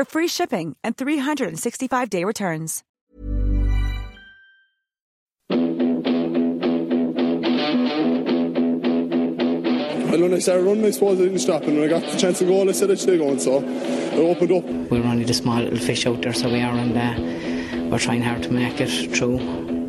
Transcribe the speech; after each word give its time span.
for 0.00 0.04
free 0.06 0.28
shipping 0.28 0.76
and 0.82 0.96
365-day 0.96 2.24
returns. 2.24 2.82
And 10.12 10.22
when 10.22 10.32
I 10.32 10.38
started 10.38 10.64
running, 10.64 10.86
I 10.86 10.90
suppose 10.90 11.20
I 11.20 11.24
didn't 11.24 11.40
stop. 11.40 11.64
And 11.64 11.76
when 11.76 11.84
I 11.84 11.88
got 11.88 12.02
the 12.10 12.16
chance 12.16 12.38
to 12.38 12.46
go, 12.46 12.66
I 12.66 12.72
said 12.72 12.90
I 12.90 12.94
should 12.94 13.18
going. 13.18 13.38
So 13.40 13.62
it 13.62 14.14
opened 14.14 14.52
up. 14.52 14.64
We 14.90 15.00
were 15.00 15.06
only 15.06 15.24
the 15.24 15.34
small 15.34 15.60
little 15.60 15.78
fish 15.78 16.06
out 16.06 16.22
there, 16.22 16.32
so 16.32 16.48
we 16.48 16.62
are, 16.62 16.74
and 16.74 16.96
uh, 16.96 17.90
we're 17.90 17.98
trying 17.98 18.22
hard 18.22 18.42
to 18.44 18.50
make 18.50 18.80
it 18.80 19.14
through. 19.14 19.79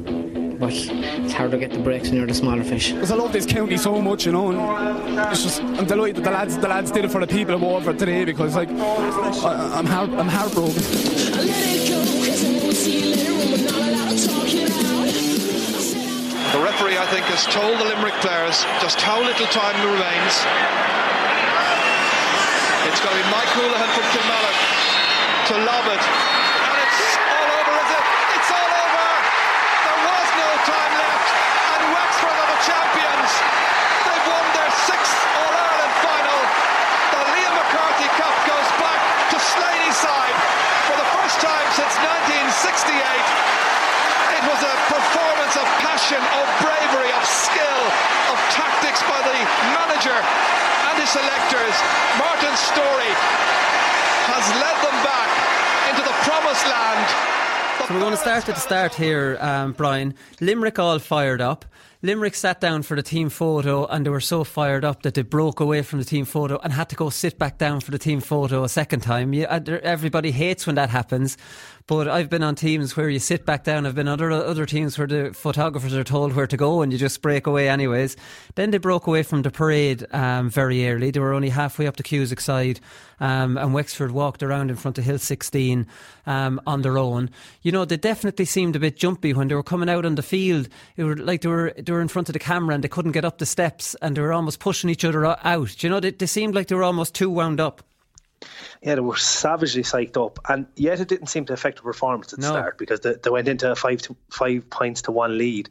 But 0.61 0.73
it's 0.73 1.33
hard 1.33 1.49
to 1.51 1.57
get 1.57 1.71
the 1.71 1.79
breaks 1.79 2.09
when 2.09 2.17
you're 2.19 2.27
the 2.27 2.35
smaller 2.35 2.63
fish. 2.63 2.91
Because 2.91 3.09
I 3.09 3.15
love 3.15 3.33
this 3.33 3.47
county 3.47 3.77
so 3.77 3.99
much, 3.99 4.27
you 4.27 4.31
know. 4.31 4.51
And 4.51 5.17
it's 5.31 5.41
just 5.41 5.63
I'm 5.63 5.85
delighted 5.85 6.17
that 6.17 6.23
the 6.23 6.31
lads 6.31 6.55
the 6.57 6.67
lads 6.67 6.91
did 6.91 7.03
it 7.03 7.11
for 7.11 7.19
the 7.19 7.25
people 7.25 7.55
of 7.55 7.61
Waterford 7.63 7.97
today 7.97 8.23
because 8.25 8.55
like 8.55 8.69
I, 8.69 9.73
I'm 9.75 9.87
heart, 9.87 10.11
I'm 10.11 10.27
heartbroken. 10.27 10.83
The 16.51 16.59
referee, 16.59 16.97
I 16.99 17.07
think, 17.09 17.25
has 17.31 17.47
told 17.47 17.79
the 17.79 17.85
Limerick 17.85 18.13
players 18.21 18.61
just 18.83 19.01
how 19.01 19.17
little 19.23 19.47
time 19.49 19.77
remains. 19.81 20.35
It's 22.91 22.99
going 23.01 23.15
to 23.15 23.23
be 23.23 23.27
Mike 23.31 23.47
Houlihan 23.55 23.89
from 23.97 24.05
Kilmallock 24.13 24.57
to 25.47 25.53
lob 25.63 25.85
it. 25.95 26.03
And 26.03 26.75
it's 26.85 27.17
all 27.23 27.49
over, 27.55 27.73
is 27.81 27.91
it? 27.95 28.05
It's 28.35 28.51
all 28.51 28.71
over! 28.83 29.07
There 29.87 30.01
was 30.11 30.27
no 30.43 30.50
time 30.67 30.93
left. 30.97 31.27
And 31.73 31.81
Wexford 31.93 32.35
are 32.35 32.49
the 32.51 32.61
champions. 32.61 33.29
They've 34.05 34.27
won 34.29 34.45
their 34.53 34.71
sixth 34.85 35.17
All 35.37 35.53
Ireland 35.53 35.95
final. 36.05 36.39
The 37.13 37.21
Liam 37.33 37.53
McCarthy 37.57 38.09
Cup 38.17 38.35
goes 38.45 38.69
back 38.77 39.01
to 39.33 39.37
Slaney 39.41 39.93
side 39.93 40.37
for 40.85 40.95
the 40.97 41.09
first 41.17 41.41
time 41.41 41.67
since 41.73 41.93
1968. 42.53 43.01
It 44.37 44.43
was 44.47 44.61
a 44.63 44.75
performance 44.89 45.55
of 45.57 45.65
passion, 45.83 46.21
of 46.21 46.45
bravery, 46.61 47.11
of 47.13 47.23
skill, 47.25 47.81
of 48.31 48.37
tactics 48.53 49.01
by 49.05 49.19
the 49.21 49.37
manager 49.75 50.17
and 50.17 50.95
his 50.97 51.09
selectors. 51.09 51.75
Martin 52.17 52.55
Storey 52.57 53.13
has 54.29 54.45
led 54.61 54.77
them 54.81 54.97
back 55.03 55.31
into 55.89 56.03
the 56.05 56.15
promised 56.23 56.65
land. 56.67 57.07
So 57.87 57.95
we're 57.95 57.99
going 57.99 58.11
to 58.11 58.17
start 58.17 58.47
at 58.47 58.55
the 58.55 58.61
start 58.61 58.93
here, 58.93 59.37
um, 59.41 59.73
Brian. 59.73 60.13
Limerick 60.39 60.79
all 60.79 60.99
fired 60.99 61.41
up. 61.41 61.65
Limerick 62.03 62.35
sat 62.35 62.59
down 62.59 62.81
for 62.81 62.95
the 62.95 63.03
team 63.03 63.29
photo 63.29 63.85
and 63.85 64.05
they 64.05 64.09
were 64.09 64.19
so 64.19 64.43
fired 64.43 64.83
up 64.83 65.03
that 65.03 65.13
they 65.13 65.21
broke 65.21 65.59
away 65.59 65.83
from 65.83 65.99
the 65.99 66.05
team 66.05 66.25
photo 66.25 66.57
and 66.63 66.73
had 66.73 66.89
to 66.89 66.95
go 66.95 67.09
sit 67.09 67.37
back 67.37 67.57
down 67.57 67.79
for 67.79 67.91
the 67.91 67.99
team 67.99 68.19
photo 68.21 68.63
a 68.63 68.69
second 68.69 69.01
time. 69.01 69.33
You, 69.33 69.45
everybody 69.45 70.31
hates 70.31 70.65
when 70.65 70.75
that 70.75 70.89
happens. 70.89 71.37
But 71.91 72.07
I've 72.07 72.29
been 72.29 72.41
on 72.41 72.55
teams 72.55 72.95
where 72.95 73.09
you 73.09 73.19
sit 73.19 73.45
back 73.45 73.65
down. 73.65 73.85
I've 73.85 73.95
been 73.95 74.07
on 74.07 74.13
other, 74.13 74.31
other 74.31 74.65
teams 74.65 74.97
where 74.97 75.07
the 75.07 75.33
photographers 75.33 75.93
are 75.93 76.05
told 76.05 76.31
where 76.31 76.47
to 76.47 76.55
go 76.55 76.81
and 76.81 76.89
you 76.89 76.97
just 76.97 77.21
break 77.21 77.47
away 77.47 77.67
anyways. 77.67 78.15
Then 78.55 78.71
they 78.71 78.77
broke 78.77 79.07
away 79.07 79.23
from 79.23 79.41
the 79.41 79.51
parade 79.51 80.05
um, 80.13 80.49
very 80.49 80.87
early. 80.87 81.11
They 81.11 81.19
were 81.19 81.33
only 81.33 81.49
halfway 81.49 81.87
up 81.87 81.97
the 81.97 82.03
Cusack 82.03 82.39
side 82.39 82.79
um, 83.19 83.57
and 83.57 83.73
Wexford 83.73 84.11
walked 84.11 84.41
around 84.41 84.69
in 84.69 84.77
front 84.77 84.99
of 84.99 85.03
Hill 85.03 85.19
16 85.19 85.85
um, 86.27 86.61
on 86.65 86.81
their 86.81 86.97
own. 86.97 87.29
You 87.61 87.73
know, 87.73 87.83
they 87.83 87.97
definitely 87.97 88.45
seemed 88.45 88.77
a 88.77 88.79
bit 88.79 88.95
jumpy 88.95 89.33
when 89.33 89.49
they 89.49 89.55
were 89.55 89.61
coming 89.61 89.89
out 89.89 90.05
on 90.05 90.15
the 90.15 90.23
field. 90.23 90.69
It 90.95 91.03
were 91.03 91.17
like 91.17 91.41
they 91.41 91.49
were 91.49 91.73
they 91.77 91.91
were 91.91 91.99
in 91.99 92.07
front 92.07 92.29
of 92.29 92.33
the 92.33 92.39
camera 92.39 92.73
and 92.73 92.85
they 92.85 92.87
couldn't 92.87 93.11
get 93.11 93.25
up 93.25 93.39
the 93.39 93.45
steps 93.45 93.97
and 94.01 94.15
they 94.15 94.21
were 94.21 94.31
almost 94.31 94.61
pushing 94.61 94.89
each 94.89 95.03
other 95.03 95.25
out. 95.25 95.83
You 95.83 95.89
know, 95.89 95.99
they, 95.99 96.11
they 96.11 96.25
seemed 96.25 96.55
like 96.55 96.67
they 96.67 96.75
were 96.75 96.83
almost 96.83 97.15
too 97.15 97.29
wound 97.29 97.59
up. 97.59 97.83
Yeah, 98.81 98.95
they 98.95 99.01
were 99.01 99.15
savagely 99.15 99.83
psyched 99.83 100.23
up, 100.23 100.39
and 100.49 100.65
yet 100.75 100.99
it 100.99 101.07
didn't 101.07 101.27
seem 101.27 101.45
to 101.45 101.53
affect 101.53 101.77
the 101.77 101.83
performance 101.83 102.33
at 102.33 102.39
the 102.39 102.47
start 102.47 102.77
because 102.77 103.01
they, 103.01 103.13
they, 103.21 103.29
went 103.29 103.47
into 103.47 103.71
a 103.71 103.75
five 103.75 104.01
to 104.03 104.15
five 104.29 104.69
points 104.69 105.03
to 105.03 105.11
one 105.11 105.37
lead. 105.37 105.69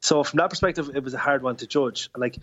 So 0.00 0.24
from 0.24 0.38
that 0.38 0.50
perspective, 0.50 0.90
it 0.94 1.04
was 1.04 1.14
a 1.14 1.18
hard 1.18 1.42
one 1.42 1.56
to 1.56 1.66
judge. 1.66 2.10
Like 2.16 2.38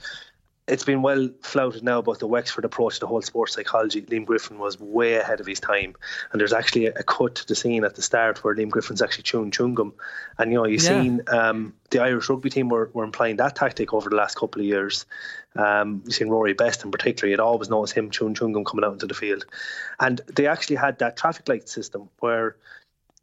it's 0.67 0.83
been 0.83 1.01
well 1.01 1.29
flouted 1.41 1.83
now 1.83 1.99
about 1.99 2.19
the 2.19 2.27
Wexford 2.27 2.65
approach 2.65 2.95
to 2.95 2.99
the 3.01 3.07
whole 3.07 3.21
sports 3.21 3.53
psychology. 3.53 4.01
Liam 4.01 4.25
Griffin 4.25 4.59
was 4.59 4.77
way 4.79 5.15
ahead 5.15 5.39
of 5.39 5.45
his 5.45 5.61
time, 5.61 5.95
and 6.31 6.41
there's 6.41 6.51
actually 6.51 6.87
a, 6.87 7.03
cut 7.03 7.35
to 7.35 7.47
the 7.47 7.55
scene 7.55 7.85
at 7.85 7.95
the 7.95 8.01
start 8.01 8.43
where 8.43 8.53
Liam 8.53 8.69
Griffin's 8.69 9.01
actually 9.01 9.23
chewing 9.23 9.51
chewing 9.51 9.75
gum, 9.75 9.93
and 10.37 10.51
you 10.51 10.57
know 10.57 10.65
you've 10.65 10.83
yeah. 10.83 11.01
seen 11.01 11.21
um, 11.27 11.73
the 11.89 11.99
Irish 11.99 12.29
rugby 12.29 12.49
team 12.49 12.67
were, 12.67 12.89
were 12.93 13.05
employing 13.05 13.37
that 13.37 13.55
tactic 13.55 13.93
over 13.93 14.09
the 14.09 14.17
last 14.17 14.35
couple 14.35 14.61
of 14.61 14.67
years. 14.67 15.05
Um, 15.55 16.01
you've 16.03 16.15
seen 16.15 16.27
Rory 16.27 16.53
Best 16.53 16.83
in 16.83 16.91
particular; 16.91 17.29
you'd 17.29 17.39
always 17.39 17.69
notice 17.69 17.91
him 17.91 18.09
chewing 18.09 18.33
chewing 18.33 18.51
gum 18.51 18.65
coming 18.65 18.83
out 18.83 18.93
into 18.93 19.07
the 19.07 19.13
field, 19.13 19.45
and 20.01 20.19
they 20.27 20.47
actually 20.47 20.75
had 20.75 20.99
that 20.99 21.15
traffic 21.15 21.47
light 21.47 21.69
system 21.69 22.09
where 22.19 22.57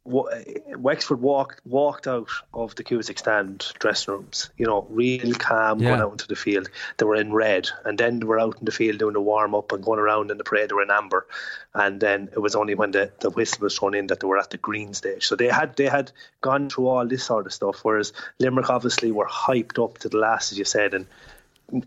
Wexford 0.05 1.19
walked 1.19 1.65
walked 1.65 2.05
out 2.05 2.29
of 2.53 2.75
the 2.75 2.83
Cusack 2.83 3.17
stand 3.17 3.73
dressing 3.79 4.13
rooms, 4.13 4.51
you 4.55 4.65
know, 4.65 4.85
real 4.91 5.33
calm 5.33 5.79
yeah. 5.79 5.89
going 5.89 6.01
out 6.01 6.11
into 6.11 6.27
the 6.27 6.35
field. 6.35 6.69
They 6.97 7.05
were 7.05 7.15
in 7.15 7.33
red, 7.33 7.69
and 7.85 7.97
then 7.97 8.19
they 8.19 8.25
were 8.25 8.39
out 8.39 8.59
in 8.59 8.65
the 8.65 8.71
field 8.71 8.99
doing 8.99 9.13
the 9.13 9.21
warm 9.21 9.55
up 9.55 9.71
and 9.71 9.83
going 9.83 9.99
around 9.99 10.29
in 10.29 10.37
the 10.37 10.43
parade. 10.43 10.69
They 10.69 10.75
were 10.75 10.83
in 10.83 10.91
amber, 10.91 11.25
and 11.73 11.99
then 11.99 12.29
it 12.33 12.39
was 12.39 12.55
only 12.55 12.75
when 12.75 12.91
the, 12.91 13.11
the 13.19 13.31
whistle 13.31 13.63
was 13.63 13.79
thrown 13.79 13.95
in 13.95 14.07
that 14.07 14.19
they 14.19 14.27
were 14.27 14.37
at 14.37 14.51
the 14.51 14.57
green 14.57 14.93
stage. 14.93 15.25
So 15.25 15.35
they 15.35 15.47
had 15.47 15.75
they 15.75 15.87
had 15.87 16.11
gone 16.41 16.69
through 16.69 16.87
all 16.87 17.07
this 17.07 17.23
sort 17.23 17.47
of 17.47 17.53
stuff. 17.53 17.79
Whereas 17.81 18.13
Limerick 18.37 18.69
obviously 18.69 19.11
were 19.11 19.27
hyped 19.27 19.83
up 19.83 19.97
to 19.99 20.09
the 20.09 20.17
last, 20.17 20.51
as 20.51 20.59
you 20.59 20.65
said, 20.65 20.93
and 20.93 21.07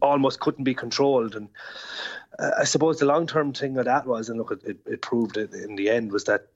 almost 0.02 0.40
couldn't 0.40 0.64
be 0.64 0.74
controlled. 0.74 1.36
And 1.36 1.48
uh, 2.36 2.50
I 2.58 2.64
suppose 2.64 2.98
the 2.98 3.06
long 3.06 3.28
term 3.28 3.52
thing 3.52 3.78
of 3.78 3.84
that 3.84 4.06
was, 4.06 4.28
and 4.28 4.38
look, 4.38 4.60
it, 4.64 4.78
it 4.86 5.02
proved 5.02 5.36
it 5.36 5.54
in 5.54 5.76
the 5.76 5.88
end 5.88 6.10
was 6.10 6.24
that 6.24 6.48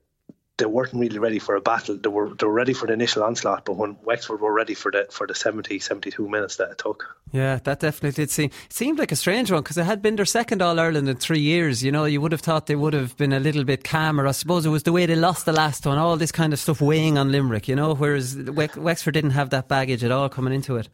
they 0.57 0.65
weren't 0.65 0.93
really 0.93 1.17
ready 1.17 1.39
for 1.39 1.55
a 1.55 1.61
battle. 1.61 1.97
They 1.97 2.09
were 2.09 2.29
they 2.35 2.45
were 2.45 2.53
ready 2.53 2.73
for 2.73 2.85
the 2.85 2.93
initial 2.93 3.23
onslaught, 3.23 3.65
but 3.65 3.75
when 3.75 3.97
Wexford 4.03 4.39
were 4.39 4.53
ready 4.53 4.75
for 4.75 4.91
the 4.91 5.07
for 5.09 5.25
the 5.25 5.33
70, 5.33 5.79
72 5.79 6.29
minutes 6.29 6.57
that 6.57 6.71
it 6.71 6.77
took. 6.77 7.17
Yeah, 7.31 7.57
that 7.63 7.79
definitely 7.79 8.11
did 8.23 8.29
seem 8.29 8.51
seemed 8.69 8.99
like 8.99 9.11
a 9.11 9.15
strange 9.15 9.51
one 9.51 9.63
because 9.63 9.79
it 9.79 9.85
had 9.85 10.03
been 10.03 10.15
their 10.15 10.25
second 10.25 10.61
All 10.61 10.79
Ireland 10.79 11.09
in 11.09 11.17
three 11.17 11.39
years. 11.39 11.83
You 11.83 11.91
know, 11.91 12.05
you 12.05 12.21
would 12.21 12.31
have 12.31 12.41
thought 12.41 12.67
they 12.67 12.75
would 12.75 12.93
have 12.93 13.17
been 13.17 13.33
a 13.33 13.39
little 13.39 13.63
bit 13.63 13.83
calmer. 13.83 14.27
I 14.27 14.31
suppose 14.31 14.65
it 14.65 14.69
was 14.69 14.83
the 14.83 14.91
way 14.91 15.07
they 15.07 15.15
lost 15.15 15.45
the 15.45 15.53
last 15.53 15.87
one, 15.87 15.97
all 15.97 16.17
this 16.17 16.31
kind 16.31 16.53
of 16.53 16.59
stuff 16.59 16.81
weighing 16.81 17.17
on 17.17 17.31
Limerick. 17.31 17.67
You 17.67 17.75
know, 17.75 17.95
whereas 17.95 18.35
Wexford 18.35 19.15
didn't 19.15 19.31
have 19.31 19.49
that 19.49 19.67
baggage 19.67 20.03
at 20.03 20.11
all 20.11 20.29
coming 20.29 20.53
into 20.53 20.75
it. 20.75 20.87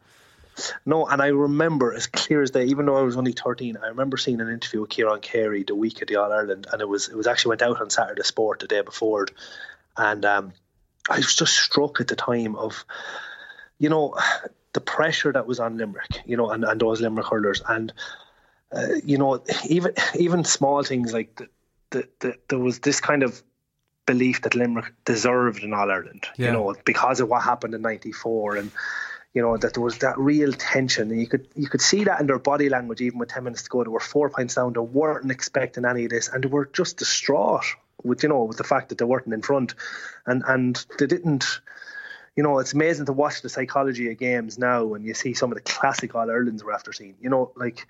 No, 0.84 1.06
and 1.06 1.22
I 1.22 1.28
remember 1.28 1.94
as 1.94 2.06
clear 2.06 2.42
as 2.42 2.50
day, 2.50 2.64
even 2.64 2.86
though 2.86 2.96
I 2.96 3.02
was 3.02 3.16
only 3.16 3.32
13, 3.32 3.76
I 3.82 3.88
remember 3.88 4.16
seeing 4.16 4.40
an 4.40 4.48
interview 4.48 4.82
with 4.82 4.90
Kieran 4.90 5.20
Carey 5.20 5.62
the 5.62 5.74
week 5.74 6.02
of 6.02 6.08
the 6.08 6.16
All 6.16 6.32
Ireland, 6.32 6.66
and 6.72 6.82
it 6.82 6.88
was 6.88 7.08
it 7.08 7.16
was 7.16 7.26
actually 7.26 7.50
went 7.50 7.62
out 7.62 7.80
on 7.80 7.90
Saturday 7.90 8.22
Sport 8.22 8.60
the 8.60 8.66
day 8.66 8.82
before. 8.82 9.26
and 9.96 10.24
um, 10.24 10.52
I 11.08 11.16
was 11.16 11.34
just 11.34 11.54
struck 11.54 12.00
at 12.00 12.08
the 12.08 12.16
time 12.16 12.56
of, 12.56 12.84
you 13.78 13.88
know, 13.88 14.14
the 14.72 14.80
pressure 14.80 15.32
that 15.32 15.46
was 15.46 15.58
on 15.58 15.76
Limerick, 15.76 16.20
you 16.24 16.36
know, 16.36 16.50
and, 16.50 16.64
and 16.64 16.80
those 16.80 17.00
Limerick 17.00 17.26
hurlers, 17.26 17.62
and 17.68 17.92
uh, 18.72 18.94
you 19.04 19.18
know, 19.18 19.42
even 19.68 19.92
even 20.18 20.44
small 20.44 20.82
things 20.82 21.12
like 21.12 21.36
the, 21.36 21.48
the, 21.90 22.08
the, 22.20 22.34
there 22.48 22.58
was 22.58 22.80
this 22.80 23.00
kind 23.00 23.22
of 23.22 23.42
belief 24.06 24.42
that 24.42 24.54
Limerick 24.54 24.92
deserved 25.04 25.62
an 25.62 25.74
All 25.74 25.90
Ireland, 25.90 26.26
yeah. 26.36 26.46
you 26.46 26.52
know, 26.52 26.74
because 26.84 27.20
of 27.20 27.28
what 27.28 27.42
happened 27.42 27.74
in 27.74 27.82
'94 27.82 28.56
and 28.56 28.70
you 29.34 29.42
know 29.42 29.56
that 29.56 29.74
there 29.74 29.82
was 29.82 29.98
that 29.98 30.18
real 30.18 30.52
tension, 30.52 31.10
and 31.10 31.20
you 31.20 31.26
could 31.26 31.46
you 31.54 31.68
could 31.68 31.80
see 31.80 32.04
that 32.04 32.20
in 32.20 32.26
their 32.26 32.38
body 32.38 32.68
language. 32.68 33.00
Even 33.00 33.18
with 33.18 33.28
ten 33.28 33.44
minutes 33.44 33.62
to 33.62 33.68
go, 33.68 33.84
they 33.84 33.90
were 33.90 34.00
four 34.00 34.30
points 34.30 34.54
down. 34.54 34.72
They 34.72 34.80
weren't 34.80 35.30
expecting 35.30 35.84
any 35.84 36.04
of 36.04 36.10
this, 36.10 36.28
and 36.28 36.42
they 36.42 36.48
were 36.48 36.66
just 36.66 36.96
distraught 36.96 37.64
with 38.02 38.22
you 38.22 38.28
know 38.28 38.44
with 38.44 38.56
the 38.56 38.64
fact 38.64 38.88
that 38.88 38.98
they 38.98 39.04
weren't 39.04 39.32
in 39.32 39.42
front, 39.42 39.74
and 40.26 40.42
and 40.46 40.84
they 40.98 41.06
didn't. 41.06 41.60
You 42.36 42.44
know, 42.44 42.60
it's 42.60 42.72
amazing 42.72 43.06
to 43.06 43.12
watch 43.12 43.42
the 43.42 43.48
psychology 43.48 44.10
of 44.10 44.16
games 44.16 44.56
now 44.56 44.94
and 44.94 45.04
you 45.04 45.14
see 45.14 45.34
some 45.34 45.50
of 45.50 45.56
the 45.56 45.62
classic 45.62 46.14
All 46.14 46.30
Irelands 46.30 46.62
we're 46.64 46.72
after 46.72 46.92
seeing. 46.92 47.16
You 47.20 47.28
know, 47.28 47.52
like 47.56 47.86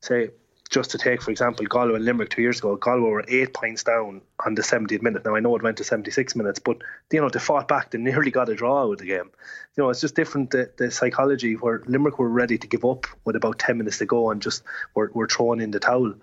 say 0.00 0.30
just 0.74 0.90
to 0.90 0.98
take, 0.98 1.22
for 1.22 1.30
example, 1.30 1.64
Galway 1.66 1.94
and 1.94 2.04
Limerick 2.04 2.30
two 2.30 2.42
years 2.42 2.58
ago, 2.58 2.74
Galway 2.74 3.08
were 3.08 3.24
eight 3.28 3.54
points 3.54 3.84
down 3.84 4.20
on 4.44 4.56
the 4.56 4.62
70th 4.62 5.02
minute. 5.02 5.24
Now, 5.24 5.36
I 5.36 5.40
know 5.40 5.54
it 5.54 5.62
went 5.62 5.76
to 5.76 5.84
76 5.84 6.34
minutes, 6.34 6.58
but, 6.58 6.78
you 7.12 7.20
know, 7.20 7.28
they 7.28 7.38
fought 7.38 7.68
back. 7.68 7.92
They 7.92 7.98
nearly 7.98 8.32
got 8.32 8.48
a 8.48 8.56
draw 8.56 8.84
with 8.88 8.98
the 8.98 9.06
game. 9.06 9.30
You 9.76 9.84
know, 9.84 9.90
it's 9.90 10.00
just 10.00 10.16
different, 10.16 10.50
the, 10.50 10.68
the 10.76 10.90
psychology 10.90 11.54
where 11.54 11.80
Limerick 11.86 12.18
were 12.18 12.28
ready 12.28 12.58
to 12.58 12.66
give 12.66 12.84
up 12.84 13.06
with 13.24 13.36
about 13.36 13.60
10 13.60 13.78
minutes 13.78 13.98
to 13.98 14.06
go 14.06 14.32
and 14.32 14.42
just 14.42 14.64
were, 14.96 15.12
were 15.14 15.28
throwing 15.28 15.60
in 15.60 15.70
the 15.70 15.78
towel. 15.78 16.14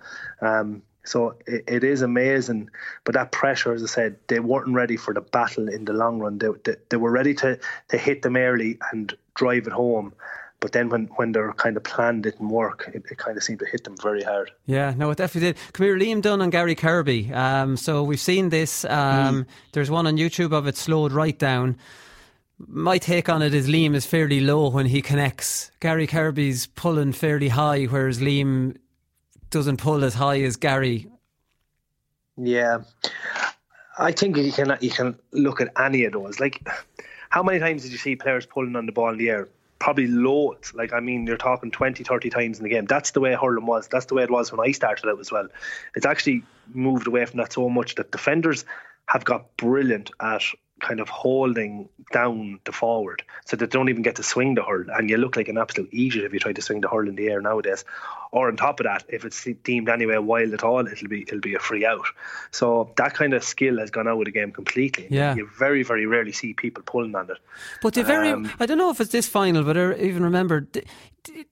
Um, 0.42 0.82
so 1.06 1.38
it, 1.48 1.64
it 1.68 1.84
is 1.86 2.02
amazing, 2.02 2.72
but 3.06 3.16
that 3.16 3.32
pressure, 3.32 3.74
as 3.74 3.82
I 3.82 3.88
said, 3.88 4.18
they 4.28 4.42
weren't 4.42 4.76
ready 4.76 4.98
for 4.98 5.14
the 5.14 5.22
battle 5.22 5.70
in 5.70 5.86
the 5.86 5.94
long 5.94 6.20
run. 6.20 6.40
They, 6.40 6.50
they, 6.66 6.76
they 6.90 6.98
were 6.98 7.12
ready 7.12 7.34
to, 7.36 7.58
to 7.88 7.98
hit 7.98 8.22
them 8.22 8.36
early 8.36 8.80
and 8.92 9.16
drive 9.34 9.66
it 9.68 9.74
home. 9.74 10.14
But 10.62 10.74
then 10.74 10.90
when, 10.90 11.08
when 11.16 11.32
their 11.32 11.52
kind 11.54 11.76
of 11.76 11.84
plan 11.84 12.22
didn't 12.22 12.48
work, 12.48 12.90
it, 12.94 13.04
it, 13.10 13.18
kind 13.18 13.36
of 13.36 13.44
seemed 13.44 13.60
to 13.60 13.66
hit 13.66 13.84
them 13.84 13.96
very 13.98 14.22
hard. 14.22 14.52
Yeah, 14.68 14.94
no, 14.96 15.10
it 15.10 15.18
definitely 15.18 15.54
did. 15.54 15.74
Come 15.74 15.86
here, 15.88 15.98
Liam 15.98 16.22
Dunne 16.22 16.40
and 16.40 16.52
Gary 16.52 16.76
Kirby. 16.76 17.34
Um, 17.34 17.76
so 17.76 18.04
we've 18.04 18.20
seen 18.20 18.50
this. 18.50 18.86
Um, 18.86 19.44
mm. 19.44 19.46
There's 19.72 19.90
one 19.90 20.06
on 20.06 20.18
YouTube 20.18 20.54
of 20.54 20.68
it 20.68 20.78
slowed 20.78 21.14
right 21.14 21.38
down. 21.38 21.78
My 22.60 23.00
take 23.00 23.28
on 23.28 23.42
it 23.42 23.56
is 23.56 23.68
Liam 23.68 23.96
is 23.96 24.06
fairly 24.06 24.40
low 24.40 24.70
when 24.70 24.86
he 24.86 25.02
connects. 25.02 25.72
Gary 25.80 26.06
Kirby's 26.06 26.68
pulling 26.68 27.12
fairly 27.12 27.50
high, 27.50 27.86
whereas 27.86 28.20
Liam 28.20 28.78
doesn't 29.50 29.78
pull 29.78 30.04
as 30.04 30.14
high 30.14 30.42
as 30.42 30.58
Gary. 30.58 31.08
Yeah, 32.38 32.84
I 33.98 34.12
think 34.12 34.38
you 34.38 34.52
can 34.52 34.78
you 34.80 34.92
can 34.92 35.18
look 35.32 35.60
at 35.60 35.70
any 35.80 36.06
of 36.06 36.14
those. 36.14 36.40
Like, 36.40 36.68
how 37.30 37.42
many 37.42 37.58
times 37.58 37.82
did 37.82 37.92
you 37.92 37.98
see 37.98 38.16
players 38.16 38.46
pulling 38.46 38.76
on 38.76 38.86
the 38.86 38.92
ball 38.92 39.10
in 39.10 39.18
the 39.18 39.30
air? 39.32 39.48
Probably 39.82 40.06
loads. 40.06 40.76
Like, 40.76 40.94
I 40.94 41.00
mean, 41.00 41.26
you're 41.26 41.38
talking 41.38 41.72
20, 41.72 42.04
30 42.04 42.30
times 42.30 42.60
in 42.60 42.64
the 42.64 42.70
game. 42.70 42.86
That's 42.86 43.12
the 43.12 43.20
way 43.20 43.34
hurling 43.34 43.66
was. 43.66 43.88
That's 43.88 44.06
the 44.06 44.14
way 44.14 44.22
it 44.22 44.30
was 44.30 44.52
when 44.52 44.66
I 44.66 44.72
started 44.72 45.10
out 45.10 45.20
as 45.20 45.32
well. 45.32 45.48
It's 45.96 46.06
actually 46.06 46.44
moved 46.72 47.08
away 47.08 47.26
from 47.26 47.40
that 47.40 47.52
so 47.52 47.68
much 47.68 47.96
that 47.96 48.12
defenders 48.12 48.64
have 49.08 49.26
got 49.26 49.58
brilliant 49.58 50.12
at 50.22 50.44
kind 50.82 51.00
of 51.00 51.08
holding 51.10 51.88
down 52.12 52.60
the 52.66 52.72
forward 52.72 53.24
so 53.46 53.56
they 53.56 53.68
don't 53.68 53.90
even 53.90 54.02
get 54.02 54.16
to 54.16 54.24
swing 54.24 54.56
the 54.56 54.64
hurl. 54.64 54.86
And 54.90 55.10
you 55.10 55.18
look 55.18 55.36
like 55.36 55.48
an 55.48 55.58
absolute 55.58 55.90
idiot 55.94 56.26
if 56.26 56.34
you 56.34 56.40
try 56.40 56.54
to 56.54 56.62
swing 56.62 56.82
the 56.82 56.90
hurl 56.90 57.08
in 57.08 57.16
the 57.16 57.28
air 57.28 57.42
nowadays. 57.42 57.86
Or 58.32 58.48
on 58.48 58.56
top 58.56 58.80
of 58.80 58.86
that, 58.86 59.04
if 59.10 59.26
it's 59.26 59.46
deemed 59.64 59.90
anyway 59.90 60.18
wild 60.18 60.54
at 60.54 60.64
all, 60.64 60.88
it'll 60.88 61.08
be 61.08 61.24
it'll 61.24 61.42
be 61.42 61.56
a 61.56 61.60
free 61.60 61.86
out. 61.86 62.06
So 62.52 62.92
that 62.96 63.14
kind 63.14 63.34
of 63.34 63.44
skill 63.44 63.78
has 63.80 63.92
gone 63.92 64.08
out 64.08 64.20
of 64.20 64.26
the 64.26 64.32
game 64.32 64.52
completely. 64.52 65.08
Yeah. 65.10 65.36
You 65.36 65.50
very, 65.58 65.84
very 65.84 66.06
rarely 66.06 66.32
see 66.32 66.54
people 66.54 66.84
pulling 66.86 67.16
on 67.16 67.30
it. 67.30 67.38
But 67.82 67.94
the 67.94 68.04
very, 68.04 68.30
um, 68.30 68.52
I 68.60 68.66
don't 68.66 68.78
know 68.78 68.90
if 68.90 69.02
it's 69.02 69.12
this 69.12 69.28
final, 69.28 69.64
but 69.64 69.78
I 69.78 69.96
even 69.96 70.24
remember, 70.24 70.66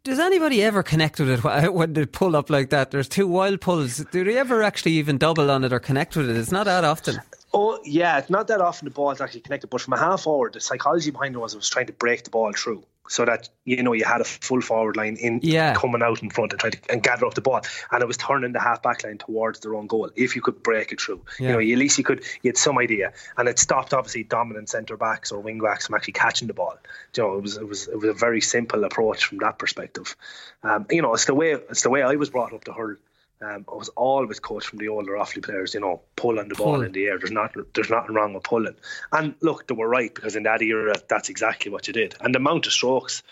does 0.04 0.20
anybody 0.20 0.64
ever 0.64 0.82
connect 0.82 1.20
with 1.20 1.30
it 1.30 1.74
when 1.74 1.94
they 1.94 2.06
pull 2.06 2.36
up 2.36 2.50
like 2.50 2.70
that? 2.70 2.92
There's 2.92 3.10
two 3.10 3.28
wild 3.28 3.60
pulls. 3.60 3.98
Do 3.98 4.24
they 4.24 4.38
ever 4.38 4.64
actually 4.64 4.94
even 4.94 5.18
double 5.18 5.52
on 5.52 5.66
it 5.66 5.74
or 5.74 5.80
connect 5.80 6.16
with 6.16 6.30
it? 6.30 6.38
It's 6.38 6.52
not 6.52 6.66
that 6.66 6.86
often. 6.86 7.20
Oh 7.54 7.80
yeah, 7.84 8.18
it's 8.18 8.30
not 8.30 8.48
that 8.48 8.62
often 8.62 8.86
the 8.86 8.92
ball 8.92 9.12
is 9.12 9.22
actually 9.22 9.42
connected, 9.42 9.70
but 9.70 9.82
from 9.82 9.94
a 9.94 9.98
half 9.98 10.22
forward, 10.22 10.54
the 10.54 10.62
psychology 10.62 11.12
behind 11.12 11.36
it 11.36 11.40
was 11.40 11.54
it 11.54 11.58
was 11.58 11.70
trying 11.70 11.88
to 11.88 11.94
break 11.94 12.24
the 12.24 12.30
ball 12.30 12.54
through 12.54 12.84
so 13.10 13.26
that 13.26 13.50
you 13.66 13.82
know 13.82 13.92
you 13.92 14.06
had 14.06 14.22
a 14.22 14.24
full 14.24 14.62
forward 14.62 14.96
line 14.96 15.18
in 15.18 15.40
yeah. 15.42 15.74
coming 15.74 16.04
out 16.04 16.22
in 16.22 16.30
front 16.30 16.54
and 16.54 16.60
trying 16.60 16.72
to 16.74 16.80
and 16.90 17.04
gather 17.04 17.26
up 17.26 17.34
the 17.34 17.42
ball, 17.42 17.62
and 17.92 18.02
it 18.02 18.06
was 18.06 18.18
turning 18.18 18.54
the 18.54 18.60
half 18.60 18.82
back 18.84 19.04
line 19.04 19.18
towards 19.18 19.60
their 19.60 19.76
own 19.76 19.88
goal. 19.88 20.10
If 20.16 20.36
you 20.36 20.42
could 20.42 20.62
break 20.62 20.92
it 20.92 21.02
through, 21.02 21.22
yeah. 21.40 21.48
you 21.48 21.54
know, 21.54 21.60
at 21.60 21.80
least 21.80 21.98
you 21.98 22.04
could 22.04 22.24
you 22.44 22.50
had 22.50 22.58
some 22.58 22.78
idea, 22.78 23.12
and 23.38 23.50
it 23.50 23.58
stopped 23.60 23.94
obviously 23.94 24.24
dominant 24.24 24.70
centre 24.70 24.96
backs 24.96 25.32
or 25.32 25.40
wing 25.40 25.60
backs 25.60 25.88
from 25.88 25.96
actually 25.96 26.14
catching 26.14 26.48
the 26.48 26.54
ball. 26.54 26.78
You 27.18 27.24
know, 27.24 27.36
it 27.36 27.42
was 27.42 27.58
it 27.58 27.68
was 27.68 27.88
it 27.88 27.96
was 27.96 28.10
a 28.10 28.14
very 28.14 28.42
simple 28.42 28.84
approach 28.84 29.26
from 29.26 29.40
that 29.40 29.58
perspective. 29.58 30.16
Um, 30.64 30.86
you 30.92 31.02
know, 31.02 31.14
it's 31.14 31.26
the 31.26 31.34
way 31.34 31.54
it's 31.54 31.82
the 31.82 31.90
way 31.90 32.04
I 32.04 32.16
was 32.16 32.30
brought 32.30 32.54
up 32.54 32.64
to 32.66 32.74
hurl 32.74 32.96
um, 33.42 33.66
I 33.72 33.76
was 33.76 33.90
always 33.90 34.40
coached 34.40 34.68
from 34.68 34.80
the 34.80 34.90
older 34.90 35.14
Offaly 35.14 35.44
players, 35.44 35.74
you 35.74 35.80
know, 35.80 36.02
pulling 36.16 36.50
the 36.50 36.56
Pull. 36.56 36.66
ball 36.66 36.82
in 36.82 36.92
the 36.92 37.06
air. 37.06 37.18
There's 37.18 37.32
not 37.32 37.56
there's 37.74 37.90
nothing 37.90 38.16
wrong 38.16 38.34
with 38.34 38.44
pulling. 38.44 38.76
And 39.14 39.36
look, 39.42 39.68
they 39.68 39.76
were 39.76 39.88
right 39.88 40.14
because 40.14 40.36
in 40.36 40.44
that 40.44 40.62
era, 40.62 40.96
that's 41.08 41.30
exactly 41.30 41.72
what 41.72 41.88
you 41.88 41.94
did. 41.94 42.16
And 42.20 42.36
the 42.36 42.40
amount 42.40 42.68
of 42.68 42.74
strokes 42.74 43.24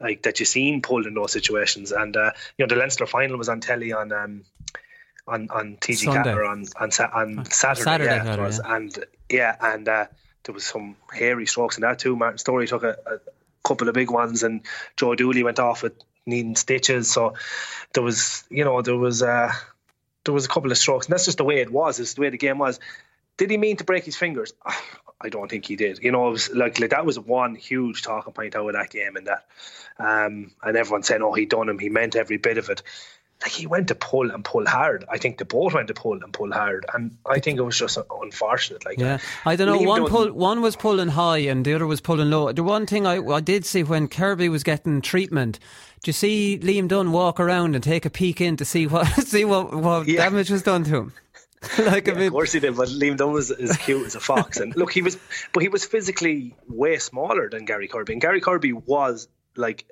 like 0.00 0.22
that 0.24 0.38
you 0.40 0.46
seen 0.46 0.82
pulled 0.82 1.06
in 1.06 1.14
those 1.14 1.32
situations. 1.32 1.92
And 1.92 2.16
uh, 2.16 2.32
you 2.58 2.66
know, 2.66 2.74
the 2.74 2.78
Leinster 2.78 3.06
final 3.06 3.38
was 3.38 3.48
on 3.48 3.60
telly 3.60 3.92
on 3.92 4.12
um, 4.12 4.44
on 5.26 5.48
on 5.50 5.76
TG 5.80 6.12
Cat 6.12 6.26
on 6.26 6.66
on, 6.78 6.90
on 7.14 7.44
Saturday, 7.46 7.84
Saturday 7.84 8.04
yeah, 8.04 8.36
was, 8.36 8.60
yeah. 8.62 8.76
and 8.76 9.04
yeah, 9.30 9.56
and 9.60 9.88
uh, 9.88 10.06
there 10.44 10.52
was 10.52 10.66
some 10.66 10.96
hairy 11.10 11.46
strokes 11.46 11.78
in 11.78 11.82
that 11.82 11.98
too. 11.98 12.16
Martin 12.16 12.38
Storey 12.38 12.66
took 12.66 12.82
a, 12.82 12.96
a 13.06 13.18
couple 13.66 13.88
of 13.88 13.94
big 13.94 14.10
ones, 14.10 14.42
and 14.42 14.60
Joe 14.96 15.14
Dooley 15.14 15.42
went 15.42 15.58
off 15.58 15.82
with 15.82 15.94
needing 16.26 16.56
stitches. 16.56 17.10
So 17.10 17.34
there 17.92 18.02
was, 18.02 18.44
you 18.50 18.64
know, 18.64 18.82
there 18.82 18.96
was 18.96 19.22
uh, 19.22 19.52
there 20.24 20.34
was 20.34 20.44
a 20.44 20.48
couple 20.48 20.70
of 20.70 20.78
strokes, 20.78 21.06
and 21.06 21.12
that's 21.12 21.24
just 21.24 21.38
the 21.38 21.44
way 21.44 21.60
it 21.60 21.70
was. 21.70 22.00
It's 22.00 22.14
the 22.14 22.22
way 22.22 22.30
the 22.30 22.38
game 22.38 22.58
was. 22.58 22.80
Did 23.36 23.50
he 23.50 23.56
mean 23.56 23.76
to 23.78 23.84
break 23.84 24.04
his 24.04 24.16
fingers? 24.16 24.52
I 25.20 25.28
don't 25.28 25.50
think 25.50 25.64
he 25.64 25.76
did. 25.76 26.00
You 26.02 26.12
know, 26.12 26.28
it 26.28 26.32
was 26.32 26.50
like, 26.50 26.78
like 26.78 26.90
that 26.90 27.06
was 27.06 27.18
one 27.18 27.54
huge 27.54 28.02
talking 28.02 28.32
point 28.32 28.54
out 28.54 28.66
of 28.66 28.74
that 28.74 28.90
game, 28.90 29.16
and 29.16 29.26
that, 29.26 29.46
um, 29.98 30.50
and 30.62 30.76
everyone 30.76 31.02
saying, 31.02 31.22
"Oh, 31.22 31.32
he 31.32 31.46
done 31.46 31.68
him. 31.68 31.78
He 31.78 31.88
meant 31.88 32.16
every 32.16 32.36
bit 32.36 32.58
of 32.58 32.68
it." 32.68 32.82
Like 33.42 33.52
he 33.52 33.66
went 33.66 33.88
to 33.88 33.94
pull 33.94 34.30
and 34.30 34.42
pull 34.42 34.64
hard. 34.64 35.04
I 35.10 35.18
think 35.18 35.36
the 35.36 35.44
both 35.44 35.74
went 35.74 35.88
to 35.88 35.94
pull 35.94 36.22
and 36.22 36.32
pull 36.32 36.50
hard, 36.50 36.86
and 36.94 37.16
I 37.26 37.40
think 37.40 37.58
it 37.58 37.62
was 37.62 37.78
just 37.78 37.98
unfortunate. 38.22 38.86
Like, 38.86 38.98
yeah, 38.98 39.18
I 39.44 39.56
don't 39.56 39.66
know. 39.66 39.86
One 39.86 40.06
pull, 40.06 40.32
one 40.32 40.62
was 40.62 40.76
pulling 40.76 41.08
high, 41.08 41.38
and 41.38 41.64
the 41.64 41.74
other 41.74 41.86
was 41.86 42.00
pulling 42.00 42.30
low. 42.30 42.50
The 42.52 42.62
one 42.62 42.86
thing 42.86 43.06
I, 43.06 43.18
I 43.18 43.40
did 43.40 43.66
see 43.66 43.82
when 43.82 44.08
Kirby 44.08 44.48
was 44.48 44.62
getting 44.62 45.02
treatment, 45.02 45.58
do 46.02 46.08
you 46.08 46.12
see 46.14 46.58
Liam 46.62 46.88
Dunne 46.88 47.12
walk 47.12 47.38
around 47.38 47.74
and 47.74 47.84
take 47.84 48.06
a 48.06 48.10
peek 48.10 48.40
in 48.40 48.56
to 48.56 48.64
see 48.64 48.86
what 48.86 49.06
see 49.26 49.44
what, 49.44 49.74
what 49.74 50.06
yeah. 50.06 50.22
damage 50.22 50.48
was 50.48 50.62
done 50.62 50.84
to 50.84 50.96
him? 50.96 51.12
like 51.78 52.06
yeah, 52.06 52.14
of 52.14 52.32
course 52.32 52.52
he 52.52 52.60
did, 52.60 52.76
but 52.76 52.88
Liam 52.88 53.16
Dunne 53.18 53.32
was 53.32 53.50
as 53.50 53.76
cute 53.76 54.06
as 54.06 54.14
a 54.14 54.20
fox, 54.20 54.58
and 54.58 54.74
look, 54.74 54.92
he 54.92 55.02
was, 55.02 55.18
but 55.52 55.62
he 55.62 55.68
was 55.68 55.84
physically 55.84 56.54
way 56.66 56.96
smaller 56.98 57.50
than 57.50 57.66
Gary 57.66 57.88
Kirby, 57.88 58.14
and 58.14 58.22
Gary 58.22 58.40
Kirby 58.40 58.72
was 58.72 59.28
like, 59.54 59.84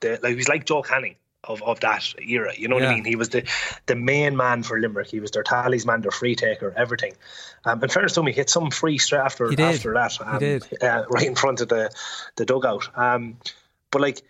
the, 0.00 0.18
like 0.22 0.30
he 0.30 0.36
was 0.36 0.48
like 0.48 0.66
Joe 0.66 0.82
Canning 0.82 1.16
of, 1.44 1.62
of 1.62 1.80
that 1.80 2.14
era. 2.20 2.52
You 2.56 2.68
know 2.68 2.76
what 2.76 2.84
yeah. 2.84 2.90
I 2.90 2.94
mean? 2.94 3.04
He 3.04 3.16
was 3.16 3.30
the 3.30 3.48
the 3.86 3.96
main 3.96 4.36
man 4.36 4.62
for 4.62 4.78
Limerick. 4.78 5.08
He 5.08 5.20
was 5.20 5.30
their 5.30 5.42
talisman, 5.42 6.02
their 6.02 6.10
free 6.10 6.36
taker, 6.36 6.72
everything. 6.76 7.14
Um, 7.64 7.82
and 7.82 7.92
fairness 7.92 8.14
to 8.14 8.20
him, 8.20 8.26
he 8.26 8.32
hit 8.32 8.50
some 8.50 8.70
free 8.70 8.98
straight 8.98 9.20
after 9.20 9.46
after 9.60 9.94
that. 9.94 10.20
Um. 10.20 10.60
Uh, 10.80 11.04
right 11.10 11.26
in 11.26 11.34
front 11.34 11.60
of 11.60 11.68
the 11.68 11.90
the 12.36 12.44
dugout. 12.44 12.88
Um, 12.96 13.36
but 13.90 14.02
like 14.02 14.22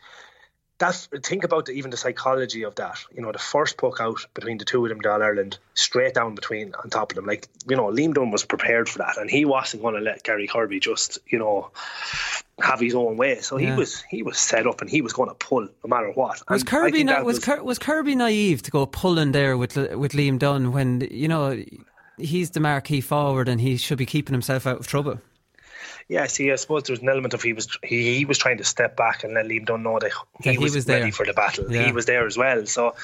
that's 0.81 1.09
think 1.23 1.45
about 1.45 1.67
the, 1.67 1.73
even 1.73 1.91
the 1.91 1.97
psychology 1.97 2.65
of 2.65 2.75
that. 2.77 3.05
You 3.15 3.23
know, 3.23 3.33
the 3.33 3.39
first 3.39 3.77
puck 3.77 4.01
out 4.01 4.27
between 4.33 4.59
the 4.59 4.65
two 4.65 4.85
of 4.85 4.89
them, 4.89 5.01
All 5.05 5.23
Ireland, 5.23 5.59
straight 5.75 6.15
down 6.15 6.35
between 6.35 6.75
on 6.83 6.89
top 6.91 7.13
of 7.13 7.17
them. 7.17 7.27
Like 7.27 7.47
you 7.69 7.77
know, 7.77 7.89
Liam 7.89 8.15
Dunne 8.15 8.31
was 8.31 8.45
prepared 8.45 8.89
for 8.89 8.99
that, 8.99 9.19
and 9.19 9.31
he 9.31 9.45
wasn't 9.45 9.83
going 9.83 9.95
to 9.95 10.01
let 10.01 10.23
Gary 10.23 10.47
Kirby 10.47 10.81
just 10.81 11.19
you 11.27 11.39
know 11.39 11.71
have 12.63 12.81
his 12.81 12.95
own 12.95 13.17
way. 13.17 13.41
So 13.41 13.57
yeah. 13.57 13.71
he 13.71 13.79
was 13.79 14.03
he 14.03 14.23
was 14.23 14.39
set 14.39 14.67
up, 14.67 14.81
and 14.81 14.91
he 14.91 15.03
was 15.03 15.13
going 15.13 15.29
to 15.29 15.35
pull 15.35 15.63
no 15.63 15.89
matter 15.89 16.11
what. 16.13 16.43
Was 16.49 16.63
and 16.63 16.67
Kirby 16.67 17.05
na- 17.05 17.23
was, 17.23 17.47
was, 17.47 17.61
was 17.61 17.79
Kirby 17.79 18.15
naive 18.15 18.63
to 18.63 18.71
go 18.71 18.87
pulling 18.87 19.33
there 19.33 19.57
with 19.57 19.77
with 19.77 20.13
Liam 20.13 20.39
Dunne 20.39 20.73
when 20.73 21.07
you 21.11 21.29
know 21.29 21.63
he's 22.19 22.51
the 22.51 22.61
marquee 22.61 23.01
forward 23.01 23.49
and 23.49 23.61
he 23.61 23.77
should 23.77 23.99
be 23.99 24.07
keeping 24.07 24.33
himself 24.33 24.67
out 24.67 24.79
of 24.79 24.87
trouble? 24.87 25.21
Yeah, 26.09 26.27
see, 26.27 26.51
I 26.51 26.57
suppose 26.57 26.83
there 26.85 26.95
was 26.95 27.01
an 27.01 27.09
element 27.09 27.35
of 27.35 27.43
he 27.43 27.53
was 27.53 27.79
he, 27.85 28.17
he 28.17 28.25
was 28.25 28.37
trying 28.37 28.59
to 28.59 28.65
step 28.65 28.97
back 28.97 29.23
and 29.25 29.35
let 29.35 29.47
Liam 29.47 29.65
Dunne 29.65 29.83
know 29.83 29.99
that 29.99 30.11
he, 30.11 30.49
yeah, 30.49 30.53
he 30.53 30.59
was, 30.59 30.75
was 30.75 30.87
ready 30.87 31.11
for 31.11 31.25
the 31.25 31.33
battle. 31.33 31.71
Yeah. 31.73 31.85
He 31.85 31.93
was 31.93 32.07
there 32.07 32.27
as 32.27 32.37
well. 32.37 32.67
So 32.67 32.95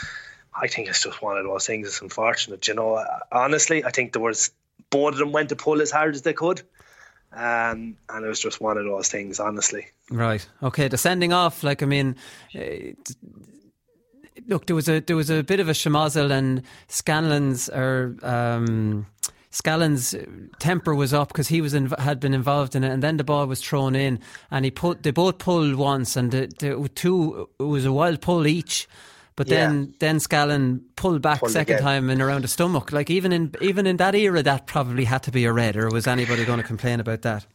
I 0.52 0.66
think 0.66 0.88
it's 0.88 1.02
just 1.02 1.22
one 1.22 1.38
of 1.38 1.44
those 1.44 1.66
things. 1.66 1.86
It's 1.86 2.00
unfortunate, 2.00 2.66
you 2.66 2.75
know. 2.75 3.04
Honestly, 3.30 3.84
I 3.84 3.90
think 3.90 4.12
there 4.12 4.22
was 4.22 4.50
both 4.90 5.12
of 5.12 5.18
them 5.18 5.32
went 5.32 5.50
to 5.50 5.56
pull 5.56 5.80
as 5.82 5.90
hard 5.90 6.14
as 6.14 6.22
they 6.22 6.32
could. 6.32 6.62
Um, 7.37 7.99
and 8.09 8.25
it 8.25 8.28
was 8.28 8.40
just 8.40 8.62
one 8.62 8.78
of 8.78 8.85
those 8.85 9.09
things, 9.09 9.38
honestly. 9.38 9.87
Right. 10.11 10.47
Okay. 10.62 10.88
The 10.88 10.97
sending 10.97 11.35
off, 11.35 11.62
like 11.62 11.83
I 11.83 11.87
mean, 11.87 12.16
uh, 12.55 12.61
look, 14.49 14.66
there 14.66 14.76
was 14.76 14.88
a 14.88 15.00
there 15.00 15.16
was 15.16 15.28
a 15.28 15.43
bit 15.43 15.61
of 15.61 15.69
a 15.69 15.73
schmozzle, 15.73 16.31
and 16.31 16.62
Scanlon's 16.88 17.69
or 17.69 18.16
um, 18.23 19.07
Scallan's 19.50 20.14
temper 20.59 20.95
was 20.95 21.12
up 21.12 21.28
because 21.28 21.49
he 21.49 21.61
was 21.61 21.73
had 21.99 22.21
been 22.21 22.35
involved 22.35 22.75
in 22.75 22.85
it, 22.85 22.90
and 22.90 23.02
then 23.02 23.16
the 23.16 23.25
ball 23.25 23.47
was 23.47 23.61
thrown 23.61 23.95
in, 23.95 24.19
and 24.50 24.64
he 24.64 24.71
put 24.71 25.02
they 25.02 25.11
both 25.11 25.38
pulled 25.38 25.75
once, 25.76 26.16
and 26.16 26.31
the, 26.31 26.47
the 26.59 26.90
two 26.95 27.49
it 27.59 27.62
was 27.62 27.85
a 27.85 27.93
wild 27.93 28.21
pull 28.21 28.47
each. 28.47 28.88
But 29.37 29.49
Yeah. 29.49 29.66
then, 29.66 29.95
then 30.00 30.16
Scallan 30.16 30.81
pulled 30.97 31.21
back 31.23 31.40
Pulled 31.40 31.52
second 31.52 31.75
again. 31.76 31.85
time 31.85 32.11
and 32.11 32.23
around 32.23 32.43
the 32.43 32.49
stomach. 32.49 32.90
Like 32.90 33.11
even 33.11 33.33
in 33.33 33.55
even 33.61 33.87
in 33.87 33.99
that 33.99 34.14
era, 34.14 34.43
that 34.43 34.66
probably 34.66 35.05
had 35.05 35.23
to 35.25 35.31
be 35.31 35.45
a 35.45 35.52
red. 35.52 35.76
Or 35.76 35.88
was 35.90 36.07
anybody 36.07 36.45
going 36.47 36.59
to 36.61 36.66
complain 36.66 37.00
about 37.00 37.23
that? 37.23 37.47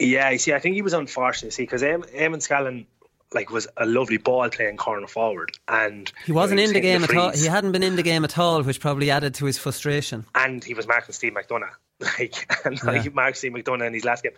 Yeah, 0.00 0.30
you 0.30 0.38
see, 0.38 0.52
I 0.54 0.58
think 0.58 0.74
he 0.74 0.82
was 0.82 0.92
unfortunate, 0.94 1.52
see, 1.52 1.62
because 1.62 1.82
Eamon 1.82 2.40
Scallan 2.40 2.86
like 3.32 3.50
was 3.50 3.68
a 3.76 3.86
lovely 3.86 4.16
ball 4.16 4.48
playing 4.48 4.76
corner 4.76 5.06
forward, 5.06 5.52
and 5.68 6.10
He 6.26 6.32
wasn't 6.32 6.58
you 6.58 6.66
know, 6.66 6.70
in 6.70 6.74
the 6.74 6.80
game 6.80 7.04
at 7.04 7.14
all. 7.14 7.30
He 7.30 7.46
hadn't 7.46 7.70
been 7.70 7.84
in 7.84 7.94
the 7.94 8.02
game 8.02 8.24
at 8.24 8.36
all, 8.36 8.62
which 8.62 8.80
probably 8.80 9.08
added 9.10 9.34
to 9.34 9.44
his 9.44 9.56
frustration. 9.56 10.24
and 10.34 10.64
he 10.64 10.74
was 10.74 10.88
marking 10.88 11.12
Steve 11.12 11.34
McDonagh, 11.34 11.70
like 12.18 12.50
and 12.64 12.82
like 12.82 13.04
Yeah. 13.04 13.10
Mark 13.14 13.36
Steve 13.36 13.52
McDonagh 13.52 13.86
in 13.86 13.94
his 13.94 14.04
last 14.04 14.24
game. 14.24 14.32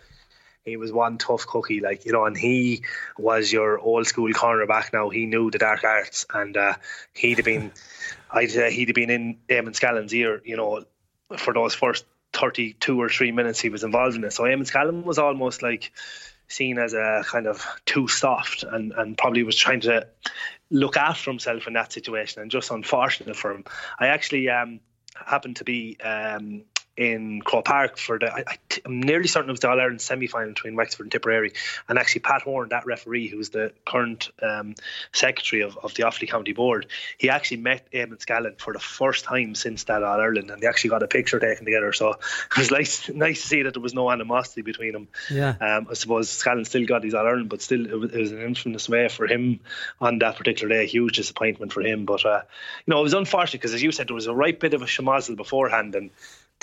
He 0.65 0.77
was 0.77 0.93
one 0.93 1.17
tough 1.17 1.45
cookie, 1.45 1.81
like 1.81 2.05
you 2.05 2.13
know, 2.13 2.25
and 2.25 2.37
he 2.37 2.83
was 3.17 3.51
your 3.51 3.79
old 3.79 4.07
school 4.07 4.31
cornerback. 4.31 4.93
Now 4.93 5.09
he 5.09 5.25
knew 5.25 5.51
the 5.51 5.57
dark 5.57 5.83
arts, 5.83 6.25
and 6.33 6.55
uh, 6.55 6.75
he'd 7.13 7.37
have 7.37 7.45
been, 7.45 7.71
I'd 8.31 8.51
say 8.51 8.71
he'd 8.71 8.87
have 8.87 8.95
been 8.95 9.09
in 9.09 9.37
Eamon 9.49 9.77
Scallan's 9.77 10.13
ear, 10.13 10.41
you 10.45 10.55
know, 10.55 10.85
for 11.37 11.53
those 11.53 11.73
first 11.73 12.05
thirty-two 12.31 12.99
or 12.99 13.09
three 13.09 13.31
minutes 13.31 13.59
he 13.59 13.69
was 13.69 13.83
involved 13.83 14.15
in 14.15 14.23
it. 14.23 14.31
So 14.31 14.43
Eamon 14.43 14.69
Scallan 14.69 15.03
was 15.03 15.19
almost 15.19 15.61
like 15.61 15.91
seen 16.47 16.77
as 16.77 16.93
a 16.93 17.23
kind 17.25 17.47
of 17.47 17.65
too 17.85 18.07
soft, 18.07 18.63
and 18.63 18.93
and 18.93 19.17
probably 19.17 19.43
was 19.43 19.57
trying 19.57 19.81
to 19.81 20.07
look 20.69 20.95
after 20.95 21.29
himself 21.29 21.67
in 21.67 21.73
that 21.73 21.91
situation, 21.91 22.41
and 22.41 22.49
just 22.49 22.71
unfortunate 22.71 23.35
for 23.35 23.51
him. 23.51 23.65
I 23.99 24.07
actually 24.07 24.49
um, 24.49 24.79
happened 25.13 25.57
to 25.57 25.65
be 25.65 25.97
um, 26.01 26.63
in 26.95 27.41
Croke 27.41 27.65
Park 27.65 27.97
for 27.97 28.19
the. 28.19 28.31
I, 28.31 28.57
am 28.85 29.01
nearly 29.01 29.27
certain 29.27 29.49
it 29.49 29.53
was 29.53 29.61
the 29.61 29.69
All 29.69 29.79
Ireland 29.79 30.01
semi 30.01 30.27
final 30.27 30.49
between 30.49 30.75
Wexford 30.75 31.05
and 31.05 31.11
Tipperary, 31.11 31.53
and 31.89 31.97
actually 31.97 32.21
Pat 32.21 32.43
Horan, 32.43 32.69
that 32.69 32.85
referee, 32.85 33.27
who's 33.27 33.49
the 33.49 33.73
current 33.85 34.29
um, 34.41 34.75
secretary 35.11 35.63
of, 35.63 35.77
of 35.77 35.93
the 35.95 36.03
Offaly 36.03 36.29
County 36.29 36.53
Board, 36.53 36.87
he 37.17 37.29
actually 37.29 37.57
met 37.57 37.91
Eamon 37.91 38.23
Scallan 38.23 38.59
for 38.59 38.73
the 38.73 38.79
first 38.79 39.25
time 39.25 39.55
since 39.55 39.85
that 39.85 40.03
All 40.03 40.19
Ireland, 40.19 40.51
and 40.51 40.61
they 40.61 40.67
actually 40.67 40.91
got 40.91 41.01
a 41.01 41.07
picture 41.07 41.39
taken 41.39 41.65
together. 41.65 41.93
So 41.93 42.11
it 42.11 42.57
was 42.57 42.71
nice, 42.71 43.09
nice 43.09 43.41
to 43.41 43.47
see 43.47 43.61
that 43.63 43.73
there 43.73 43.81
was 43.81 43.93
no 43.93 44.11
animosity 44.11 44.61
between 44.61 44.93
them. 44.93 45.07
Yeah. 45.31 45.55
Um, 45.59 45.87
I 45.89 45.93
suppose 45.95 46.29
Scallan 46.29 46.67
still 46.67 46.85
got 46.85 47.03
his 47.03 47.15
All 47.15 47.25
Ireland, 47.25 47.49
but 47.49 47.61
still 47.61 47.85
it 47.85 47.99
was, 47.99 48.11
it 48.11 48.19
was 48.19 48.31
an 48.31 48.41
infamous 48.41 48.87
way 48.87 49.07
for 49.07 49.25
him 49.25 49.59
on 49.99 50.19
that 50.19 50.37
particular 50.37 50.75
day. 50.75 50.83
A 50.83 50.87
Huge 50.87 51.15
disappointment 51.15 51.73
for 51.73 51.81
him. 51.81 52.05
But 52.05 52.23
uh, 52.25 52.41
you 52.85 52.93
know, 52.93 52.99
it 52.99 53.03
was 53.03 53.13
unfortunate 53.15 53.61
because, 53.61 53.73
as 53.73 53.81
you 53.81 53.91
said, 53.91 54.07
there 54.07 54.15
was 54.15 54.27
a 54.27 54.33
right 54.33 54.59
bit 54.59 54.75
of 54.75 54.83
a 54.83 54.85
schmozzle 54.85 55.35
beforehand, 55.35 55.95
and 55.95 56.11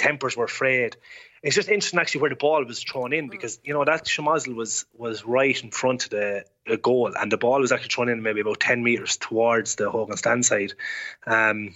tempers 0.00 0.36
were 0.36 0.48
frayed. 0.48 0.96
It's 1.42 1.54
just 1.54 1.68
interesting 1.68 2.00
actually 2.00 2.22
where 2.22 2.30
the 2.30 2.36
ball 2.36 2.64
was 2.64 2.82
thrown 2.82 3.12
in 3.12 3.28
because 3.28 3.60
you 3.64 3.72
know 3.72 3.84
that 3.84 4.04
schmozzle 4.06 4.54
was 4.54 4.84
was 4.96 5.24
right 5.24 5.62
in 5.62 5.70
front 5.70 6.04
of 6.04 6.10
the, 6.10 6.44
the 6.66 6.76
goal, 6.76 7.12
and 7.18 7.30
the 7.30 7.38
ball 7.38 7.60
was 7.60 7.72
actually 7.72 7.88
thrown 7.88 8.08
in 8.08 8.22
maybe 8.22 8.40
about 8.40 8.60
ten 8.60 8.82
meters 8.82 9.16
towards 9.16 9.76
the 9.76 9.90
Hogan 9.90 10.16
stand 10.16 10.44
side. 10.44 10.72
Um, 11.26 11.74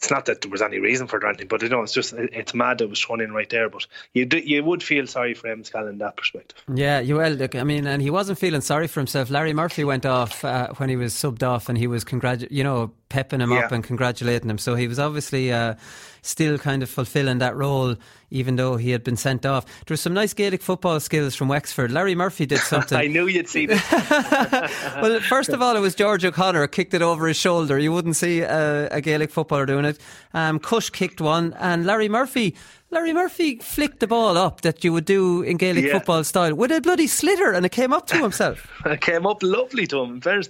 it's 0.00 0.10
not 0.10 0.24
that 0.24 0.40
there 0.40 0.50
was 0.50 0.62
any 0.62 0.78
reason 0.78 1.06
for 1.06 1.18
it 1.18 1.48
but 1.48 1.60
you 1.60 1.68
know, 1.68 1.82
it's 1.82 1.92
just 1.92 2.14
it's 2.14 2.54
mad 2.54 2.78
that 2.78 2.84
it 2.84 2.90
was 2.90 3.00
thrown 3.00 3.20
in 3.20 3.32
right 3.32 3.50
there. 3.50 3.68
But 3.68 3.86
you 4.14 4.24
do, 4.24 4.38
you 4.38 4.64
would 4.64 4.82
feel 4.82 5.06
sorry 5.06 5.34
for 5.34 5.48
Em 5.48 5.62
Scallan 5.62 5.90
in 5.90 5.98
that 5.98 6.16
perspective. 6.16 6.56
Yeah, 6.74 7.00
you 7.00 7.16
well, 7.16 7.32
look, 7.32 7.54
I 7.54 7.64
mean, 7.64 7.86
and 7.86 8.00
he 8.00 8.08
wasn't 8.08 8.38
feeling 8.38 8.62
sorry 8.62 8.86
for 8.86 9.00
himself. 9.00 9.28
Larry 9.28 9.52
Murphy 9.52 9.84
went 9.84 10.06
off 10.06 10.42
uh, 10.42 10.68
when 10.78 10.88
he 10.88 10.96
was 10.96 11.12
subbed 11.12 11.42
off, 11.42 11.68
and 11.68 11.76
he 11.76 11.86
was 11.86 12.02
congratu- 12.02 12.50
you 12.50 12.64
know, 12.64 12.92
pepping 13.10 13.40
him 13.42 13.52
up 13.52 13.70
and 13.72 13.84
congratulating 13.84 14.48
him. 14.48 14.56
So 14.56 14.74
he 14.76 14.88
was 14.88 14.98
obviously 14.98 15.52
uh, 15.52 15.74
still 16.22 16.56
kind 16.56 16.82
of 16.82 16.88
fulfilling 16.88 17.38
that 17.38 17.54
role, 17.56 17.96
even 18.30 18.56
though 18.56 18.76
he 18.76 18.92
had 18.92 19.04
been 19.04 19.16
sent 19.16 19.44
off. 19.44 19.66
There 19.86 19.92
was 19.92 20.00
some 20.00 20.14
nice 20.14 20.32
Gaelic 20.32 20.62
football 20.62 20.98
skills 21.00 21.34
from 21.34 21.48
Wexford. 21.48 21.90
Larry 21.90 22.14
Murphy 22.14 22.46
did 22.46 22.60
something. 22.60 22.96
I 23.04 23.08
knew 23.08 23.26
you'd 23.26 23.48
see 23.48 23.66
this. 23.66 23.82
well, 25.02 25.20
first 25.20 25.50
of 25.50 25.60
all, 25.60 25.76
it 25.76 25.80
was 25.80 25.94
George 25.94 26.24
O'Connor 26.24 26.66
kicked 26.68 26.94
it 26.94 27.02
over 27.02 27.26
his 27.26 27.36
shoulder. 27.36 27.78
You 27.78 27.92
wouldn't 27.92 28.16
see 28.16 28.40
a, 28.40 28.88
a 28.88 29.00
Gaelic 29.00 29.30
footballer 29.30 29.66
doing 29.66 29.84
it. 29.84 29.98
Um, 30.32 30.58
Cushe 30.58 30.90
kicked 30.90 31.20
one, 31.20 31.52
and 31.58 31.84
Larry 31.84 32.08
Murphy. 32.08 32.54
Larry 32.92 33.12
Murphy 33.12 33.56
flicked 33.58 34.00
the 34.00 34.06
ball 34.08 34.36
up 34.36 34.62
that 34.62 34.82
you 34.82 34.92
would 34.92 35.04
do 35.04 35.42
in 35.42 35.56
Gaelic 35.56 35.84
Yeah. 35.84 35.92
football 35.92 36.24
style 36.24 36.54
with 36.54 36.72
a 36.72 36.80
bloody 36.80 37.06
sliotar, 37.06 37.54
and 37.54 37.66
it 37.66 37.70
came 37.72 37.92
up 37.92 38.06
to 38.08 38.16
himself. 38.18 38.66
it 38.86 39.00
came 39.00 39.26
up 39.26 39.42
lovely 39.42 39.86
to 39.88 40.00
him. 40.00 40.14
In 40.14 40.20
fairness 40.20 40.48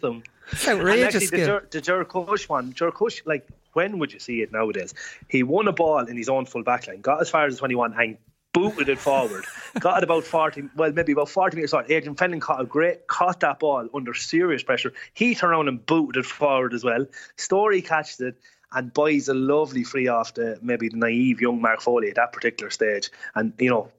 him. 0.56 0.80
And 0.80 1.00
actually, 1.00 1.26
the. 1.26 1.66
Jer- 1.70 1.80
Ger 1.80 2.04
Cushe 2.04 2.48
one, 2.48 2.72
Ger 2.72 2.90
Cushe, 2.90 3.22
like 3.26 3.46
when 3.72 3.98
would 3.98 4.12
you 4.12 4.18
see 4.18 4.42
it 4.42 4.52
nowadays? 4.52 4.94
He 5.28 5.42
won 5.42 5.68
a 5.68 5.72
ball 5.72 6.00
in 6.00 6.16
his 6.16 6.28
own 6.28 6.46
full 6.46 6.62
back 6.62 6.86
line, 6.86 7.00
got 7.00 7.20
as 7.20 7.30
far 7.30 7.46
as 7.46 7.58
21 7.58 7.94
and 7.98 8.16
booted 8.52 8.88
it 8.88 8.98
forward. 8.98 9.44
got 9.80 9.98
it 9.98 10.04
about 10.04 10.24
40, 10.24 10.70
well, 10.76 10.92
maybe 10.92 11.12
about 11.12 11.28
40 11.28 11.56
metres 11.56 11.74
out. 11.74 11.90
Adrian 11.90 12.16
Fenlon 12.16 12.40
caught 12.40 12.60
a 12.60 12.64
great, 12.64 13.06
caught 13.06 13.40
that 13.40 13.58
ball 13.60 13.88
under 13.94 14.14
serious 14.14 14.62
pressure. 14.62 14.92
He 15.14 15.34
turned 15.34 15.52
around 15.52 15.68
and 15.68 15.84
booted 15.84 16.24
it 16.24 16.26
forward 16.26 16.74
as 16.74 16.84
well. 16.84 17.06
Storey 17.36 17.82
catches 17.82 18.20
it 18.20 18.36
and 18.72 18.92
buys 18.92 19.28
a 19.28 19.34
lovely 19.34 19.84
free 19.84 20.08
off 20.08 20.34
the 20.34 20.58
maybe 20.62 20.88
the 20.88 20.96
naive 20.96 21.40
young 21.40 21.60
Mark 21.60 21.80
Foley 21.80 22.08
at 22.08 22.16
that 22.16 22.32
particular 22.32 22.70
stage. 22.70 23.10
And, 23.34 23.52
you 23.58 23.70
know, 23.70 23.90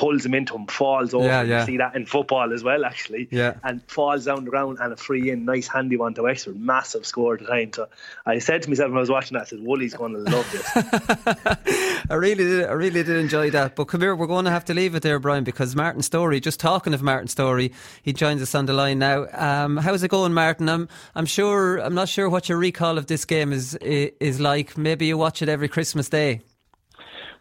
pulls 0.00 0.24
him 0.24 0.32
into 0.32 0.54
him, 0.54 0.66
falls 0.66 1.12
over. 1.12 1.26
Yeah, 1.26 1.42
yeah. 1.42 1.60
You 1.60 1.66
see 1.66 1.76
that 1.76 1.94
in 1.94 2.06
football 2.06 2.54
as 2.54 2.64
well, 2.64 2.86
actually. 2.86 3.28
Yeah. 3.30 3.56
And 3.62 3.82
falls 3.82 4.24
down 4.24 4.46
the 4.46 4.50
ground 4.50 4.78
and 4.80 4.94
a 4.94 4.96
free 4.96 5.30
in, 5.30 5.44
nice 5.44 5.68
handy 5.68 5.98
one 5.98 6.14
to 6.14 6.22
Wexford. 6.22 6.58
Massive 6.58 7.04
score 7.04 7.34
at 7.34 7.40
the 7.40 7.46
time. 7.46 7.70
So 7.74 7.86
I 8.24 8.38
said 8.38 8.62
to 8.62 8.70
myself 8.70 8.88
when 8.88 8.96
I 8.96 9.00
was 9.00 9.10
watching 9.10 9.36
that, 9.36 9.42
I 9.42 9.44
said, 9.44 9.60
Wooly's 9.60 9.92
going 9.92 10.14
to 10.14 10.20
love 10.20 10.50
this. 10.50 12.06
I 12.10 12.14
really 12.14 12.44
did. 12.44 12.66
I 12.66 12.72
really 12.72 13.02
did 13.02 13.16
enjoy 13.18 13.50
that. 13.50 13.76
But 13.76 13.84
come 13.84 14.00
here, 14.00 14.16
we're 14.16 14.26
going 14.26 14.46
to 14.46 14.50
have 14.50 14.64
to 14.66 14.74
leave 14.74 14.94
it 14.94 15.02
there, 15.02 15.18
Brian, 15.18 15.44
because 15.44 15.76
Martin 15.76 16.00
Storey. 16.00 16.40
Just 16.40 16.60
talking 16.60 16.94
of 16.94 17.02
Martin 17.02 17.28
Storey, 17.28 17.70
he 18.02 18.14
joins 18.14 18.40
us 18.40 18.54
on 18.54 18.64
the 18.64 18.72
line 18.72 18.98
now. 19.00 19.26
Um, 19.34 19.76
how's 19.76 20.02
it 20.02 20.08
going, 20.08 20.32
Martin? 20.32 20.70
I'm. 20.70 20.88
I'm 21.14 21.26
sure. 21.26 21.76
I'm 21.76 21.94
not 21.94 22.08
sure 22.08 22.30
what 22.30 22.48
your 22.48 22.56
recall 22.56 22.96
of 22.96 23.06
this 23.06 23.26
game 23.26 23.52
is 23.52 23.74
is 23.74 24.40
like. 24.40 24.78
Maybe 24.78 25.04
you 25.04 25.18
watch 25.18 25.42
it 25.42 25.50
every 25.50 25.68
Christmas 25.68 26.08
day. 26.08 26.40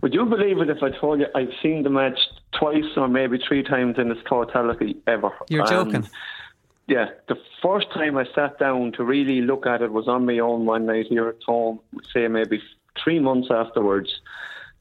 Would 0.02 0.14
you 0.14 0.26
believe 0.26 0.60
it 0.60 0.70
if 0.70 0.82
I 0.82 0.98
told 0.98 1.20
you 1.20 1.28
I've 1.36 1.52
seen 1.62 1.84
the 1.84 1.90
match 1.90 2.18
twice 2.52 2.98
or 2.98 3.08
maybe 3.08 3.38
three 3.38 3.64
times 3.64 3.98
in 3.98 4.12
its 4.12 4.22
totality 4.28 4.98
ever? 5.08 5.32
You're 5.50 5.62
And, 5.62 5.92
joking. 5.92 6.10
Yeah, 6.88 7.10
the 7.28 7.38
first 7.62 7.92
time 7.92 8.18
I 8.18 8.26
sat 8.34 8.58
down 8.58 8.94
to 8.94 9.04
really 9.04 9.42
look 9.42 9.68
at 9.68 9.82
it 9.84 9.92
was 9.92 10.08
on 10.08 10.26
my 10.26 10.40
own 10.40 10.66
one 10.66 10.88
night 10.88 11.06
here 11.08 11.30
at 11.30 11.44
home, 11.46 11.80
say 12.12 12.28
maybe 12.28 12.62
three 13.04 13.20
months 13.20 13.50
afterwards. 13.52 14.10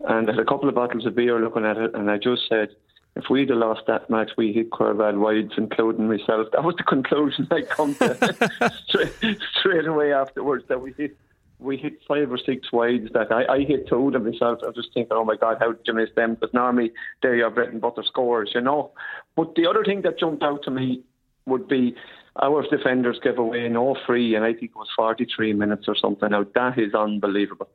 And 0.01 0.29
I 0.29 0.33
had 0.33 0.41
a 0.41 0.45
couple 0.45 0.69
of 0.69 0.75
bottles 0.75 1.05
of 1.05 1.15
beer 1.15 1.39
looking 1.39 1.67
at 1.67 1.77
it, 1.77 1.95
and 1.95 2.11
I 2.11 2.17
just 2.17 2.49
said, 2.49 2.71
if 3.17 3.29
we'd 3.29 3.51
have 3.51 3.59
lost 3.59 3.83
that 3.89 4.09
match, 4.09 4.31
we 4.39 4.53
hit 4.53 4.71
Corval 4.71 5.19
wides, 5.19 5.53
including 5.59 6.09
myself. 6.09 6.47
That 6.53 6.63
was 6.65 6.77
the 6.77 6.83
conclusion 6.95 7.49
I 7.51 7.63
come 7.63 7.95
to 7.97 8.73
straight, 8.87 9.39
straight 9.59 9.87
away 9.87 10.13
afterwards 10.13 10.65
that 10.69 10.81
we 10.81 10.93
hit 10.93 11.17
we 11.59 11.77
hit 11.77 12.01
five 12.07 12.31
or 12.31 12.39
six 12.39 12.73
wides 12.73 13.11
that 13.15 13.33
I, 13.33 13.55
I 13.55 13.61
hit 13.61 13.89
two 13.89 14.07
of 14.07 14.13
them 14.13 14.25
myself. 14.25 14.61
I 14.63 14.67
was 14.67 14.77
just 14.77 14.95
thinking, 14.95 15.17
oh 15.17 15.25
my 15.25 15.37
God, 15.37 15.57
how 15.59 15.73
did 15.73 15.87
you 15.87 15.95
miss 15.95 16.11
them? 16.15 16.35
Because 16.35 16.55
normally 16.55 16.93
they're 17.23 17.37
your 17.37 17.51
bread 17.51 17.81
butter 17.81 18.03
scores, 18.05 18.53
you 18.55 18.61
know. 18.61 18.93
But 19.35 19.55
the 19.55 19.67
other 19.67 19.85
thing 19.85 20.03
that 20.03 20.19
jumped 20.19 20.43
out 20.43 20.63
to 20.65 20.71
me 20.71 21.03
would 21.47 21.67
be 21.67 21.97
our 22.41 22.63
defenders 22.69 23.19
gave 23.23 23.39
away 23.39 23.69
no 23.69 23.97
free, 24.07 24.35
and 24.37 24.45
I 24.45 24.53
think 24.53 24.71
it 24.71 24.77
was 24.77 24.89
43 24.95 25.55
minutes 25.55 25.87
or 25.89 25.97
something. 25.97 26.31
Now, 26.31 26.47
that 26.55 26.79
is 26.79 26.95
unbelievable. 26.95 27.69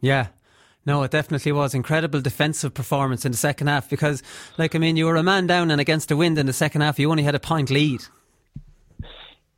Yeah. 0.00 0.28
No, 0.86 1.02
it 1.02 1.10
definitely 1.10 1.52
was 1.52 1.74
incredible 1.74 2.22
defensive 2.22 2.72
performance 2.72 3.26
in 3.26 3.32
the 3.32 3.38
second 3.38 3.66
half 3.66 3.90
because, 3.90 4.22
like, 4.56 4.74
I 4.74 4.78
mean, 4.78 4.96
you 4.96 5.04
were 5.04 5.16
a 5.16 5.22
man 5.22 5.46
down 5.46 5.70
and 5.70 5.80
against 5.80 6.08
the 6.08 6.16
wind 6.16 6.38
in 6.38 6.46
the 6.46 6.54
second 6.54 6.80
half. 6.80 6.98
You 6.98 7.10
only 7.10 7.22
had 7.22 7.34
a 7.34 7.40
point 7.40 7.68
lead. 7.68 8.00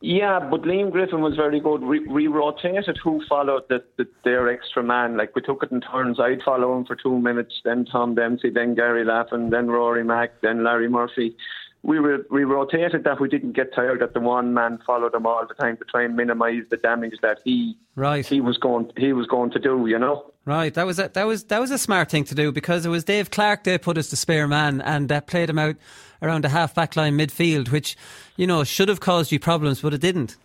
Yeah, 0.05 0.41
but 0.51 0.63
Liam 0.63 0.91
Griffin 0.91 1.21
was 1.21 1.37
very 1.37 1.61
good. 1.61 1.81
We, 1.81 2.01
we 2.09 2.27
rotated 2.27 2.99
who 3.05 3.23
followed 3.29 3.63
the, 3.69 3.85
the, 3.99 4.05
their 4.25 4.51
extra 4.51 4.83
man. 4.83 5.17
Like 5.17 5.37
we 5.37 5.43
took 5.43 5.63
it 5.63 5.71
in 5.71 5.81
turns. 5.81 6.19
I'd 6.19 6.43
follow 6.45 6.77
him 6.77 6.85
for 6.85 6.97
two 6.97 7.21
minutes, 7.21 7.55
then 7.65 7.85
Tom 7.85 8.17
Dempsey, 8.17 8.51
then 8.51 8.75
Gary 8.75 9.05
Laffan, 9.05 9.53
then 9.53 9.69
Rory 9.69 10.03
Mack, 10.03 10.41
then 10.43 10.65
Larry 10.65 10.89
Murphy. 10.89 11.37
We 11.85 11.99
were, 11.99 12.25
we 12.31 12.45
rotated 12.45 13.03
that 13.05 13.21
we 13.21 13.29
didn't 13.29 13.53
get 13.53 13.75
tired 13.75 14.01
that 14.01 14.15
the 14.15 14.21
one 14.21 14.55
man 14.55 14.79
followed 14.87 15.15
him 15.15 15.27
all 15.27 15.45
the 15.47 15.55
time 15.55 15.77
to 15.79 15.85
try 15.85 16.05
and 16.05 16.15
minimise 16.15 16.63
the 16.71 16.77
damage 16.77 17.15
that 17.23 17.39
he 17.45 17.77
Right. 17.97 18.25
he 18.25 18.41
was 18.41 18.57
going 18.57 18.91
he 18.97 19.13
was 19.13 19.27
going 19.27 19.51
to 19.51 19.59
do. 19.59 19.87
You 19.87 19.99
know. 19.99 20.33
Right, 20.45 20.73
that 20.75 20.87
was 20.87 20.99
a, 20.99 21.09
that 21.13 21.27
was 21.27 21.45
that 21.45 21.61
was 21.61 21.71
a 21.71 21.79
smart 21.79 22.11
thing 22.11 22.25
to 22.25 22.35
do 22.35 22.53
because 22.53 22.87
it 22.87 22.89
was 22.89 23.05
Dave 23.05 23.31
Clark 23.31 23.65
they 23.65 23.79
put 23.79 23.99
as 23.99 24.11
the 24.11 24.17
spare 24.17 24.49
man 24.49 24.81
and 24.81 25.11
uh, 25.11 25.21
played 25.21 25.51
him 25.51 25.59
out 25.59 25.77
around 26.21 26.45
the 26.45 26.49
half 26.49 26.75
back 26.75 26.97
line 26.97 27.19
midfield, 27.19 27.71
which 27.71 27.97
you 28.37 28.47
know 28.47 28.65
should 28.65 28.89
have 28.89 29.01
caused 29.01 29.33
you 29.33 29.39
problems, 29.41 29.83
but 29.83 29.93
it 29.93 30.01
didn't. 30.01 30.37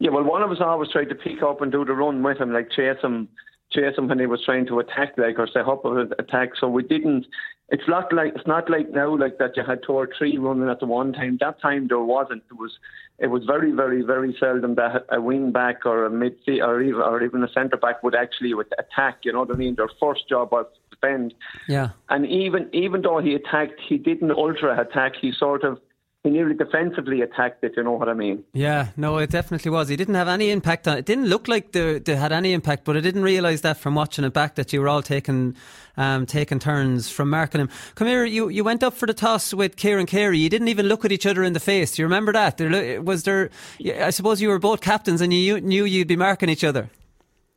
Yeah, 0.00 0.10
well, 0.10 0.24
one 0.24 0.42
of 0.42 0.50
us 0.50 0.58
always 0.60 0.90
tried 0.90 1.08
to 1.08 1.14
pick 1.14 1.42
up 1.42 1.60
and 1.60 1.70
do 1.70 1.84
the 1.84 1.92
run 1.92 2.22
with 2.22 2.40
him, 2.40 2.52
like 2.52 2.70
chase 2.70 3.00
him, 3.00 3.28
chase 3.74 3.98
him 3.98 4.08
when 4.08 4.18
he 4.18 4.26
was 4.26 4.42
trying 4.44 4.66
to 4.66 4.78
attack, 4.78 5.14
like 5.16 5.38
or 5.38 5.46
set 5.46 5.66
up 5.66 5.84
an 5.84 6.12
attack. 6.18 6.50
So 6.58 6.68
we 6.68 6.82
didn't. 6.82 7.26
It's 7.70 7.88
not 7.88 8.12
like 8.12 8.34
it's 8.36 8.46
not 8.46 8.70
like 8.70 8.90
now, 8.90 9.16
like 9.16 9.38
that 9.38 9.56
you 9.56 9.64
had 9.64 9.80
two 9.86 9.92
or 9.92 10.08
three 10.16 10.36
running 10.38 10.68
at 10.68 10.80
the 10.80 10.86
one 10.86 11.12
time. 11.12 11.38
That 11.40 11.60
time 11.60 11.88
there 11.88 12.00
wasn't. 12.00 12.42
It 12.50 12.54
was 12.54 12.72
it 13.18 13.28
was 13.28 13.44
very, 13.44 13.70
very, 13.70 14.02
very 14.02 14.36
seldom 14.40 14.74
that 14.74 15.06
a 15.08 15.20
wing 15.20 15.52
back 15.52 15.86
or 15.86 16.04
a 16.04 16.10
midfield 16.10 16.66
or 16.66 16.82
even 16.82 17.00
or 17.00 17.22
even 17.22 17.44
a 17.44 17.52
centre 17.52 17.76
back 17.76 18.02
would 18.02 18.14
actually 18.14 18.52
would 18.54 18.72
attack. 18.78 19.18
You 19.22 19.32
know 19.32 19.40
what 19.40 19.52
I 19.52 19.56
mean? 19.56 19.76
Their 19.76 19.90
first 20.00 20.28
job 20.28 20.50
was 20.50 20.66
to 20.66 20.96
defend. 20.96 21.34
Yeah. 21.68 21.90
And 22.08 22.26
even 22.26 22.68
even 22.72 23.02
though 23.02 23.20
he 23.20 23.34
attacked, 23.34 23.80
he 23.88 23.98
didn't 23.98 24.32
ultra 24.32 24.80
attack. 24.80 25.12
He 25.20 25.32
sort 25.32 25.62
of 25.62 25.78
he 26.24 26.30
nearly 26.30 26.54
defensively 26.54 27.20
attacked 27.20 27.62
it. 27.62 27.74
You 27.76 27.84
know 27.84 27.92
what 27.92 28.08
I 28.08 28.14
mean? 28.14 28.44
Yeah, 28.54 28.88
no, 28.96 29.18
it 29.18 29.28
definitely 29.28 29.70
was. 29.70 29.88
He 29.90 29.96
didn't 29.96 30.14
have 30.14 30.26
any 30.26 30.50
impact 30.50 30.88
on 30.88 30.96
it. 30.96 31.04
Didn't 31.04 31.26
look 31.26 31.48
like 31.48 31.72
they, 31.72 31.98
they 31.98 32.16
had 32.16 32.32
any 32.32 32.54
impact, 32.54 32.84
but 32.84 32.96
I 32.96 33.00
didn't 33.00 33.22
realise 33.22 33.60
that 33.60 33.76
from 33.76 33.94
watching 33.94 34.24
it 34.24 34.32
back 34.32 34.54
that 34.54 34.72
you 34.72 34.80
were 34.80 34.88
all 34.88 35.02
taking 35.02 35.54
um, 35.98 36.24
taking 36.24 36.58
turns 36.58 37.10
from 37.10 37.28
marking 37.28 37.60
him. 37.60 37.68
Come 37.94 38.08
here, 38.08 38.24
you, 38.24 38.48
you 38.48 38.64
went 38.64 38.82
up 38.82 38.94
for 38.94 39.06
the 39.06 39.14
toss 39.14 39.52
with 39.52 39.76
Kieran 39.76 40.06
Carey. 40.06 40.38
You 40.38 40.48
didn't 40.48 40.68
even 40.68 40.86
look 40.86 41.04
at 41.04 41.12
each 41.12 41.26
other 41.26 41.44
in 41.44 41.52
the 41.52 41.60
face. 41.60 41.92
Do 41.92 42.02
you 42.02 42.06
remember 42.06 42.32
that? 42.32 42.56
There 42.56 43.02
was 43.02 43.24
there. 43.24 43.50
I 43.84 44.10
suppose 44.10 44.40
you 44.40 44.48
were 44.48 44.58
both 44.58 44.80
captains 44.80 45.20
and 45.20 45.32
you 45.32 45.60
knew 45.60 45.84
you'd 45.84 46.08
be 46.08 46.16
marking 46.16 46.48
each 46.48 46.64
other. 46.64 46.88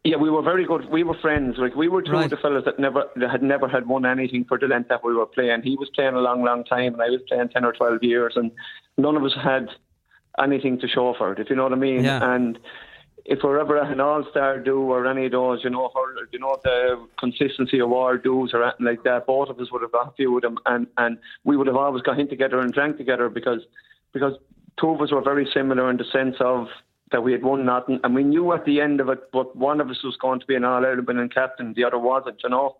Yeah, 0.07 0.15
we 0.15 0.29
were 0.29 0.41
very 0.41 0.65
good. 0.65 0.89
We 0.89 1.03
were 1.03 1.17
friends. 1.19 1.57
Like 1.57 1.75
we 1.75 1.89
were 1.89 2.01
two 2.01 2.13
right. 2.13 2.23
of 2.25 2.29
the 2.29 2.37
fellas 2.37 2.63
that 2.63 2.79
never 2.79 3.03
that 3.17 3.29
had 3.29 3.43
never 3.43 3.67
had 3.67 3.87
won 3.87 4.05
anything 4.05 4.45
for 4.45 4.57
the 4.57 4.67
length 4.67 4.87
that 4.87 5.03
we 5.03 5.13
were 5.13 5.25
playing. 5.25 5.63
He 5.63 5.75
was 5.75 5.89
playing 5.93 6.13
a 6.13 6.19
long, 6.19 6.45
long 6.45 6.63
time, 6.63 6.93
and 6.93 7.01
I 7.01 7.09
was 7.09 7.19
playing 7.27 7.49
ten 7.49 7.65
or 7.65 7.73
twelve 7.73 8.01
years, 8.01 8.33
and 8.37 8.51
none 8.97 9.17
of 9.17 9.23
us 9.25 9.35
had 9.35 9.67
anything 10.41 10.79
to 10.79 10.87
show 10.87 11.13
for 11.17 11.33
it. 11.33 11.39
If 11.39 11.49
you 11.49 11.57
know 11.57 11.63
what 11.63 11.73
I 11.73 11.75
mean. 11.75 12.05
Yeah. 12.05 12.33
And 12.33 12.57
if 13.25 13.39
we're 13.43 13.59
ever 13.59 13.77
at 13.77 13.91
an 13.91 13.99
All 13.99 14.25
Star 14.31 14.59
do 14.59 14.79
or 14.79 15.05
any 15.05 15.25
of 15.25 15.33
those, 15.33 15.65
you 15.65 15.69
know, 15.69 15.91
or, 15.93 16.13
you 16.31 16.39
know 16.39 16.57
the 16.63 17.05
consistency 17.19 17.79
award 17.79 18.23
dues 18.23 18.51
or 18.53 18.63
anything 18.63 18.85
like 18.85 19.03
that, 19.03 19.27
both 19.27 19.49
of 19.49 19.59
us 19.59 19.73
would 19.73 19.81
have 19.81 19.91
got 19.91 20.07
a 20.07 20.15
few 20.15 20.37
of 20.37 20.41
them, 20.41 20.57
and 20.65 20.87
and 20.97 21.17
we 21.43 21.57
would 21.57 21.67
have 21.67 21.75
always 21.75 22.01
got 22.01 22.17
in 22.17 22.29
together 22.29 22.61
and 22.61 22.71
drank 22.71 22.95
together 22.95 23.27
because 23.27 23.59
because 24.13 24.35
two 24.79 24.89
of 24.91 25.01
us 25.01 25.11
were 25.11 25.21
very 25.21 25.49
similar 25.53 25.89
in 25.89 25.97
the 25.97 26.05
sense 26.05 26.37
of 26.39 26.67
that 27.11 27.23
we 27.23 27.31
had 27.31 27.43
won 27.43 27.65
nothing, 27.65 27.99
and 28.03 28.13
we 28.13 28.23
knew 28.23 28.51
at 28.53 28.65
the 28.65 28.81
end 28.81 28.99
of 28.99 29.09
it, 29.09 29.31
but 29.31 29.55
one 29.55 29.79
of 29.79 29.89
us 29.89 30.03
was 30.03 30.17
going 30.17 30.39
to 30.39 30.45
be 30.45 30.55
an 30.55 30.65
All 30.65 30.85
Ireland 30.85 31.07
winning 31.07 31.29
captain, 31.29 31.73
the 31.73 31.83
other 31.83 31.99
wasn't, 31.99 32.41
you 32.43 32.49
know. 32.49 32.75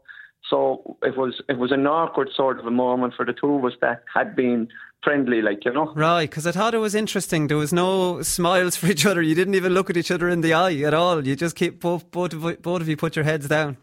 So 0.50 0.98
it 1.01 1.17
was 1.17 1.41
it 1.50 1.57
was 1.57 1.72
an 1.72 1.86
awkward 1.88 2.29
sort 2.36 2.60
of 2.60 2.65
a 2.65 2.72
moment 2.72 3.13
for 3.15 3.25
the 3.25 3.34
two 3.34 3.55
of 3.55 3.65
us 3.65 3.74
that 3.81 4.03
had 4.13 4.36
been 4.36 4.69
friendly, 5.03 5.41
like 5.41 5.65
you 5.65 5.74
know. 5.74 5.91
Right, 5.93 6.29
because 6.29 6.48
I 6.48 6.51
thought 6.51 6.74
it 6.74 6.79
was 6.79 6.96
interesting. 6.96 7.48
There 7.48 7.57
was 7.57 7.74
no 7.74 8.22
smiles 8.22 8.75
for 8.75 8.88
each 8.88 9.05
other. 9.05 9.22
You 9.22 9.36
didn't 9.36 9.55
even 9.55 9.74
look 9.74 9.89
at 9.89 9.98
each 9.98 10.12
other 10.12 10.29
in 10.29 10.41
the 10.41 10.53
eye 10.53 10.75
at 10.77 10.93
all. 10.93 11.25
You 11.25 11.36
just 11.36 11.55
keep 11.55 11.81
both 11.81 12.10
both 12.12 12.34
of, 12.34 12.62
both 12.62 12.81
of 12.81 12.88
you 12.88 12.96
put 12.96 13.15
your 13.15 13.25
heads 13.25 13.48
down. 13.48 13.77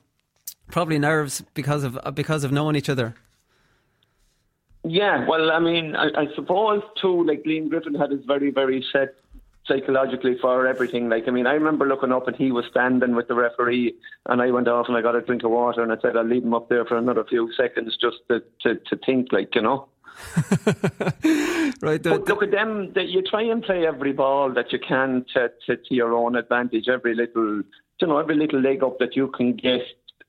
Probably 0.70 0.98
nerves 0.98 1.42
because 1.52 1.84
of 1.84 1.98
because 2.14 2.44
of 2.44 2.52
knowing 2.52 2.76
each 2.76 2.88
other. 2.88 3.14
Yeah, 4.86 5.26
well, 5.26 5.50
I 5.50 5.60
mean, 5.60 5.96
I, 5.96 6.08
I 6.16 6.26
suppose 6.34 6.82
too. 7.00 7.24
Like 7.24 7.42
Liam 7.44 7.68
Griffin 7.68 7.94
had 7.94 8.10
his 8.10 8.24
very, 8.26 8.50
very 8.50 8.84
set 8.92 9.14
psychologically 9.66 10.36
for 10.40 10.66
everything. 10.66 11.08
Like, 11.08 11.24
I 11.26 11.30
mean, 11.30 11.46
I 11.46 11.52
remember 11.52 11.86
looking 11.86 12.12
up 12.12 12.28
and 12.28 12.36
he 12.36 12.52
was 12.52 12.64
standing 12.70 13.14
with 13.14 13.28
the 13.28 13.34
referee, 13.34 13.94
and 14.26 14.42
I 14.42 14.50
went 14.50 14.68
off 14.68 14.86
and 14.88 14.96
I 14.96 15.02
got 15.02 15.16
a 15.16 15.20
drink 15.22 15.44
of 15.44 15.50
water, 15.50 15.82
and 15.82 15.92
I 15.92 15.96
said 16.00 16.16
I'll 16.16 16.24
leave 16.24 16.44
him 16.44 16.54
up 16.54 16.68
there 16.68 16.84
for 16.84 16.96
another 16.96 17.24
few 17.24 17.52
seconds 17.56 17.96
just 18.00 18.16
to 18.28 18.42
to, 18.62 18.76
to 18.76 18.96
think, 19.04 19.32
like, 19.32 19.54
you 19.54 19.62
know. 19.62 19.88
right. 21.80 22.02
But 22.02 22.28
look 22.28 22.42
at 22.42 22.50
them. 22.50 22.92
That 22.94 23.08
you 23.08 23.22
try 23.22 23.42
and 23.42 23.62
play 23.62 23.86
every 23.86 24.12
ball 24.12 24.52
that 24.52 24.72
you 24.72 24.78
can 24.78 25.24
to, 25.34 25.50
to, 25.66 25.76
to 25.76 25.94
your 25.94 26.14
own 26.14 26.36
advantage. 26.36 26.88
Every 26.88 27.14
little, 27.14 27.62
you 28.00 28.06
know, 28.06 28.18
every 28.18 28.36
little 28.36 28.60
leg 28.60 28.82
up 28.82 28.98
that 29.00 29.16
you 29.16 29.28
can 29.28 29.56
get 29.56 29.80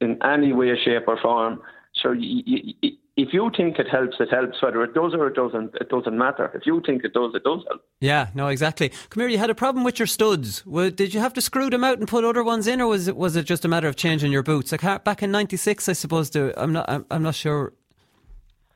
in 0.02 0.22
any 0.24 0.54
way, 0.54 0.76
shape, 0.84 1.08
or 1.08 1.20
form. 1.22 1.62
So 1.94 2.12
you, 2.12 2.74
you, 2.82 2.92
if 3.18 3.34
you 3.34 3.50
think 3.56 3.80
it 3.80 3.88
helps, 3.88 4.18
it 4.20 4.30
helps. 4.30 4.62
Whether 4.62 4.84
it 4.84 4.94
does 4.94 5.14
or 5.14 5.28
it 5.28 5.36
doesn't, 5.36 5.76
it 5.76 5.90
doesn't 5.90 6.18
matter. 6.18 6.52
If 6.54 6.66
you 6.66 6.82
think 6.86 7.06
it 7.06 7.14
does, 7.14 7.34
it 7.34 7.44
does 7.46 7.64
help. 7.70 7.82
Yeah, 8.02 8.28
no, 8.34 8.50
exactly. 8.50 8.90
Come 9.10 9.22
here. 9.22 9.30
You 9.30 9.38
had 9.38 9.50
a 9.50 9.56
problem 9.56 9.86
with 9.86 10.00
your 10.00 10.06
studs. 10.06 10.64
Did 10.64 11.14
you 11.14 11.22
have 11.22 11.34
to 11.34 11.42
screw 11.42 11.70
them 11.70 11.84
out 11.84 11.98
and 11.98 12.08
put 12.08 12.26
other 12.26 12.44
ones 12.44 12.68
in, 12.68 12.82
or 12.82 12.88
was 12.88 13.08
it 13.08 13.16
was 13.16 13.38
it 13.38 13.46
just 13.46 13.64
a 13.64 13.70
matter 13.70 13.88
of 13.88 13.96
changing 13.96 14.34
your 14.34 14.44
boots? 14.44 14.72
Like 14.72 15.04
back 15.06 15.24
in 15.24 15.32
'96, 15.32 15.88
I 15.88 15.94
suppose. 15.94 16.30
To, 16.32 16.54
I'm 16.62 16.74
not. 16.74 16.90
I'm, 16.90 17.06
I'm, 17.10 17.24
not 17.24 17.36
sure. 17.36 17.74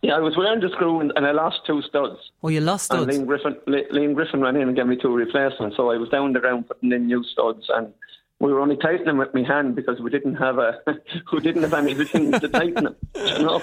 Yeah, 0.02 0.16
I 0.16 0.20
was 0.20 0.38
wearing 0.38 0.62
the 0.62 0.70
screw 0.70 1.02
and, 1.02 1.12
and 1.18 1.26
I 1.26 1.32
lost 1.32 1.60
two 1.68 1.82
studs. 1.82 2.16
Oh, 2.42 2.48
you 2.48 2.62
lost 2.62 2.86
studs. 2.86 3.14
And 3.14 3.26
Liam 3.26 3.28
Griffin, 3.28 3.56
Liam 3.68 4.16
Griffin 4.16 4.40
ran 4.40 4.56
in 4.56 4.70
and 4.70 4.76
gave 4.76 4.88
me 4.88 4.96
two 4.96 5.14
replacements. 5.14 5.76
So 5.76 5.92
I 5.92 5.98
was 5.98 6.08
down 6.08 6.32
the 6.32 6.40
ground 6.40 6.70
putting 6.70 6.94
in 6.94 7.08
new 7.08 7.22
studs 7.26 7.66
and 7.68 7.94
we 8.40 8.54
were 8.54 8.62
only 8.62 8.78
tightening 8.78 9.06
them 9.06 9.18
with 9.18 9.34
my 9.34 9.44
hand 9.44 9.76
because 9.76 10.00
we 10.00 10.10
didn't 10.10 10.36
have 10.36 10.58
a 10.58 10.80
we 11.34 11.40
didn't 11.42 11.64
have 11.64 11.74
anything 11.74 12.32
to 12.32 12.48
tighten 12.48 12.86
them. 12.86 12.96
You 13.16 13.40
know, 13.40 13.62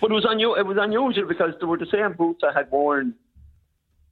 but 0.00 0.10
it 0.10 0.14
was 0.14 0.24
unu- 0.24 0.58
it 0.58 0.66
was 0.66 0.78
unusual 0.80 1.28
because 1.28 1.54
they 1.60 1.66
were 1.66 1.78
the 1.78 1.86
same 1.86 2.14
boots 2.14 2.42
I 2.42 2.52
had 2.52 2.70
worn. 2.70 3.14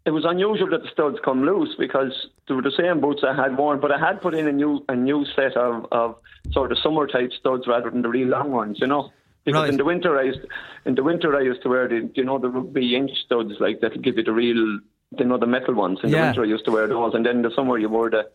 It 0.05 0.11
was 0.11 0.25
unusual 0.25 0.69
that 0.71 0.83
the 0.83 0.89
studs 0.91 1.19
come 1.25 1.45
loose 1.45 1.77
because 1.79 2.29
they 2.49 2.55
were 2.55 2.63
the 2.63 2.73
same 2.77 3.01
boots 3.01 3.23
I 3.25 3.35
had 3.35 3.57
worn, 3.57 3.81
but 3.81 3.93
I 3.93 3.99
had 3.99 4.21
put 4.21 4.35
in 4.35 4.47
a 4.47 4.53
new 4.53 4.85
a 4.89 4.97
new 4.97 5.25
set 5.35 5.57
of, 5.57 5.87
of 5.93 6.17
sort 6.51 6.73
of 6.73 6.79
summer 6.79 7.07
type 7.07 7.33
studs 7.33 7.67
rather 7.67 7.91
than 7.91 8.03
the 8.03 8.09
real 8.09 8.29
long 8.29 8.53
ones. 8.53 8.79
You 8.81 8.89
know. 8.89 9.13
Because 9.45 9.63
right. 9.63 9.71
in 9.71 9.77
the 9.77 9.85
winter, 9.85 10.17
I 10.19 10.23
used 10.23 10.41
in 10.85 10.95
the 10.95 11.03
winter 11.03 11.37
I 11.37 11.41
used 11.41 11.63
to 11.63 11.69
wear 11.69 11.89
the 11.89 12.09
you 12.15 12.25
know 12.25 12.39
the 12.39 12.49
rugby 12.49 12.95
inch 12.95 13.11
studs 13.25 13.53
like 13.59 13.81
that 13.81 14.01
give 14.01 14.17
you 14.17 14.23
the 14.23 14.33
real 14.33 14.79
you 15.19 15.25
know 15.25 15.39
the 15.39 15.47
metal 15.47 15.75
ones. 15.75 15.99
In 16.05 16.11
yeah. 16.11 16.17
the 16.17 16.27
winter 16.27 16.43
I 16.43 16.47
used 16.47 16.65
to 16.67 16.71
wear 16.71 16.87
those, 16.87 17.15
and 17.15 17.27
then 17.27 17.37
in 17.37 17.43
the 17.43 17.55
summer 17.55 17.77
you 17.79 17.89
wore 17.89 18.11
the 18.11 18.29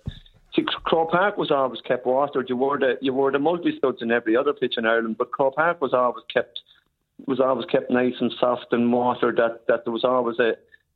See, 0.57 0.65
Croke 0.85 1.11
Park 1.11 1.37
was 1.37 1.51
always 1.51 1.81
kept 1.81 2.07
watered. 2.07 2.49
You 2.49 2.57
wore 2.57 2.79
the 2.79 2.97
you 2.99 3.13
wore 3.13 3.31
the 3.31 3.37
multi 3.37 3.77
studs 3.77 4.01
in 4.01 4.11
every 4.11 4.35
other 4.35 4.53
pitch 4.53 4.75
in 4.77 4.87
Ireland, 4.87 5.17
but 5.17 5.31
Croke 5.31 5.55
Park 5.55 5.81
was 5.81 5.93
always 5.93 6.25
kept 6.33 6.61
was 7.27 7.39
always 7.39 7.65
kept 7.65 7.91
nice 7.91 8.15
and 8.19 8.33
soft 8.39 8.67
and 8.71 8.91
watered. 8.91 9.37
That 9.37 9.67
that 9.67 9.85
there 9.85 9.93
was 9.93 10.03
always 10.03 10.39
a 10.39 10.53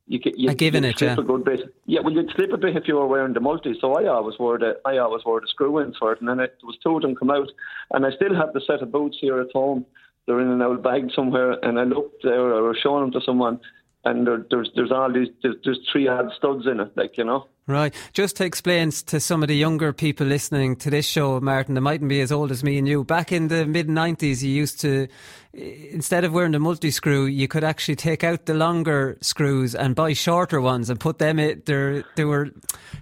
you 0.08 0.18
get 0.18 0.36
you, 0.36 0.50
a 0.50 0.54
given 0.54 0.84
it 0.84 1.00
yeah. 1.00 1.14
a 1.16 1.22
good 1.22 1.44
bit. 1.44 1.60
Yeah, 1.86 2.00
well 2.00 2.12
you'd 2.12 2.32
slip 2.34 2.52
a 2.52 2.56
bit 2.56 2.76
if 2.76 2.88
you 2.88 2.96
were 2.96 3.06
wearing 3.06 3.34
the 3.34 3.40
multi. 3.40 3.76
So 3.80 3.94
I 3.94 4.08
always 4.08 4.36
wore 4.36 4.58
the 4.58 4.80
I 4.84 4.98
always 4.98 5.24
wore 5.24 5.40
the 5.40 5.46
screw 5.46 5.80
ins 5.80 5.96
for 5.96 6.12
it, 6.12 6.20
and 6.20 6.28
then 6.28 6.40
it 6.40 6.58
was 6.64 6.76
two 6.82 6.96
of 6.96 7.02
them 7.02 7.14
come 7.14 7.30
out, 7.30 7.48
and 7.92 8.04
I 8.04 8.10
still 8.10 8.34
have 8.34 8.52
the 8.54 8.60
set 8.66 8.82
of 8.82 8.90
boots 8.90 9.18
here 9.20 9.40
at 9.40 9.52
home. 9.52 9.86
They're 10.26 10.40
in 10.40 10.48
an 10.48 10.62
old 10.62 10.82
bag 10.82 11.10
somewhere, 11.14 11.52
and 11.64 11.78
I 11.78 11.84
looked 11.84 12.24
there. 12.24 12.54
I 12.54 12.60
was 12.60 12.78
showing 12.82 13.02
them 13.04 13.12
to 13.12 13.24
someone, 13.24 13.60
and 14.04 14.26
there, 14.26 14.44
there's 14.50 14.70
there's 14.74 14.90
all 14.90 15.12
these 15.12 15.28
there's, 15.42 15.56
there's 15.64 15.88
three 15.92 16.08
odd 16.08 16.32
studs 16.36 16.66
in 16.66 16.80
it, 16.80 16.96
like 16.96 17.16
you 17.16 17.24
know. 17.24 17.46
Right. 17.68 17.94
Just 18.12 18.36
to 18.36 18.44
explain 18.44 18.90
to 18.90 19.20
some 19.20 19.42
of 19.42 19.48
the 19.48 19.54
younger 19.54 19.92
people 19.92 20.26
listening 20.26 20.74
to 20.76 20.90
this 20.90 21.06
show, 21.06 21.38
Martin, 21.38 21.76
that 21.76 21.80
mightn't 21.80 22.08
be 22.08 22.20
as 22.20 22.32
old 22.32 22.50
as 22.50 22.64
me 22.64 22.76
and 22.76 22.88
you. 22.88 23.04
Back 23.04 23.30
in 23.30 23.46
the 23.46 23.64
mid 23.66 23.86
90s, 23.86 24.42
you 24.42 24.50
used 24.50 24.80
to, 24.80 25.06
instead 25.52 26.24
of 26.24 26.32
wearing 26.32 26.50
the 26.50 26.58
multi 26.58 26.90
screw, 26.90 27.24
you 27.26 27.46
could 27.46 27.62
actually 27.62 27.94
take 27.94 28.24
out 28.24 28.46
the 28.46 28.54
longer 28.54 29.16
screws 29.20 29.76
and 29.76 29.94
buy 29.94 30.12
shorter 30.12 30.60
ones 30.60 30.90
and 30.90 30.98
put 30.98 31.20
them 31.20 31.38
in. 31.38 31.62
They 31.64 32.24
were 32.24 32.50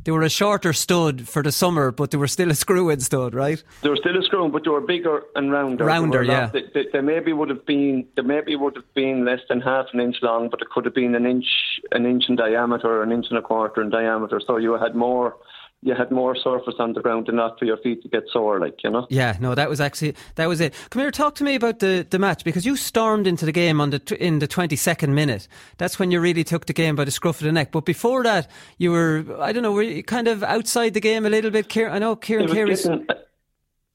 they 0.04 0.10
were 0.10 0.22
a 0.22 0.28
shorter 0.28 0.74
stud 0.74 1.26
for 1.28 1.42
the 1.42 1.52
summer, 1.52 1.90
but 1.90 2.10
they 2.10 2.18
were 2.18 2.28
still 2.28 2.50
a 2.50 2.54
screw 2.54 2.90
in 2.90 3.00
stud, 3.00 3.34
right? 3.34 3.62
They 3.82 3.88
were 3.88 3.96
still 3.96 4.18
a 4.18 4.22
screw, 4.22 4.48
but 4.48 4.64
they 4.64 4.70
were 4.70 4.80
bigger 4.82 5.22
and 5.36 5.50
rounder. 5.50 5.84
Rounder, 5.84 6.22
yeah. 6.22 6.46
They, 6.46 6.64
they, 6.74 6.86
they, 6.92 7.00
maybe 7.00 7.32
would 7.32 7.48
have 7.48 7.64
been 7.64 8.06
they 8.16 8.22
maybe 8.22 8.56
would 8.56 8.76
have 8.76 8.94
been 8.94 9.24
less 9.24 9.40
than 9.48 9.62
half 9.62 9.86
an 9.94 10.00
inch 10.00 10.16
long, 10.20 10.50
but 10.50 10.60
it 10.60 10.68
could 10.68 10.84
have 10.84 10.94
been 10.94 11.14
an 11.14 11.24
inch 11.24 11.46
an 11.92 12.04
inch 12.04 12.24
in 12.28 12.36
diameter, 12.36 13.02
an 13.02 13.12
inch 13.12 13.26
and 13.30 13.38
a 13.38 13.42
quarter 13.42 13.80
in 13.80 13.90
diameter. 13.90 14.40
So 14.50 14.56
you 14.56 14.72
had 14.72 14.96
more 14.96 15.36
you 15.82 15.94
had 15.94 16.10
more 16.10 16.34
surface 16.34 16.74
on 16.78 16.92
the 16.92 17.00
ground 17.00 17.28
enough 17.28 17.58
for 17.58 17.64
your 17.64 17.78
feet 17.78 18.02
to 18.02 18.08
get 18.08 18.24
sore, 18.32 18.58
like 18.58 18.82
you 18.82 18.90
know. 18.90 19.06
Yeah, 19.08 19.36
no, 19.40 19.54
that 19.54 19.70
was 19.70 19.80
actually 19.80 20.16
that 20.34 20.46
was 20.46 20.60
it. 20.60 20.74
Come 20.90 21.02
here, 21.02 21.12
talk 21.12 21.36
to 21.36 21.44
me 21.44 21.54
about 21.54 21.78
the, 21.78 22.04
the 22.10 22.18
match 22.18 22.42
because 22.44 22.66
you 22.66 22.76
stormed 22.76 23.26
into 23.28 23.46
the 23.46 23.52
game 23.52 23.80
on 23.80 23.90
the 23.90 24.16
in 24.18 24.40
the 24.40 24.48
twenty 24.48 24.74
second 24.74 25.14
minute. 25.14 25.46
That's 25.78 26.00
when 26.00 26.10
you 26.10 26.20
really 26.20 26.42
took 26.42 26.66
the 26.66 26.72
game 26.72 26.96
by 26.96 27.04
the 27.04 27.12
scruff 27.12 27.40
of 27.40 27.44
the 27.44 27.52
neck. 27.52 27.70
But 27.70 27.84
before 27.84 28.24
that, 28.24 28.50
you 28.76 28.90
were 28.90 29.24
I 29.38 29.52
don't 29.52 29.62
know, 29.62 29.72
were 29.72 29.82
you 29.82 30.02
kind 30.02 30.26
of 30.26 30.42
outside 30.42 30.94
the 30.94 31.00
game 31.00 31.24
a 31.24 31.30
little 31.30 31.52
bit. 31.52 31.74
I 31.76 32.00
know 32.00 32.16
Kieran 32.16 32.48
Carey's. 32.48 32.88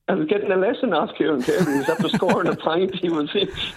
I 0.07 0.13
was 0.13 0.27
getting 0.27 0.51
a 0.51 0.55
lesson 0.55 0.93
off 0.93 1.15
Kieran 1.17 1.41
Carey. 1.41 1.65
He 1.65 1.79
was 1.79 1.89
after 1.89 2.09
scoring 2.09 2.47
a 2.47 2.55
point. 2.55 2.93
He 2.93 3.09
was 3.09 3.31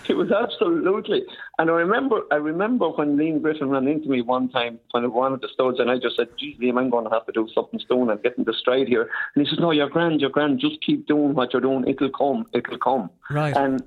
he 0.04 0.12
was 0.12 0.30
absolutely. 0.30 1.24
And 1.58 1.70
I 1.70 1.72
remember 1.72 2.20
I 2.30 2.34
remember 2.34 2.90
when 2.90 3.16
Liam 3.16 3.40
Griffin 3.40 3.70
ran 3.70 3.88
into 3.88 4.10
me 4.10 4.20
one 4.20 4.50
time 4.50 4.78
when 4.90 5.04
I 5.04 5.08
wanted 5.08 5.40
the 5.40 5.48
studs, 5.48 5.80
and 5.80 5.90
I 5.90 5.98
just 5.98 6.16
said, 6.16 6.28
"Geez, 6.38 6.58
Liam, 6.58 6.78
I'm 6.78 6.90
going 6.90 7.04
to 7.04 7.10
have 7.10 7.24
to 7.26 7.32
do 7.32 7.48
something 7.54 7.80
soon. 7.88 8.10
I'm 8.10 8.20
getting 8.20 8.44
the 8.44 8.52
stride 8.52 8.88
here." 8.88 9.08
And 9.34 9.46
he 9.46 9.48
says, 9.48 9.58
"No, 9.58 9.70
you're 9.70 9.88
grand. 9.88 10.20
You're 10.20 10.28
grand. 10.28 10.60
Just 10.60 10.82
keep 10.84 11.06
doing 11.06 11.34
what 11.34 11.54
you're 11.54 11.62
doing. 11.62 11.88
It'll 11.88 12.10
come. 12.10 12.46
It'll 12.52 12.78
come." 12.78 13.08
Right. 13.30 13.56
And 13.56 13.82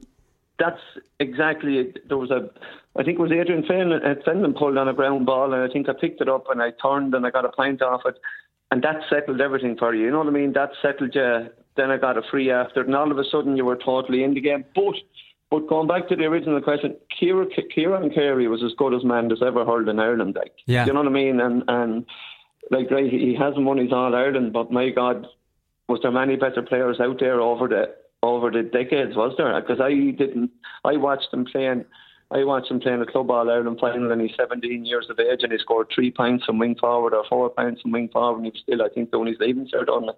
that's 0.58 0.82
exactly 1.19 1.77
it. 1.77 2.08
There 2.08 2.17
was 2.17 2.32
a, 2.32 2.49
I 2.95 3.04
think 3.04 3.19
it 3.19 3.21
was 3.21 3.32
Adrian 3.32 3.63
Fenlon, 3.63 4.06
uh, 4.06 4.21
Fenlon 4.21 4.56
pulled 4.56 4.77
on 4.77 4.88
a 4.88 4.93
ground 4.93 5.25
ball, 5.25 5.54
and 5.54 5.63
I 5.63 5.71
think 5.71 5.89
I 5.89 5.93
picked 5.93 6.21
it 6.21 6.30
up 6.30 6.45
and 6.49 6.62
I 6.62 6.71
turned 6.71 7.13
and 7.15 7.25
I 7.25 7.32
got 7.32 7.45
a 7.45 7.49
pint 7.49 7.82
off 7.82 8.01
it, 8.06 8.15
and 8.69 8.84
that 8.84 9.01
settled 9.10 9.41
everything 9.41 9.75
for 9.77 9.93
you. 9.93 10.06
You 10.06 10.12
know 10.12 10.19
what 10.19 10.27
I 10.27 10.32
mean? 10.32 10.54
That 10.54 10.71
settled 10.82 11.15
you. 11.15 11.49
Then 11.75 11.91
I 11.91 11.97
got 11.97 12.17
a 12.17 12.21
free 12.29 12.51
after, 12.51 12.81
and 12.81 12.95
all 12.95 13.12
of 13.12 13.17
a 13.17 13.23
sudden 13.23 13.55
you 13.55 13.65
were 13.65 13.77
totally 13.77 14.23
in 14.23 14.34
the 14.34 14.41
game. 14.41 14.65
But 14.75 14.95
but 15.49 15.67
going 15.67 15.88
back 15.88 16.07
to 16.07 16.15
the 16.15 16.23
original 16.23 16.62
question, 16.62 16.95
Kieran, 17.17 17.49
Kieran 17.75 18.10
Carey 18.10 18.47
was 18.47 18.63
as 18.63 18.71
good 18.77 18.93
as 18.93 19.03
man 19.03 19.27
that's 19.27 19.41
ever 19.45 19.65
hurled 19.65 19.89
in 19.89 19.99
Ireland. 19.99 20.36
Like, 20.36 20.53
yeah. 20.65 20.86
you 20.86 20.93
know 20.93 21.01
what 21.01 21.10
I 21.10 21.12
mean? 21.12 21.41
And 21.41 21.63
and 21.67 22.05
like, 22.71 22.89
right, 22.89 23.12
he 23.12 23.36
hasn't 23.38 23.65
won 23.65 23.77
his 23.77 23.91
All 23.91 24.15
Ireland, 24.15 24.53
but 24.53 24.71
my 24.71 24.89
God, 24.89 25.27
was 25.89 25.99
there 26.01 26.12
many 26.12 26.38
better 26.38 26.62
players 26.62 27.01
out 27.01 27.19
there 27.19 27.41
over 27.41 27.67
the 27.67 27.93
over 28.23 28.49
the 28.49 28.63
decades? 28.63 29.15
Was 29.15 29.34
there? 29.38 29.60
Because 29.60 29.81
I 29.81 29.89
didn't. 29.89 30.51
I 30.86 30.95
watched 30.95 31.34
him 31.34 31.45
playing. 31.45 31.84
I 32.31 32.45
watched 32.45 32.71
him 32.71 32.79
playing 32.79 33.01
a 33.01 33.05
club 33.05 33.29
All 33.29 33.49
Ireland 33.49 33.77
final, 33.81 34.10
and 34.10 34.21
he's 34.21 34.31
17 34.38 34.86
years 34.86 35.07
of 35.10 35.19
age, 35.19 35.39
and 35.43 35.51
he 35.51 35.57
scored 35.57 35.88
three 35.93 36.12
points 36.12 36.45
from 36.45 36.60
wing 36.60 36.77
forward 36.79 37.13
or 37.13 37.25
four 37.27 37.49
points 37.49 37.81
from 37.81 37.91
wing 37.91 38.07
forward, 38.07 38.38
and 38.38 38.45
he's 38.53 38.63
still, 38.63 38.81
I 38.81 38.88
think, 38.88 39.12
doing 39.12 39.27
his 39.27 39.38
leaving 39.41 39.67
cert 39.67 39.89
on 39.89 40.07
it. 40.07 40.17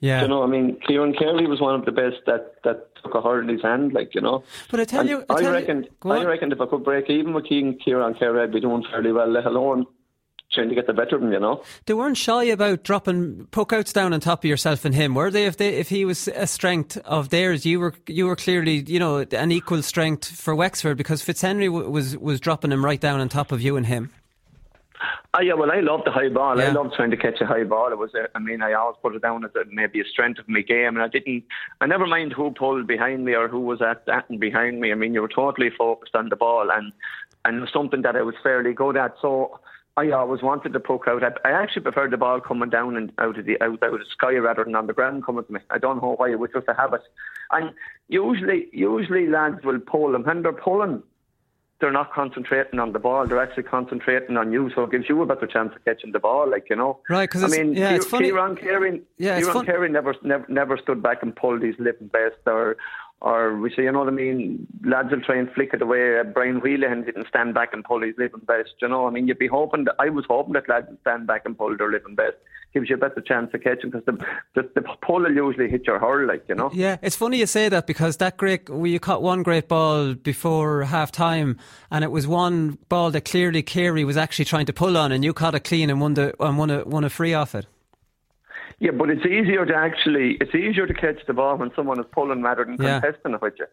Yeah. 0.00 0.22
You 0.22 0.28
know, 0.28 0.42
I 0.42 0.46
mean, 0.46 0.78
Kieran 0.86 1.12
Carey 1.12 1.46
was 1.46 1.60
one 1.60 1.74
of 1.74 1.84
the 1.84 1.92
best 1.92 2.16
that, 2.26 2.54
that 2.64 2.94
took 3.02 3.14
a 3.14 3.20
hurl 3.20 3.40
in 3.40 3.48
his 3.48 3.62
hand, 3.62 3.92
like, 3.92 4.14
you 4.14 4.20
know. 4.20 4.44
But 4.70 4.80
I 4.80 4.84
tell 4.84 5.00
And 5.00 5.08
you, 5.08 5.24
I, 5.28 5.42
tell 5.42 5.52
reckon, 5.52 5.86
you, 6.04 6.10
I 6.10 6.24
reckon 6.24 6.52
if 6.52 6.60
I 6.60 6.66
could 6.66 6.84
break 6.84 7.10
even 7.10 7.32
with 7.34 7.46
Keegan 7.46 7.78
Kieran 7.84 8.14
Carey, 8.14 8.42
I'd 8.42 8.52
be 8.52 8.60
doing 8.60 8.84
fairly 8.90 9.10
well, 9.10 9.26
let 9.28 9.44
alone 9.46 9.86
trying 10.52 10.68
to 10.68 10.74
get 10.74 10.86
the 10.86 10.92
better 10.94 11.16
of 11.16 11.22
him, 11.22 11.30
you 11.32 11.38
know. 11.40 11.62
they 11.86 11.92
weren't 11.94 12.16
shy 12.16 12.44
about 12.44 12.82
dropping 12.82 13.46
puck 13.50 13.72
outs 13.72 13.92
down 13.92 14.14
on 14.14 14.20
top 14.20 14.44
of 14.44 14.48
yourself 14.48 14.84
and 14.84 14.94
him, 14.94 15.14
were 15.14 15.30
they? 15.30 15.44
If 15.44 15.56
they, 15.58 15.74
if 15.74 15.88
he 15.90 16.04
was 16.04 16.26
a 16.28 16.46
strength 16.46 16.96
of 17.04 17.28
theirs, 17.28 17.66
you 17.66 17.78
were 17.80 17.92
you 18.06 18.26
were 18.26 18.36
clearly 18.36 18.82
you 18.86 18.98
know 18.98 19.18
an 19.18 19.52
equal 19.52 19.82
strength 19.82 20.26
for 20.26 20.54
Wexford 20.54 20.96
because 20.96 21.22
Fitzhenry 21.22 21.66
w- 21.66 21.90
was 21.90 22.16
was 22.16 22.40
dropping 22.40 22.72
him 22.72 22.82
right 22.84 23.00
down 23.00 23.20
on 23.20 23.28
top 23.28 23.52
of 23.52 23.60
you 23.60 23.76
and 23.76 23.84
him. 23.86 24.10
Oh 25.34 25.40
yeah, 25.40 25.54
well, 25.54 25.70
I 25.70 25.80
love 25.80 26.00
the 26.04 26.10
high 26.10 26.28
ball. 26.28 26.60
I 26.60 26.64
Yeah. 26.64 26.72
love 26.72 26.92
trying 26.94 27.10
to 27.10 27.16
catch 27.16 27.40
a 27.40 27.46
high 27.46 27.64
ball. 27.64 27.92
It 27.92 27.98
was, 27.98 28.14
a, 28.14 28.28
I 28.34 28.38
mean, 28.40 28.62
I 28.62 28.72
always 28.72 28.96
put 29.02 29.14
it 29.14 29.22
down 29.22 29.44
as 29.44 29.50
a, 29.54 29.64
maybe 29.70 30.00
a 30.00 30.04
strength 30.04 30.38
of 30.40 30.48
my 30.48 30.62
game, 30.62 30.96
and 30.96 31.02
I 31.02 31.08
didn't. 31.08 31.44
I 31.80 31.86
never 31.86 32.06
mind 32.06 32.32
who 32.32 32.50
pulled 32.50 32.86
behind 32.86 33.24
me 33.24 33.34
or 33.34 33.48
who 33.48 33.60
was 33.60 33.80
at 33.80 34.06
that 34.06 34.28
and 34.28 34.40
behind 34.40 34.80
me. 34.80 34.90
I 34.90 34.94
mean, 34.94 35.14
you 35.14 35.22
were 35.22 35.28
totally 35.28 35.70
focused 35.70 36.14
on 36.14 36.28
the 36.28 36.36
ball, 36.36 36.70
and 36.70 36.92
and 37.44 37.58
it 37.58 37.60
was 37.60 37.72
something 37.72 38.02
that 38.02 38.16
I 38.16 38.22
was 38.22 38.34
fairly 38.42 38.72
good 38.72 38.96
at. 38.96 39.14
So 39.22 39.60
I 39.96 40.10
always 40.10 40.42
wanted 40.42 40.72
to 40.72 40.80
poke 40.80 41.06
out. 41.08 41.22
I, 41.22 41.48
I 41.48 41.52
actually 41.52 41.82
preferred 41.82 42.10
the 42.12 42.16
ball 42.16 42.40
coming 42.40 42.70
down 42.70 42.96
and 42.96 43.12
out 43.18 43.38
of 43.38 43.46
the 43.46 43.60
out, 43.62 43.82
out 43.82 43.94
of 43.94 43.98
the 44.00 44.04
sky 44.12 44.34
rather 44.34 44.64
than 44.64 44.74
on 44.76 44.86
the 44.86 44.92
ground 44.92 45.24
coming 45.24 45.44
to 45.44 45.52
me. 45.52 45.60
I 45.70 45.78
don't 45.78 46.02
know 46.02 46.14
why, 46.16 46.30
it 46.30 46.38
was 46.38 46.50
just 46.52 46.68
a 46.68 46.74
habit. 46.74 47.02
And 47.50 47.72
usually, 48.08 48.68
usually 48.72 49.26
lads 49.26 49.64
will 49.64 49.80
pull, 49.80 50.14
and 50.14 50.24
when 50.24 50.42
they're 50.42 50.52
pulling 50.52 51.02
they're 51.80 51.92
not 51.92 52.12
concentrating 52.12 52.80
on 52.80 52.92
the 52.92 52.98
ball. 52.98 53.26
They're 53.26 53.40
actually 53.42 53.62
concentrating 53.64 54.36
on 54.36 54.52
you, 54.52 54.70
so 54.74 54.82
it 54.84 54.90
gives 54.90 55.08
you 55.08 55.20
a 55.22 55.26
better 55.26 55.46
chance 55.46 55.72
of 55.76 55.84
catching 55.84 56.12
the 56.12 56.18
ball. 56.18 56.50
Like 56.50 56.66
you 56.70 56.76
know, 56.76 56.98
Right, 57.08 57.30
'cause 57.30 57.44
I 57.44 57.48
mean, 57.48 57.74
yeah, 57.74 57.94
it's 57.94 58.06
funny- 58.06 58.26
Kieran 58.30 58.56
Carey, 58.56 59.02
Yeah, 59.18 59.40
Kieran 59.40 59.64
Carey 59.64 59.88
never, 59.88 60.14
never, 60.22 60.44
never 60.48 60.76
stood 60.76 61.02
back 61.02 61.22
and 61.22 61.34
pulled 61.34 61.62
his 61.62 61.76
living 61.78 62.08
best, 62.08 62.36
or, 62.46 62.76
or 63.20 63.56
we 63.56 63.70
say, 63.70 63.82
you 63.82 63.92
know 63.92 64.00
what 64.00 64.08
I 64.08 64.12
mean. 64.12 64.66
Lads 64.84 65.10
will 65.10 65.20
try 65.20 65.36
and 65.36 65.50
flick 65.50 65.70
it 65.72 65.82
away. 65.82 66.22
Brian 66.32 66.60
Whelan 66.60 67.04
didn't 67.04 67.26
stand 67.28 67.52
back 67.52 67.70
and 67.72 67.82
pull 67.84 68.02
his 68.02 68.14
living 68.16 68.40
best. 68.46 68.74
You 68.80 68.88
know, 68.88 69.08
I 69.08 69.10
mean, 69.10 69.26
you'd 69.26 69.38
be 69.38 69.48
hoping. 69.48 69.84
That, 69.84 69.96
I 69.98 70.08
was 70.08 70.24
hoping 70.28 70.52
that 70.52 70.68
lads 70.68 70.86
would 70.88 71.00
stand 71.00 71.26
back 71.26 71.42
and 71.44 71.58
pull 71.58 71.76
their 71.76 71.90
living 71.90 72.14
best. 72.14 72.36
Gives 72.74 72.90
you 72.90 72.96
a 72.96 72.98
better 72.98 73.20
chance 73.20 73.50
of 73.54 73.62
catching 73.62 73.90
because 73.90 74.04
the, 74.04 74.12
the 74.54 74.70
the 74.74 74.82
pull 75.02 75.22
will 75.22 75.34
usually 75.34 75.70
hit 75.70 75.86
your 75.86 75.98
hurl, 75.98 76.28
like 76.28 76.44
you 76.48 76.54
know. 76.54 76.70
Yeah, 76.72 76.98
it's 77.00 77.16
funny 77.16 77.38
you 77.38 77.46
say 77.46 77.70
that 77.70 77.86
because 77.86 78.18
that 78.18 78.36
great 78.36 78.68
well, 78.68 78.86
you 78.86 79.00
caught 79.00 79.22
one 79.22 79.42
great 79.42 79.68
ball 79.68 80.14
before 80.14 80.84
half 80.84 81.10
time, 81.10 81.56
and 81.90 82.04
it 82.04 82.10
was 82.10 82.26
one 82.26 82.78
ball 82.90 83.10
that 83.12 83.24
clearly 83.24 83.62
Carey 83.62 84.04
was 84.04 84.18
actually 84.18 84.44
trying 84.44 84.66
to 84.66 84.74
pull 84.74 84.98
on, 84.98 85.12
and 85.12 85.24
you 85.24 85.32
caught 85.32 85.54
it 85.54 85.60
clean 85.64 85.88
and 85.88 85.98
won 86.00 86.12
the 86.14 86.34
and 86.44 86.58
won 86.58 86.70
a 86.70 86.84
won 86.84 87.04
a 87.04 87.10
free 87.10 87.32
off 87.32 87.54
it. 87.54 87.66
Yeah, 88.78 88.92
but 88.92 89.10
it's 89.10 89.26
easier 89.26 89.66
to 89.66 89.74
actually 89.74 90.36
it's 90.40 90.54
easier 90.54 90.86
to 90.86 90.94
catch 90.94 91.24
the 91.26 91.34
ball 91.34 91.56
when 91.56 91.70
someone 91.74 91.98
is 92.00 92.06
pulling 92.12 92.42
rather 92.42 92.64
than 92.64 92.76
Yeah. 92.80 93.00
contesting 93.00 93.34
it 93.34 93.42
with 93.42 93.54
you. 93.58 93.66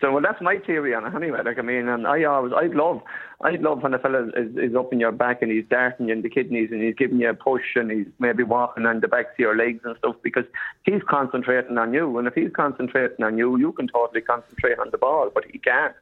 So 0.00 0.12
well, 0.12 0.22
that's 0.22 0.42
my 0.42 0.58
theory 0.58 0.94
on 0.94 1.06
it 1.06 1.14
anyway. 1.14 1.40
Like 1.42 1.58
I 1.58 1.62
mean, 1.62 1.88
and 1.88 2.06
I 2.06 2.24
always 2.24 2.52
I'd 2.54 2.74
love 2.74 3.00
I'd 3.40 3.62
love 3.62 3.82
when 3.82 3.94
a 3.94 3.98
fella 3.98 4.28
is, 4.36 4.54
is 4.56 4.74
up 4.76 4.92
in 4.92 5.00
your 5.00 5.12
back 5.12 5.40
and 5.40 5.50
he's 5.50 5.64
darting 5.70 6.08
you 6.08 6.12
in 6.12 6.20
the 6.22 6.28
kidneys 6.28 6.70
and 6.70 6.82
he's 6.82 6.94
giving 6.94 7.18
you 7.18 7.30
a 7.30 7.34
push 7.34 7.76
and 7.76 7.90
he's 7.90 8.06
maybe 8.18 8.42
walking 8.42 8.84
on 8.84 9.00
the 9.00 9.08
backs 9.08 9.32
of 9.32 9.38
your 9.38 9.56
legs 9.56 9.80
and 9.84 9.96
stuff 9.98 10.16
because 10.22 10.44
he's 10.82 11.00
concentrating 11.08 11.78
on 11.78 11.94
you. 11.94 12.18
And 12.18 12.28
if 12.28 12.34
he's 12.34 12.50
concentrating 12.54 13.24
on 13.24 13.38
you, 13.38 13.58
you 13.58 13.72
can 13.72 13.88
totally 13.88 14.20
concentrate 14.20 14.78
on 14.78 14.90
the 14.90 14.98
ball, 14.98 15.30
but 15.34 15.44
he 15.50 15.58
can't. 15.58 15.94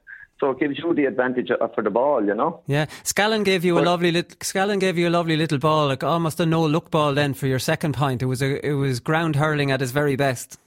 So 0.44 0.50
it 0.50 0.59
gives 0.61 0.78
you 0.78 0.92
the 0.92 1.07
advantage 1.07 1.50
of- 1.50 1.74
for 1.74 1.83
the 1.83 1.88
ball, 1.88 2.22
you 2.22 2.35
know. 2.35 2.61
Yeah, 2.66 2.85
Scallan 3.02 3.44
gave 3.44 3.64
you 3.64 3.78
a 3.78 3.85
lovely 3.90 4.12
little 4.12 4.37
Scallan 4.40 4.78
gave 4.78 4.98
you 4.98 5.09
a 5.09 5.14
lovely 5.18 5.38
little 5.38 5.57
ball, 5.57 5.87
like 5.87 6.04
almost 6.04 6.38
a 6.38 6.44
no 6.44 6.66
look 6.66 6.90
ball. 6.90 7.14
Then 7.14 7.33
for 7.33 7.46
your 7.46 7.59
second 7.59 7.94
point, 7.94 8.22
it 8.22 8.26
was 8.26 8.42
a 8.42 8.50
it 8.70 8.74
was 8.74 9.00
ground 9.00 9.37
hurling 9.37 9.70
at 9.70 9.80
his 9.80 9.90
very 9.90 10.16
best. 10.16 10.61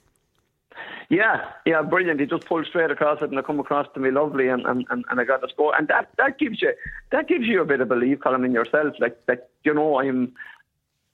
Yeah, 1.09 1.45
yeah, 1.65 1.83
brilliant. 1.83 2.19
He 2.19 2.25
just 2.25 2.47
pulled 2.47 2.65
straight 2.65 2.89
across 2.89 3.21
it 3.21 3.29
and 3.29 3.37
it 3.37 3.45
come 3.45 3.59
across 3.59 3.85
to 3.93 3.99
me 3.99 4.09
lovely 4.11 4.47
and, 4.49 4.65
and, 4.65 4.85
and, 4.89 5.05
and 5.09 5.21
I 5.21 5.23
got 5.23 5.41
the 5.41 5.47
score. 5.47 5.73
And 5.77 5.87
that, 5.87 6.09
that 6.17 6.37
gives 6.37 6.61
you 6.61 6.73
that 7.11 7.27
gives 7.27 7.45
you 7.45 7.61
a 7.61 7.65
bit 7.65 7.79
of 7.79 7.87
belief, 7.87 8.19
Colin, 8.19 8.43
in 8.43 8.51
yourself. 8.51 8.95
Like 8.99 9.15
that 9.27 9.49
you 9.63 9.75
know, 9.75 9.99
I'm 9.99 10.33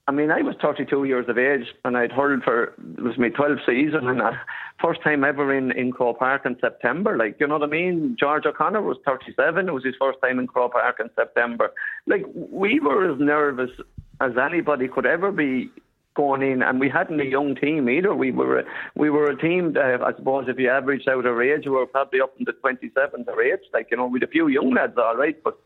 I 0.06 0.12
mean, 0.12 0.30
I 0.30 0.42
was 0.42 0.54
32 0.60 1.04
years 1.04 1.26
of 1.28 1.38
age 1.38 1.66
and 1.84 1.96
I'd 1.96 2.12
hurled 2.12 2.42
for, 2.42 2.74
it 2.98 3.02
was 3.02 3.16
my 3.16 3.30
12th 3.30 3.64
season 3.64 4.06
and 4.06 4.20
uh, 4.20 4.32
first 4.80 5.02
time 5.02 5.24
ever 5.24 5.54
in, 5.54 5.72
in 5.72 5.92
Croke 5.92 6.18
Park 6.18 6.42
in 6.44 6.58
September. 6.60 7.16
Like, 7.16 7.36
you 7.40 7.46
know 7.46 7.58
what 7.58 7.68
I 7.68 7.72
mean? 7.72 8.14
George 8.20 8.44
O'Connor 8.44 8.82
was 8.82 8.98
37. 9.06 9.66
It 9.66 9.72
was 9.72 9.82
his 9.82 9.94
first 9.98 10.18
time 10.22 10.38
in 10.38 10.46
Croke 10.46 10.72
Park 10.72 11.00
in 11.00 11.08
September. 11.16 11.72
Like, 12.06 12.24
we 12.34 12.80
were 12.80 13.12
as 13.12 13.18
nervous 13.18 13.70
as 14.20 14.32
anybody 14.36 14.88
could 14.88 15.06
ever 15.06 15.32
be 15.32 15.70
going 16.14 16.42
in 16.42 16.62
and 16.62 16.78
we 16.78 16.90
hadn't 16.90 17.20
a 17.20 17.24
young 17.24 17.54
team 17.54 17.88
either. 17.88 18.14
We 18.14 18.30
were 18.30 18.58
a, 18.58 18.64
we 18.94 19.08
were 19.08 19.30
a 19.30 19.40
team 19.40 19.72
that 19.72 20.02
I 20.02 20.14
suppose 20.16 20.44
if 20.48 20.58
you 20.58 20.68
averaged 20.68 21.08
out 21.08 21.24
our 21.24 21.42
age, 21.42 21.64
we 21.64 21.72
were 21.72 21.86
probably 21.86 22.20
up 22.20 22.34
in 22.38 22.44
the 22.44 22.52
27th 22.52 23.26
or 23.26 23.36
8th. 23.36 23.72
Like, 23.72 23.88
you 23.90 23.96
know, 23.96 24.06
with 24.06 24.22
a 24.22 24.28
few 24.28 24.48
young 24.48 24.74
lads, 24.74 24.98
all 24.98 25.16
right, 25.16 25.42
but 25.42 25.58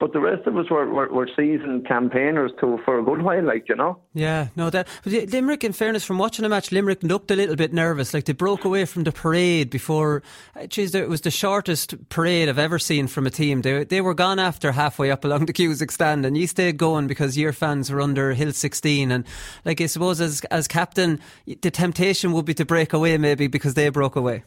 but 0.00 0.14
the 0.14 0.18
rest 0.18 0.46
of 0.46 0.56
us 0.56 0.70
were, 0.70 0.86
were, 0.92 1.08
were 1.12 1.28
seasoned 1.36 1.86
campaigners 1.86 2.50
too 2.58 2.80
for 2.86 2.98
a 2.98 3.04
good 3.04 3.20
while, 3.22 3.44
like 3.44 3.68
you 3.68 3.76
know. 3.76 4.00
Yeah, 4.14 4.48
no, 4.56 4.70
that 4.70 4.88
Limerick. 5.04 5.62
In 5.62 5.72
fairness, 5.74 6.04
from 6.04 6.16
watching 6.18 6.42
the 6.42 6.48
match, 6.48 6.72
Limerick 6.72 7.02
looked 7.02 7.30
a 7.30 7.36
little 7.36 7.54
bit 7.54 7.74
nervous. 7.74 8.14
Like 8.14 8.24
they 8.24 8.32
broke 8.32 8.64
away 8.64 8.86
from 8.86 9.04
the 9.04 9.12
parade 9.12 9.68
before. 9.68 10.22
uh, 10.56 10.66
Geez, 10.66 10.94
it 10.94 11.08
was 11.08 11.20
the 11.20 11.30
shortest 11.30 12.08
parade 12.08 12.48
I've 12.48 12.58
ever 12.58 12.78
seen 12.78 13.06
from 13.06 13.26
a 13.26 13.30
team. 13.30 13.60
They 13.60 13.84
they 13.84 14.00
were 14.00 14.14
gone 14.14 14.38
after 14.38 14.72
halfway 14.72 15.10
up 15.10 15.24
along 15.24 15.46
the 15.46 15.52
Cusack 15.52 15.90
stand, 15.90 16.24
and 16.24 16.36
you 16.36 16.46
stayed 16.46 16.78
going 16.78 17.06
because 17.06 17.36
your 17.36 17.52
fans 17.52 17.90
were 17.90 18.00
under 18.00 18.32
Hill 18.32 18.52
16. 18.52 19.12
And 19.12 19.24
like 19.66 19.82
I 19.82 19.86
suppose, 19.86 20.20
as 20.22 20.40
as 20.50 20.66
captain, 20.66 21.20
the 21.46 21.70
temptation 21.70 22.32
would 22.32 22.46
be 22.46 22.54
to 22.54 22.64
break 22.64 22.94
away, 22.94 23.18
maybe 23.18 23.48
because 23.48 23.74
they 23.74 23.90
broke 23.90 24.16
away. 24.16 24.44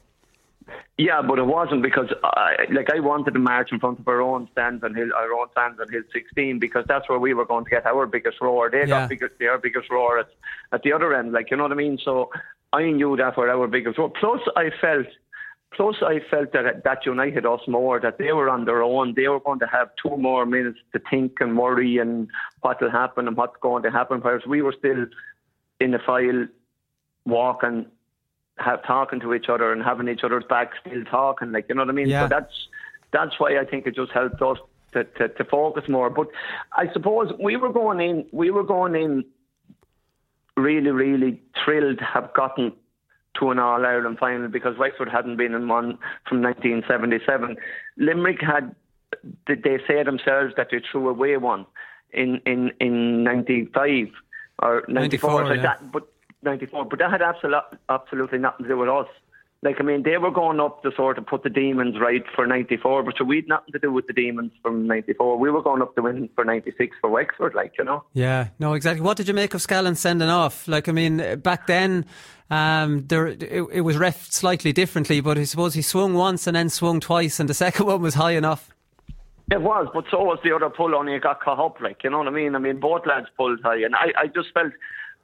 Yeah, 0.97 1.21
but 1.21 1.39
it 1.39 1.45
wasn't 1.45 1.81
because 1.81 2.07
I, 2.23 2.55
like 2.71 2.89
I 2.93 2.99
wanted 2.99 3.33
to 3.33 3.39
march 3.39 3.71
in 3.71 3.79
front 3.79 3.99
of 3.99 4.07
our 4.07 4.21
own 4.21 4.47
stands 4.51 4.83
on 4.83 4.93
Hill, 4.93 5.09
our 5.15 5.33
own 5.33 5.47
stands 5.51 5.79
on 5.79 5.89
Hill 5.91 6.03
16 6.13 6.59
because 6.59 6.86
that's 6.88 7.09
where 7.09 7.17
we 7.19 7.33
were 7.33 7.45
going 7.45 7.63
to 7.65 7.69
get 7.69 7.86
our 7.86 8.05
biggest 8.05 8.39
roar. 8.41 8.69
They 8.69 8.81
Yeah. 8.81 8.86
got 8.88 9.09
bigger, 9.09 9.31
their 9.39 9.57
biggest 9.57 9.89
roar 9.89 10.19
at, 10.19 10.27
at 10.71 10.83
the 10.83 10.93
other 10.93 11.13
end, 11.15 11.31
like 11.31 11.49
you 11.49 11.57
know 11.57 11.63
what 11.63 11.71
I 11.71 11.75
mean. 11.75 11.97
So 12.03 12.29
I 12.71 12.83
knew 12.91 13.15
that 13.17 13.38
were 13.38 13.49
our 13.49 13.67
biggest 13.67 13.97
roar. 13.97 14.12
Plus, 14.12 14.41
I 14.55 14.69
felt, 14.81 15.07
plus 15.75 15.95
I 16.03 16.19
felt 16.29 16.53
that 16.53 16.83
that 16.83 17.05
united 17.05 17.45
us 17.45 17.62
more. 17.67 17.99
That 17.99 18.19
they 18.19 18.31
were 18.31 18.49
on 18.49 18.65
their 18.65 18.83
own. 18.83 19.13
They 19.15 19.27
were 19.27 19.39
going 19.39 19.59
to 19.59 19.67
have 19.67 19.89
two 20.01 20.15
more 20.17 20.45
minutes 20.45 20.79
to 20.93 21.01
think 21.09 21.33
and 21.39 21.57
worry 21.57 21.97
and 21.97 22.27
what 22.62 22.79
will 22.81 22.91
happen 22.91 23.27
and 23.27 23.36
what's 23.36 23.57
going 23.62 23.81
to 23.83 23.91
happen. 23.91 24.19
Whereas 24.21 24.45
we 24.45 24.62
were 24.62 24.75
still 24.77 25.05
in 25.79 25.91
the 25.91 25.99
file, 25.99 26.45
walking 27.25 27.88
have 28.57 28.83
talking 28.85 29.19
to 29.21 29.33
each 29.33 29.49
other 29.49 29.71
and 29.71 29.81
having 29.83 30.07
each 30.07 30.23
other's 30.23 30.43
back, 30.47 30.71
still 30.81 31.03
talking, 31.05 31.51
like 31.51 31.65
you 31.69 31.75
know 31.75 31.81
what 31.81 31.89
I 31.89 31.93
mean. 31.93 32.07
Yeah. 32.07 32.23
So 32.23 32.27
that's 32.29 32.67
that's 33.11 33.39
why 33.39 33.57
I 33.59 33.65
think 33.65 33.87
it 33.87 33.95
just 33.95 34.11
helped 34.11 34.41
us 34.41 34.57
to, 34.93 35.03
to, 35.03 35.27
to 35.29 35.43
focus 35.45 35.83
more. 35.87 36.09
But 36.09 36.27
I 36.73 36.91
suppose 36.93 37.31
we 37.39 37.57
were 37.57 37.71
going 37.71 37.99
in, 37.99 38.25
we 38.31 38.51
were 38.51 38.63
going 38.63 38.95
in, 38.95 39.25
really, 40.55 40.91
really 40.91 41.41
thrilled 41.63 41.99
to 41.99 42.03
have 42.05 42.33
gotten 42.33 42.73
to 43.39 43.49
an 43.51 43.59
All 43.59 43.85
Ireland 43.85 44.19
final 44.19 44.47
because 44.47 44.77
Wexford 44.77 45.09
hadn't 45.09 45.37
been 45.37 45.53
in 45.53 45.67
one 45.67 45.97
from 46.27 46.41
1977. 46.41 47.57
Limerick 47.97 48.41
had, 48.41 48.75
did 49.47 49.63
they 49.63 49.79
say 49.87 50.03
themselves 50.03 50.53
that 50.57 50.67
they 50.71 50.81
threw 50.91 51.09
away 51.09 51.37
one 51.37 51.65
in 52.11 52.39
in 52.45 52.71
in 52.79 53.23
95 53.23 54.09
or 54.59 54.83
94, 54.87 55.29
94, 55.29 55.45
so 55.47 55.53
yeah. 55.53 55.61
that, 55.63 55.91
but 55.91 56.12
94, 56.43 56.86
but 56.86 56.99
that 56.99 57.12
had 57.12 57.21
absolute, 57.21 57.63
absolutely 57.89 58.39
nothing 58.39 58.65
to 58.65 58.69
do 58.69 58.77
with 58.77 58.89
us. 58.89 59.08
Like, 59.63 59.77
I 59.79 59.84
mean, 59.84 60.03
they 60.03 60.17
were 60.17 60.29
going 60.29 60.60
up 60.60 60.84
to 60.84 60.91
sort 60.93 61.17
of 61.17 61.25
put 61.25 61.43
the 61.43 61.49
Demons 61.49 61.97
right 61.97 62.23
for 62.36 62.45
94, 62.45 63.03
but 63.03 63.15
so 63.17 63.23
we'd 63.23 63.47
nothing 63.47 63.71
to 63.71 63.79
do 63.79 63.93
with 63.93 64.08
the 64.08 64.13
Demons 64.13 64.51
from 64.62 64.86
94. 64.88 65.38
We 65.38 65.49
were 65.49 65.62
going 65.62 65.82
up 65.82 65.95
to 65.95 66.01
win 66.01 66.29
for 66.36 66.43
96 66.43 66.97
for 66.99 67.10
Wexford, 67.10 67.56
like, 67.56 67.71
you 67.77 67.86
know. 67.86 68.03
Yeah, 68.12 68.49
no, 68.60 68.73
exactly. 68.73 69.01
What 69.01 69.15
did 69.15 69.29
you 69.29 69.34
make 69.34 69.53
of 69.53 69.62
Scallan 69.62 69.95
sending 69.95 70.27
off? 70.27 70.67
Like, 70.67 70.89
I 70.89 70.91
mean, 70.91 71.39
back 71.39 71.67
then, 71.67 72.06
um, 72.49 73.08
there 73.08 73.27
it, 73.27 73.41
it 73.41 73.82
was 73.82 73.95
ref 73.95 74.29
slightly 74.34 74.73
differently, 74.73 75.21
but 75.21 75.38
I 75.38 75.45
suppose 75.45 75.75
he 75.75 75.82
swung 75.82 76.13
once 76.13 76.45
and 76.45 76.58
then 76.58 76.67
swung 76.67 76.99
twice, 76.99 77.39
and 77.39 77.47
the 77.47 77.53
second 77.65 77.86
one 77.86 78.01
was 78.01 78.15
high 78.15 78.32
enough. 78.32 78.69
It 79.49 79.62
was, 79.62 79.88
but 79.93 80.03
so 80.12 80.23
was 80.23 80.39
the 80.43 80.53
other 80.53 80.69
pull, 80.69 80.93
only 80.93 81.15
it 81.15 81.23
got 81.23 81.41
caught 81.41 81.60
up, 81.60 81.79
like, 81.79 82.03
you 82.03 82.10
know 82.10 82.17
what 82.17 82.27
I 82.27 82.32
mean? 82.32 82.56
I 82.56 82.60
mean, 82.60 82.82
both 82.82 83.06
lads 83.06 83.27
pulled 83.38 83.62
high, 83.63 83.82
and 83.82 83.95
I, 83.95 84.12
I 84.17 84.27
just 84.27 84.53
felt, 84.53 84.73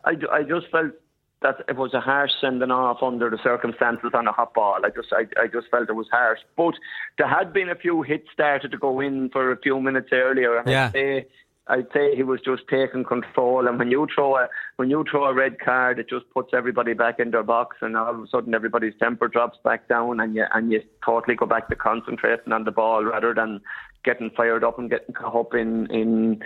I, 0.05 0.11
I 0.31 0.43
just 0.43 0.67
felt 0.71 0.93
that 1.41 1.55
it 1.69 1.77
was 1.77 1.93
a 1.93 2.01
harsh 2.01 2.31
sending 2.41 2.71
off 2.71 3.01
under 3.01 3.29
the 3.29 3.39
circumstances 3.41 4.11
on 4.13 4.27
a 4.27 4.31
hot 4.31 4.53
ball. 4.53 4.79
I 4.83 4.89
just, 4.89 5.07
I, 5.13 5.25
I 5.41 5.47
just 5.47 5.67
felt 5.69 5.89
it 5.89 5.93
was 5.93 6.07
harsh. 6.11 6.39
But 6.57 6.73
there 7.17 7.27
had 7.27 7.53
been 7.53 7.69
a 7.69 7.75
few 7.75 8.01
hits 8.01 8.27
started 8.33 8.71
to 8.71 8.77
go 8.77 8.99
in 8.99 9.29
for 9.29 9.51
a 9.51 9.57
few 9.57 9.79
minutes 9.79 10.09
earlier, 10.11 10.57
and 10.57 10.69
Yeah. 10.69 10.87
I'd 10.87 10.93
say, 10.93 11.27
I'd 11.67 11.87
say 11.93 12.15
he 12.15 12.23
was 12.23 12.41
just 12.41 12.63
taking 12.67 13.03
control. 13.03 13.67
And 13.67 13.77
when 13.77 13.91
you 13.91 14.07
throw 14.13 14.35
a, 14.35 14.49
when 14.77 14.89
you 14.89 15.05
throw 15.09 15.25
a 15.25 15.33
red 15.33 15.59
card, 15.59 15.99
it 15.99 16.09
just 16.09 16.25
puts 16.33 16.49
everybody 16.53 16.93
back 16.93 17.19
in 17.19 17.31
their 17.31 17.43
box, 17.43 17.77
and 17.81 17.95
all 17.95 18.09
of 18.09 18.21
a 18.21 18.27
sudden 18.27 18.53
everybody's 18.53 18.95
temper 18.99 19.27
drops 19.29 19.59
back 19.63 19.87
down, 19.87 20.19
and 20.19 20.35
you, 20.35 20.45
and 20.53 20.71
you 20.71 20.81
totally 21.05 21.35
go 21.35 21.45
back 21.45 21.69
to 21.69 21.75
concentrating 21.75 22.51
on 22.51 22.65
the 22.65 22.71
ball 22.71 23.05
rather 23.05 23.33
than 23.33 23.61
getting 24.03 24.29
fired 24.31 24.63
up 24.63 24.79
and 24.79 24.89
getting 24.89 25.13
caught 25.13 25.35
up 25.35 25.53
in 25.53 25.85
in 25.87 26.41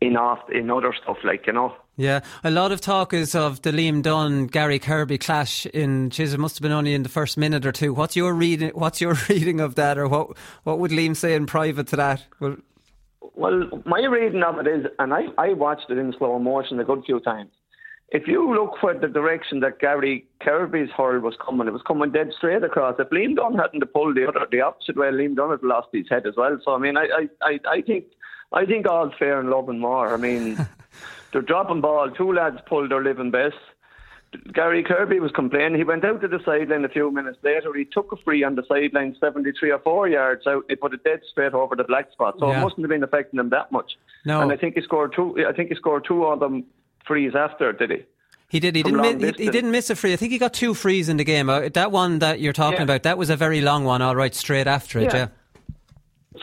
in 0.00 0.16
off 0.16 0.38
in 0.50 0.70
other 0.70 0.94
stuff 1.02 1.18
like 1.24 1.46
you 1.46 1.52
know. 1.52 1.74
Yeah, 1.96 2.20
a 2.44 2.50
lot 2.50 2.70
of 2.70 2.80
talk 2.80 3.12
is 3.12 3.34
of 3.34 3.62
the 3.62 3.72
Liam 3.72 4.02
Dunne 4.02 4.46
Gary 4.46 4.78
Kirby 4.78 5.18
clash 5.18 5.66
in. 5.66 6.10
Geez, 6.10 6.32
it 6.32 6.38
must 6.38 6.56
have 6.56 6.62
been 6.62 6.72
only 6.72 6.94
in 6.94 7.02
the 7.02 7.08
first 7.08 7.36
minute 7.36 7.66
or 7.66 7.72
two. 7.72 7.92
What's 7.92 8.14
your 8.14 8.32
reading? 8.32 8.70
What's 8.70 9.00
your 9.00 9.14
reading 9.28 9.60
of 9.60 9.74
that, 9.74 9.98
or 9.98 10.06
what? 10.06 10.36
What 10.62 10.78
would 10.78 10.92
Liam 10.92 11.16
say 11.16 11.34
in 11.34 11.46
private 11.46 11.88
to 11.88 11.96
that? 11.96 12.24
Well, 12.38 12.56
well, 13.34 13.68
my 13.84 14.00
reading 14.04 14.42
of 14.42 14.58
it 14.58 14.68
is, 14.68 14.86
and 14.98 15.12
I 15.12 15.26
I 15.36 15.54
watched 15.54 15.90
it 15.90 15.98
in 15.98 16.14
slow 16.16 16.38
motion 16.38 16.78
a 16.78 16.84
good 16.84 17.02
few 17.04 17.20
times. 17.20 17.50
If 18.10 18.26
you 18.26 18.54
look 18.54 18.76
for 18.80 18.94
the 18.94 19.08
direction 19.08 19.60
that 19.60 19.80
Gary 19.80 20.26
Kirby's 20.40 20.88
hurl 20.96 21.20
was 21.20 21.34
coming, 21.44 21.68
it 21.68 21.72
was 21.72 21.82
coming 21.86 22.10
dead 22.10 22.32
straight 22.34 22.62
across. 22.62 22.94
If 22.98 23.10
Liam 23.10 23.36
Dunne 23.36 23.58
hadn't 23.58 23.92
pulled 23.92 24.16
the 24.16 24.26
other 24.26 24.46
the 24.50 24.60
opposite 24.62 24.96
way, 24.96 25.08
Liam 25.08 25.36
Dunne 25.36 25.50
had 25.50 25.62
lost 25.62 25.88
his 25.92 26.08
head 26.08 26.26
as 26.26 26.34
well. 26.36 26.58
So 26.64 26.74
I 26.74 26.78
mean, 26.78 26.96
I 26.96 27.26
I, 27.42 27.60
I 27.68 27.82
think 27.82 28.04
I 28.52 28.64
think 28.64 28.88
all's 28.88 29.12
fair 29.18 29.40
in 29.40 29.50
love 29.50 29.68
and 29.68 29.80
more. 29.80 30.12
I 30.12 30.16
mean, 30.16 30.66
they're 31.32 31.42
dropping 31.42 31.80
ball. 31.80 32.10
Two 32.10 32.32
lads 32.32 32.58
pulled 32.66 32.90
their 32.90 33.02
living 33.02 33.30
best. 33.30 33.56
Gary 34.52 34.82
Kirby 34.82 35.20
was 35.20 35.32
complaining. 35.32 35.78
He 35.78 35.84
went 35.84 36.04
out 36.04 36.20
to 36.20 36.28
the 36.28 36.38
sideline 36.44 36.84
a 36.84 36.88
few 36.88 37.10
minutes 37.10 37.38
later. 37.42 37.72
He 37.74 37.86
took 37.86 38.12
a 38.12 38.16
free 38.16 38.44
on 38.44 38.56
the 38.56 38.62
sideline, 38.68 39.16
73 39.18 39.70
or 39.70 39.78
4 39.78 40.08
yards 40.08 40.46
out. 40.46 40.64
He 40.68 40.76
put 40.76 40.92
it 40.92 41.02
dead 41.02 41.20
straight 41.30 41.54
over 41.54 41.74
the 41.74 41.84
black 41.84 42.12
spot. 42.12 42.36
So 42.38 42.50
yeah. 42.50 42.58
it 42.58 42.62
mustn't 42.62 42.80
have 42.80 42.90
been 42.90 43.02
affecting 43.02 43.40
him 43.40 43.48
that 43.50 43.72
much. 43.72 43.92
No. 44.26 44.42
And 44.42 44.52
I 44.52 44.56
think 44.56 44.74
he 44.74 44.82
scored 44.82 45.14
two. 45.14 45.46
I 45.48 45.52
think 45.52 45.70
he 45.70 45.74
scored 45.76 46.04
two 46.04 46.24
of 46.24 46.40
them 46.40 46.64
frees 47.06 47.34
after, 47.34 47.72
did 47.72 47.90
he? 47.90 48.04
He 48.50 48.60
did. 48.60 48.76
He 48.76 48.82
didn't. 48.82 49.00
Miss, 49.00 49.36
he, 49.36 49.44
he, 49.44 49.50
didn't 49.50 49.70
miss 49.70 49.90
a 49.90 49.96
free. 49.96 50.12
I 50.12 50.16
think 50.16 50.32
he 50.32 50.38
got 50.38 50.54
two 50.54 50.72
frees 50.72 51.08
in 51.08 51.18
the 51.18 51.24
game. 51.24 51.50
Uh, 51.50 51.68
that 51.74 51.92
one 51.92 52.18
that 52.20 52.40
you're 52.40 52.54
talking 52.54 52.78
yeah. 52.78 52.84
about, 52.84 53.02
that 53.02 53.18
was 53.18 53.28
a 53.28 53.36
very 53.36 53.60
long 53.60 53.84
one. 53.84 54.00
All 54.00 54.16
right, 54.16 54.34
straight 54.34 54.66
after 54.66 54.98
it. 54.98 55.12
Yeah. 55.12 55.16
yeah. 55.16 55.28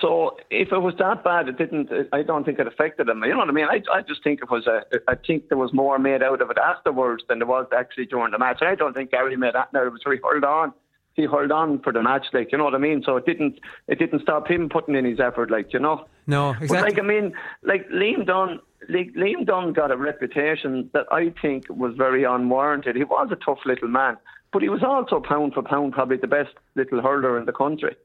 So 0.02 0.38
if 0.50 0.72
it 0.72 0.80
was 0.80 0.96
that 1.00 1.24
bad, 1.24 1.48
it 1.48 1.58
didn't. 1.58 1.90
I 2.12 2.24
don't 2.24 2.44
think 2.44 2.60
it 2.60 2.68
affected 2.68 3.08
him. 3.08 3.24
You 3.24 3.32
know 3.32 3.40
what 3.40 3.50
I 3.50 3.54
mean? 3.54 3.66
I, 3.66 3.82
I 3.94 4.02
just 4.02 4.24
think 4.24 4.42
it 4.42 4.50
was 4.50 4.68
a. 4.68 4.82
I 5.08 5.16
think 5.16 5.50
there 5.50 5.58
was 5.58 5.74
more 5.74 6.00
made 6.00 6.24
out 6.24 6.42
of 6.42 6.50
it 6.50 6.58
afterwards 6.58 7.24
than 7.30 7.40
there 7.40 7.48
was 7.48 7.68
actually 7.76 8.06
during 8.06 8.32
the 8.32 8.40
match. 8.40 8.62
I 8.62 8.76
don't 8.76 8.94
think 8.94 9.12
Gary 9.12 9.38
made 9.38 9.54
that 9.54 9.74
nervous. 9.74 10.02
He 10.04 10.18
held 10.24 10.44
on. 10.44 10.74
He 11.14 11.24
held 11.24 11.52
on 11.52 11.80
for 11.80 11.94
the 11.94 12.04
match, 12.04 12.26
like 12.34 12.52
you 12.52 12.58
know 12.58 12.66
what 12.66 12.76
I 12.76 12.80
mean. 12.80 13.04
So 13.06 13.16
it 13.18 13.26
didn't. 13.26 13.60
It 13.88 14.00
didn't 14.00 14.22
stop 14.22 14.48
him 14.50 14.70
putting 14.70 14.96
in 14.96 15.06
his 15.06 15.20
effort, 15.20 15.50
like 15.50 15.72
you 15.74 15.80
know. 15.80 16.06
No, 16.28 16.52
exactly. 16.52 16.68
But 16.68 16.82
like 16.84 17.00
I 17.00 17.02
mean, 17.02 17.34
like 17.64 17.88
Liam 17.90 18.26
Dunne. 18.26 18.60
Liam 18.88 19.48
Dunne 19.48 19.74
got 19.74 19.90
a 19.90 19.98
reputation 19.98 20.92
that 20.94 21.08
I 21.12 21.34
think 21.42 21.66
was 21.70 21.96
very 21.98 22.24
unwarranted. 22.24 22.96
He 22.96 23.04
was 23.04 23.30
a 23.32 23.36
tough 23.36 23.58
little 23.66 23.88
man, 23.88 24.18
but 24.54 24.62
he 24.62 24.70
was 24.70 24.84
also 24.84 25.20
pound 25.20 25.56
for 25.56 25.64
pound 25.64 25.94
probably 25.94 26.18
the 26.18 26.28
best 26.28 26.54
little 26.76 27.02
hurler 27.02 27.40
in 27.40 27.46
the 27.46 27.52
country. 27.52 27.96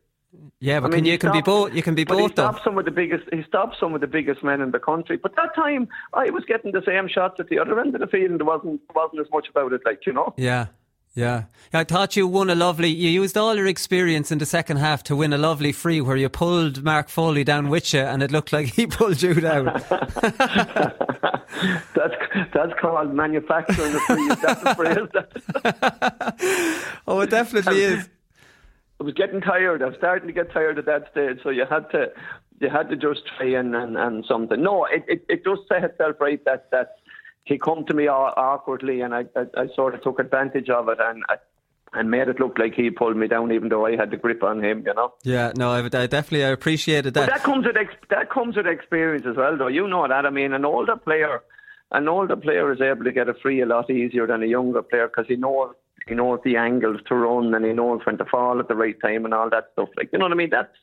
Yeah, 0.61 0.81
but 0.81 0.93
I 0.93 0.97
mean, 0.97 1.05
can 1.05 1.07
you 1.07 1.16
stopped, 1.16 1.33
can 1.33 1.33
be 1.33 1.43
both. 1.43 1.75
You 1.75 1.83
can 1.83 1.95
be 1.95 2.05
both. 2.05 2.21
He 2.21 2.29
stopped 2.29 2.62
some 2.62 2.79
of 2.79 2.85
the 2.85 2.90
biggest. 2.90 3.25
He 3.33 3.43
stopped 3.45 3.77
some 3.81 3.95
of 3.95 4.01
the 4.01 4.07
biggest 4.07 4.45
men 4.45 4.61
in 4.61 4.71
the 4.71 4.79
country. 4.79 5.16
But 5.16 5.35
that 5.37 5.55
time, 5.55 5.88
I 6.14 6.31
was 6.31 6.45
getting 6.45 6.73
the 6.73 6.83
same 6.87 7.09
shots 7.09 7.40
at 7.40 7.49
the 7.49 7.59
other 7.59 7.81
end 7.81 7.95
of 7.95 8.01
the 8.01 8.07
field. 8.07 8.38
There 8.38 8.47
wasn't 8.47 8.81
wasn't 8.95 9.21
as 9.21 9.31
much 9.33 9.49
about 9.49 9.73
it, 9.73 9.81
like 9.85 10.07
you 10.07 10.12
know. 10.12 10.35
Yeah. 10.37 10.66
Yeah. 11.14 11.45
I 11.73 11.85
thought 11.85 12.14
you 12.14 12.27
won 12.29 12.51
a 12.51 12.55
lovely, 12.55 12.88
you 12.88 13.11
used 13.11 13.37
all 13.37 13.57
your 13.57 13.66
experience 13.66 14.31
in 14.31 14.38
the 14.38 14.47
second 14.47 14.77
half 14.77 15.03
to 15.05 15.16
win 15.16 15.33
a 15.33 15.38
lovely 15.38 15.73
free 15.73 16.01
where 16.01 16.16
you 16.16 16.29
pulled 16.29 16.85
Mark 16.85 17.09
Foley 17.09 17.43
down 17.43 17.69
with 17.69 17.93
you 17.93 18.01
and 18.01 18.23
it 18.23 18.31
looked 18.31 18.53
like 18.53 18.75
he 18.75 18.87
pulled 18.87 19.21
you 19.21 19.35
down. 19.35 19.64
that's, 21.95 22.14
that's 22.55 22.73
called 22.81 23.12
manufacturing 23.12 23.93
a 23.93 24.01
free. 24.01 24.29
That's 24.40 24.75
phrase. 24.75 25.09
oh, 27.09 27.21
it 27.21 27.31
definitely 27.31 27.83
is. 27.83 28.09
I 29.00 29.04
was 29.04 29.14
getting 29.14 29.40
tired. 29.40 29.82
I 29.82 29.86
was 29.86 29.94
starting 29.96 30.26
to 30.26 30.32
get 30.34 30.52
tired 30.52 30.78
at 30.78 30.84
that 30.84 31.10
stage. 31.10 31.38
So 31.42 31.48
you 31.48 31.64
had 31.68 31.90
to, 31.90 32.12
you 32.60 32.68
had 32.68 32.90
to 32.90 32.96
just 32.96 33.22
train 33.38 33.74
and, 33.74 33.96
and 33.96 34.24
something. 34.26 34.62
No, 34.62 34.84
it, 34.84 35.04
it, 35.08 35.24
it 35.28 35.44
just 35.44 35.62
set 35.68 35.84
itself 35.84 36.16
right 36.20 36.44
that 36.44 36.70
that 36.70 36.96
he 37.44 37.58
come 37.58 37.86
to 37.86 37.94
me 37.94 38.06
awkwardly, 38.06 39.00
and 39.00 39.14
I, 39.14 39.24
I, 39.34 39.62
I 39.62 39.66
sort 39.74 39.94
of 39.94 40.02
took 40.02 40.18
advantage 40.18 40.68
of 40.68 40.88
it, 40.90 40.98
and 41.00 41.22
I, 41.28 41.36
and 41.94 42.10
made 42.10 42.28
it 42.28 42.38
look 42.38 42.58
like 42.58 42.74
he 42.74 42.90
pulled 42.90 43.16
me 43.16 43.26
down, 43.26 43.50
even 43.50 43.70
though 43.70 43.86
I 43.86 43.96
had 43.96 44.10
the 44.10 44.16
grip 44.18 44.42
on 44.42 44.62
him. 44.62 44.84
You 44.86 44.94
know. 44.94 45.14
Yeah, 45.24 45.52
no, 45.56 45.70
I, 45.70 45.78
I 45.78 46.06
definitely 46.06 46.44
I 46.44 46.50
appreciated 46.50 47.14
that. 47.14 47.26
But 47.26 47.34
that 47.34 47.42
comes 47.42 47.66
with 47.66 47.78
ex- 47.78 47.94
that 48.10 48.30
comes 48.30 48.56
with 48.56 48.66
experience 48.66 49.24
as 49.26 49.36
well, 49.36 49.56
though. 49.56 49.68
You 49.68 49.88
know 49.88 50.06
that. 50.06 50.26
I 50.26 50.30
mean, 50.30 50.52
an 50.52 50.66
older 50.66 50.96
player, 50.96 51.42
an 51.90 52.06
older 52.06 52.36
player 52.36 52.70
is 52.70 52.82
able 52.82 53.04
to 53.04 53.12
get 53.12 53.30
a 53.30 53.34
free 53.34 53.62
a 53.62 53.66
lot 53.66 53.90
easier 53.90 54.26
than 54.26 54.42
a 54.42 54.46
younger 54.46 54.82
player 54.82 55.08
because 55.08 55.26
he 55.26 55.36
knows 55.36 55.74
he 56.11 56.14
knows 56.16 56.40
the 56.44 56.57
angles 56.57 57.01
to 57.07 57.14
run 57.14 57.55
and 57.55 57.64
he 57.64 57.73
knows 57.73 58.01
when 58.05 58.18
to 58.18 58.25
fall 58.27 58.61
at 58.61 58.68
the 58.68 58.75
right 58.75 58.96
time 59.01 59.25
and 59.25 59.33
all 59.33 59.49
that 59.49 59.70
stuff. 59.73 59.88
Like, 59.96 60.11
you 60.12 60.18
know 60.18 60.27
what 60.27 60.33
I 60.33 60.37
mean? 60.37 60.51
That's 60.51 60.77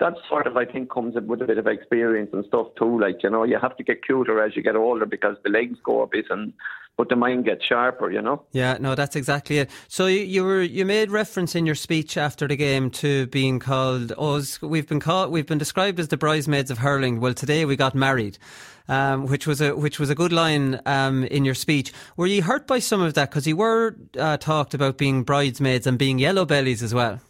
that 0.00 0.14
sort 0.28 0.48
of 0.48 0.56
I 0.56 0.64
think 0.64 0.90
comes 0.90 1.14
with 1.14 1.42
a 1.42 1.44
bit 1.44 1.58
of 1.58 1.66
experience 1.66 2.30
and 2.32 2.44
stuff 2.46 2.68
too. 2.76 2.98
Like 2.98 3.22
you 3.22 3.30
know, 3.30 3.44
you 3.44 3.58
have 3.60 3.76
to 3.76 3.84
get 3.84 4.04
cuter 4.04 4.42
as 4.42 4.56
you 4.56 4.62
get 4.62 4.74
older 4.74 5.06
because 5.06 5.36
the 5.44 5.50
legs 5.50 5.78
go 5.84 6.02
a 6.02 6.06
bit 6.08 6.24
and 6.30 6.52
but 6.96 7.08
the 7.08 7.16
mind 7.16 7.44
gets 7.44 7.64
sharper. 7.64 8.10
You 8.10 8.20
know. 8.20 8.42
Yeah, 8.50 8.78
no, 8.80 8.94
that's 8.94 9.14
exactly 9.14 9.58
it. 9.58 9.70
So 9.88 10.06
you, 10.06 10.20
you 10.20 10.44
were 10.44 10.62
you 10.62 10.84
made 10.84 11.10
reference 11.10 11.54
in 11.54 11.66
your 11.66 11.76
speech 11.76 12.16
after 12.16 12.48
the 12.48 12.56
game 12.56 12.90
to 13.02 13.26
being 13.28 13.60
called 13.60 14.12
us. 14.18 14.60
We've 14.60 14.88
been 14.88 15.00
called 15.00 15.30
we've 15.30 15.46
been 15.46 15.58
described 15.58 16.00
as 16.00 16.08
the 16.08 16.16
bridesmaids 16.16 16.70
of 16.70 16.78
hurling. 16.78 17.20
Well, 17.20 17.34
today 17.34 17.64
we 17.64 17.76
got 17.76 17.94
married. 17.94 18.38
Um, 18.88 19.26
which 19.26 19.46
was 19.46 19.60
a 19.60 19.76
which 19.76 20.00
was 20.00 20.10
a 20.10 20.14
good 20.14 20.32
line 20.32 20.80
um, 20.86 21.24
in 21.24 21.44
your 21.44 21.54
speech. 21.54 21.92
Were 22.16 22.26
you 22.26 22.42
hurt 22.42 22.66
by 22.66 22.80
some 22.80 23.00
of 23.00 23.14
that? 23.14 23.30
Because 23.30 23.46
you 23.46 23.56
were 23.56 23.96
uh, 24.18 24.36
talked 24.38 24.74
about 24.74 24.98
being 24.98 25.22
bridesmaids 25.22 25.86
and 25.86 25.96
being 25.96 26.18
yellow 26.18 26.44
bellies 26.44 26.82
as 26.82 26.92
well. 26.92 27.20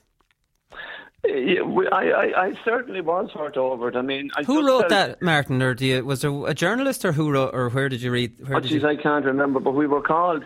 Yeah, 1.25 1.63
I, 1.93 2.11
I, 2.11 2.47
I, 2.47 2.59
certainly 2.65 3.01
was 3.01 3.31
hurt 3.31 3.57
over 3.57 3.89
it. 3.89 3.97
I 3.97 4.03
mean, 4.03 4.31
I 4.37 4.43
who 4.43 4.67
wrote 4.67 4.89
that, 4.89 5.23
Martin? 5.23 5.63
Or 5.63 5.73
do 5.73 5.87
you, 5.87 6.05
was 6.05 6.23
there 6.23 6.33
a 6.49 6.55
journalist, 6.55 7.05
or 7.05 7.13
who 7.13 7.31
wrote, 7.31 7.55
or 7.55 7.69
where 7.69 7.89
did 7.89 8.03
you 8.03 8.11
read? 8.11 8.49
Where 8.49 8.61
did 8.61 8.73
you... 8.73 8.85
I 8.89 8.97
can't 8.97 9.25
remember, 9.25 9.61
but 9.61 9.71
we 9.71 9.87
were 9.87 10.03
called, 10.03 10.45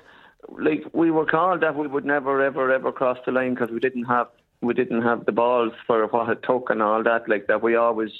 like 0.50 0.84
we 0.92 1.10
were 1.10 1.24
called 1.24 1.62
that 1.62 1.76
we 1.76 1.86
would 1.86 2.04
never, 2.04 2.42
ever, 2.42 2.70
ever 2.70 2.92
cross 2.92 3.16
the 3.24 3.32
line 3.32 3.54
because 3.54 3.70
we 3.70 3.80
didn't 3.80 4.04
have, 4.04 4.28
we 4.60 4.74
didn't 4.74 5.00
have 5.00 5.24
the 5.24 5.32
balls 5.32 5.72
for 5.86 6.06
what 6.08 6.28
it 6.28 6.42
took 6.42 6.68
and 6.68 6.82
all 6.82 7.02
that. 7.02 7.26
Like 7.26 7.46
that, 7.46 7.62
we 7.62 7.74
always, 7.74 8.10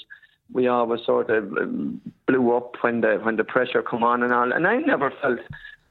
we 0.51 0.67
always 0.67 1.01
sort 1.05 1.29
of 1.29 1.51
um, 1.53 2.01
blew 2.27 2.55
up 2.55 2.75
when 2.81 3.01
the 3.01 3.19
when 3.21 3.35
the 3.35 3.43
pressure 3.43 3.81
come 3.81 4.03
on 4.03 4.23
and 4.23 4.33
all. 4.33 4.51
And 4.51 4.67
I 4.67 4.77
never 4.77 5.11
felt, 5.21 5.39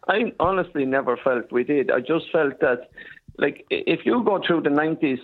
I 0.09 0.33
honestly 0.41 0.85
never 0.85 1.17
felt 1.17 1.53
we 1.53 1.65
did. 1.65 1.91
I 1.91 2.01
just 2.01 2.31
felt 2.33 2.61
that, 2.61 2.91
like, 3.39 3.67
if 3.71 4.07
you 4.07 4.23
go 4.25 4.41
through 4.45 4.63
the 4.63 4.71
nineties 4.71 5.21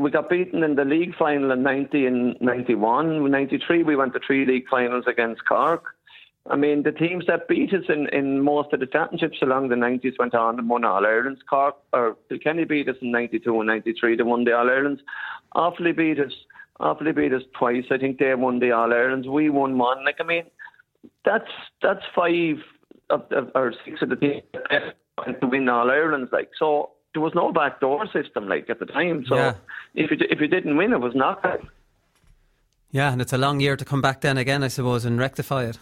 we 0.00 0.10
got 0.10 0.30
beaten 0.30 0.62
in 0.62 0.76
the 0.76 0.84
league 0.84 1.14
final 1.14 1.50
in 1.50 1.62
90 1.62 2.06
and 2.06 2.40
91. 2.40 3.30
93, 3.30 3.82
we 3.82 3.96
went 3.96 4.14
to 4.14 4.20
three 4.26 4.46
league 4.46 4.66
finals 4.68 5.04
against 5.06 5.44
Cork. 5.46 5.94
I 6.48 6.56
mean, 6.56 6.84
the 6.84 6.92
teams 6.92 7.26
that 7.26 7.48
beat 7.48 7.74
us 7.74 7.84
in, 7.90 8.08
in 8.08 8.40
most 8.40 8.72
of 8.72 8.80
the 8.80 8.86
championships 8.86 9.42
along 9.42 9.68
the 9.68 9.74
90s 9.74 10.18
went 10.18 10.34
on 10.34 10.58
and 10.58 10.70
won 10.70 10.84
All 10.84 11.04
Irelands. 11.04 11.40
Cork, 11.48 11.76
or 11.92 12.16
Kilkenny 12.30 12.64
beat 12.64 12.88
us 12.88 12.96
in 13.02 13.10
92 13.10 13.60
and 13.60 13.66
93. 13.66 14.16
They 14.16 14.22
won 14.22 14.44
the 14.44 14.56
All 14.56 14.70
Irelands. 14.70 15.02
Offaly 15.54 15.94
beat 15.94 16.18
us. 16.18 16.32
Offaly 16.80 17.14
beat 17.14 17.32
us 17.32 17.42
twice. 17.58 17.84
I 17.90 17.98
think 17.98 18.18
they 18.18 18.34
won 18.34 18.58
the 18.58 18.72
All 18.72 18.92
Irelands. 18.92 19.28
We 19.28 19.50
won 19.50 19.76
one. 19.76 20.04
Like, 20.04 20.16
I 20.18 20.24
mean, 20.24 20.44
that's 21.24 21.50
that's 21.82 22.02
five 22.14 22.56
of, 23.10 23.30
of, 23.30 23.50
or 23.54 23.74
six 23.84 24.00
of 24.00 24.08
the 24.08 24.16
teams 24.16 24.42
to 25.40 25.46
win 25.46 25.68
All 25.68 25.90
Irelands. 25.90 26.32
Like, 26.32 26.50
so 26.58 26.92
there 27.12 27.22
was 27.22 27.34
no 27.34 27.52
backdoor 27.52 28.06
system 28.06 28.48
like 28.48 28.70
at 28.70 28.78
the 28.78 28.86
time. 28.86 29.24
So 29.28 29.36
yeah. 29.36 29.54
if 29.94 30.10
you 30.10 30.16
if 30.30 30.40
you 30.40 30.48
didn't 30.48 30.76
win, 30.76 30.92
it 30.92 31.00
was 31.00 31.14
knockout. 31.14 31.60
Yeah, 32.92 33.12
and 33.12 33.20
it's 33.20 33.32
a 33.32 33.38
long 33.38 33.60
year 33.60 33.76
to 33.76 33.84
come 33.84 34.00
back 34.00 34.22
then 34.22 34.38
again, 34.38 34.62
I 34.64 34.68
suppose, 34.68 35.04
and 35.04 35.18
rectify 35.18 35.64
it. 35.66 35.78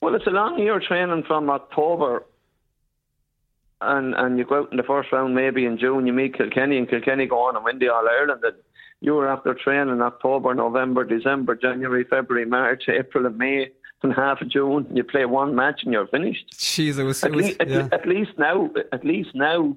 Well, 0.00 0.14
it's 0.14 0.26
a 0.26 0.30
long 0.30 0.58
year 0.58 0.80
training 0.80 1.24
from 1.26 1.50
October, 1.50 2.24
and 3.80 4.14
and 4.14 4.38
you 4.38 4.44
go 4.44 4.62
out 4.62 4.70
in 4.70 4.78
the 4.78 4.82
first 4.84 5.12
round 5.12 5.34
maybe 5.34 5.66
in 5.66 5.78
June. 5.78 6.06
You 6.06 6.12
meet 6.12 6.36
Kilkenny, 6.36 6.78
and 6.78 6.88
Kilkenny 6.88 7.26
go 7.26 7.40
on 7.40 7.56
and 7.56 7.64
win 7.64 7.78
the 7.78 7.88
All 7.88 8.08
Ireland. 8.08 8.42
And 9.04 9.10
you 9.10 9.16
were 9.16 9.28
after 9.28 9.52
training 9.52 10.00
October, 10.00 10.54
November, 10.54 11.04
December, 11.04 11.54
January, 11.54 12.04
February, 12.04 12.46
March, 12.46 12.84
April, 12.88 13.26
and 13.26 13.36
May. 13.36 13.70
And 14.02 14.14
half 14.14 14.40
of 14.40 14.50
June, 14.50 14.86
you 14.92 15.04
play 15.04 15.26
one 15.26 15.54
match 15.54 15.80
and 15.84 15.92
you're 15.92 16.06
finished. 16.06 16.52
Jeez, 16.52 16.98
it 16.98 17.04
was, 17.04 17.22
at, 17.22 17.30
it 17.30 17.36
was, 17.36 17.46
least, 17.46 17.60
yeah. 17.66 17.88
at, 17.92 18.06
least 18.08 18.32
now. 18.38 18.70
At 18.92 19.04
least 19.04 19.30
now, 19.34 19.76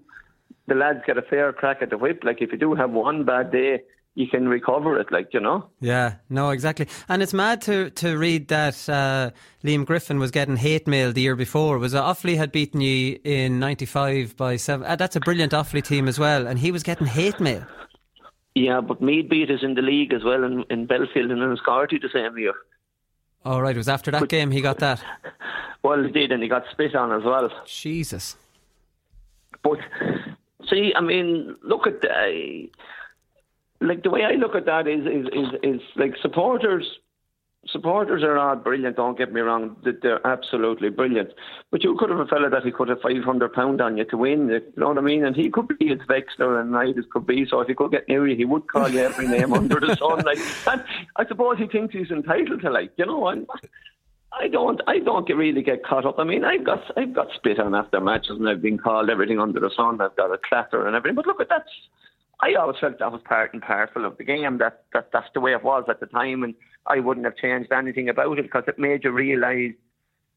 the 0.68 0.76
lads 0.76 1.00
get 1.06 1.18
a 1.18 1.22
fair 1.22 1.52
crack 1.54 1.78
at 1.82 1.90
the 1.90 1.98
whip. 1.98 2.24
Like 2.24 2.42
if 2.42 2.52
you 2.52 2.58
do 2.58 2.74
have 2.74 2.92
one 2.92 3.26
bad 3.26 3.52
day, 3.52 3.84
you 4.16 4.28
can 4.28 4.48
recover 4.50 5.00
it, 5.00 5.12
like 5.12 5.34
you 5.34 5.40
know. 5.40 5.70
Yeah, 5.80 6.16
no, 6.30 6.50
exactly. 6.50 6.88
And 7.08 7.22
it's 7.22 7.34
mad 7.34 7.62
to 7.64 7.90
to 7.92 8.18
read 8.18 8.48
that 8.48 8.90
uh, 8.90 9.32
Liam 9.64 9.86
Griffin 9.86 10.20
was 10.20 10.32
getting 10.32 10.58
hate 10.58 10.88
mail 10.88 11.14
the 11.14 11.22
year 11.22 11.36
before. 11.36 11.78
Was 11.78 11.94
uh, 11.94 12.04
Offaly 12.04 12.36
had 12.36 12.52
beaten 12.52 12.82
you 12.82 13.20
in 13.24 13.60
'95 13.60 14.36
by 14.36 14.56
seven? 14.56 14.88
Uh, 14.88 14.96
that's 14.96 15.16
a 15.16 15.20
brilliant 15.20 15.54
Offaly 15.54 15.84
team 15.84 16.08
as 16.08 16.18
well, 16.18 16.48
and 16.48 16.58
he 16.58 16.72
was 16.72 16.82
getting 16.82 17.06
hate 17.06 17.40
mail. 17.40 17.66
Yeah, 18.58 18.82
but 18.82 19.02
Meath 19.02 19.30
beat 19.30 19.52
us 19.52 19.62
in 19.62 19.76
the 19.76 19.82
league 19.82 20.14
as 20.14 20.24
well 20.24 20.44
in, 20.44 20.64
in 20.70 20.88
Belfield 20.88 21.32
and 21.32 21.42
in 21.42 21.58
Scarty 21.58 22.02
the 22.02 22.10
same 22.12 22.38
year. 22.38 22.54
Oh 23.46 23.60
right, 23.60 23.76
it 23.76 23.78
was 23.78 23.88
after 23.88 24.12
that 24.12 24.22
but, 24.22 24.30
game 24.30 24.52
he 24.52 24.62
got 24.62 24.80
that. 24.80 25.04
Well, 25.84 26.04
he 26.04 26.12
did, 26.12 26.32
and 26.34 26.44
he 26.44 26.50
got 26.50 26.64
spit 26.72 26.96
on 26.96 27.14
as 27.14 27.24
well. 27.24 27.50
Jesus. 27.66 28.36
But 29.64 29.78
See, 30.70 30.92
I 30.96 31.02
mean, 31.02 31.56
look 31.64 31.88
at 31.88 32.02
the, 32.02 32.70
like 33.80 34.04
the 34.04 34.10
way 34.10 34.24
I 34.24 34.32
look 34.32 34.56
at 34.56 34.66
that 34.66 34.88
is 34.88 35.06
is 35.06 35.28
is, 35.28 35.60
is 35.64 35.82
like 35.96 36.16
supporters 36.22 36.86
supporters 37.66 38.24
are 38.24 38.38
all 38.38 38.56
brilliant. 38.56 38.96
Don't 38.96 39.18
get 39.18 39.34
me 39.34 39.42
wrong; 39.42 39.76
they're 39.84 40.26
absolutely 40.26 40.90
brilliant. 40.90 41.30
But 41.72 41.84
you 41.84 41.96
could 41.98 42.10
have 42.10 42.20
a 42.20 42.26
fella 42.26 42.50
that 42.50 42.64
he 42.64 42.72
could 42.72 42.90
have 42.90 43.02
five 43.02 43.24
hundred 43.24 43.54
pound 43.54 43.82
on 43.82 43.98
you 43.98 44.06
to 44.06 44.18
win. 44.18 44.50
You 44.50 44.62
know 44.76 44.90
what 44.90 44.98
I 44.98 45.02
mean? 45.02 45.26
And 45.26 45.36
he 45.36 45.50
could 45.50 45.68
be 45.68 45.92
as 45.92 46.00
Wexler 46.10 46.62
and 46.62 46.72
Knight 46.72 46.98
as 46.98 47.06
could 47.12 47.26
be. 47.26 47.46
So 47.46 47.62
if 47.62 47.68
he 47.68 47.74
could 47.74 47.92
get 47.92 48.08
near 48.08 48.28
you, 48.28 48.36
he 48.36 48.46
would 48.46 48.68
call 48.68 48.90
you 48.90 49.00
every 49.00 49.28
name 49.28 49.54
under 49.62 49.80
the 49.80 49.96
sun. 49.96 50.20
Like, 50.20 50.40
and 50.68 50.84
I 51.16 51.26
suppose 51.28 51.58
he 51.58 51.68
thinks 51.68 51.94
he's 51.94 52.12
entitled 52.12 52.62
to, 52.62 52.70
like, 52.70 52.92
you 52.98 53.06
know. 53.06 53.28
And 53.28 53.48
I 54.34 54.48
don't, 54.48 54.82
I 54.88 55.00
don't 55.00 55.30
really 55.30 55.62
get 55.62 55.86
caught 55.86 56.06
up. 56.06 56.20
I 56.20 56.24
mean, 56.24 56.44
I've 56.46 56.66
got, 56.66 56.84
I've 56.98 57.14
got 57.14 57.28
spit 57.36 57.60
on 57.60 57.76
after 57.76 58.00
matches, 58.00 58.38
and 58.38 58.48
I've 58.48 58.62
been 58.62 58.78
called 58.78 59.10
everything 59.10 59.40
under 59.40 59.60
the 59.60 59.72
sun. 59.76 60.02
I've 60.02 60.16
got 60.16 60.34
a 60.34 60.38
clatter 60.38 60.86
and 60.86 60.96
everything. 60.96 61.16
But 61.16 61.28
look, 61.28 61.42
at 61.42 61.50
that's 61.50 61.72
I 62.40 62.54
always 62.54 62.78
felt 62.80 63.00
that 63.00 63.12
was 63.12 63.22
part 63.26 63.54
and 63.54 63.62
parcel 63.62 64.06
of 64.06 64.18
the 64.18 64.24
game. 64.24 64.60
That, 64.60 64.84
that 64.94 65.10
that's 65.12 65.30
the 65.34 65.40
way 65.40 65.54
it 65.54 65.64
was 65.64 65.86
at 65.90 66.00
the 66.00 66.06
time, 66.06 66.44
and 66.44 66.54
I 66.88 67.00
wouldn't 67.00 67.26
have 67.26 67.38
changed 67.38 67.72
anything 67.72 68.10
about 68.10 68.38
it 68.40 68.44
because 68.44 68.64
it 68.68 68.80
made 68.80 69.04
you 69.04 69.12
realise 69.12 69.74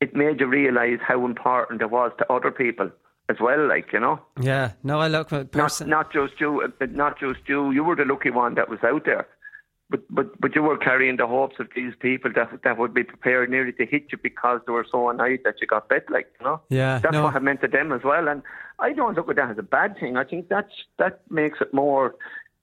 it 0.01 0.15
made 0.15 0.41
you 0.41 0.47
realise 0.47 1.01
how 1.07 1.25
important 1.25 1.83
it 1.83 1.91
was 1.91 2.13
to 2.19 2.33
other 2.33 2.51
people 2.51 2.91
as 3.29 3.37
well. 3.41 3.67
Like 3.67 3.93
you 3.93 4.01
know. 4.01 4.21
Yeah. 4.41 4.73
No, 4.83 4.99
I 4.99 5.09
look 5.09 5.33
uh, 5.33 5.41
at 5.41 5.53
person. 5.53 5.89
Not, 5.89 5.97
not 5.97 6.13
just 6.13 6.41
you. 6.41 6.63
Uh, 6.63 6.87
not 6.91 7.19
just 7.19 7.41
you. 7.47 7.71
You 7.71 7.85
were 7.85 7.97
the 7.97 8.05
lucky 8.05 8.31
one 8.31 8.55
that 8.55 8.69
was 8.69 8.81
out 8.83 9.05
there. 9.05 9.27
But, 9.89 10.03
but 10.09 10.41
but 10.41 10.55
you 10.55 10.63
were 10.63 10.79
carrying 10.79 11.17
the 11.17 11.27
hopes 11.27 11.57
of 11.59 11.67
these 11.75 11.93
people 11.99 12.31
that 12.37 12.61
that 12.63 12.79
would 12.79 12.95
be 12.95 13.03
prepared 13.03 13.51
nearly 13.51 13.73
to 13.73 13.85
hit 13.85 14.07
you 14.13 14.19
because 14.23 14.61
they 14.65 14.73
were 14.73 14.87
so 14.91 15.11
annoyed 15.11 15.41
that 15.45 15.57
you 15.61 15.67
got 15.67 15.89
bit, 15.89 16.09
like 16.09 16.29
you 16.39 16.47
know. 16.47 16.61
Yeah, 16.69 17.01
that's 17.01 17.13
no. 17.13 17.25
what 17.25 17.35
I 17.35 17.41
meant 17.41 17.61
to 17.63 17.69
them 17.69 17.91
as 17.91 18.03
well. 18.05 18.29
And 18.29 18.43
I 18.79 18.93
don't 18.93 19.17
look 19.17 19.29
at 19.29 19.37
that 19.37 19.51
as 19.51 19.59
a 19.59 19.65
bad 19.65 19.99
thing. 19.99 20.17
I 20.17 20.23
think 20.23 20.49
that's 20.49 20.73
that 20.99 21.23
makes 21.29 21.59
it 21.61 21.75
more 21.75 22.15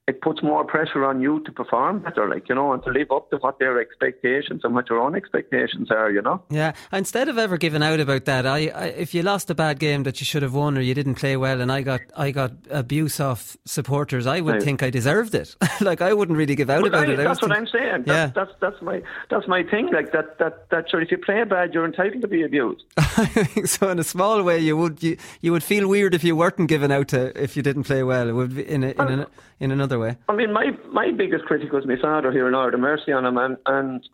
it 0.07 0.21
puts 0.21 0.41
more 0.41 0.63
pressure 0.63 1.03
on 1.03 1.21
you 1.21 1.41
to 1.41 1.51
perform 1.51 1.99
better, 1.99 2.29
like, 2.29 2.47
you 2.47 2.55
know, 2.55 2.71
and 2.71 2.81
to 2.83 2.89
live 2.91 3.11
up 3.11 3.29
to 3.29 3.37
what 3.37 3.59
their 3.59 3.81
expectations 3.81 4.61
and 4.63 4.73
what 4.73 4.89
your 4.89 4.99
own 4.99 5.15
expectations 5.15 5.91
are, 5.91 6.09
you 6.09 6.21
know. 6.21 6.41
Yeah. 6.49 6.71
Instead 6.93 7.27
of 7.27 7.37
ever 7.37 7.57
giving 7.57 7.83
out 7.83 7.99
about 7.99 8.23
that, 8.23 8.45
I, 8.45 8.67
I, 8.69 8.85
if 8.85 9.13
you 9.13 9.21
lost 9.21 9.49
a 9.49 9.55
bad 9.55 9.79
game 9.79 10.03
that 10.03 10.21
you 10.21 10.25
should 10.25 10.43
have 10.43 10.53
won 10.53 10.77
or 10.77 10.81
you 10.81 10.93
didn't 10.93 11.15
play 11.15 11.35
well 11.35 11.59
and 11.59 11.69
I 11.69 11.81
got 11.81 12.01
I 12.15 12.31
got 12.31 12.53
abuse 12.69 13.19
off 13.19 13.57
supporters, 13.65 14.25
I 14.25 14.39
would 14.39 14.55
right. 14.55 14.63
think 14.63 14.81
I 14.81 14.89
deserved 14.89 15.35
it. 15.35 15.57
like 15.81 16.01
I 16.01 16.13
wouldn't 16.13 16.37
really 16.37 16.55
give 16.55 16.69
out 16.69 16.83
well, 16.83 16.93
about 16.93 17.09
I, 17.09 17.11
it. 17.11 17.17
That's 17.17 17.41
what 17.41 17.51
think, 17.51 17.59
I'm 17.59 17.67
saying. 17.67 18.03
That's, 18.05 18.07
yeah. 18.07 18.27
that's 18.27 18.51
that's 18.61 18.81
my 18.81 19.01
that's 19.29 19.47
my 19.49 19.63
thing. 19.63 19.91
Like 19.91 20.13
that 20.13 20.39
that 20.39 20.69
that 20.69 20.89
sure 20.89 21.01
if 21.01 21.11
you 21.11 21.17
play 21.17 21.43
bad 21.43 21.73
you're 21.73 21.85
entitled 21.85 22.21
to 22.21 22.29
be 22.29 22.43
abused. 22.43 22.85
I 22.97 23.43
so 23.65 23.89
in 23.89 23.99
a 23.99 24.05
small 24.05 24.41
way 24.41 24.59
you 24.59 24.77
would 24.77 25.03
you, 25.03 25.17
you 25.41 25.51
would 25.51 25.63
feel 25.63 25.89
weird 25.89 26.13
if 26.13 26.23
you 26.23 26.37
weren't 26.37 26.69
given 26.69 26.93
out 26.93 27.09
to 27.09 27.37
if 27.41 27.57
you 27.57 27.61
didn't 27.61 27.83
play 27.83 28.03
well. 28.03 28.29
It 28.29 28.33
would 28.33 28.55
be 28.55 28.65
in 28.65 28.85
a, 28.85 28.91
in, 28.91 29.19
a, 29.19 29.27
in 29.59 29.71
another 29.71 29.96
way. 29.99 30.17
I 30.29 30.35
mean 30.35 30.53
my 30.53 30.71
my 30.91 31.11
biggest 31.11 31.45
critic 31.45 31.71
was 31.71 31.85
my 31.85 31.97
father 32.01 32.31
here 32.31 32.47
in 32.47 32.55
Ireland, 32.55 32.81
mercy 32.81 33.11
on 33.11 33.25
him, 33.25 33.37
and 33.37 33.57
and 33.65 34.09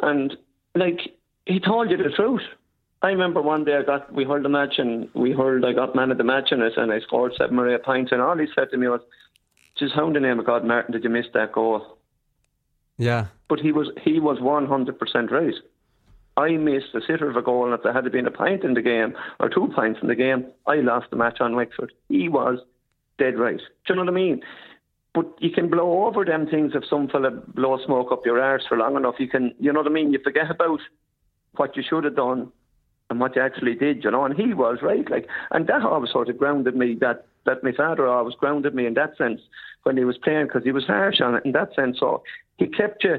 and 0.00 0.36
like 0.74 1.00
he 1.46 1.60
told 1.60 1.90
you 1.90 1.96
the 1.96 2.10
truth. 2.10 2.42
I 3.02 3.08
remember 3.08 3.42
one 3.42 3.64
day 3.64 3.76
I 3.76 3.82
got 3.82 4.12
we 4.12 4.24
hurled 4.24 4.46
a 4.46 4.48
match 4.48 4.74
and 4.78 5.08
we 5.14 5.32
hurled 5.32 5.64
I 5.64 5.72
got 5.72 5.94
man 5.94 6.10
of 6.10 6.18
the 6.18 6.24
match 6.24 6.52
in 6.52 6.62
it 6.62 6.74
and 6.76 6.92
I 6.92 7.00
scored 7.00 7.32
seven 7.36 7.58
or 7.58 7.72
eight 7.74 7.82
points 7.82 8.12
and 8.12 8.20
all 8.20 8.38
he 8.38 8.46
said 8.54 8.70
to 8.70 8.76
me 8.76 8.88
was, 8.88 9.00
"Just 9.76 9.94
how 9.94 10.06
in 10.06 10.12
the 10.12 10.20
name 10.20 10.38
of 10.38 10.46
God, 10.46 10.64
Martin, 10.64 10.92
did 10.92 11.04
you 11.04 11.10
miss 11.10 11.26
that 11.34 11.52
goal?" 11.52 11.98
Yeah, 12.98 13.26
but 13.48 13.58
he 13.58 13.72
was 13.72 13.88
he 14.02 14.20
was 14.20 14.40
one 14.40 14.66
hundred 14.66 14.98
percent 14.98 15.32
right. 15.32 15.54
I 16.36 16.50
missed 16.56 16.94
a 16.94 17.00
sitter 17.00 17.28
of 17.28 17.36
a 17.36 17.42
goal, 17.42 17.66
and 17.66 17.74
if 17.74 17.82
there 17.82 17.92
had 17.92 18.10
been 18.10 18.26
a 18.26 18.30
pint 18.30 18.64
in 18.64 18.74
the 18.74 18.82
game 18.82 19.14
or 19.38 19.50
two 19.50 19.70
pints 19.74 20.00
in 20.00 20.08
the 20.08 20.14
game, 20.14 20.46
I 20.66 20.76
lost 20.76 21.10
the 21.10 21.16
match 21.16 21.40
on 21.40 21.54
Wexford. 21.54 21.92
He 22.08 22.28
was 22.28 22.58
dead 23.18 23.38
right. 23.38 23.58
Do 23.58 23.64
you 23.88 23.96
know 23.96 24.02
what 24.02 24.08
I 24.08 24.14
mean? 24.14 24.42
But 25.14 25.26
you 25.40 25.50
can 25.50 25.68
blow 25.68 26.06
over 26.06 26.24
them 26.24 26.46
things 26.46 26.72
if 26.74 26.84
some 26.88 27.08
fella 27.08 27.30
blows 27.30 27.84
smoke 27.84 28.10
up 28.12 28.24
your 28.24 28.40
arse 28.40 28.64
for 28.66 28.78
long 28.78 28.96
enough. 28.96 29.16
You 29.18 29.28
can, 29.28 29.54
you 29.58 29.72
know 29.72 29.80
what 29.80 29.90
I 29.90 29.92
mean? 29.92 30.12
You 30.12 30.18
forget 30.22 30.50
about 30.50 30.80
what 31.56 31.76
you 31.76 31.82
should 31.86 32.04
have 32.04 32.16
done 32.16 32.50
and 33.10 33.20
what 33.20 33.36
you 33.36 33.42
actually 33.42 33.74
did, 33.74 34.04
you 34.04 34.10
know. 34.10 34.24
And 34.24 34.34
he 34.34 34.54
was 34.54 34.78
right, 34.82 35.08
like, 35.10 35.28
and 35.50 35.66
that 35.66 35.82
always 35.82 36.10
sort 36.10 36.30
of 36.30 36.38
grounded 36.38 36.74
me. 36.74 36.96
That 37.00 37.26
that 37.44 37.62
my 37.62 37.72
father 37.72 38.06
always 38.06 38.34
grounded 38.36 38.74
me 38.74 38.86
in 38.86 38.94
that 38.94 39.16
sense 39.16 39.40
when 39.82 39.96
he 39.96 40.04
was 40.04 40.16
playing 40.16 40.46
because 40.46 40.64
he 40.64 40.72
was 40.72 40.86
harsh 40.86 41.20
on 41.20 41.34
it 41.34 41.44
in 41.44 41.52
that 41.52 41.74
sense. 41.74 41.98
So 42.00 42.22
he 42.56 42.66
kept 42.66 43.04
you 43.04 43.16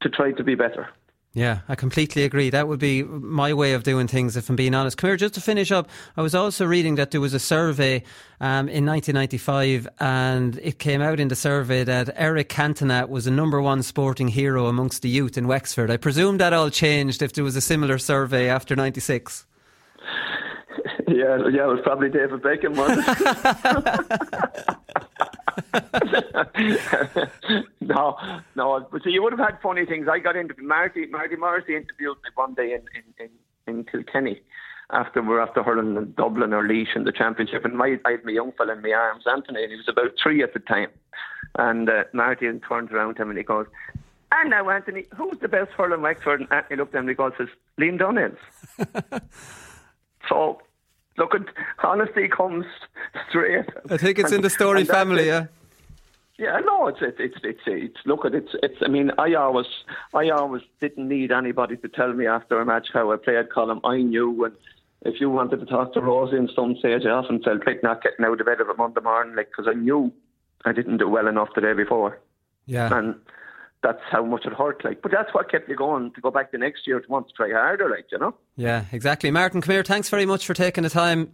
to 0.00 0.08
try 0.08 0.32
to 0.32 0.44
be 0.44 0.54
better. 0.54 0.88
Yeah, 1.32 1.60
I 1.68 1.76
completely 1.76 2.24
agree. 2.24 2.50
That 2.50 2.66
would 2.66 2.80
be 2.80 3.04
my 3.04 3.54
way 3.54 3.74
of 3.74 3.84
doing 3.84 4.08
things, 4.08 4.36
if 4.36 4.50
I'm 4.50 4.56
being 4.56 4.74
honest. 4.74 4.96
Come 4.96 5.10
here, 5.10 5.16
just 5.16 5.34
to 5.34 5.40
finish 5.40 5.70
up, 5.70 5.88
I 6.16 6.22
was 6.22 6.34
also 6.34 6.66
reading 6.66 6.96
that 6.96 7.12
there 7.12 7.20
was 7.20 7.34
a 7.34 7.38
survey 7.38 8.02
um, 8.40 8.68
in 8.68 8.84
1995, 8.84 9.86
and 10.00 10.58
it 10.60 10.80
came 10.80 11.00
out 11.00 11.20
in 11.20 11.28
the 11.28 11.36
survey 11.36 11.84
that 11.84 12.10
Eric 12.16 12.48
Cantona 12.48 13.08
was 13.08 13.26
the 13.26 13.30
number 13.30 13.62
one 13.62 13.84
sporting 13.84 14.26
hero 14.26 14.66
amongst 14.66 15.02
the 15.02 15.08
youth 15.08 15.38
in 15.38 15.46
Wexford. 15.46 15.88
I 15.88 15.98
presume 15.98 16.38
that 16.38 16.52
all 16.52 16.68
changed 16.68 17.22
if 17.22 17.32
there 17.32 17.44
was 17.44 17.54
a 17.54 17.60
similar 17.60 17.98
survey 17.98 18.48
after 18.48 18.74
96. 18.74 19.46
Yeah, 21.08 21.38
yeah, 21.52 21.64
it 21.64 21.66
was 21.66 21.80
probably 21.82 22.08
David 22.08 22.40
Beckham, 22.40 22.76
wasn't 22.76 23.04
it? 23.08 24.76
no, 27.80 28.16
no. 28.56 28.88
But 28.90 29.02
so 29.02 29.08
you 29.08 29.22
would 29.22 29.32
have 29.32 29.40
had 29.40 29.58
funny 29.62 29.86
things. 29.86 30.08
I 30.10 30.18
got 30.18 30.36
into 30.36 30.54
Marty. 30.62 31.06
Marty 31.06 31.36
Morrissey 31.36 31.76
interviewed 31.76 32.18
me 32.24 32.30
one 32.34 32.54
day 32.54 32.74
in 32.74 32.82
in, 32.94 33.04
in, 33.18 33.30
in 33.66 33.84
Kilkenny 33.84 34.42
after 34.92 35.22
we're 35.22 35.40
after 35.40 35.62
hurling 35.62 35.96
in 35.96 36.12
Dublin 36.16 36.52
or 36.52 36.66
Laois 36.66 36.88
in 36.94 37.04
the 37.04 37.12
championship, 37.12 37.64
and 37.64 37.76
my 37.76 37.98
I 38.04 38.12
had 38.12 38.24
my 38.24 38.32
young 38.32 38.52
fella 38.52 38.72
in 38.72 38.82
my 38.82 38.92
arms, 38.92 39.24
Anthony, 39.26 39.62
and 39.62 39.70
he 39.70 39.76
was 39.76 39.88
about 39.88 40.12
three 40.22 40.42
at 40.42 40.52
the 40.52 40.60
time. 40.60 40.88
And 41.56 41.88
uh, 41.88 42.04
Marty 42.12 42.46
turns 42.68 42.90
around 42.92 43.16
to 43.16 43.22
him 43.22 43.30
and 43.30 43.38
he 43.38 43.44
goes, 43.44 43.66
"And 44.32 44.50
now, 44.50 44.68
Anthony, 44.70 45.06
who's 45.16 45.38
the 45.40 45.48
best 45.48 45.70
hurler 45.72 45.96
in 45.96 46.02
Wexford?" 46.02 46.40
And 46.40 46.52
Anthony 46.52 46.76
looked 46.76 46.94
at 46.94 46.98
him 46.98 47.08
and 47.08 47.10
he 47.10 47.14
goes, 47.14 47.32
"Says 47.38 47.48
Liam 47.78 47.98
Dunhills." 47.98 48.36
so 50.28 50.60
look, 51.16 51.34
at 51.34 51.42
honesty 51.82 52.28
comes 52.28 52.66
straight. 53.28 53.66
I 53.88 53.96
think 53.96 54.18
it's 54.18 54.26
and, 54.26 54.36
in 54.36 54.42
the 54.42 54.50
Storey 54.50 54.84
family, 54.84 55.26
yeah. 55.26 55.46
Yeah, 56.40 56.58
no, 56.64 56.86
it's 56.86 57.00
it's 57.02 57.18
it's 57.20 57.36
it's, 57.44 57.60
it's 57.66 57.98
look 58.06 58.24
at 58.24 58.34
it's 58.34 58.52
it's. 58.62 58.78
I 58.80 58.88
mean, 58.88 59.10
I 59.18 59.34
always 59.34 59.66
I 60.14 60.30
always 60.30 60.62
didn't 60.80 61.06
need 61.06 61.32
anybody 61.32 61.76
to 61.76 61.88
tell 61.88 62.14
me 62.14 62.26
after 62.26 62.58
a 62.58 62.64
match 62.64 62.88
how 62.94 63.12
I 63.12 63.18
played 63.18 63.50
column. 63.50 63.82
I 63.84 63.98
knew, 63.98 64.46
and 64.46 64.54
if 65.02 65.20
you 65.20 65.28
wanted 65.28 65.60
to 65.60 65.66
talk 65.66 65.92
to 65.92 66.00
Rosie 66.00 66.38
in 66.38 66.48
some 66.56 66.76
stage, 66.78 67.02
I 67.04 67.10
often 67.10 67.42
felt 67.42 67.66
like 67.66 67.82
not 67.82 68.02
getting 68.02 68.24
out 68.24 68.40
of 68.40 68.46
bed 68.46 68.56
every 68.58 68.72
Monday 68.74 69.02
morning, 69.02 69.36
like 69.36 69.50
because 69.50 69.68
I 69.68 69.74
knew 69.74 70.10
I 70.64 70.72
didn't 70.72 70.96
do 70.96 71.10
well 71.10 71.26
enough 71.26 71.50
the 71.54 71.60
day 71.60 71.74
before. 71.74 72.18
Yeah, 72.64 72.96
and 72.96 73.16
that's 73.82 74.00
how 74.10 74.24
much 74.24 74.46
it 74.46 74.54
hurt. 74.54 74.82
Like, 74.82 75.02
but 75.02 75.12
that's 75.12 75.34
what 75.34 75.50
kept 75.50 75.68
me 75.68 75.74
going 75.74 76.10
to 76.12 76.22
go 76.22 76.30
back 76.30 76.52
the 76.52 76.58
next 76.58 76.86
year 76.86 77.00
to 77.00 77.08
want 77.10 77.28
to 77.28 77.34
try 77.34 77.50
harder. 77.50 77.90
Like, 77.90 78.06
you 78.10 78.18
know. 78.18 78.34
Yeah, 78.56 78.86
exactly. 78.92 79.30
Martin, 79.30 79.60
come 79.60 79.74
here. 79.74 79.84
Thanks 79.84 80.08
very 80.08 80.24
much 80.24 80.46
for 80.46 80.54
taking 80.54 80.84
the 80.84 80.90
time. 80.90 81.32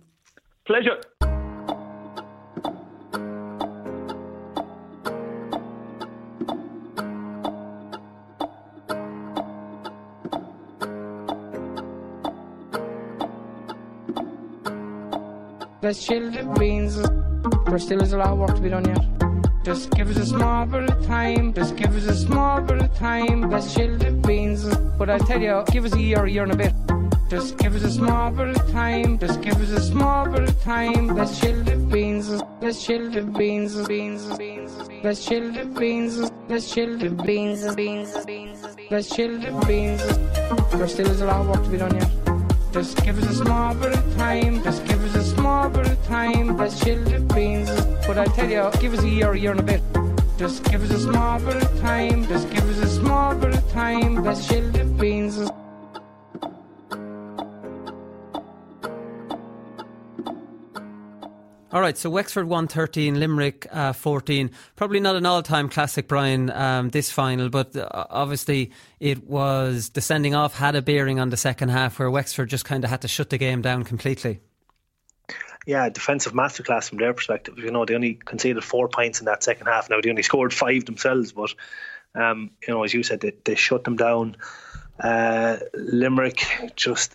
Pleasure. 0.67 1.01
Let's 15.87 16.05
chill 16.05 16.33
the 16.33 16.43
beans. 16.59 16.97
There 17.67 17.79
still 17.79 18.03
is 18.03 18.13
a 18.13 18.19
lot 18.19 18.31
of 18.31 18.39
work 18.39 18.57
to 18.57 18.61
be 18.61 18.71
done 18.71 18.87
yet. 18.87 19.05
Just 19.65 19.93
give 19.93 20.11
us 20.11 20.17
a 20.17 20.27
small 20.27 20.67
bit 20.67 20.91
of 20.91 21.07
time. 21.07 21.55
Just 21.55 21.77
give 21.77 21.95
us 21.95 22.07
a 22.07 22.17
small 22.17 22.61
bit 22.61 22.79
of 22.83 22.93
time. 22.97 23.49
Let's 23.49 23.73
chill 23.73 23.97
the 23.97 24.11
beans. 24.11 24.67
But 24.99 25.11
I 25.11 25.19
tell 25.19 25.41
you, 25.41 25.63
give 25.71 25.85
us 25.85 25.95
a 25.95 26.01
year, 26.01 26.25
a 26.25 26.29
year 26.29 26.43
and 26.43 26.51
a 26.51 26.57
bit. 26.57 26.75
Just 27.31 27.59
give 27.59 27.77
us 27.77 27.85
a 27.85 27.93
small 27.93 28.33
bit 28.33 28.49
of 28.49 28.73
time. 28.73 29.17
Just 29.17 29.41
give 29.43 29.63
us 29.63 29.71
a 29.71 29.81
small 29.81 30.29
bit 30.29 30.43
of 30.49 30.61
time. 30.63 31.07
Let's 31.07 31.39
chill 31.39 31.63
the 31.63 31.77
beans. 31.77 32.31
Let's 32.61 32.85
chill 32.85 33.09
the 33.09 33.23
beans. 33.23 33.87
Beans. 33.87 34.37
Beans. 34.37 34.73
Let's 35.05 35.25
chill 35.25 35.53
the 35.53 35.67
beans. 35.67 36.33
Let's 36.49 36.75
chill 36.75 36.99
the 36.99 37.11
beans. 37.11 37.77
Beans. 37.77 38.25
Beans. 38.25 38.59
Let's 38.91 39.15
chill 39.15 39.39
the 39.39 39.53
beans. 39.69 40.03
There 40.77 40.89
still 40.89 41.07
is 41.07 41.21
a 41.21 41.27
lot 41.27 41.43
of 41.43 41.49
work 41.49 41.63
to 41.63 41.71
be 41.71 41.79
done 41.79 41.95
yet. 41.95 42.11
Just 42.77 43.03
give 43.05 43.17
us 43.23 43.31
a 43.31 43.35
small 43.43 43.75
bit 43.75 43.95
of 43.97 44.17
time. 44.17 44.63
Just 44.63 44.85
give 44.85 45.03
us 45.03 45.15
a 45.15 45.25
of 45.75 46.07
time. 46.07 46.57
Let's 46.57 46.79
chill 46.85 47.03
beans. 47.35 47.71
But 48.07 48.19
I 48.19 48.27
tell 48.27 48.49
you, 48.49 48.71
give 48.81 48.95
us 48.95 49.03
a 49.03 49.09
year, 49.09 49.33
a 49.33 49.39
year 49.39 49.51
and 49.53 49.61
a 49.61 49.63
bit. 49.63 49.83
Just 50.39 50.65
give 50.65 50.83
us 50.83 50.91
a 50.91 51.01
small 51.01 51.41
bit 51.41 51.57
of 51.57 51.81
time. 51.81 52.27
Just 52.27 52.51
give 52.51 52.69
us 52.69 52.79
a 52.79 52.89
small 52.89 53.35
bit 53.35 53.55
of 53.55 53.73
time. 53.73 54.23
Let's 54.23 54.47
chill 54.47 54.71
beans. 54.99 55.51
All 61.73 61.83
right, 61.83 61.99
so 61.99 62.09
Wexford 62.09 62.49
113, 62.49 63.21
Limerick 63.21 63.67
uh, 63.71 63.93
14. 63.93 64.51
Probably 64.77 64.99
not 64.99 65.15
an 65.15 65.27
all 65.27 65.43
time 65.43 65.69
classic, 65.69 66.09
Brian, 66.09 66.49
um, 66.51 66.89
this 66.89 67.11
final, 67.11 67.51
but 67.51 67.77
uh, 67.77 68.07
obviously 68.09 68.73
it 68.99 69.25
was 69.25 69.91
the 69.91 70.01
sending 70.01 70.35
off 70.35 70.55
had 70.55 70.75
a 70.75 70.81
bearing 70.81 71.21
on 71.21 71.29
the 71.29 71.37
second 71.37 71.69
half 71.69 71.99
where 71.99 72.11
Wexford 72.11 72.49
just 72.49 72.65
kind 72.65 72.83
of 72.83 72.89
had 72.89 73.03
to 73.03 73.09
shut 73.09 73.29
the 73.29 73.37
game 73.37 73.61
down 73.61 73.85
completely. 73.85 74.41
Yeah, 75.67 75.91
defensive 75.91 76.33
masterclass 76.33 76.89
from 76.89 76.99
their 76.99 77.13
perspective. 77.13 77.59
You 77.59 77.73
know, 77.73 77.85
they 77.85 77.95
only 77.95 78.15
conceded 78.15 78.65
four 78.65 78.89
points 78.89 79.21
in 79.21 79.27
that 79.27 79.43
second 79.43 79.67
half. 79.67 79.91
Now, 79.91 80.01
they 80.01 80.09
only 80.09 80.23
scored 80.23 80.55
five 80.55 80.85
themselves, 80.87 81.33
but 81.33 81.55
Um, 82.15 82.53
you 82.67 82.73
know, 82.73 82.83
as 82.83 82.95
you 82.95 83.03
said, 83.03 83.21
they, 83.21 83.35
they 83.45 83.57
shut 83.57 83.85
them 83.85 83.97
down. 83.97 84.37
Uh, 84.99 85.59
Limerick 85.75 86.47
just 86.77 87.15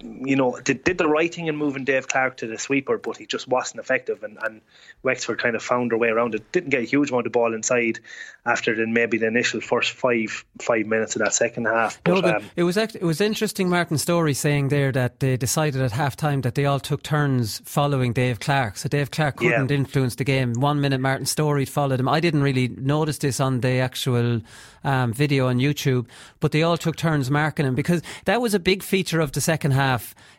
you 0.00 0.36
know, 0.36 0.58
did, 0.60 0.84
did 0.84 0.98
the 0.98 1.08
right 1.08 1.32
thing 1.32 1.46
in 1.46 1.56
moving 1.56 1.84
Dave 1.84 2.06
Clarke 2.06 2.36
to 2.38 2.46
the 2.46 2.58
sweeper, 2.58 2.98
but 2.98 3.16
he 3.16 3.26
just 3.26 3.48
wasn't 3.48 3.80
effective. 3.80 4.22
And, 4.22 4.38
and 4.42 4.60
Wexford 5.02 5.40
kind 5.40 5.56
of 5.56 5.62
found 5.62 5.90
their 5.90 5.98
way 5.98 6.08
around 6.08 6.34
it. 6.34 6.52
Didn't 6.52 6.70
get 6.70 6.82
a 6.82 6.86
huge 6.86 7.10
amount 7.10 7.26
of 7.26 7.32
ball 7.32 7.54
inside 7.54 7.98
after 8.46 8.74
the, 8.74 8.86
maybe 8.86 9.18
the 9.18 9.26
initial 9.26 9.60
first 9.60 9.92
five 9.92 10.44
five 10.60 10.86
minutes 10.86 11.16
of 11.16 11.22
that 11.22 11.34
second 11.34 11.66
half. 11.66 12.02
But, 12.04 12.14
no, 12.14 12.22
but 12.22 12.36
um, 12.36 12.50
it 12.56 12.62
was 12.62 12.76
it 12.76 13.02
was 13.02 13.20
interesting. 13.20 13.68
Martin 13.68 13.98
Storey 13.98 14.34
saying 14.34 14.68
there 14.68 14.92
that 14.92 15.20
they 15.20 15.36
decided 15.36 15.82
at 15.82 15.92
half 15.92 16.16
time 16.16 16.42
that 16.42 16.54
they 16.54 16.64
all 16.64 16.80
took 16.80 17.02
turns 17.02 17.60
following 17.64 18.12
Dave 18.12 18.40
Clarke. 18.40 18.76
So 18.76 18.88
Dave 18.88 19.10
Clarke 19.10 19.36
couldn't 19.36 19.70
yeah. 19.70 19.76
influence 19.76 20.14
the 20.14 20.24
game. 20.24 20.54
One 20.54 20.80
minute 20.80 21.00
Martin 21.00 21.26
Storey 21.26 21.64
followed 21.64 22.00
him. 22.00 22.08
I 22.08 22.20
didn't 22.20 22.42
really 22.42 22.68
notice 22.68 23.18
this 23.18 23.40
on 23.40 23.60
the 23.60 23.78
actual 23.78 24.40
um, 24.84 25.12
video 25.12 25.48
on 25.48 25.58
YouTube, 25.58 26.06
but 26.40 26.52
they 26.52 26.62
all 26.62 26.76
took 26.76 26.96
turns 26.96 27.30
marking 27.30 27.66
him 27.66 27.74
because 27.74 28.02
that 28.24 28.40
was 28.40 28.54
a 28.54 28.58
big 28.60 28.82
feature 28.82 29.20
of 29.20 29.32
the 29.32 29.40
second 29.40 29.72
half. 29.72 29.87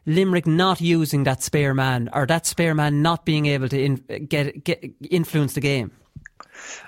Limerick 0.06 0.47
not 0.47 0.82
using 0.82 1.24
that 1.24 1.41
spare 1.41 1.74
man 1.74 2.10
or 2.14 2.26
that 2.26 2.45
spare 2.45 2.76
man 2.76 3.02
not 3.02 3.26
being 3.26 3.45
able 3.45 3.70
to 3.70 3.82
in, 3.82 3.95
get, 4.28 4.64
get 4.64 4.84
influence 5.10 5.54
the 5.54 5.62
game. 5.62 5.91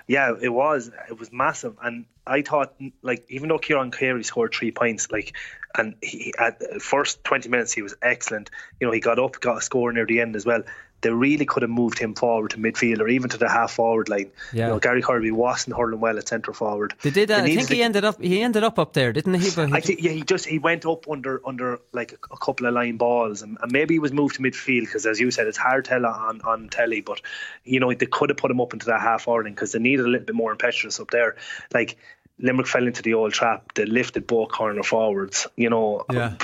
Yeah, 0.07 0.34
it 0.41 0.49
was. 0.49 0.91
It 1.09 1.18
was 1.18 1.32
massive, 1.32 1.78
and 1.82 2.05
I 2.28 2.41
thought, 2.41 2.74
like, 3.01 3.26
even 3.30 3.49
though 3.49 3.57
Kieran 3.57 3.91
Carey 3.91 4.24
scored 4.24 4.53
three 4.53 4.72
points, 4.72 5.09
like, 5.12 5.36
and 5.78 5.95
he 6.01 6.34
at 6.38 6.82
first 6.82 7.24
twenty 7.24 7.47
minutes 7.47 7.72
he 7.72 7.82
was 7.82 7.95
excellent. 8.01 8.51
You 8.80 8.88
know, 8.88 8.93
he 8.93 8.99
got 8.99 9.18
up, 9.18 9.39
got 9.39 9.59
a 9.59 9.62
score 9.62 9.93
near 9.93 10.05
the 10.05 10.20
end 10.20 10.36
as 10.36 10.45
well 10.45 10.64
they 11.02 11.10
really 11.10 11.45
could 11.45 11.64
have 11.64 11.70
moved 11.70 11.97
him 11.97 12.14
forward 12.14 12.52
to 12.52 12.58
midfield 12.58 12.99
or 12.99 13.08
even 13.08 13.30
to 13.30 13.38
the 13.38 13.49
half 13.49 13.72
forward 13.72 14.10
line. 14.10 14.32
Yeah. 14.54 14.68
You 14.68 14.74
know, 14.74 14.80
Gary 14.80 15.02
Kirby 15.02 15.32
wasn't 15.32 15.76
hurling 15.76 15.99
well 15.99 16.18
at 16.18 16.28
centre 16.28 16.54
forward. 16.54 16.93
They 17.02 17.10
did 17.10 17.30
that. 17.30 17.43
I 17.43 17.56
think 17.56 17.70
he 17.70 17.82
ended 17.82 18.06
up 18.06 18.22
he 18.22 18.41
ended 18.41 18.64
up 18.64 18.78
up 18.80 18.93
there, 18.93 19.12
didn't 19.12 19.34
he? 19.36 19.49
But 19.56 19.70
he 19.70 19.74
I 19.74 19.80
think 19.80 20.02
yeah, 20.02 20.12
he 20.12 20.22
just 20.22 20.45
he 20.45 20.60
went 20.60 20.86
up 20.86 21.10
under 21.10 21.41
under 21.45 21.80
like 21.91 22.14
a, 22.14 22.34
a 22.34 22.38
couple 22.38 22.68
of 22.68 22.74
line 22.74 22.97
balls, 22.97 23.41
and, 23.41 23.58
and, 23.62 23.72
maybe 23.72 23.95
he 23.95 23.99
was 23.99 24.12
moved 24.12 24.36
to 24.36 24.41
midfield 24.41 24.82
because, 24.82 25.06
as 25.06 25.20
you 25.20 25.32
said, 25.32 25.47
it's 25.47 25.58
hard 25.58 25.86
to 25.86 25.89
tell 25.89 26.06
on 26.06 26.41
on 26.41 26.70
telly. 26.70 27.02
But 27.02 27.22
you 27.64 27.80
know, 27.80 27.93
they 27.93 28.06
could 28.06 28.30
have 28.30 28.38
put 28.38 28.52
him 28.52 28.62
up 28.62 28.74
into 28.74 28.88
that 28.88 29.02
half 29.02 29.24
forward 29.24 29.45
because 29.45 29.72
they 29.72 29.80
needed 29.80 30.06
a 30.06 30.10
little 30.10 30.26
bit 30.26 30.36
more 30.36 30.52
impetuous 30.52 30.99
up 30.99 31.10
there. 31.10 31.36
Like 31.74 31.97
Limerick 32.42 32.68
fell 32.68 32.88
into 32.88 33.02
the 33.02 33.14
old 33.14 33.34
trap. 33.34 33.74
They 33.74 33.86
lifted 33.86 34.28
both 34.28 34.50
corner 34.50 34.84
forwards. 34.84 35.48
You 35.56 35.70
know, 35.70 36.06
yeah. 36.12 36.36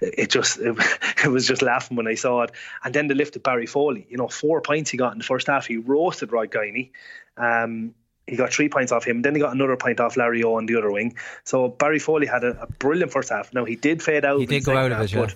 it 0.00 0.30
just 0.30 0.58
it, 0.58 0.76
it, 1.24 1.28
was 1.28 1.46
just 1.46 1.62
laughing 1.62 1.96
when 1.96 2.06
I 2.06 2.14
saw 2.14 2.42
it. 2.42 2.52
And 2.84 2.94
then 2.94 3.08
they 3.08 3.14
lifted 3.14 3.42
Barry 3.42 3.66
Foley. 3.66 4.06
You 4.08 4.16
know, 4.16 4.28
four 4.28 4.60
points 4.60 4.90
he 4.90 4.96
got 4.96 5.12
in 5.12 5.18
the 5.18 5.24
first 5.24 5.46
half. 5.46 5.66
He 5.66 5.76
roasted 5.76 6.32
Rod 6.32 6.50
Guiney. 6.50 6.90
Um, 7.36 7.94
he 8.26 8.36
got 8.36 8.52
three 8.52 8.68
points 8.68 8.92
off 8.92 9.04
him. 9.04 9.22
Then 9.22 9.34
he 9.34 9.40
got 9.40 9.52
another 9.54 9.76
point 9.76 9.98
off 9.98 10.16
Larry 10.16 10.42
O 10.44 10.54
on 10.54 10.66
the 10.66 10.76
other 10.76 10.90
wing. 10.90 11.16
So 11.44 11.68
Barry 11.68 11.98
Foley 11.98 12.26
had 12.26 12.44
a, 12.44 12.62
a 12.62 12.66
brilliant 12.66 13.12
first 13.12 13.30
half. 13.30 13.52
Now 13.52 13.64
he 13.64 13.76
did 13.76 14.02
fade 14.02 14.24
out. 14.24 14.38
He 14.38 14.46
did 14.46 14.64
go 14.64 14.76
out 14.76 14.92
of 14.92 15.00
it, 15.00 15.12
yeah. 15.12 15.20
But, 15.20 15.34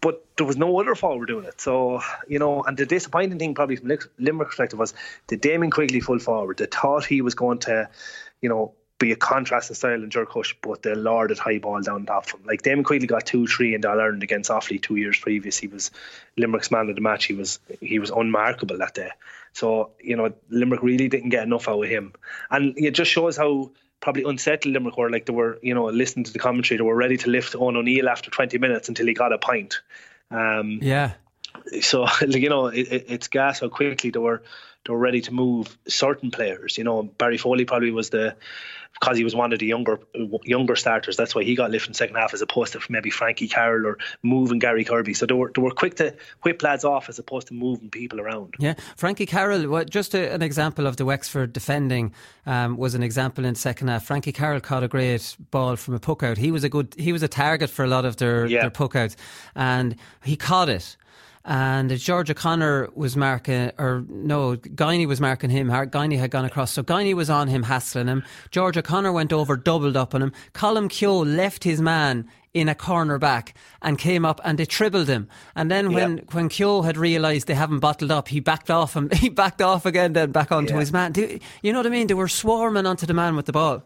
but 0.00 0.24
there 0.36 0.46
was 0.46 0.56
no 0.56 0.78
other 0.78 0.94
forward 0.94 1.26
doing 1.26 1.44
it. 1.46 1.60
So, 1.60 2.00
you 2.28 2.38
know, 2.38 2.62
and 2.62 2.76
the 2.76 2.86
disappointing 2.86 3.38
thing 3.38 3.54
probably 3.54 3.76
from 3.76 3.90
Limerick 4.18 4.48
perspective 4.48 4.78
was 4.78 4.94
the 5.26 5.36
Damien 5.36 5.72
Quigley 5.72 6.00
full 6.00 6.20
forward. 6.20 6.58
They 6.58 6.66
thought 6.66 7.04
he 7.04 7.22
was 7.22 7.34
going 7.34 7.58
to, 7.60 7.88
you 8.40 8.48
know, 8.48 8.74
be 8.98 9.12
a 9.12 9.16
contrast 9.16 9.70
in 9.70 9.76
style 9.76 10.02
in 10.02 10.10
Ger 10.10 10.26
Cushe, 10.26 10.54
but 10.60 10.82
they 10.82 10.94
lorded 10.94 11.38
high 11.38 11.58
ball 11.58 11.80
down 11.80 12.04
top 12.04 12.26
of 12.26 12.32
him. 12.32 12.40
Like 12.44 12.62
Damien 12.62 12.84
Quigley 12.84 13.06
got 13.06 13.26
two, 13.26 13.46
three 13.46 13.74
in 13.74 13.84
All 13.84 14.00
Ireland 14.00 14.22
against 14.22 14.50
Offaly 14.50 14.82
two 14.82 14.96
years 14.96 15.18
previous. 15.18 15.56
He 15.58 15.68
was 15.68 15.90
Limerick's 16.36 16.70
man 16.70 16.88
of 16.88 16.96
the 16.96 17.00
match. 17.00 17.26
He 17.26 17.34
was 17.34 17.60
he 17.80 17.98
was 17.98 18.10
unmarkable 18.10 18.78
that 18.78 18.94
day. 18.94 19.10
So 19.52 19.90
you 20.02 20.16
know 20.16 20.32
Limerick 20.50 20.82
really 20.82 21.08
didn't 21.08 21.30
get 21.30 21.44
enough 21.44 21.68
out 21.68 21.82
of 21.82 21.88
him, 21.88 22.12
and 22.50 22.74
it 22.76 22.92
just 22.92 23.10
shows 23.10 23.36
how 23.36 23.70
probably 24.00 24.24
unsettled 24.24 24.72
Limerick 24.72 24.96
were. 24.96 25.10
Like 25.10 25.26
they 25.26 25.32
were, 25.32 25.58
you 25.62 25.74
know, 25.74 25.86
listening 25.86 26.24
to 26.24 26.32
the 26.32 26.38
commentary, 26.38 26.78
they 26.78 26.84
were 26.84 26.94
ready 26.94 27.16
to 27.18 27.30
lift 27.30 27.54
Owen 27.54 27.76
O'Neill 27.76 28.08
after 28.08 28.30
20 28.30 28.58
minutes 28.58 28.88
until 28.88 29.06
he 29.06 29.14
got 29.14 29.32
a 29.32 29.38
point. 29.38 29.80
Um, 30.30 30.78
yeah. 30.82 31.12
So 31.80 32.06
you 32.26 32.48
know, 32.48 32.66
it, 32.66 33.04
it's 33.08 33.28
gas 33.28 33.60
how 33.60 33.68
quickly 33.68 34.10
they 34.10 34.18
were 34.18 34.42
they 34.88 34.92
were 34.92 34.98
ready 34.98 35.20
to 35.20 35.34
move 35.34 35.76
certain 35.86 36.30
players. 36.30 36.78
You 36.78 36.84
know, 36.84 37.02
Barry 37.02 37.36
Foley 37.36 37.66
probably 37.66 37.90
was 37.90 38.08
the 38.08 38.36
because 38.98 39.18
he 39.18 39.22
was 39.22 39.34
one 39.34 39.52
of 39.52 39.58
the 39.58 39.66
younger 39.66 40.00
younger 40.44 40.74
starters. 40.74 41.14
That's 41.14 41.34
why 41.34 41.44
he 41.44 41.54
got 41.54 41.70
lifted 41.70 41.90
in 41.90 41.94
second 41.94 42.16
half 42.16 42.32
as 42.32 42.40
opposed 42.40 42.72
to 42.72 42.80
maybe 42.88 43.10
Frankie 43.10 43.48
Carroll 43.48 43.86
or 43.86 43.98
moving 44.22 44.58
Gary 44.58 44.84
Kirby. 44.84 45.12
So 45.12 45.26
they 45.26 45.34
were 45.34 45.52
they 45.54 45.60
were 45.60 45.72
quick 45.72 45.96
to 45.96 46.14
whip 46.42 46.62
lads 46.62 46.84
off 46.84 47.10
as 47.10 47.18
opposed 47.18 47.48
to 47.48 47.54
moving 47.54 47.90
people 47.90 48.18
around. 48.18 48.54
Yeah, 48.58 48.74
Frankie 48.96 49.26
Carroll. 49.26 49.84
Just 49.84 50.14
a, 50.14 50.32
an 50.32 50.40
example 50.40 50.86
of 50.86 50.96
the 50.96 51.04
Wexford 51.04 51.52
defending 51.52 52.14
um, 52.46 52.78
was 52.78 52.94
an 52.94 53.02
example 53.02 53.44
in 53.44 53.54
second 53.56 53.88
half. 53.88 54.06
Frankie 54.06 54.32
Carroll 54.32 54.60
caught 54.60 54.82
a 54.82 54.88
great 54.88 55.36
ball 55.50 55.76
from 55.76 55.94
a 55.94 56.00
puck 56.00 56.22
out. 56.22 56.38
He 56.38 56.50
was 56.50 56.64
a 56.64 56.70
good. 56.70 56.94
He 56.96 57.12
was 57.12 57.22
a 57.22 57.28
target 57.28 57.68
for 57.68 57.84
a 57.84 57.88
lot 57.88 58.06
of 58.06 58.16
their 58.16 58.46
yeah. 58.46 58.62
their 58.62 58.70
puck 58.70 58.96
outs, 58.96 59.16
and 59.54 59.96
he 60.24 60.34
caught 60.34 60.70
it 60.70 60.96
and 61.48 61.96
George 61.98 62.30
O'Connor 62.30 62.90
was 62.94 63.16
marking, 63.16 63.72
or 63.78 64.04
no, 64.06 64.56
Guiney 64.56 65.06
was 65.08 65.18
marking 65.18 65.48
him. 65.48 65.70
Guiney 65.70 66.18
had 66.18 66.30
gone 66.30 66.44
across, 66.44 66.70
so 66.70 66.82
Guiney 66.82 67.14
was 67.14 67.30
on 67.30 67.48
him, 67.48 67.62
hassling 67.62 68.06
him. 68.06 68.22
George 68.50 68.76
O'Connor 68.76 69.12
went 69.12 69.32
over, 69.32 69.56
doubled 69.56 69.96
up 69.96 70.14
on 70.14 70.20
him. 70.20 70.32
Colm 70.52 70.90
Kehoe 70.90 71.24
left 71.24 71.64
his 71.64 71.80
man 71.80 72.28
in 72.52 72.68
a 72.68 72.74
corner 72.74 73.18
back 73.18 73.54
and 73.80 73.98
came 73.98 74.26
up 74.26 74.42
and 74.44 74.58
they 74.58 74.66
tripled 74.66 75.08
him. 75.08 75.26
And 75.56 75.70
then 75.70 75.94
when, 75.94 76.18
yep. 76.18 76.34
when 76.34 76.50
Kehoe 76.50 76.82
had 76.82 76.98
realised 76.98 77.46
they 77.46 77.54
haven't 77.54 77.80
bottled 77.80 78.10
up, 78.10 78.28
he 78.28 78.40
backed 78.40 78.70
off 78.70 78.94
and 78.94 79.10
he 79.14 79.30
backed 79.30 79.62
off 79.62 79.86
again, 79.86 80.12
then 80.12 80.32
back 80.32 80.52
onto 80.52 80.74
yeah. 80.74 80.80
his 80.80 80.92
man. 80.92 81.14
You 81.62 81.72
know 81.72 81.78
what 81.78 81.86
I 81.86 81.90
mean? 81.90 82.08
They 82.08 82.14
were 82.14 82.28
swarming 82.28 82.84
onto 82.84 83.06
the 83.06 83.14
man 83.14 83.36
with 83.36 83.46
the 83.46 83.52
ball. 83.52 83.84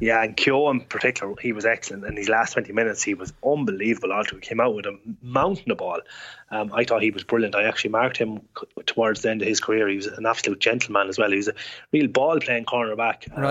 Yeah, 0.00 0.22
and 0.22 0.36
Kehoe 0.36 0.70
in 0.70 0.80
particular, 0.80 1.34
he 1.40 1.52
was 1.52 1.64
excellent. 1.64 2.04
In 2.04 2.16
his 2.16 2.28
last 2.28 2.52
20 2.52 2.72
minutes, 2.72 3.02
he 3.02 3.14
was 3.14 3.32
unbelievable. 3.44 4.12
Also, 4.12 4.36
came 4.36 4.60
out 4.60 4.74
with 4.74 4.86
a 4.86 4.98
mountain 5.22 5.70
of 5.70 5.78
ball. 5.78 6.00
Um, 6.50 6.70
I 6.72 6.84
thought 6.84 7.02
he 7.02 7.10
was 7.10 7.24
brilliant. 7.24 7.54
I 7.54 7.64
actually 7.64 7.90
marked 7.90 8.16
him 8.16 8.40
towards 8.86 9.22
the 9.22 9.30
end 9.30 9.42
of 9.42 9.48
his 9.48 9.60
career. 9.60 9.88
He 9.88 9.96
was 9.96 10.06
an 10.06 10.26
absolute 10.26 10.60
gentleman 10.60 11.08
as 11.08 11.18
well. 11.18 11.30
He 11.30 11.36
was 11.36 11.48
a 11.48 11.54
real 11.92 12.08
ball 12.08 12.38
playing 12.40 12.64
cornerback. 12.64 13.28
Um, 13.36 13.42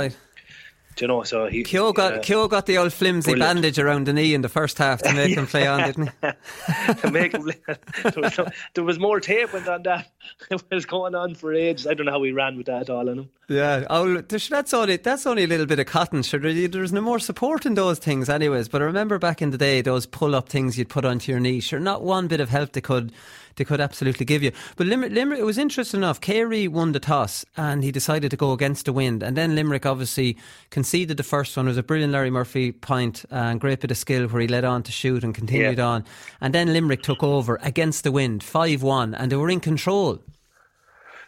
right 0.96 1.02
you 1.02 1.08
know, 1.08 1.24
so 1.24 1.48
he 1.48 1.64
Kehoe 1.64 1.94
got 1.94 2.30
uh, 2.30 2.48
got 2.48 2.66
the 2.66 2.78
old 2.78 2.94
flimsy 2.94 3.32
brilliant. 3.32 3.56
bandage 3.56 3.80
around 3.80 4.08
the 4.08 4.14
knee 4.14 4.34
in 4.34 4.42
the 4.42 4.50
first 4.50 4.78
half 4.78 5.02
to 5.02 5.14
make 5.14 5.36
him 5.36 5.48
play 5.48 5.68
on, 5.68 5.84
didn't 5.84 6.10
he? 6.22 6.94
to 7.02 7.12
make 7.12 7.34
him 7.34 7.44
play. 7.44 7.56
There 8.04 8.22
was, 8.22 8.38
no, 8.38 8.48
there 8.76 8.84
was 8.84 9.00
more 9.00 9.20
tape 9.20 9.54
on 9.54 9.84
that. 9.84 10.12
It 10.50 10.64
was 10.72 10.86
going 10.86 11.16
on 11.16 11.36
for 11.36 11.54
ages. 11.54 11.88
I 11.88 11.94
don't 11.94 12.06
know 12.06 12.12
how 12.12 12.24
he 12.24 12.32
ran 12.32 12.58
with 12.58 12.68
that 12.68 12.90
all 12.90 13.10
on 13.10 13.20
him. 13.20 13.30
Yeah, 13.48 13.86
oh, 13.90 14.22
that's 14.22 14.74
only 14.74 14.98
that's 14.98 15.26
only 15.26 15.44
a 15.44 15.48
little 15.48 15.66
bit 15.66 15.80
of 15.80 15.86
cotton. 15.86 16.24
Sure, 16.24 16.40
there's 16.40 16.94
no 16.94 17.02
more 17.02 17.20
support 17.20 17.66
in 17.66 17.76
those 17.76 18.00
things, 18.00 18.28
anyways. 18.30 18.68
But 18.68 18.82
I 18.82 18.86
remember 18.86 19.20
back 19.20 19.42
in 19.42 19.52
the 19.52 19.58
day, 19.58 19.82
those 19.82 20.06
pull-up 20.06 20.50
things 20.50 20.78
you'd 20.78 20.90
put 20.90 21.06
onto 21.06 21.32
your 21.32 21.40
knee. 21.40 21.60
Sure, 21.60 21.80
not 21.80 22.02
one 22.02 22.28
bit 22.28 22.40
of 22.40 22.50
help 22.50 22.72
they 22.72 22.82
could 22.82 23.12
they 23.56 23.64
could 23.64 23.82
absolutely 23.82 24.26
give 24.26 24.44
you. 24.44 24.52
But 24.76 24.88
Limerick, 24.88 25.12
Limerick, 25.12 25.40
it 25.40 25.46
was 25.46 25.58
interesting 25.58 26.00
enough. 26.00 26.22
Carey 26.22 26.68
won 26.68 26.92
the 26.92 27.00
toss 27.00 27.46
and 27.58 27.84
he 27.84 27.92
decided 27.92 28.32
to 28.32 28.38
go 28.38 28.52
against 28.52 28.86
the 28.86 28.94
wind. 28.94 29.24
And 29.24 29.36
then 29.38 29.56
Limerick 29.56 29.86
obviously 29.86 30.38
conceded 30.70 31.18
the 31.18 31.24
first 31.24 31.56
one. 31.56 31.66
It 31.68 31.70
was 31.70 31.78
a 31.78 31.84
brilliant 31.84 32.14
Larry 32.14 32.32
Murphy 32.32 32.72
point 32.72 33.26
and 33.32 33.60
great 33.60 33.80
bit 33.80 33.92
of 33.92 33.98
skill 33.98 34.28
where 34.28 34.42
he 34.42 34.48
led 34.48 34.66
on 34.66 34.84
to 34.84 34.92
shoot 34.92 35.24
and 35.24 35.34
continued 35.34 35.78
yeah. 35.78 35.86
on. 35.86 36.06
And 36.42 36.54
then 36.54 36.74
Limerick 36.74 37.04
took 37.04 37.24
over 37.24 37.60
against 37.62 38.04
the 38.04 38.12
wind, 38.12 38.44
5 38.44 38.84
1, 38.84 39.16
and 39.16 39.32
they 39.32 39.36
were 39.36 39.50
in 39.50 39.60
control. 39.60 40.20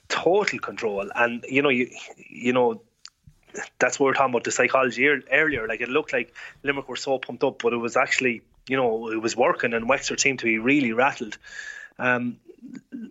Total 0.09 0.59
control. 0.59 1.09
And, 1.15 1.43
you 1.47 1.61
know, 1.61 1.69
you, 1.69 1.89
you 2.29 2.53
know, 2.53 2.81
that's 3.79 3.99
what 3.99 4.07
we 4.07 4.11
are 4.11 4.13
talking 4.13 4.33
about 4.33 4.43
the 4.43 4.51
psychology 4.51 5.07
earlier. 5.31 5.67
Like 5.67 5.81
it 5.81 5.89
looked 5.89 6.13
like 6.13 6.33
Limerick 6.63 6.87
were 6.87 6.95
so 6.95 7.17
pumped 7.19 7.43
up, 7.43 7.61
but 7.61 7.73
it 7.73 7.77
was 7.77 7.97
actually, 7.97 8.41
you 8.67 8.77
know, 8.77 9.09
it 9.11 9.21
was 9.21 9.35
working, 9.35 9.73
and 9.73 9.89
Wexford 9.89 10.19
seemed 10.19 10.39
to 10.39 10.45
be 10.45 10.59
really 10.59 10.93
rattled. 10.93 11.37
Um, 11.99 12.37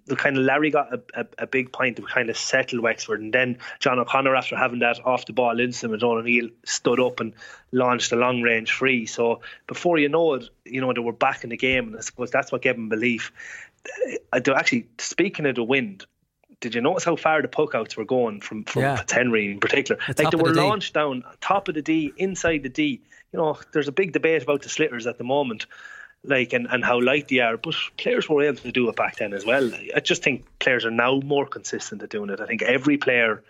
the 0.07 0.17
kind 0.17 0.37
of 0.37 0.45
Larry 0.45 0.71
got 0.71 0.93
a, 0.93 1.03
a, 1.15 1.27
a, 1.39 1.47
big 1.47 1.73
point 1.73 1.97
to 1.97 2.03
kind 2.03 2.29
of 2.29 2.37
settle 2.37 2.83
Wexford, 2.83 3.21
and 3.21 3.33
then 3.33 3.59
John 3.79 3.99
O'Connor, 3.99 4.35
after 4.35 4.57
having 4.57 4.81
that 4.81 5.05
off 5.05 5.27
the 5.27 5.33
ball 5.33 5.59
incident, 5.61 6.03
on 6.03 6.19
O'Neill 6.19 6.49
stood 6.65 7.01
up 7.01 7.21
and 7.21 7.33
launched 7.73 8.13
a 8.13 8.17
long 8.17 8.43
range 8.43 8.73
free. 8.73 9.07
So 9.07 9.41
before 9.67 9.99
you 9.99 10.09
know 10.09 10.35
it, 10.35 10.49
you 10.65 10.81
know 10.81 10.93
they 10.93 11.01
were 11.01 11.13
back 11.13 11.45
in 11.45 11.51
the 11.51 11.57
game, 11.57 11.89
and 11.89 11.97
I 11.97 12.01
suppose 12.01 12.31
that's 12.31 12.53
what 12.53 12.63
gave 12.63 12.77
them 12.77 12.89
belief. 12.89 13.33
I 14.33 14.41
do 14.41 14.55
actually 14.55 14.89
speaking 14.99 15.47
of 15.47 15.55
the 15.55 15.65
wind. 15.65 16.07
Did 16.61 16.75
you 16.75 16.81
notice 16.81 17.05
how 17.05 17.17
far 17.17 17.43
the 17.43 17.49
puck 17.49 17.75
outs 17.75 17.97
were 17.97 18.07
going 18.07 18.41
from 18.41 18.65
from 18.65 18.83
yeah. 18.83 19.03
Henry 19.11 19.51
in 19.51 19.61
particular? 19.61 20.01
The 20.15 20.25
like 20.25 20.33
they 20.33 20.43
were 20.43 20.53
the 20.53 20.63
launched 20.63 20.95
down 20.95 21.23
top 21.41 21.69
of 21.69 21.75
the 21.75 21.83
D, 21.83 22.13
inside 22.17 22.63
the 22.63 22.69
D. 22.69 23.03
You 23.33 23.39
know, 23.39 23.59
there's 23.73 23.89
a 23.89 23.93
big 23.93 24.13
debate 24.13 24.43
about 24.43 24.63
the 24.63 24.69
sliotars 24.69 25.07
at 25.07 25.19
the 25.19 25.25
moment 25.25 25.67
like 26.27 26.53
and, 26.53 26.67
and 26.71 26.85
how 26.85 27.01
light 27.01 27.29
they 27.29 27.39
are. 27.41 27.57
But 27.57 27.75
players 27.97 28.29
were 28.29 28.43
able 28.43 28.59
to 28.59 28.73
do 28.73 28.89
it 28.89 28.97
back 28.97 29.17
then 29.17 29.33
as 29.33 29.45
well. 29.45 29.71
I 29.95 30.01
just 30.01 30.23
think 30.23 30.45
players 30.59 30.85
are 30.85 30.91
now 30.91 31.21
more 31.21 31.47
consistent 31.47 32.03
at 32.03 32.11
doing 32.11 32.31
it. 32.31 32.41
I 32.41 32.47
think 32.47 32.63
every 32.63 32.99
player 32.99 33.43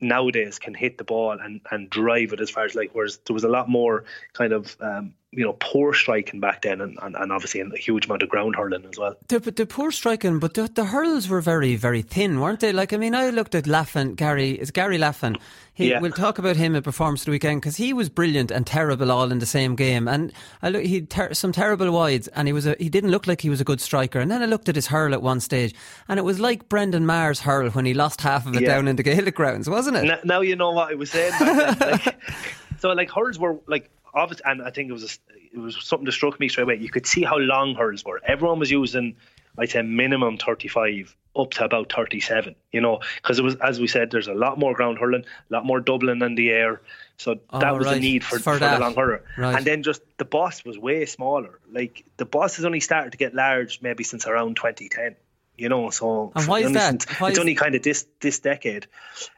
nowadays 0.00 0.58
can 0.58 0.74
hit 0.74 0.98
the 0.98 1.04
ball 1.04 1.32
and, 1.32 1.60
and 1.70 1.90
drive 1.90 2.32
it 2.32 2.40
as 2.40 2.50
far 2.50 2.64
as 2.64 2.74
like 2.74 2.90
whereas 2.92 3.18
there 3.26 3.34
was 3.34 3.44
a 3.44 3.48
lot 3.48 3.68
more 3.68 4.04
kind 4.32 4.52
of 4.52 4.76
um, 4.80 5.14
you 5.30 5.44
know, 5.44 5.54
poor 5.60 5.92
striking 5.92 6.40
back 6.40 6.62
then, 6.62 6.80
and, 6.80 6.98
and, 7.02 7.14
and 7.14 7.30
obviously 7.32 7.60
a 7.60 7.68
huge 7.76 8.06
amount 8.06 8.22
of 8.22 8.30
ground 8.30 8.56
hurling 8.56 8.84
as 8.86 8.98
well. 8.98 9.14
The, 9.28 9.38
the 9.40 9.66
poor 9.66 9.90
striking, 9.90 10.38
but 10.38 10.54
the, 10.54 10.68
the 10.68 10.86
hurls 10.86 11.28
were 11.28 11.42
very, 11.42 11.76
very 11.76 12.00
thin, 12.00 12.40
weren't 12.40 12.60
they? 12.60 12.72
Like, 12.72 12.94
I 12.94 12.96
mean, 12.96 13.14
I 13.14 13.28
looked 13.28 13.54
at 13.54 13.64
Laffan, 13.64 14.16
Gary, 14.16 14.52
it's 14.52 14.70
Gary 14.70 14.96
Laffan. 14.96 15.38
He, 15.74 15.90
Yeah. 15.90 16.00
We'll 16.00 16.12
talk 16.12 16.38
about 16.38 16.56
him 16.56 16.74
at 16.74 16.82
performance 16.82 17.20
of 17.20 17.26
the 17.26 17.30
weekend 17.32 17.60
because 17.60 17.76
he 17.76 17.92
was 17.92 18.08
brilliant 18.08 18.50
and 18.50 18.66
terrible 18.66 19.12
all 19.12 19.30
in 19.30 19.38
the 19.38 19.46
same 19.46 19.76
game. 19.76 20.08
And 20.08 20.32
I 20.62 20.70
look, 20.70 20.82
he 20.82 21.02
ter- 21.02 21.34
some 21.34 21.52
terrible 21.52 21.90
wides, 21.92 22.26
and 22.28 22.48
he 22.48 22.52
was 22.54 22.66
a, 22.66 22.74
he 22.80 22.88
didn't 22.88 23.10
look 23.10 23.26
like 23.26 23.42
he 23.42 23.50
was 23.50 23.60
a 23.60 23.64
good 23.64 23.82
striker. 23.82 24.18
And 24.20 24.30
then 24.30 24.42
I 24.42 24.46
looked 24.46 24.68
at 24.70 24.76
his 24.76 24.86
hurl 24.86 25.12
at 25.12 25.20
one 25.22 25.40
stage, 25.40 25.74
and 26.08 26.18
it 26.18 26.22
was 26.22 26.40
like 26.40 26.68
Brendan 26.70 27.04
Maher's 27.06 27.40
hurl 27.40 27.68
when 27.70 27.84
he 27.84 27.92
lost 27.92 28.22
half 28.22 28.46
of 28.46 28.56
it 28.56 28.62
Yeah. 28.62 28.74
down 28.76 28.88
in 28.88 28.96
the 28.96 29.02
Gaelic 29.02 29.34
grounds, 29.36 29.68
wasn't 29.68 29.98
it? 29.98 30.04
Now, 30.04 30.18
now 30.24 30.40
you 30.40 30.56
know 30.56 30.70
what 30.72 30.90
I 30.90 30.94
was 30.94 31.10
saying. 31.10 31.32
Then. 31.38 31.76
like, 31.78 32.16
so 32.80 32.88
like 32.92 33.10
hurls 33.10 33.38
were 33.38 33.58
like 33.66 33.90
obvious, 34.14 34.40
and 34.44 34.62
I 34.62 34.70
think 34.70 34.90
it 34.90 34.92
was 34.92 35.04
a, 35.04 35.34
it 35.52 35.58
was 35.58 35.76
something 35.84 36.06
that 36.06 36.12
struck 36.12 36.38
me 36.40 36.48
straight 36.48 36.64
away. 36.64 36.76
You 36.76 36.90
could 36.90 37.06
see 37.06 37.22
how 37.24 37.36
long 37.38 37.74
hurls 37.74 38.04
were. 38.04 38.20
Everyone 38.24 38.58
was 38.58 38.70
using, 38.70 39.16
I'd 39.58 39.70
say, 39.70 39.82
minimum 39.82 40.36
thirty 40.38 40.68
five 40.68 41.14
up 41.36 41.50
to 41.52 41.64
about 41.64 41.92
thirty 41.92 42.20
seven. 42.20 42.54
You 42.72 42.80
know, 42.80 43.00
because 43.16 43.38
it 43.38 43.42
was 43.42 43.56
as 43.56 43.80
we 43.80 43.86
said, 43.88 44.10
there's 44.10 44.28
a 44.28 44.34
lot 44.34 44.58
more 44.58 44.74
ground 44.74 44.98
hurling, 44.98 45.24
a 45.50 45.52
lot 45.52 45.64
more 45.64 45.80
doubling 45.80 46.22
in 46.22 46.34
the 46.34 46.50
air. 46.50 46.80
So 47.16 47.40
Oh, 47.50 47.58
that 47.58 47.74
was 47.76 47.86
right. 47.86 47.94
the 47.94 48.00
need 48.00 48.22
for, 48.24 48.38
For 48.38 48.54
for, 48.54 48.58
the 48.60 48.78
long 48.78 48.94
hurler. 48.94 49.24
Right. 49.36 49.56
And 49.56 49.64
then 49.64 49.82
just 49.82 50.02
the 50.18 50.24
boss 50.24 50.64
was 50.64 50.78
way 50.78 51.04
smaller. 51.06 51.58
Like 51.70 52.04
the 52.16 52.24
boss 52.24 52.56
has 52.56 52.64
only 52.64 52.80
started 52.80 53.10
to 53.12 53.18
get 53.18 53.34
large 53.34 53.80
maybe 53.82 54.04
since 54.04 54.26
around 54.26 54.56
2010. 54.56 55.16
You 55.56 55.68
know, 55.68 55.90
so 55.90 56.30
And 56.36 56.46
why 56.46 56.60
is 56.60 56.72
that? 56.74 57.04
Why 57.18 57.30
it's 57.30 57.38
is- 57.38 57.40
only 57.40 57.56
kind 57.56 57.74
of 57.74 57.82
this 57.82 58.06
this 58.20 58.38
decade. 58.38 58.86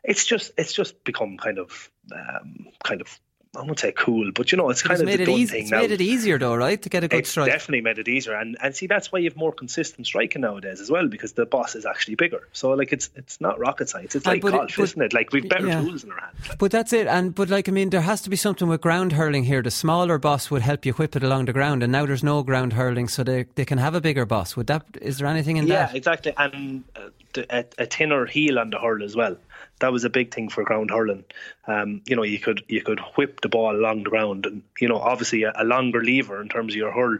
It's 0.04 0.26
just 0.26 0.52
it's 0.58 0.74
just 0.74 1.02
become 1.04 1.38
kind 1.38 1.58
of 1.58 1.90
um, 2.14 2.66
kind 2.84 3.00
of 3.00 3.18
I 3.56 3.62
won't 3.62 3.80
say 3.80 3.90
cool, 3.90 4.30
but 4.32 4.52
you 4.52 4.58
know, 4.58 4.70
it's 4.70 4.80
kind 4.80 4.92
it's 4.92 5.00
of 5.00 5.06
made 5.06 5.18
the 5.18 5.24
it 5.24 5.28
easy. 5.28 5.52
thing 5.54 5.62
It's 5.62 5.70
now. 5.72 5.80
made 5.80 5.90
it 5.90 6.00
easier 6.00 6.38
though, 6.38 6.54
right, 6.54 6.80
to 6.80 6.88
get 6.88 7.02
a 7.02 7.08
good 7.08 7.18
It's 7.18 7.30
strike. 7.30 7.50
definitely 7.50 7.80
made 7.80 7.98
it 7.98 8.06
easier, 8.06 8.34
and 8.34 8.56
and 8.62 8.76
see 8.76 8.86
that's 8.86 9.10
why 9.10 9.18
you 9.18 9.28
have 9.28 9.36
more 9.36 9.50
consistent 9.52 10.06
striking 10.06 10.42
nowadays 10.42 10.80
as 10.80 10.88
well 10.88 11.08
because 11.08 11.32
the 11.32 11.46
boss 11.46 11.74
is 11.74 11.84
actually 11.84 12.14
bigger. 12.14 12.46
So 12.52 12.70
like 12.70 12.92
it's 12.92 13.10
it's 13.16 13.40
not 13.40 13.58
rocket 13.58 13.88
science. 13.88 14.14
It's 14.14 14.24
like 14.24 14.42
but 14.42 14.52
golf, 14.52 14.76
but- 14.76 14.82
isn't 14.84 15.02
it? 15.02 15.12
Like 15.12 15.32
we've 15.32 15.48
better 15.48 15.66
yeah. 15.66 15.80
tools 15.80 16.04
in 16.04 16.12
our 16.12 16.20
hands. 16.20 16.36
But 16.60 16.70
that's 16.70 16.92
it. 16.92 17.08
And 17.08 17.34
but 17.34 17.48
like 17.48 17.68
I 17.68 17.72
mean, 17.72 17.90
there 17.90 18.02
has 18.02 18.22
to 18.22 18.30
be 18.30 18.36
something 18.36 18.68
with 18.68 18.82
ground 18.82 19.12
hurling 19.12 19.42
here. 19.42 19.62
The 19.62 19.72
smaller 19.72 20.16
boss 20.18 20.48
would 20.52 20.62
help 20.62 20.86
you 20.86 20.92
whip 20.92 21.16
it 21.16 21.24
along 21.24 21.46
the 21.46 21.52
ground, 21.52 21.82
and 21.82 21.90
now 21.90 22.06
there's 22.06 22.22
no 22.22 22.44
ground 22.44 22.74
hurling, 22.74 23.08
so 23.08 23.24
they 23.24 23.46
they 23.56 23.64
can 23.64 23.78
have 23.78 23.96
a 23.96 24.00
bigger 24.00 24.24
boss. 24.26 24.56
Would 24.56 24.68
that? 24.68 24.84
Is 25.02 25.18
there 25.18 25.26
anything 25.26 25.56
in 25.56 25.66
yeah, 25.66 25.74
that? 25.86 25.90
Yeah, 25.90 25.96
exactly, 25.96 26.34
and 26.36 26.84
uh, 26.94 27.08
the, 27.32 27.46
a, 27.50 27.64
a 27.78 27.86
thinner 27.86 28.26
heel 28.26 28.60
on 28.60 28.70
the 28.70 28.78
hurl 28.78 29.02
as 29.02 29.16
well. 29.16 29.36
That 29.80 29.92
was 29.92 30.04
a 30.04 30.10
big 30.10 30.32
thing 30.32 30.48
for 30.48 30.62
ground 30.64 30.90
hurling. 30.90 31.24
Um, 31.66 32.02
you 32.06 32.16
know, 32.16 32.22
you 32.22 32.38
could 32.38 32.62
you 32.68 32.82
could 32.82 33.00
whip 33.16 33.40
the 33.40 33.48
ball 33.48 33.74
along 33.74 34.04
the 34.04 34.10
ground, 34.10 34.46
and 34.46 34.62
you 34.80 34.88
know, 34.88 34.98
obviously 34.98 35.42
a, 35.42 35.52
a 35.56 35.64
longer 35.64 36.02
lever 36.02 36.40
in 36.40 36.48
terms 36.48 36.72
of 36.72 36.76
your 36.76 36.92
hurl. 36.92 37.18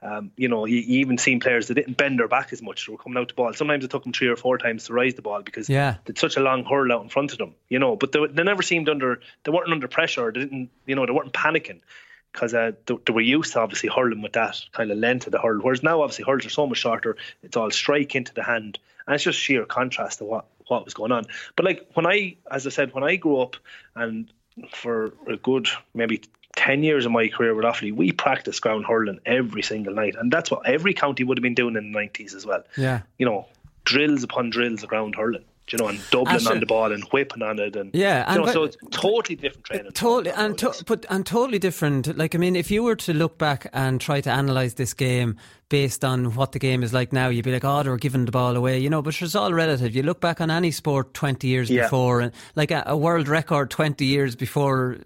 Um, 0.00 0.30
you 0.36 0.48
know, 0.48 0.64
you, 0.64 0.76
you 0.76 1.00
even 1.00 1.18
seen 1.18 1.40
players 1.40 1.66
that 1.66 1.74
didn't 1.74 1.96
bend 1.96 2.20
their 2.20 2.28
back 2.28 2.52
as 2.52 2.62
much. 2.62 2.86
They 2.86 2.92
were 2.92 2.98
coming 2.98 3.18
out 3.18 3.28
the 3.28 3.34
ball. 3.34 3.52
Sometimes 3.52 3.84
it 3.84 3.90
took 3.90 4.04
them 4.04 4.12
three 4.12 4.28
or 4.28 4.36
four 4.36 4.56
times 4.56 4.84
to 4.84 4.92
rise 4.92 5.14
the 5.14 5.22
ball 5.22 5.42
because 5.42 5.68
Yeah. 5.68 5.96
it's 6.06 6.20
such 6.20 6.36
a 6.36 6.40
long 6.40 6.64
hurl 6.64 6.92
out 6.92 7.02
in 7.02 7.08
front 7.08 7.32
of 7.32 7.38
them. 7.38 7.54
You 7.68 7.80
know, 7.80 7.96
but 7.96 8.12
they, 8.12 8.24
they 8.28 8.44
never 8.44 8.62
seemed 8.62 8.88
under. 8.88 9.20
They 9.44 9.50
weren't 9.50 9.72
under 9.72 9.88
pressure. 9.88 10.30
They 10.32 10.40
didn't. 10.40 10.70
You 10.86 10.94
know, 10.94 11.04
they 11.04 11.12
weren't 11.12 11.32
panicking 11.32 11.80
because 12.32 12.54
uh, 12.54 12.72
they, 12.86 12.94
they 13.06 13.12
were 13.12 13.20
used 13.20 13.54
to 13.54 13.60
obviously 13.60 13.88
hurling 13.88 14.22
with 14.22 14.34
that 14.34 14.60
kind 14.70 14.92
of 14.92 14.98
length 14.98 15.26
of 15.26 15.32
the 15.32 15.40
hurl. 15.40 15.58
Whereas 15.60 15.82
now, 15.82 16.02
obviously, 16.02 16.24
hurls 16.26 16.46
are 16.46 16.50
so 16.50 16.66
much 16.68 16.78
shorter. 16.78 17.16
It's 17.42 17.56
all 17.56 17.72
strike 17.72 18.14
into 18.14 18.32
the 18.32 18.44
hand, 18.44 18.78
and 19.04 19.14
it's 19.16 19.24
just 19.24 19.40
sheer 19.40 19.64
contrast 19.64 20.18
to 20.18 20.24
what 20.24 20.46
what 20.68 20.84
was 20.84 20.94
going 20.94 21.12
on. 21.12 21.24
But 21.56 21.64
like 21.64 21.90
when 21.94 22.06
I, 22.06 22.36
as 22.50 22.66
I 22.66 22.70
said, 22.70 22.94
when 22.94 23.04
I 23.04 23.16
grew 23.16 23.40
up, 23.40 23.56
and 23.94 24.32
for 24.72 25.12
a 25.26 25.36
good 25.36 25.68
maybe. 25.94 26.22
10 26.56 26.82
years 26.82 27.06
of 27.06 27.12
my 27.12 27.28
career 27.28 27.54
with 27.54 27.64
Offaly, 27.64 27.94
we 27.94 28.10
practiced 28.10 28.60
ground 28.62 28.84
hurling 28.84 29.20
every 29.24 29.62
single 29.62 29.94
night. 29.94 30.16
And 30.18 30.32
that's 30.32 30.50
what 30.50 30.66
every 30.66 30.92
county 30.92 31.22
would 31.22 31.38
have 31.38 31.42
been 31.42 31.54
doing 31.54 31.76
in 31.76 31.92
the 31.92 31.96
90s 31.96 32.34
as 32.34 32.44
well. 32.44 32.64
Yeah. 32.76 33.02
You 33.16 33.26
know, 33.26 33.46
drills 33.84 34.24
upon 34.24 34.50
drills 34.50 34.82
of 34.82 34.88
ground 34.88 35.14
hurling, 35.14 35.44
you 35.72 35.78
know, 35.78 35.88
and 35.88 36.00
doubling 36.10 36.46
on 36.46 36.60
the 36.60 36.66
ball 36.66 36.92
and 36.92 37.02
whipping 37.12 37.42
on 37.42 37.58
it. 37.58 37.76
And, 37.76 37.90
Yeah, 37.94 38.20
you 38.32 38.36
and 38.36 38.46
know, 38.46 38.52
so 38.52 38.64
it's 38.64 38.76
totally 38.90 39.36
different 39.36 39.64
training. 39.64 39.92
Totally, 39.92 40.34
and 40.36 40.56
to, 40.58 40.72
but 40.86 41.06
and 41.10 41.24
totally 41.26 41.58
different. 41.58 42.16
Like 42.16 42.34
I 42.34 42.38
mean, 42.38 42.56
if 42.56 42.70
you 42.70 42.82
were 42.82 42.96
to 42.96 43.12
look 43.12 43.38
back 43.38 43.68
and 43.72 44.00
try 44.00 44.20
to 44.20 44.30
analyze 44.30 44.74
this 44.74 44.94
game 44.94 45.36
based 45.68 46.04
on 46.04 46.34
what 46.34 46.52
the 46.52 46.58
game 46.58 46.82
is 46.82 46.92
like 46.94 47.12
now, 47.12 47.28
you'd 47.28 47.44
be 47.44 47.52
like, 47.52 47.64
"Oh, 47.64 47.82
they 47.82 47.90
were 47.90 47.98
giving 47.98 48.24
the 48.24 48.32
ball 48.32 48.56
away," 48.56 48.78
you 48.78 48.88
know. 48.90 49.02
But 49.02 49.20
it's 49.20 49.34
all 49.34 49.52
relative. 49.52 49.94
You 49.94 50.02
look 50.02 50.20
back 50.20 50.40
on 50.40 50.50
any 50.50 50.70
sport 50.70 51.14
twenty 51.14 51.48
years 51.48 51.68
Yeah. 51.70 51.82
before, 51.82 52.20
and 52.20 52.32
like 52.56 52.70
a, 52.70 52.82
a 52.86 52.96
world 52.96 53.28
record 53.28 53.70
twenty 53.70 54.06
years 54.06 54.34
before. 54.36 54.98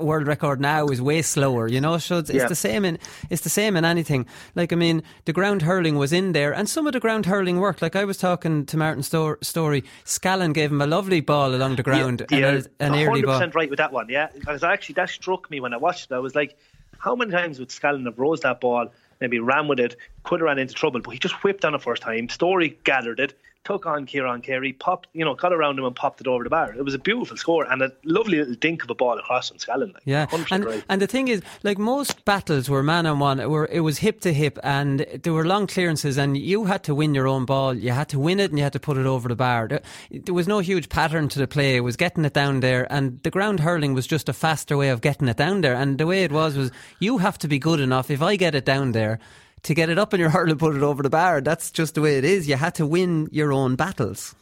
World 0.00 0.26
record 0.26 0.60
now 0.60 0.86
is 0.88 1.00
way 1.02 1.22
slower, 1.22 1.68
you 1.68 1.80
know. 1.80 1.98
So 1.98 2.18
it's, 2.18 2.30
it's 2.30 2.38
the 2.48 2.54
same 2.54 2.84
in 2.84 2.98
it's 3.30 3.42
the 3.42 3.48
same 3.50 3.76
in 3.76 3.84
anything. 3.84 4.26
Like 4.54 4.72
I 4.72 4.76
mean, 4.76 5.02
the 5.24 5.32
ground 5.32 5.62
hurling 5.62 5.96
was 5.96 6.12
in 6.12 6.32
there, 6.32 6.52
and 6.52 6.68
some 6.68 6.86
of 6.86 6.92
the 6.92 7.00
ground 7.00 7.26
hurling 7.26 7.60
worked. 7.60 7.82
Like 7.82 7.96
I 7.96 8.04
was 8.04 8.16
talking 8.18 8.66
to 8.66 8.76
Martin 8.76 9.02
Stor- 9.02 9.38
Storey, 9.42 9.84
Scallan 10.04 10.52
gave 10.54 10.70
him 10.70 10.80
a 10.80 10.86
lovely 10.86 11.20
ball 11.20 11.54
along 11.54 11.76
the 11.76 11.82
ground, 11.82 12.22
and 12.30 12.40
yeah, 12.40 12.60
a- 12.80 12.84
an 12.84 12.94
early 12.94 13.22
ball. 13.22 13.40
100% 13.40 13.54
right 13.54 13.70
with 13.70 13.78
that 13.78 13.92
one. 13.92 14.08
Yeah, 14.08 14.28
because 14.34 14.62
actually 14.64 14.94
that 14.94 15.10
struck 15.10 15.50
me 15.50 15.60
when 15.60 15.72
I 15.74 15.76
watched 15.76 16.10
it. 16.10 16.14
I 16.14 16.18
was 16.18 16.34
like, 16.34 16.56
how 16.98 17.14
many 17.14 17.30
times 17.30 17.58
would 17.58 17.68
Scallan 17.68 18.04
have 18.06 18.18
rose 18.18 18.40
that 18.40 18.60
ball, 18.60 18.88
maybe 19.20 19.38
ran 19.38 19.68
with 19.68 19.80
it, 19.80 19.96
could 20.24 20.40
have 20.40 20.46
ran 20.46 20.58
into 20.58 20.74
trouble, 20.74 21.00
but 21.00 21.10
he 21.12 21.18
just 21.18 21.42
whipped 21.44 21.64
on 21.64 21.74
it 21.74 21.82
first 21.82 22.02
time. 22.02 22.28
Storey 22.28 22.76
gathered 22.84 23.20
it, 23.20 23.38
took 23.64 23.84
on 23.84 24.06
Kieran 24.06 24.40
Carey, 24.40 24.72
popped, 24.72 25.08
you 25.12 25.24
know, 25.24 25.34
got 25.34 25.52
around 25.52 25.78
him 25.78 25.84
and 25.84 25.94
popped 25.94 26.20
it 26.22 26.26
over 26.26 26.42
the 26.42 26.48
bar. 26.50 26.74
It 26.74 26.84
was 26.84 26.94
a 26.94 26.98
beautiful 26.98 27.36
score 27.36 27.70
and 27.70 27.82
a 27.82 27.92
lovely 28.04 28.38
little 28.38 28.54
dink 28.54 28.82
of 28.82 28.88
a 28.88 28.94
ball 28.94 29.18
across 29.18 29.50
from 29.50 29.58
Scallan. 29.58 29.92
Like, 29.92 30.02
Yeah, 30.06 30.26
100% 30.26 30.46
and 30.52 30.64
right. 30.64 30.84
and 30.88 31.02
the 31.02 31.06
thing 31.06 31.28
is, 31.28 31.42
like 31.62 31.76
most 31.76 32.24
battles 32.24 32.70
were 32.70 32.82
man 32.82 33.04
on 33.04 33.18
one, 33.18 33.46
were 33.50 33.66
it 33.70 33.80
was 33.80 33.98
hip 33.98 34.20
to 34.22 34.32
hip, 34.32 34.58
and 34.62 35.04
there 35.22 35.34
were 35.34 35.44
long 35.44 35.66
clearances, 35.66 36.16
and 36.16 36.38
you 36.38 36.64
had 36.64 36.82
to 36.84 36.94
win 36.94 37.14
your 37.14 37.28
own 37.28 37.44
ball. 37.44 37.74
You 37.74 37.90
had 37.92 38.08
to 38.10 38.18
win 38.18 38.40
it, 38.40 38.50
and 38.50 38.58
you 38.58 38.64
had 38.64 38.72
to 38.72 38.80
put 38.80 38.96
it 38.96 39.06
over 39.06 39.28
the 39.28 39.36
bar. 39.36 39.68
There, 39.68 39.82
there 40.10 40.34
was 40.34 40.48
no 40.48 40.60
huge 40.60 40.88
pattern 40.88 41.28
to 41.28 41.38
the 41.38 41.46
play. 41.46 41.76
It 41.76 41.80
was 41.80 41.96
getting 41.96 42.24
it 42.24 42.32
down 42.32 42.60
there, 42.60 42.90
and 42.90 43.22
the 43.22 43.30
ground 43.30 43.60
hurling 43.60 43.92
was 43.92 44.06
just 44.06 44.28
a 44.30 44.32
faster 44.32 44.76
way 44.78 44.88
of 44.88 45.02
getting 45.02 45.28
it 45.28 45.36
down 45.36 45.60
there. 45.60 45.74
And 45.74 45.98
the 45.98 46.06
way 46.06 46.24
it 46.24 46.32
was 46.32 46.56
was, 46.56 46.70
you 47.00 47.18
have 47.18 47.36
to 47.38 47.48
be 47.48 47.58
good 47.58 47.80
enough. 47.80 48.10
If 48.10 48.22
I 48.22 48.36
get 48.36 48.54
it 48.54 48.64
down 48.64 48.92
there. 48.92 49.18
To 49.64 49.74
get 49.74 49.90
it 49.90 49.98
up 49.98 50.14
in 50.14 50.20
your 50.20 50.30
hurl 50.30 50.50
and 50.50 50.58
put 50.58 50.76
it 50.76 50.82
over 50.82 51.02
the 51.02 51.10
bar, 51.10 51.40
that's 51.40 51.70
just 51.70 51.94
the 51.94 52.00
way 52.00 52.16
it 52.16 52.24
is. 52.24 52.48
You 52.48 52.56
had 52.56 52.74
to 52.76 52.86
win 52.86 53.28
your 53.32 53.52
own 53.52 53.76
battles. 53.76 54.34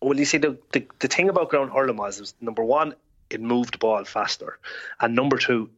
Well, 0.00 0.18
you 0.18 0.24
see, 0.24 0.38
the, 0.38 0.58
the, 0.72 0.86
the 1.00 1.08
thing 1.08 1.28
about 1.28 1.50
ground 1.50 1.70
hurling 1.72 1.96
was, 1.96 2.20
was 2.20 2.34
number 2.40 2.64
one, 2.64 2.94
it 3.28 3.40
moved 3.40 3.74
the 3.74 3.78
ball 3.78 4.04
faster, 4.04 4.58
and 5.00 5.14
number 5.14 5.36
two, 5.36 5.68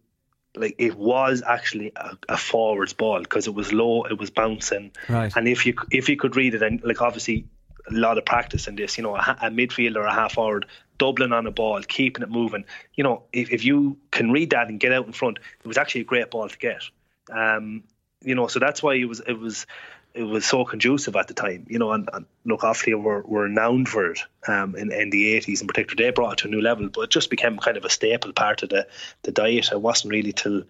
like 0.54 0.74
it 0.78 0.96
was 0.96 1.42
actually 1.46 1.92
a, 1.96 2.16
a 2.28 2.36
forwards 2.36 2.92
ball 2.92 3.20
because 3.20 3.46
it 3.46 3.54
was 3.54 3.72
low, 3.72 4.04
it 4.04 4.18
was 4.18 4.30
bouncing, 4.30 4.92
Right. 5.08 5.32
and 5.34 5.48
if 5.48 5.66
you 5.66 5.74
if 5.90 6.08
you 6.08 6.16
could 6.16 6.36
read 6.36 6.54
it, 6.54 6.62
and 6.62 6.80
like 6.84 7.02
obviously 7.02 7.46
a 7.90 7.92
lot 7.94 8.16
of 8.16 8.24
practice 8.24 8.68
in 8.68 8.76
this, 8.76 8.96
you 8.96 9.02
know, 9.02 9.16
a, 9.16 9.36
a 9.42 9.50
midfielder, 9.50 9.96
or 9.96 10.02
a 10.06 10.12
half 10.14 10.34
forward, 10.34 10.66
doubling 10.98 11.32
on 11.32 11.46
a 11.46 11.50
ball, 11.50 11.82
keeping 11.82 12.22
it 12.22 12.30
moving, 12.30 12.64
you 12.94 13.02
know, 13.02 13.24
if 13.32 13.50
if 13.50 13.64
you 13.64 13.96
can 14.12 14.30
read 14.30 14.50
that 14.50 14.68
and 14.68 14.78
get 14.78 14.92
out 14.92 15.06
in 15.06 15.12
front, 15.12 15.38
it 15.64 15.66
was 15.66 15.78
actually 15.78 16.02
a 16.02 16.04
great 16.04 16.30
ball 16.30 16.48
to 16.48 16.58
get. 16.58 16.82
Um, 17.30 17.82
you 18.24 18.34
know, 18.34 18.46
so 18.46 18.58
that's 18.58 18.82
why 18.82 18.94
it 18.94 19.04
was 19.04 19.20
it 19.20 19.38
was 19.38 19.66
it 20.14 20.22
was 20.22 20.44
so 20.44 20.64
conducive 20.64 21.16
at 21.16 21.28
the 21.28 21.34
time, 21.34 21.66
you 21.68 21.78
know, 21.78 21.92
and, 21.92 22.08
and 22.12 22.26
look, 22.44 22.60
Offaly 22.60 23.00
were, 23.00 23.22
were 23.22 23.44
renowned 23.44 23.88
for 23.88 24.10
it 24.10 24.20
um, 24.46 24.76
in, 24.76 24.92
in 24.92 25.10
the 25.10 25.38
80s 25.38 25.62
in 25.62 25.66
particular. 25.66 26.04
They 26.04 26.10
brought 26.10 26.34
it 26.34 26.38
to 26.42 26.48
a 26.48 26.50
new 26.50 26.60
level, 26.60 26.88
but 26.88 27.02
it 27.02 27.10
just 27.10 27.30
became 27.30 27.58
kind 27.58 27.76
of 27.76 27.84
a 27.84 27.90
staple 27.90 28.32
part 28.32 28.62
of 28.62 28.68
the, 28.68 28.86
the 29.22 29.32
diet. 29.32 29.72
It 29.72 29.80
wasn't 29.80 30.12
really 30.12 30.32
till 30.32 30.64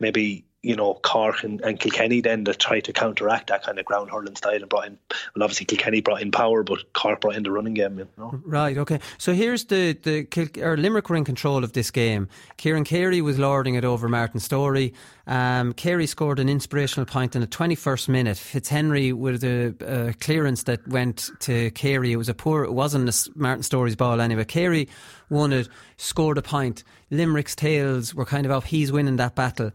maybe, 0.00 0.44
you 0.64 0.74
know, 0.74 0.94
Cork 1.02 1.44
and, 1.44 1.60
and 1.60 1.78
Kilkenny 1.78 2.20
then 2.20 2.44
that 2.44 2.58
try 2.58 2.80
to 2.80 2.92
counteract 2.92 3.48
that 3.48 3.62
kind 3.62 3.78
of 3.78 3.84
ground 3.84 4.10
hurling 4.10 4.34
style 4.36 4.54
and 4.54 4.68
brought 4.68 4.86
in, 4.86 4.98
well, 5.34 5.44
obviously 5.44 5.66
Kilkenny 5.66 6.00
brought 6.00 6.22
in 6.22 6.30
power, 6.30 6.62
but 6.62 6.92
Cork 6.94 7.20
brought 7.20 7.36
in 7.36 7.42
the 7.42 7.50
running 7.50 7.74
game, 7.74 7.98
you 7.98 8.08
know. 8.16 8.40
Right. 8.44 8.76
Okay. 8.78 9.00
So 9.18 9.34
here's 9.34 9.66
the 9.66 9.92
the 10.02 10.24
Kil- 10.24 10.64
or 10.64 10.76
Limerick 10.76 11.08
were 11.08 11.16
in 11.16 11.24
control 11.24 11.62
of 11.62 11.72
this 11.72 11.90
game. 11.90 12.28
Kieran 12.56 12.84
Carey 12.84 13.20
was 13.20 13.38
lording 13.38 13.74
it 13.74 13.84
over 13.84 14.08
Martin 14.08 14.40
Storey. 14.40 14.94
Um, 15.26 15.72
Carey 15.72 16.06
scored 16.06 16.38
an 16.38 16.48
inspirational 16.48 17.06
point 17.06 17.34
in 17.34 17.40
the 17.40 17.46
21st 17.46 18.08
minute. 18.08 18.36
Fitzhenry 18.36 19.12
with 19.12 19.42
a, 19.44 19.74
a 19.80 20.14
clearance 20.14 20.64
that 20.64 20.86
went 20.88 21.30
to 21.40 21.70
Carey. 21.72 22.12
It 22.12 22.16
was 22.16 22.28
a 22.28 22.34
poor. 22.34 22.64
It 22.64 22.72
wasn't 22.72 23.28
Martin 23.36 23.62
Storey's 23.62 23.96
ball 23.96 24.20
anyway. 24.20 24.44
Carey 24.44 24.88
won 25.30 25.52
it, 25.52 25.68
scored 25.96 26.38
a 26.38 26.42
point. 26.42 26.84
Limerick's 27.10 27.54
tails 27.54 28.14
were 28.14 28.24
kind 28.24 28.46
of 28.46 28.52
off. 28.52 28.64
He's 28.64 28.92
winning 28.92 29.16
that 29.16 29.34
battle. 29.34 29.70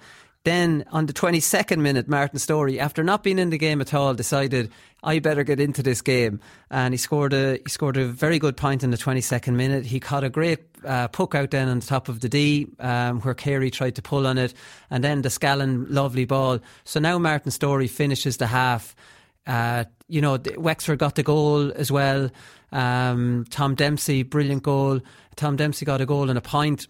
Then 0.46 0.86
on 0.92 1.06
the 1.06 1.14
22nd 1.14 1.80
minute, 1.80 2.08
Martin 2.08 2.40
Storey, 2.40 2.80
after 2.80 3.04
not 3.04 3.24
being 3.24 3.40
in 3.40 3.50
the 3.50 3.58
game 3.58 3.82
at 3.82 3.94
all, 3.94 4.14
decided 4.14 4.72
I 5.04 5.20
better 5.20 5.44
get 5.44 5.60
into 5.60 5.84
this 5.84 6.02
game, 6.02 6.40
and 6.72 6.94
he 6.94 6.98
scored 6.98 7.34
a 7.34 7.58
he 7.58 7.70
scored 7.70 7.98
a 7.98 8.06
very 8.06 8.40
good 8.40 8.56
point 8.56 8.82
in 8.82 8.92
the 8.92 8.98
22nd 8.98 9.56
minute. 9.56 9.86
He 9.86 10.00
caught 10.00 10.24
a 10.24 10.30
great 10.30 10.60
uh, 10.86 11.10
puck 11.10 11.36
out 11.36 11.52
then 11.52 11.68
on 11.68 11.80
the 11.80 11.86
top 11.86 12.08
of 12.08 12.22
the 12.22 12.30
D, 12.30 12.68
um, 12.80 13.20
where 13.22 13.34
Carey 13.34 13.70
tried 13.70 13.96
to 13.96 14.02
pull 14.02 14.26
on 14.26 14.38
it, 14.38 14.54
and 14.90 15.04
then 15.04 15.24
the 15.24 15.30
Scallan 15.30 15.88
lovely 15.90 16.26
ball. 16.26 16.60
So 16.86 17.02
now 17.02 17.18
Martin 17.18 17.52
Storey 17.52 17.88
finishes 17.88 18.38
the 18.38 18.48
half. 18.48 18.96
Uh, 19.46 19.86
you 20.08 20.22
know, 20.22 20.38
Wexford 20.58 21.00
got 21.00 21.16
the 21.16 21.24
goal 21.24 21.72
as 21.74 21.92
well. 21.92 22.30
Um, 22.72 23.46
Tom 23.50 23.76
Dempsey, 23.76 24.24
brilliant 24.24 24.64
goal. 24.64 25.02
Tom 25.36 25.56
Dempsey 25.56 25.86
got 25.86 26.02
a 26.02 26.06
goal 26.06 26.30
and 26.30 26.38
a 26.38 26.42
point. 26.42 26.88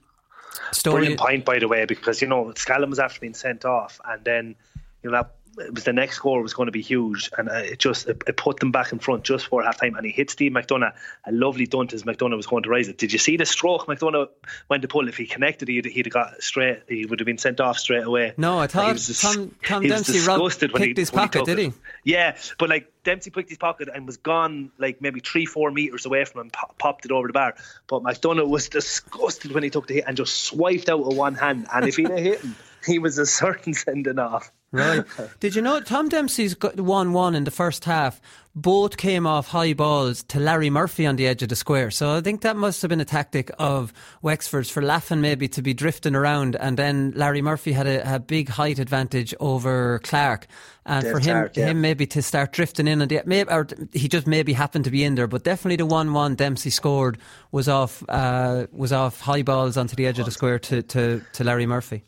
Storey. 0.71 1.01
Brilliant 1.01 1.19
point, 1.19 1.45
by 1.45 1.59
the 1.59 1.67
way, 1.67 1.85
because 1.85 2.21
you 2.21 2.27
know 2.27 2.45
Scallan 2.55 2.89
was 2.89 2.99
after 2.99 3.19
being 3.19 3.33
sent 3.33 3.65
off, 3.65 3.99
and 4.05 4.23
then 4.23 4.55
you 5.03 5.09
know 5.09 5.17
that 5.17 5.35
it 5.59 5.73
was 5.73 5.83
the 5.83 5.93
next 5.93 6.15
score 6.15 6.41
was 6.41 6.53
going 6.53 6.67
to 6.67 6.71
be 6.71 6.81
huge, 6.81 7.29
and 7.37 7.49
uh, 7.49 7.55
it 7.55 7.79
just 7.79 8.07
it, 8.07 8.23
it 8.27 8.37
put 8.37 8.59
them 8.59 8.71
back 8.71 8.91
in 8.91 8.99
front 8.99 9.23
just 9.23 9.47
for 9.47 9.63
half 9.63 9.79
time. 9.79 9.95
And 9.95 10.05
he 10.05 10.11
hit 10.11 10.29
Steve 10.29 10.51
McDonagh 10.51 10.93
a 11.25 11.31
lovely 11.31 11.65
dunt 11.65 11.93
as 11.93 12.03
McDonagh 12.03 12.37
was 12.37 12.47
going 12.47 12.63
to 12.63 12.69
raise 12.69 12.87
it. 12.87 12.97
Did 12.97 13.13
you 13.13 13.19
see 13.19 13.37
the 13.37 13.45
stroke 13.45 13.87
McDonagh 13.87 14.29
went 14.69 14.81
to 14.81 14.87
pull? 14.87 15.07
If 15.07 15.17
he 15.17 15.25
connected, 15.25 15.67
he'd, 15.67 15.85
he'd 15.85 16.05
have 16.05 16.13
got 16.13 16.41
straight. 16.41 16.83
He 16.87 17.05
would 17.05 17.19
have 17.19 17.25
been 17.25 17.37
sent 17.37 17.59
off 17.59 17.77
straight 17.77 18.03
away. 18.03 18.33
No, 18.37 18.59
I 18.59 18.67
thought 18.67 18.95
just, 18.95 19.21
Tom, 19.21 19.55
Tom 19.63 19.83
Dempsey 19.83 20.13
disgusted 20.13 20.71
picked 20.71 20.79
he, 20.79 20.87
picked 20.89 20.97
his 20.97 21.11
pocket, 21.11 21.47
he 21.47 21.55
did 21.55 21.57
he? 21.59 21.73
Yeah, 22.03 22.37
but 22.57 22.69
like 22.69 22.91
Dempsey 23.03 23.29
picked 23.29 23.49
his 23.49 23.57
pocket 23.57 23.89
and 23.93 24.05
was 24.05 24.17
gone 24.17 24.71
like 24.77 25.01
maybe 25.01 25.19
three, 25.19 25.45
four 25.45 25.71
meters 25.71 26.05
away 26.05 26.25
from 26.25 26.41
him, 26.41 26.51
popped 26.77 27.05
it 27.05 27.11
over 27.11 27.27
the 27.27 27.33
bar. 27.33 27.55
But 27.87 28.03
McDonagh 28.03 28.47
was 28.47 28.69
disgusted 28.69 29.51
when 29.51 29.63
he 29.63 29.69
took 29.69 29.87
the 29.87 29.95
hit 29.95 30.03
and 30.07 30.17
just 30.17 30.43
swiped 30.43 30.89
out 30.89 31.05
with 31.05 31.17
one 31.17 31.35
hand. 31.35 31.67
And 31.73 31.87
if 31.87 31.95
he'd 31.95 32.09
have 32.09 32.19
hit 32.19 32.41
him, 32.41 32.55
he 32.85 32.99
was 32.99 33.17
a 33.17 33.25
certain 33.25 33.73
sending 33.73 34.19
off. 34.19 34.51
Right. 34.71 35.03
Did 35.39 35.55
you 35.55 35.61
know 35.61 35.79
Tom 35.79 36.09
Dempsey's 36.09 36.53
got 36.53 36.79
1 36.79 37.13
1 37.13 37.35
in 37.35 37.43
the 37.43 37.51
first 37.51 37.85
half? 37.85 38.21
Both 38.55 38.97
came 38.97 39.25
off 39.25 39.47
high 39.47 39.73
balls 39.73 40.23
to 40.23 40.39
Larry 40.39 40.69
Murphy 40.69 41.05
on 41.05 41.15
the 41.15 41.27
edge 41.27 41.41
of 41.41 41.49
the 41.49 41.55
square. 41.55 41.91
So 41.91 42.15
I 42.15 42.21
think 42.21 42.41
that 42.41 42.55
must 42.55 42.81
have 42.81 42.89
been 42.89 42.99
a 42.99 43.05
tactic 43.05 43.51
of 43.57 43.93
Wexford's 44.21 44.69
for 44.69 44.81
Laffan 44.81 45.19
maybe 45.19 45.47
to 45.49 45.61
be 45.61 45.73
drifting 45.73 46.15
around. 46.15 46.55
And 46.55 46.77
then 46.77 47.13
Larry 47.15 47.41
Murphy 47.41 47.71
had 47.71 47.87
a, 47.87 48.15
a 48.15 48.19
big 48.19 48.49
height 48.49 48.79
advantage 48.79 49.33
over 49.39 49.99
Clarke. 50.03 50.47
And 50.85 51.03
Dave 51.03 51.11
for 51.13 51.19
him, 51.19 51.25
Clarke, 51.25 51.57
yeah. 51.57 51.67
him 51.67 51.81
maybe 51.81 52.05
to 52.07 52.21
start 52.21 52.51
drifting 52.51 52.87
in, 52.87 53.01
and 53.01 53.21
maybe 53.25 53.49
or 53.49 53.67
he 53.93 54.07
just 54.07 54.27
maybe 54.27 54.53
happened 54.53 54.85
to 54.85 54.91
be 54.91 55.03
in 55.03 55.15
there, 55.15 55.27
but 55.27 55.43
definitely 55.43 55.75
the 55.75 55.85
one-one 55.85 56.35
Dempsey 56.35 56.71
scored 56.71 57.19
was 57.51 57.69
off 57.69 58.03
uh, 58.09 58.65
was 58.71 58.91
off 58.91 59.19
high 59.19 59.43
balls 59.43 59.77
onto 59.77 59.95
the 59.95 60.07
edge 60.07 60.19
of 60.19 60.25
the 60.25 60.31
square 60.31 60.57
to, 60.59 60.81
to, 60.81 61.21
to 61.33 61.43
Larry 61.43 61.67
Murphy. 61.67 62.03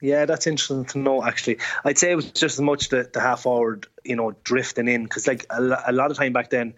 Yeah, 0.00 0.26
that's 0.26 0.46
interesting 0.46 0.84
to 0.86 0.98
know. 0.98 1.24
Actually, 1.24 1.58
I'd 1.84 1.98
say 1.98 2.10
it 2.10 2.16
was 2.16 2.26
just 2.26 2.56
as 2.56 2.60
much 2.60 2.90
the, 2.90 3.08
the 3.12 3.20
half 3.20 3.42
forward, 3.42 3.86
you 4.04 4.16
know, 4.16 4.34
drifting 4.44 4.88
in 4.88 5.04
because 5.04 5.26
like 5.26 5.46
a, 5.50 5.84
a, 5.86 5.92
lot 5.92 6.10
of 6.10 6.18
time 6.18 6.34
back 6.34 6.50
then, 6.50 6.74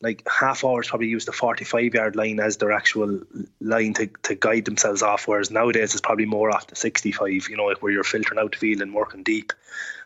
like 0.00 0.26
half 0.28 0.64
hours 0.64 0.88
probably 0.88 1.08
used 1.08 1.26
the 1.26 1.32
forty-five 1.32 1.94
yard 1.94 2.14
line 2.14 2.38
as 2.38 2.58
their 2.58 2.70
actual 2.70 3.22
line 3.60 3.94
to, 3.94 4.06
to 4.22 4.36
guide 4.36 4.66
themselves 4.66 5.02
off. 5.02 5.26
Whereas 5.26 5.50
nowadays 5.50 5.92
it's 5.92 6.00
probably 6.00 6.26
more 6.26 6.50
off 6.50 6.68
the 6.68 6.76
sixty-five. 6.76 7.48
You 7.48 7.56
know, 7.56 7.64
like 7.64 7.82
where 7.82 7.92
you're 7.92 8.04
filtering 8.04 8.38
out 8.38 8.52
the 8.52 8.58
field 8.58 8.82
and 8.82 8.94
working 8.94 9.24
deep. 9.24 9.52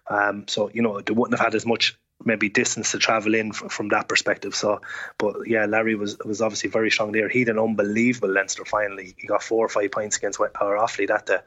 Um, 0.09 0.49
so 0.49 0.71
you 0.73 0.81
know 0.81 1.01
they 1.01 1.13
wouldn't 1.13 1.39
have 1.39 1.45
had 1.45 1.55
as 1.55 1.67
much 1.67 1.99
maybe 2.25 2.49
distance 2.49 2.93
to 2.93 2.99
travel 2.99 3.35
in 3.35 3.53
from, 3.53 3.69
from 3.69 3.89
that 3.89 4.09
perspective. 4.09 4.55
So, 4.55 4.81
but 5.19 5.47
yeah, 5.47 5.67
Larry 5.67 5.95
was 5.95 6.19
was 6.25 6.41
obviously 6.41 6.71
very 6.71 6.91
strong 6.91 7.13
there. 7.13 7.29
He 7.29 7.41
had 7.41 7.49
an 7.49 7.59
unbelievable 7.59 8.31
Leinster 8.31 8.65
finally. 8.65 9.15
He 9.17 9.27
got 9.27 9.43
four 9.43 9.65
or 9.65 9.69
five 9.69 9.91
points 9.91 10.17
against 10.17 10.39
Power 10.39 10.77
Offaly 10.77 11.09
that 11.09 11.27
day. 11.27 11.39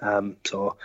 Um, 0.00 0.36
so 0.44 0.76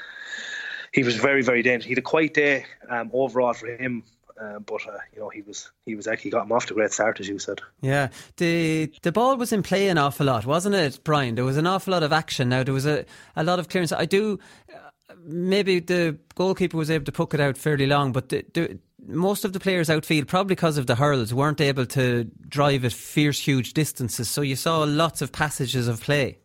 he 0.93 1.03
was 1.03 1.15
very 1.15 1.41
very 1.41 1.61
dangerous. 1.61 1.85
He 1.85 1.91
had 1.91 1.99
a 1.99 2.01
quiet 2.01 2.33
day 2.33 2.65
um, 2.89 3.09
overall 3.13 3.53
for 3.53 3.67
him. 3.67 4.03
Um, 4.37 4.63
but 4.63 4.85
uh, 4.85 4.97
you 5.13 5.21
know 5.21 5.29
he 5.29 5.41
was 5.43 5.71
he 5.85 5.95
was 5.95 6.07
actually 6.07 6.31
got 6.31 6.43
him 6.43 6.51
off 6.51 6.65
to 6.65 6.73
a 6.73 6.75
great 6.75 6.91
start 6.91 7.21
as 7.21 7.29
you 7.29 7.39
said. 7.39 7.61
Yeah, 7.79 8.09
the 8.35 8.91
the 9.01 9.13
ball 9.13 9.37
was 9.37 9.53
in 9.53 9.63
play 9.63 9.87
an 9.87 9.97
awful 9.97 10.25
lot, 10.25 10.45
wasn't 10.45 10.75
it, 10.75 10.99
Brian? 11.05 11.35
There 11.35 11.45
was 11.45 11.55
an 11.55 11.65
awful 11.65 11.93
lot 11.93 12.03
of 12.03 12.11
action. 12.11 12.49
Now 12.49 12.61
there 12.61 12.73
was 12.73 12.85
a, 12.85 13.05
a 13.37 13.45
lot 13.45 13.59
of 13.59 13.69
clearance. 13.69 13.93
I 13.93 14.03
do 14.03 14.37
maybe 15.25 15.79
the 15.79 16.17
goalkeeper 16.35 16.77
was 16.77 16.91
able 16.91 17.05
to 17.05 17.11
poke 17.11 17.33
it 17.33 17.39
out 17.39 17.57
fairly 17.57 17.87
long, 17.87 18.11
but 18.11 18.29
the, 18.29 18.45
the, 18.53 18.79
most 19.05 19.45
of 19.45 19.53
the 19.53 19.59
players 19.59 19.89
outfield, 19.89 20.27
probably 20.27 20.55
because 20.55 20.77
of 20.77 20.87
the 20.87 20.95
hurls, 20.95 21.33
weren't 21.33 21.61
able 21.61 21.85
to 21.87 22.25
drive 22.47 22.85
at 22.85 22.93
fierce, 22.93 23.39
huge 23.39 23.73
distances. 23.73 24.29
So 24.29 24.41
you 24.41 24.55
saw 24.55 24.83
lots 24.83 25.21
of 25.21 25.31
passages 25.31 25.87
of 25.87 26.01
play. 26.01 26.39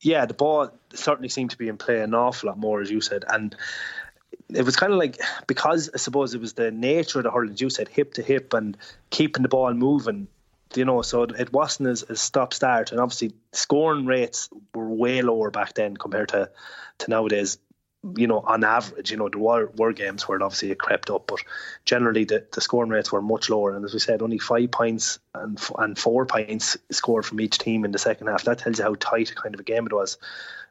Yeah, 0.00 0.26
the 0.26 0.34
ball 0.34 0.70
certainly 0.94 1.28
seemed 1.28 1.50
to 1.50 1.58
be 1.58 1.68
in 1.68 1.76
play 1.76 2.00
an 2.00 2.14
awful 2.14 2.48
lot 2.48 2.58
more, 2.58 2.80
as 2.80 2.90
you 2.90 3.00
said, 3.00 3.24
and 3.28 3.54
it 4.48 4.62
was 4.62 4.76
kind 4.76 4.92
of 4.92 4.98
like 4.98 5.18
because 5.46 5.90
I 5.92 5.98
suppose 5.98 6.34
it 6.34 6.40
was 6.40 6.52
the 6.52 6.70
nature 6.70 7.18
of 7.18 7.24
the 7.24 7.30
hurling, 7.30 7.54
as 7.54 7.60
you 7.60 7.70
said, 7.70 7.88
hip 7.88 8.14
to 8.14 8.22
hip 8.22 8.54
and 8.54 8.76
keeping 9.10 9.42
the 9.42 9.48
ball 9.48 9.74
moving 9.74 10.28
you 10.74 10.84
know, 10.84 11.02
so 11.02 11.22
it 11.22 11.52
wasn't 11.52 11.88
as, 11.88 12.02
as 12.04 12.20
stop 12.20 12.52
start, 12.52 12.92
and 12.92 13.00
obviously 13.00 13.32
scoring 13.52 14.06
rates 14.06 14.48
were 14.74 14.88
way 14.88 15.22
lower 15.22 15.50
back 15.50 15.74
then 15.74 15.96
compared 15.96 16.30
to 16.30 16.50
to 16.98 17.10
nowadays. 17.10 17.58
You 18.16 18.28
know, 18.28 18.40
on 18.40 18.62
average, 18.62 19.10
you 19.10 19.16
know, 19.16 19.28
there 19.28 19.40
were, 19.40 19.72
were 19.76 19.92
games 19.92 20.28
where 20.28 20.38
it 20.38 20.42
obviously 20.42 20.70
it 20.70 20.78
crept 20.78 21.10
up, 21.10 21.26
but 21.26 21.40
generally 21.84 22.24
the, 22.24 22.46
the 22.52 22.60
scoring 22.60 22.90
rates 22.90 23.10
were 23.10 23.20
much 23.20 23.50
lower. 23.50 23.74
And 23.74 23.84
as 23.84 23.92
we 23.92 23.98
said, 23.98 24.22
only 24.22 24.38
five 24.38 24.70
points 24.70 25.18
and 25.34 25.60
and 25.78 25.98
four 25.98 26.24
points 26.24 26.76
scored 26.90 27.26
from 27.26 27.40
each 27.40 27.58
team 27.58 27.84
in 27.84 27.90
the 27.90 27.98
second 27.98 28.28
half. 28.28 28.44
That 28.44 28.58
tells 28.58 28.78
you 28.78 28.84
how 28.84 28.94
tight 28.94 29.32
a 29.32 29.34
kind 29.34 29.52
of 29.52 29.60
a 29.60 29.64
game 29.64 29.86
it 29.86 29.92
was. 29.92 30.16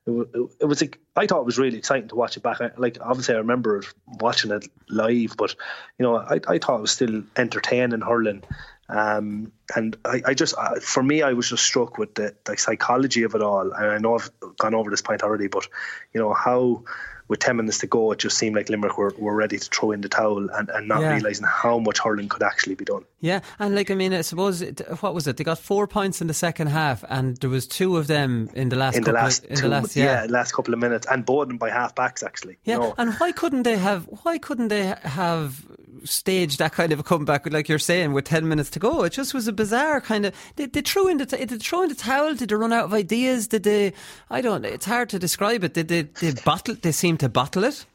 It, 0.06 0.50
it, 0.62 0.66
was, 0.66 0.82
I 1.18 1.28
thought 1.28 1.42
it 1.42 1.46
was 1.46 1.60
really 1.60 1.78
exciting 1.78 2.08
to 2.10 2.16
watch 2.16 2.38
it 2.38 2.44
back. 2.44 2.60
Like 2.78 2.98
obviously, 3.02 3.36
I 3.36 3.40
remember 3.40 3.84
watching 4.22 4.52
it 4.52 4.66
live, 4.88 5.36
but 5.38 5.54
you 6.00 6.04
know, 6.04 6.16
I, 6.16 6.40
I 6.48 6.58
thought 6.60 6.78
it 6.78 6.82
was 6.82 6.92
still 6.92 7.24
entertaining 7.36 8.02
hurling. 8.02 8.44
Um, 8.90 9.52
and 9.76 9.98
I, 10.06 10.22
I 10.28 10.34
just, 10.34 10.56
uh, 10.58 10.80
for 10.80 11.04
me, 11.04 11.22
I 11.22 11.34
was 11.34 11.50
just 11.50 11.66
struck 11.66 11.98
with 11.98 12.16
the, 12.16 12.34
the 12.46 12.56
psychology 12.56 13.24
of 13.24 13.36
it 13.36 13.42
all. 13.42 13.72
And 13.74 13.92
I 13.92 13.98
know 13.98 14.16
I've 14.16 14.32
gone 14.58 14.74
over 14.74 14.90
this 14.90 15.02
point 15.02 15.24
already, 15.24 15.48
but 15.48 15.68
you 16.14 16.22
know 16.22 16.34
how 16.34 16.84
with 17.28 17.40
10 17.40 17.58
minutes 17.58 17.80
to 17.80 17.88
go, 17.88 18.12
it 18.12 18.20
just 18.20 18.38
seemed 18.38 18.56
like 18.56 18.70
Limerick 18.70 18.98
were, 18.98 19.14
were 19.18 19.36
ready 19.36 19.58
to 19.58 19.70
throw 19.70 19.92
in 19.92 20.02
the 20.02 20.10
towel 20.10 20.50
and, 20.50 20.70
and 20.70 20.88
not 20.88 21.02
yeah. 21.02 21.14
realising 21.14 21.46
how 21.46 21.78
much 21.80 22.00
hurling 22.00 22.30
could 22.30 22.44
actually 22.44 22.76
be 22.76 22.86
done. 22.86 23.04
Yeah, 23.20 23.42
and 23.60 23.76
like, 23.76 23.92
I 23.92 23.96
mean, 23.96 24.14
I 24.14 24.22
suppose, 24.22 24.62
it, 24.62 24.80
what 25.02 25.14
was 25.14 25.28
it? 25.28 25.38
They 25.38 25.44
got 25.44 25.60
four 25.60 25.88
points 25.88 26.22
in 26.22 26.28
the 26.28 26.34
second 26.34 26.68
half, 26.68 27.04
and 27.10 27.38
there 27.38 27.50
was 27.50 27.68
two 27.68 27.98
of 27.98 28.08
them 28.08 28.50
in 28.54 28.70
the 28.70 28.76
last 28.76 28.96
in 28.96 29.04
the 29.04 29.12
last, 29.12 29.44
of, 29.44 29.52
in 29.52 29.56
two, 29.58 29.64
the 29.64 29.70
last, 29.70 29.96
yeah. 29.96 30.24
yeah. 30.24 30.28
last 30.30 30.54
couple 30.54 30.74
of 30.74 30.80
minutes, 30.80 31.08
and 31.10 31.26
both 31.26 31.44
of 31.44 31.48
them 31.50 31.58
by 31.58 31.70
half 31.70 31.96
backs, 31.96 32.24
actually. 32.24 32.58
Yeah, 32.64 32.78
know? 32.78 32.96
and 32.98 33.14
why 33.16 33.32
couldn't 33.32 33.64
they 33.64 33.78
have, 33.78 34.06
why 34.24 34.38
couldn't 34.38 34.70
they 34.70 34.96
have 35.04 35.66
stage 36.04 36.58
that 36.58 36.74
kind 36.74 36.92
of 36.92 37.00
a 37.00 37.04
comeback, 37.04 37.52
like 37.52 37.70
you're 37.70 37.80
saying, 37.80 38.14
with 38.14 38.26
10 38.26 38.48
minutes 38.48 38.70
to 38.72 38.80
go. 38.80 39.04
It 39.04 39.14
just 39.14 39.34
was 39.34 39.48
a 39.48 39.54
bizarre 39.54 40.02
kind 40.02 40.26
of. 40.26 40.34
They, 40.56 40.66
they 40.66 40.82
threw 40.82 41.08
in 41.08 41.18
the, 41.18 41.26
did 41.26 41.50
they 41.50 41.58
throw 41.58 41.84
in 41.84 41.90
the 41.90 41.96
towel? 41.96 42.36
Did 42.36 42.50
they 42.50 42.56
run 42.56 42.74
out 42.74 42.86
of 42.86 42.94
ideas? 42.94 43.48
Did 43.48 43.64
they, 43.64 43.94
I 44.30 44.42
don't 44.42 44.66
it's 44.66 44.86
hard 44.86 45.10
to 45.10 45.20
describe 45.20 45.64
it. 45.64 45.74
Did 45.74 45.88
they, 45.88 46.04
they 46.04 46.34
bottle, 46.44 46.76
they 46.76 46.92
seem 46.92 47.18
to 47.18 47.30
bottle 47.30 47.64
it? 47.64 47.86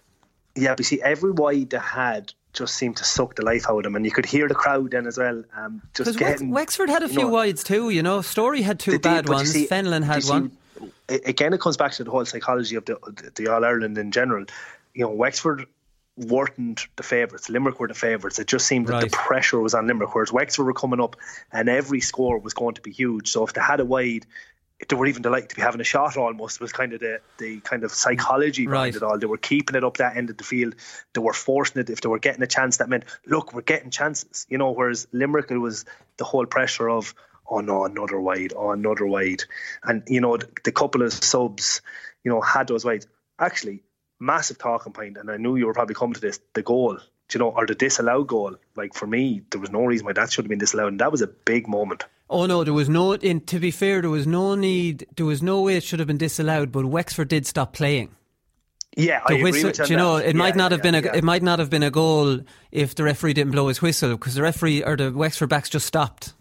Yeah, 0.54 0.74
but 0.74 0.84
see, 0.84 1.00
every 1.02 1.30
wide 1.30 1.70
they 1.70 1.78
had 1.78 2.32
just 2.52 2.74
seemed 2.74 2.96
to 2.98 3.04
suck 3.04 3.36
the 3.36 3.44
life 3.44 3.66
out 3.68 3.78
of 3.78 3.84
them, 3.84 3.96
and 3.96 4.04
you 4.04 4.10
could 4.10 4.26
hear 4.26 4.46
the 4.48 4.54
crowd 4.54 4.90
then 4.90 5.06
as 5.06 5.16
well. 5.16 5.42
Um, 5.56 5.80
just 5.94 6.18
getting, 6.18 6.50
Wexford 6.50 6.90
had 6.90 7.02
a 7.02 7.08
few 7.08 7.20
know, 7.20 7.28
wides 7.28 7.64
too, 7.64 7.90
you 7.90 8.02
know. 8.02 8.20
Storey 8.20 8.62
had 8.62 8.78
two 8.78 8.98
bad 8.98 9.24
did, 9.24 9.32
ones. 9.32 9.52
See, 9.52 9.66
Fenlon 9.66 10.04
had 10.04 10.24
one. 10.24 10.50
See, 10.50 11.20
again, 11.24 11.52
it 11.52 11.60
comes 11.60 11.76
back 11.76 11.92
to 11.92 12.04
the 12.04 12.10
whole 12.10 12.24
psychology 12.24 12.76
of 12.76 12.84
the 12.84 13.32
the 13.36 13.48
All 13.48 13.64
Ireland 13.64 13.96
in 13.96 14.10
general. 14.10 14.44
You 14.94 15.04
know, 15.04 15.10
Wexford 15.10 15.66
weren't 16.16 16.86
the 16.96 17.02
favourites. 17.02 17.48
Limerick 17.48 17.80
were 17.80 17.88
the 17.88 17.94
favourites. 17.94 18.38
It 18.38 18.46
just 18.46 18.66
seemed 18.66 18.88
that 18.88 19.02
the 19.02 19.10
pressure 19.10 19.60
was 19.60 19.74
on 19.74 19.86
Limerick, 19.86 20.14
whereas 20.14 20.32
Wexford 20.32 20.66
were 20.66 20.74
coming 20.74 21.00
up 21.00 21.16
and 21.50 21.68
every 21.68 22.00
score 22.00 22.38
was 22.38 22.54
going 22.54 22.74
to 22.74 22.82
be 22.82 22.92
huge. 22.92 23.30
So 23.30 23.44
if 23.44 23.54
they 23.54 23.60
had 23.60 23.80
a 23.80 23.84
wide, 23.84 24.26
if 24.78 24.88
they 24.88 24.96
were 24.96 25.06
even 25.06 25.22
delighted 25.22 25.48
to 25.50 25.56
be 25.56 25.62
having 25.62 25.80
a 25.80 25.84
shot 25.84 26.16
almost 26.16 26.56
it 26.56 26.60
was 26.60 26.72
kind 26.72 26.92
of 26.92 27.00
the, 27.00 27.20
the 27.38 27.60
kind 27.60 27.84
of 27.84 27.92
psychology 27.92 28.66
behind 28.66 28.94
right. 28.94 29.02
it 29.02 29.02
all. 29.02 29.18
They 29.18 29.26
were 29.26 29.38
keeping 29.38 29.76
it 29.76 29.84
up 29.84 29.98
that 29.98 30.16
end 30.16 30.28
of 30.28 30.36
the 30.36 30.44
field. 30.44 30.74
They 31.14 31.20
were 31.20 31.32
forcing 31.32 31.80
it. 31.80 31.88
If 31.88 32.00
they 32.00 32.08
were 32.08 32.18
getting 32.18 32.42
a 32.42 32.48
chance, 32.48 32.78
that 32.78 32.88
meant, 32.88 33.04
look, 33.26 33.54
we're 33.54 33.62
getting 33.62 33.90
chances. 33.90 34.46
You 34.50 34.58
know, 34.58 34.72
whereas 34.72 35.06
Limerick, 35.12 35.50
it 35.50 35.58
was 35.58 35.84
the 36.18 36.24
whole 36.24 36.46
pressure 36.46 36.90
of, 36.90 37.14
oh 37.48 37.60
no, 37.60 37.84
another 37.84 38.20
wide, 38.20 38.52
oh, 38.54 38.72
another 38.72 39.06
wide. 39.06 39.44
And, 39.84 40.02
you 40.08 40.20
know, 40.20 40.36
the, 40.36 40.48
the 40.64 40.72
couple 40.72 41.02
of 41.02 41.12
subs, 41.12 41.80
you 42.22 42.30
know, 42.30 42.40
had 42.40 42.68
those 42.68 42.84
wides. 42.84 43.06
Actually, 43.38 43.82
massive 44.22 44.58
talking 44.58 44.92
point, 44.92 45.16
and 45.18 45.30
I 45.30 45.36
knew 45.36 45.56
you 45.56 45.66
were 45.66 45.74
probably 45.74 45.94
coming 45.94 46.14
to 46.14 46.20
this. 46.20 46.40
The 46.54 46.62
goal, 46.62 46.98
you 47.32 47.38
know, 47.38 47.50
or 47.50 47.66
the 47.66 47.74
disallowed 47.74 48.28
goal. 48.28 48.56
Like 48.76 48.94
for 48.94 49.06
me, 49.06 49.42
there 49.50 49.60
was 49.60 49.70
no 49.70 49.84
reason 49.84 50.06
why 50.06 50.12
that 50.12 50.32
should 50.32 50.44
have 50.44 50.50
been 50.50 50.58
disallowed, 50.58 50.92
and 50.92 51.00
that 51.00 51.12
was 51.12 51.22
a 51.22 51.26
big 51.26 51.68
moment. 51.68 52.04
Oh 52.30 52.46
no, 52.46 52.64
there 52.64 52.72
was 52.72 52.88
no. 52.88 53.12
In, 53.14 53.40
to 53.42 53.58
be 53.58 53.70
fair, 53.70 54.00
there 54.00 54.10
was 54.10 54.26
no 54.26 54.54
need. 54.54 55.06
There 55.16 55.26
was 55.26 55.42
no 55.42 55.60
way 55.62 55.76
it 55.76 55.82
should 55.82 55.98
have 55.98 56.08
been 56.08 56.18
disallowed. 56.18 56.72
But 56.72 56.86
Wexford 56.86 57.28
did 57.28 57.46
stop 57.46 57.74
playing. 57.74 58.14
Yeah, 58.96 59.22
the 59.26 59.38
I 59.38 59.42
whistle, 59.42 59.70
agree 59.70 59.86
you 59.88 59.96
know, 59.96 60.16
it 60.16 60.34
yeah, 60.34 60.38
might 60.38 60.54
not 60.54 60.70
have 60.70 60.82
been 60.82 60.94
a 60.94 61.00
yeah. 61.00 61.14
it 61.14 61.24
might 61.24 61.42
not 61.42 61.58
have 61.58 61.70
been 61.70 61.82
a 61.82 61.90
goal 61.90 62.40
if 62.70 62.94
the 62.94 63.04
referee 63.04 63.32
didn't 63.32 63.52
blow 63.52 63.68
his 63.68 63.80
whistle 63.80 64.10
because 64.12 64.34
the 64.34 64.42
referee 64.42 64.84
or 64.84 64.96
the 64.96 65.10
Wexford 65.10 65.48
backs 65.48 65.70
just 65.70 65.86
stopped. 65.86 66.34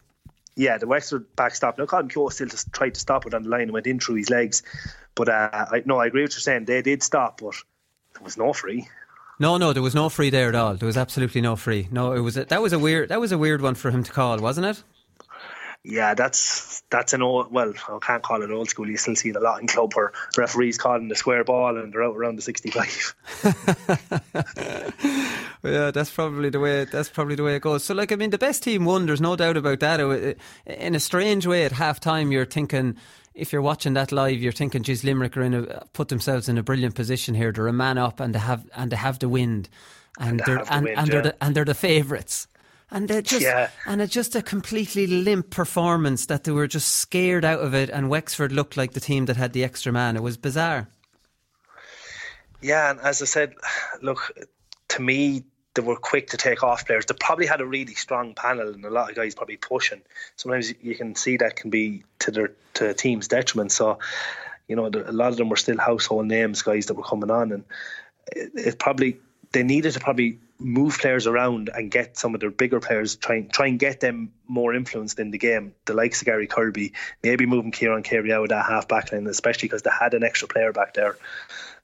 Yeah, 0.57 0.77
the 0.77 0.87
Wexford 0.87 1.33
back 1.37 1.55
stopped. 1.55 1.79
Now 1.79 1.85
Colm 1.85 2.09
Kehoe 2.09 2.27
still 2.29 2.47
just 2.47 2.73
tried 2.73 2.95
to 2.95 2.99
stop 2.99 3.25
it 3.25 3.33
on 3.33 3.43
the 3.43 3.49
line 3.49 3.63
and 3.63 3.71
went 3.71 3.87
in 3.87 3.99
through 4.01 4.15
his 4.15 4.29
legs, 4.29 4.63
but 5.15 5.29
uh, 5.29 5.49
I, 5.71 5.83
no, 5.85 5.97
I 5.97 6.07
agree 6.07 6.23
with 6.23 6.31
what 6.31 6.35
you're 6.35 6.41
saying. 6.41 6.65
They 6.65 6.81
did 6.81 7.03
stop, 7.03 7.39
but 7.39 7.55
there 8.21 8.25
was 8.25 8.37
no 8.37 8.53
free. 8.53 8.87
No, 9.39 9.57
no, 9.57 9.73
there 9.73 9.81
was 9.81 9.95
no 9.95 10.09
free 10.09 10.29
there 10.29 10.49
at 10.49 10.53
all. 10.53 10.75
There 10.75 10.85
was 10.85 10.97
absolutely 10.97 11.41
no 11.41 11.55
free. 11.55 11.87
No, 11.89 12.13
it 12.13 12.19
was 12.19 12.37
a, 12.37 12.45
that 12.45 12.61
was 12.61 12.71
a 12.71 12.77
weird 12.77 13.09
that 13.09 13.19
was 13.19 13.31
a 13.31 13.37
weird 13.37 13.63
one 13.63 13.73
for 13.73 13.89
him 13.89 14.03
to 14.03 14.11
call, 14.11 14.37
wasn't 14.37 14.67
it? 14.67 14.83
Yeah, 15.83 16.13
that's 16.13 16.83
that's 16.91 17.13
an 17.13 17.23
old. 17.23 17.51
Well, 17.51 17.73
I 17.89 17.97
can't 17.99 18.21
call 18.21 18.43
it 18.43 18.51
old 18.51 18.69
school. 18.69 18.87
You 18.87 18.97
still 18.97 19.15
see 19.15 19.29
it 19.29 19.35
a 19.35 19.39
lot 19.39 19.59
in 19.59 19.65
club 19.65 19.95
where 19.95 20.11
referees 20.37 20.77
calling 20.77 21.07
the 21.07 21.15
square 21.15 21.43
ball 21.43 21.79
and 21.79 21.91
they're 21.91 22.03
out 22.03 22.15
around 22.15 22.35
the 22.35 22.43
sixty-five. 22.43 23.15
yeah, 25.63 25.89
that's 25.89 26.11
probably 26.11 26.51
the 26.51 26.59
way. 26.59 26.85
That's 26.85 27.09
probably 27.09 27.33
the 27.33 27.43
way 27.43 27.55
it 27.55 27.63
goes. 27.63 27.83
So, 27.83 27.95
like, 27.95 28.11
I 28.11 28.17
mean, 28.17 28.29
the 28.29 28.37
best 28.37 28.61
team 28.61 28.85
won. 28.85 29.07
There's 29.07 29.19
no 29.19 29.35
doubt 29.35 29.57
about 29.57 29.79
that. 29.79 30.37
In 30.67 30.93
a 30.93 30.99
strange 30.99 31.47
way, 31.47 31.65
at 31.65 31.71
half 31.71 31.99
time, 31.99 32.31
you're 32.31 32.45
thinking 32.45 32.97
if 33.33 33.53
you're 33.53 33.61
watching 33.61 33.93
that 33.93 34.11
live, 34.11 34.39
you're 34.41 34.51
thinking, 34.51 34.83
"Geez, 34.83 35.03
Limerick 35.03 35.37
are 35.37 35.43
in 35.43 35.53
a 35.53 35.85
put 35.93 36.09
themselves 36.09 36.49
in 36.49 36.57
a 36.57 36.63
brilliant 36.63 36.95
position 36.95 37.35
here. 37.35 37.51
They're 37.51 37.67
a 37.67 37.73
man 37.73 37.97
up, 37.97 38.19
and 38.19 38.35
they 38.35 38.39
have 38.39 38.69
and 38.75 38.91
they 38.91 38.97
have 38.97 39.19
the 39.19 39.29
wind, 39.29 39.69
and, 40.19 40.29
And 40.29 40.39
they 40.39 40.43
they're 40.45 40.63
the 40.65 40.73
and, 40.73 40.85
wind, 40.85 40.97
and 40.99 41.07
they're 41.07 41.19
yeah. 41.19 41.31
the, 41.31 41.43
and 41.43 41.55
they're 41.55 41.65
the 41.65 41.73
favourites." 41.73 42.47
And 42.93 43.07
they 43.07 43.21
just 43.21 43.41
Yeah. 43.41 43.69
and 43.85 44.01
it's 44.01 44.13
just 44.13 44.35
a 44.35 44.41
completely 44.41 45.07
limp 45.07 45.49
performance 45.49 46.25
that 46.25 46.43
they 46.43 46.51
were 46.51 46.67
just 46.67 46.89
scared 46.95 47.45
out 47.45 47.61
of 47.61 47.73
it. 47.73 47.89
And 47.89 48.09
Wexford 48.09 48.51
looked 48.51 48.75
like 48.75 48.91
the 48.91 48.99
team 48.99 49.27
that 49.27 49.37
had 49.37 49.53
the 49.53 49.63
extra 49.63 49.93
man. 49.93 50.17
It 50.17 50.23
was 50.23 50.35
bizarre. 50.35 50.89
Yeah, 52.61 52.91
and 52.91 52.99
as 52.99 53.21
I 53.21 53.25
said, 53.25 53.55
look, 54.01 54.31
to 54.89 55.01
me, 55.01 55.45
they 55.73 55.81
were 55.81 55.95
quick 55.95 56.29
to 56.29 56.37
take 56.37 56.63
off 56.63 56.85
players. 56.85 57.05
They 57.05 57.15
probably 57.19 57.45
had 57.45 57.61
a 57.61 57.65
really 57.65 57.95
strong 57.95 58.33
panel, 58.33 58.69
and 58.69 58.83
a 58.83 58.89
lot 58.89 59.09
of 59.09 59.15
guys 59.15 59.35
probably 59.35 59.57
pushing. 59.57 60.01
Sometimes 60.35 60.73
you 60.81 60.95
can 60.95 61.15
see 61.15 61.37
that 61.37 61.55
can 61.55 61.69
be 61.69 62.03
to 62.19 62.31
their 62.31 62.51
to 62.75 62.93
team's 62.93 63.27
detriment. 63.27 63.71
So, 63.71 63.99
you 64.67 64.75
know, 64.75 64.87
a 64.87 65.11
lot 65.11 65.29
of 65.29 65.37
them 65.37 65.49
were 65.49 65.55
still 65.55 65.77
household 65.77 66.27
names, 66.27 66.61
guys 66.61 66.87
that 66.87 66.95
were 66.95 67.03
coming 67.03 67.31
on, 67.31 67.51
and 67.51 67.63
it, 68.31 68.51
it 68.55 68.79
probably 68.79 69.17
they 69.51 69.63
needed 69.63 69.93
to 69.93 69.99
probably 69.99 70.39
move 70.59 70.97
players 70.99 71.25
around 71.25 71.69
and 71.73 71.89
get 71.89 72.17
some 72.17 72.35
of 72.35 72.39
their 72.39 72.51
bigger 72.51 72.79
players 72.79 73.15
try 73.15 73.37
and 73.37 73.51
try 73.51 73.67
and 73.67 73.79
get 73.79 73.99
them 73.99 74.31
more 74.47 74.73
influenced 74.73 75.19
in 75.19 75.31
the 75.31 75.37
game. 75.37 75.73
The 75.85 75.93
likes 75.93 76.21
of 76.21 76.25
Gary 76.25 76.47
Kirby, 76.47 76.93
maybe 77.23 77.45
moving 77.45 77.71
Kieran 77.71 78.03
Carey 78.03 78.31
out 78.31 78.43
of 78.43 78.49
that 78.49 78.65
half 78.65 78.87
back 78.87 79.11
line, 79.11 79.25
especially 79.27 79.67
because 79.67 79.81
they 79.81 79.89
had 79.89 80.13
an 80.13 80.23
extra 80.23 80.47
player 80.47 80.71
back 80.71 80.93
there. 80.93 81.17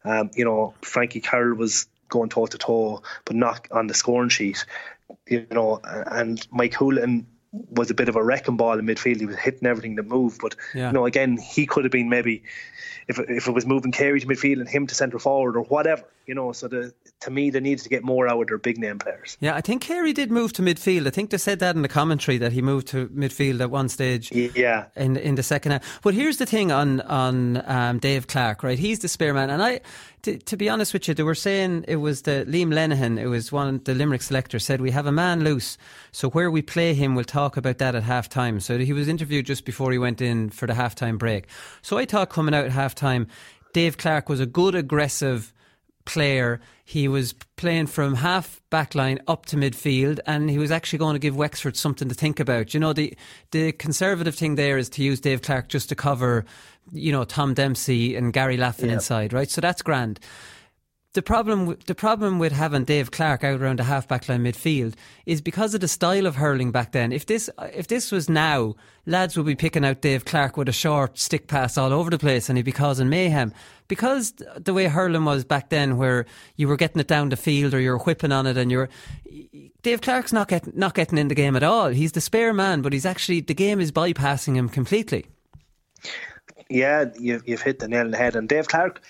Um, 0.03 0.29
you 0.35 0.45
know, 0.45 0.73
Frankie 0.81 1.21
Carroll 1.21 1.57
was 1.57 1.87
going 2.09 2.29
toe 2.29 2.45
to 2.47 2.57
toe, 2.57 3.01
but 3.25 3.35
not 3.35 3.67
on 3.71 3.87
the 3.87 3.93
scoring 3.93 4.29
sheet. 4.29 4.65
You 5.27 5.45
know, 5.51 5.79
and 5.83 6.45
Mike 6.51 6.73
Houlihan 6.73 7.25
was 7.51 7.89
a 7.89 7.93
bit 7.93 8.09
of 8.09 8.15
a 8.15 8.23
wrecking 8.23 8.57
ball 8.57 8.77
in 8.77 8.85
midfield. 8.85 9.19
He 9.19 9.25
was 9.25 9.37
hitting 9.37 9.67
everything 9.67 9.95
that 9.95 10.07
moved, 10.07 10.41
but 10.41 10.55
Yeah. 10.73 10.87
you 10.87 10.93
know, 10.93 11.05
again, 11.05 11.37
he 11.37 11.65
could 11.65 11.85
have 11.85 11.91
been 11.91 12.09
maybe 12.09 12.43
if 13.07 13.19
it- 13.19 13.29
if 13.29 13.47
it 13.47 13.51
was 13.51 13.65
moving 13.65 13.91
Carey 13.91 14.19
to 14.19 14.27
midfield 14.27 14.59
and 14.59 14.67
him 14.67 14.85
to 14.87 14.95
centre 14.95 15.19
forward 15.19 15.55
or 15.55 15.63
whatever. 15.63 16.03
You 16.27 16.35
know, 16.35 16.51
so 16.51 16.67
the 16.67 16.93
to 17.21 17.31
me 17.31 17.49
they 17.49 17.61
needed 17.61 17.83
to 17.83 17.89
get 17.89 18.03
more 18.03 18.27
out 18.27 18.41
of 18.41 18.47
their 18.47 18.57
big 18.57 18.77
name 18.77 18.99
players. 18.99 19.37
Yeah, 19.39 19.55
I 19.55 19.61
think 19.61 19.81
Carey 19.81 20.11
did 20.11 20.29
move 20.29 20.51
to 20.53 20.61
midfield. 20.61 21.07
I 21.07 21.09
think 21.09 21.29
they 21.29 21.37
said 21.37 21.59
that 21.59 21.77
in 21.77 21.83
the 21.83 21.87
commentary 21.87 22.37
that 22.39 22.51
he 22.51 22.61
moved 22.61 22.87
to 22.87 23.07
midfield 23.07 23.61
at 23.61 23.71
one 23.71 23.87
stage. 23.87 24.29
Yeah. 24.33 24.87
In 24.97 25.15
in 25.15 25.35
the 25.35 25.43
second 25.43 25.71
half. 25.71 26.01
But 26.01 26.13
here's 26.13 26.35
the 26.35 26.45
thing 26.45 26.69
on 26.69 26.99
on 27.01 27.63
um, 27.65 27.99
Dave 27.99 28.27
Clarke, 28.27 28.61
right? 28.61 28.77
He's 28.77 28.99
the 28.99 29.07
spare 29.07 29.33
man, 29.33 29.49
and 29.49 29.63
I. 29.63 29.79
To, 30.23 30.35
to 30.37 30.57
be 30.57 30.67
honest 30.67 30.93
with 30.93 31.07
you, 31.07 31.13
they 31.13 31.23
were 31.23 31.35
saying 31.35 31.85
it 31.87 31.97
was 31.97 32.23
the 32.23 32.43
Liam 32.49 32.73
Lenihan. 32.73 33.17
It 33.17 33.27
was 33.27 33.51
one 33.51 33.79
the 33.85 33.93
Limerick 33.93 34.23
selector 34.23 34.59
said 34.59 34.81
we 34.81 34.91
have 34.91 35.05
a 35.05 35.11
man 35.11 35.43
loose, 35.43 35.77
so 36.11 36.29
where 36.31 36.51
we 36.51 36.61
play 36.61 36.95
him, 36.95 37.15
we'll 37.15 37.23
talk 37.23 37.55
about 37.55 37.77
that 37.77 37.95
at 37.95 38.03
half 38.03 38.27
time. 38.27 38.59
So 38.59 38.77
he 38.77 38.91
was 38.91 39.07
interviewed 39.07 39.45
just 39.45 39.63
before 39.63 39.91
he 39.91 39.97
went 39.97 40.19
in 40.19 40.49
for 40.49 40.67
the 40.67 40.73
half 40.73 40.95
time 40.95 41.17
break. 41.17 41.47
So 41.81 41.97
I 41.97 42.05
thought 42.05 42.29
coming 42.29 42.55
out 42.55 42.65
at 42.65 42.71
half 42.71 42.95
time, 42.95 43.27
Dave 43.71 43.97
Clarke 43.97 44.27
was 44.27 44.39
a 44.39 44.45
good 44.45 44.75
aggressive 44.75 45.53
player. 46.07 46.59
He 46.83 47.07
was 47.07 47.33
playing 47.57 47.87
from 47.87 48.15
half 48.15 48.61
back 48.69 48.95
line 48.95 49.19
up 49.27 49.45
to 49.47 49.57
midfield, 49.57 50.19
and 50.25 50.49
he 50.49 50.57
was 50.57 50.71
actually 50.71 50.99
going 50.99 51.13
to 51.13 51.19
give 51.19 51.35
Wexford 51.35 51.77
something 51.77 52.09
to 52.09 52.15
think 52.15 52.39
about. 52.39 52.73
You 52.73 52.79
know, 52.79 52.93
the 52.93 53.13
the 53.51 53.71
conservative 53.73 54.35
thing 54.35 54.55
there 54.55 54.77
is 54.77 54.89
to 54.91 55.03
use 55.03 55.19
Dave 55.19 55.41
Clarke 55.41 55.67
just 55.67 55.89
to 55.89 55.95
cover, 55.95 56.45
you 56.91 57.11
know, 57.11 57.23
Tom 57.23 57.53
Dempsey 57.53 58.15
and 58.15 58.33
Gary 58.33 58.57
Laffan 58.57 58.89
inside, 58.89 59.33
right? 59.33 59.49
So 59.49 59.61
that's 59.61 59.81
grand. 59.81 60.19
The 61.17 61.23
problem, 61.23 61.75
the 61.87 61.95
problem 61.95 62.37
with 62.37 62.51
having 62.51 62.83
Dave 62.83 63.09
Clarke 63.09 63.43
out 63.43 63.59
around 63.59 63.79
the 63.79 63.85
half 63.85 64.07
back 64.07 64.29
line 64.29 64.43
midfield 64.43 64.93
is 65.25 65.41
because 65.41 65.73
of 65.73 65.81
the 65.81 65.87
style 65.87 66.27
of 66.27 66.35
hurling 66.35 66.71
back 66.71 66.91
then. 66.91 67.11
If 67.11 67.25
this, 67.25 67.49
if 67.73 67.87
this 67.87 68.11
was 68.11 68.29
now, 68.29 68.75
lads 69.07 69.35
would 69.35 69.47
be 69.47 69.55
picking 69.55 69.83
out 69.83 70.01
Dave 70.01 70.25
Clarke 70.25 70.57
with 70.57 70.69
a 70.69 70.71
short 70.71 71.17
stick 71.17 71.47
pass 71.47 71.75
all 71.75 71.91
over 71.91 72.11
the 72.11 72.19
place, 72.19 72.49
and 72.49 72.55
he'd 72.55 72.65
be 72.65 72.71
causing 72.71 73.09
mayhem. 73.09 73.51
Because 73.87 74.35
the 74.57 74.75
way 74.75 74.85
hurling 74.85 75.25
was 75.25 75.43
back 75.43 75.69
then, 75.69 75.97
where 75.97 76.27
you 76.55 76.67
were 76.67 76.77
getting 76.77 76.99
it 76.99 77.07
down 77.07 77.29
the 77.29 77.35
field 77.35 77.73
or 77.73 77.79
you 77.79 77.89
were 77.89 77.97
whipping 77.97 78.31
on 78.31 78.45
it, 78.45 78.55
and 78.55 78.69
you're 78.69 78.87
Dave 79.81 80.01
Clarke's 80.01 80.33
not 80.33 80.47
getting 80.47 80.73
not 80.75 80.93
getting 80.93 81.17
in 81.17 81.29
the 81.29 81.33
game 81.33 81.55
at 81.55 81.63
all. 81.63 81.87
He's 81.87 82.11
the 82.11 82.21
spare 82.21 82.53
man, 82.53 82.83
but 82.83 82.93
he's 82.93 83.07
actually 83.07 83.41
the 83.41 83.55
game 83.55 83.79
is 83.79 83.91
bypassing 83.91 84.53
him 84.53 84.69
completely. 84.69 85.25
Yeah, 86.69 87.05
you've, 87.17 87.47
you've 87.47 87.61
hit 87.61 87.79
the 87.79 87.87
nail 87.87 88.01
on 88.01 88.11
the 88.11 88.17
head. 88.17 88.35
And 88.35 88.47
Dave 88.47 88.67
Clarke 88.67 89.01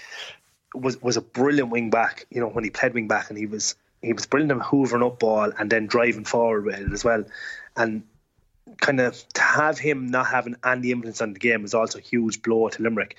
was 0.74 1.02
was 1.02 1.18
a 1.18 1.22
brilliant 1.22 1.70
wing 1.70 1.90
back. 1.90 2.26
You 2.30 2.42
know, 2.42 2.48
when 2.48 2.64
he 2.64 2.70
played 2.70 2.94
wing 2.94 3.08
back, 3.08 3.30
and 3.30 3.38
he 3.38 3.46
was 3.46 3.76
he 4.02 4.14
was 4.14 4.26
brilliant 4.26 4.60
at 4.60 4.68
hoovering 4.68 5.06
up 5.06 5.20
ball 5.20 5.52
and 5.58 5.70
then 5.70 5.88
driving 5.88 6.26
forward 6.26 6.66
with 6.66 6.80
it 6.80 6.92
as 6.92 7.04
well. 7.04 7.24
And 7.76 8.04
kind 8.82 9.00
of 9.00 9.28
to 9.30 9.42
have 9.42 9.80
him 9.80 10.08
not 10.08 10.28
having 10.28 10.56
any 10.64 10.92
influence 10.92 11.22
on 11.22 11.34
the 11.34 11.40
game 11.40 11.62
was 11.62 11.74
also 11.74 12.00
a 12.00 12.02
huge 12.02 12.42
blow 12.42 12.68
to 12.70 12.84
Limerick. 12.84 13.16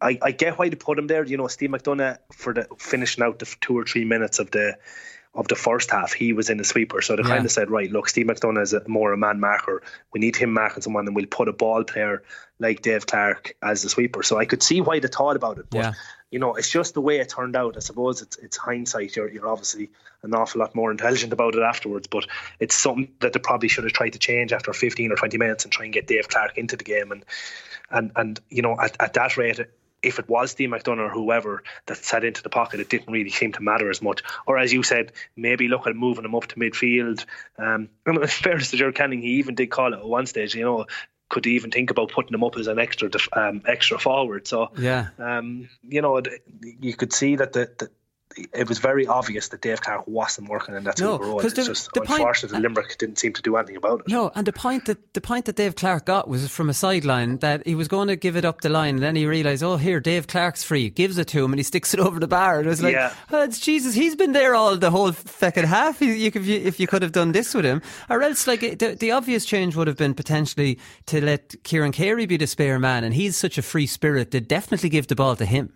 I, 0.00 0.18
I 0.22 0.30
get 0.32 0.58
why 0.58 0.68
they 0.68 0.76
put 0.76 0.98
him 0.98 1.06
there. 1.06 1.24
You 1.24 1.36
know, 1.36 1.46
Steve 1.46 1.70
McDonagh 1.70 2.18
for 2.32 2.52
the 2.52 2.68
finishing 2.78 3.24
out 3.24 3.38
the 3.38 3.54
two 3.60 3.78
or 3.78 3.84
three 3.84 4.04
minutes 4.04 4.38
of 4.38 4.50
the 4.50 4.76
of 5.34 5.48
the 5.48 5.54
first 5.54 5.90
half, 5.90 6.14
he 6.14 6.32
was 6.32 6.48
in 6.48 6.56
the 6.56 6.64
sweeper. 6.64 7.02
So 7.02 7.14
they 7.14 7.22
Yeah. 7.22 7.28
kind 7.28 7.44
of 7.44 7.52
said, 7.52 7.70
right, 7.70 7.90
look, 7.92 8.08
Steve 8.08 8.26
McDonagh 8.26 8.62
is 8.62 8.72
a, 8.72 8.82
more 8.88 9.12
a 9.12 9.18
man 9.18 9.38
marker. 9.38 9.82
We 10.12 10.20
need 10.20 10.34
him 10.34 10.52
marking 10.52 10.82
someone, 10.82 11.06
and 11.06 11.14
we'll 11.14 11.26
put 11.26 11.48
a 11.48 11.52
ball 11.52 11.84
player 11.84 12.22
like 12.58 12.80
Dave 12.80 13.06
Clarke 13.06 13.54
as 13.62 13.82
the 13.82 13.90
sweeper. 13.90 14.22
So 14.22 14.38
I 14.38 14.46
could 14.46 14.62
see 14.62 14.80
why 14.80 14.98
they 14.98 15.08
thought 15.08 15.36
about 15.36 15.58
it, 15.58 15.66
but 15.70 15.78
Yeah. 15.78 15.92
You 16.36 16.40
know, 16.40 16.54
it's 16.54 16.68
just 16.68 16.92
the 16.92 17.00
way 17.00 17.18
it 17.18 17.30
turned 17.30 17.56
out. 17.56 17.78
I 17.78 17.80
suppose 17.80 18.20
it's 18.20 18.36
it's 18.36 18.58
hindsight. 18.58 19.16
You're 19.16 19.30
you're 19.30 19.48
obviously 19.48 19.88
an 20.22 20.34
awful 20.34 20.58
lot 20.58 20.74
more 20.74 20.90
intelligent 20.90 21.32
about 21.32 21.54
it 21.54 21.62
afterwards, 21.62 22.08
but 22.08 22.26
it's 22.60 22.74
something 22.74 23.08
that 23.20 23.32
they 23.32 23.38
probably 23.38 23.68
should 23.68 23.84
have 23.84 23.94
tried 23.94 24.12
to 24.12 24.18
change 24.18 24.52
after 24.52 24.74
15 24.74 25.12
or 25.12 25.16
20 25.16 25.38
minutes 25.38 25.64
and 25.64 25.72
try 25.72 25.86
and 25.86 25.94
get 25.94 26.06
Dave 26.06 26.28
Clarke 26.28 26.58
into 26.58 26.76
the 26.76 26.84
game. 26.84 27.10
And 27.10 27.24
and 27.90 28.12
and 28.16 28.38
you 28.50 28.60
know, 28.60 28.76
at, 28.78 28.94
at 29.00 29.14
that 29.14 29.38
rate, 29.38 29.60
if 30.02 30.18
it 30.18 30.28
was 30.28 30.50
Steve 30.50 30.68
McDonagh 30.68 31.06
or 31.06 31.08
whoever 31.08 31.62
that 31.86 31.96
sat 32.04 32.22
into 32.22 32.42
the 32.42 32.50
pocket, 32.50 32.80
it 32.80 32.90
didn't 32.90 33.10
really 33.10 33.30
seem 33.30 33.52
to 33.52 33.62
matter 33.62 33.88
as 33.88 34.02
much. 34.02 34.22
Or 34.46 34.58
as 34.58 34.74
you 34.74 34.82
said, 34.82 35.12
maybe 35.36 35.68
look 35.68 35.86
at 35.86 35.96
moving 35.96 36.26
him 36.26 36.34
up 36.34 36.48
to 36.48 36.56
midfield. 36.56 37.24
Um, 37.56 37.88
and 38.04 38.18
in 38.22 38.26
fairness 38.26 38.72
to 38.72 38.76
Gerard 38.76 38.94
Canning, 38.94 39.22
he 39.22 39.38
even 39.38 39.54
did 39.54 39.70
call 39.70 39.94
it 39.94 40.00
at 40.00 40.04
one 40.06 40.26
stage. 40.26 40.54
You 40.54 40.64
know, 40.64 40.86
could 41.28 41.46
even 41.46 41.70
think 41.70 41.90
about 41.90 42.10
putting 42.12 42.34
him 42.34 42.44
up 42.44 42.56
as 42.56 42.66
an 42.66 42.78
extra 42.78 43.10
def- 43.10 43.28
um, 43.32 43.62
extra 43.66 43.98
forward? 43.98 44.46
So 44.46 44.70
Yeah. 44.76 45.08
um, 45.18 45.68
you 45.82 46.00
know, 46.00 46.22
you 46.80 46.94
could 46.94 47.12
see 47.12 47.36
that 47.36 47.52
the, 47.52 47.70
the 47.78 47.90
it 48.52 48.68
was 48.68 48.78
very 48.78 49.06
obvious 49.06 49.48
that 49.48 49.62
Dave 49.62 49.80
Clarke 49.80 50.06
wasn't 50.06 50.48
working 50.50 50.74
in 50.74 50.84
that 50.84 51.00
No, 51.00 51.18
role. 51.18 51.40
It's 51.40 51.54
the- 51.54 51.64
just 51.64 51.90
the 51.94 52.00
point- 52.02 52.18
unfortunate 52.20 52.52
that 52.52 52.60
Limerick 52.60 52.98
didn't 52.98 53.18
seem 53.18 53.32
to 53.32 53.40
do 53.40 53.56
anything 53.56 53.76
about 53.76 54.00
it. 54.00 54.08
No, 54.08 54.30
and 54.34 54.46
the 54.46 54.52
point 54.52 54.84
that 54.86 55.14
the 55.14 55.20
point 55.22 55.46
that 55.46 55.56
Dave 55.56 55.74
Clarke 55.76 56.04
got 56.04 56.28
was 56.28 56.46
from 56.50 56.68
a 56.68 56.74
sideline 56.74 57.38
that 57.38 57.66
he 57.66 57.74
was 57.74 57.88
going 57.88 58.08
to 58.08 58.16
give 58.16 58.36
it 58.36 58.44
up 58.44 58.60
the 58.60 58.68
line, 58.68 58.96
and 58.96 59.02
then 59.02 59.16
he 59.16 59.24
realised, 59.26 59.62
oh, 59.62 59.76
here 59.78 60.00
Dave 60.00 60.26
Clarke's 60.26 60.62
free, 60.62 60.90
gives 60.90 61.16
it 61.16 61.28
to 61.28 61.42
him, 61.44 61.52
and 61.52 61.58
he 61.58 61.62
sticks 61.62 61.94
it 61.94 62.00
over 62.06 62.20
the 62.20 62.28
bar. 62.28 62.58
And 62.58 62.66
it 62.66 62.70
was 62.70 62.82
like, 62.82 62.92
Yeah. 62.94 63.14
oh, 63.32 63.42
it's 63.44 63.58
Jesus, 63.58 63.94
he's 63.94 64.14
been 64.16 64.32
there 64.32 64.54
all 64.54 64.76
the 64.76 64.90
whole 64.90 65.12
second 65.12 65.64
half. 65.66 66.02
You, 66.02 66.12
you, 66.12 66.30
if, 66.34 66.46
you, 66.46 66.56
if 66.60 66.78
you 66.78 66.86
could 66.86 67.02
have 67.02 67.12
done 67.12 67.32
this 67.32 67.54
with 67.54 67.64
him, 67.64 67.80
or 68.10 68.22
else 68.22 68.46
like 68.46 68.62
it- 68.62 68.80
the, 68.80 68.94
the 68.96 69.12
obvious 69.12 69.46
change 69.46 69.76
would 69.76 69.86
have 69.86 69.96
been 69.96 70.12
potentially 70.14 70.78
to 71.06 71.24
let 71.24 71.54
Kieran 71.62 71.92
Carey 71.92 72.26
be 72.26 72.36
the 72.36 72.46
spare 72.46 72.78
man, 72.78 73.02
and 73.02 73.14
he's 73.14 73.36
such 73.36 73.56
a 73.56 73.62
free 73.62 73.86
spirit. 73.86 74.32
They'd 74.32 74.46
definitely 74.48 74.90
give 74.90 75.06
the 75.06 75.14
ball 75.16 75.36
to 75.36 75.46
him. 75.46 75.72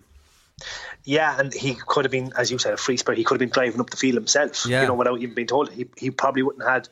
Yeah, 1.05 1.39
and 1.39 1.53
he 1.53 1.75
could 1.75 2.05
have 2.05 2.13
been, 2.13 2.33
as 2.37 2.51
you 2.51 2.59
said, 2.59 2.75
a 2.75 2.77
free 2.77 2.97
spirit. 2.97 3.19
He 3.19 3.25
could 3.25 3.35
have 3.35 3.41
been 3.41 3.51
driving 3.51 3.81
up 3.81 3.91
the 3.91 3.97
field 3.97 4.15
himself, 4.15 4.67
Yeah. 4.67 4.83
you 4.83 4.89
know, 4.89 4.95
without 4.95 5.21
even 5.21 5.35
being 5.35 5.47
told. 5.49 5.71
He 5.73 5.87
he 5.97 6.11
probably 6.11 6.43
wouldn't 6.43 6.65
have 6.65 6.73
had 6.73 6.89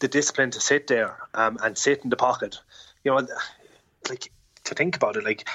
the 0.00 0.08
discipline 0.08 0.50
to 0.52 0.60
sit 0.60 0.86
there 0.86 1.16
um, 1.34 1.58
and 1.62 1.76
sit 1.76 2.02
in 2.04 2.10
the 2.10 2.16
pocket. 2.16 2.58
You 3.04 3.12
know, 3.12 3.26
like 4.08 4.30
to 4.64 4.74
think 4.74 4.96
about 4.96 5.16
it, 5.16 5.24
like 5.24 5.48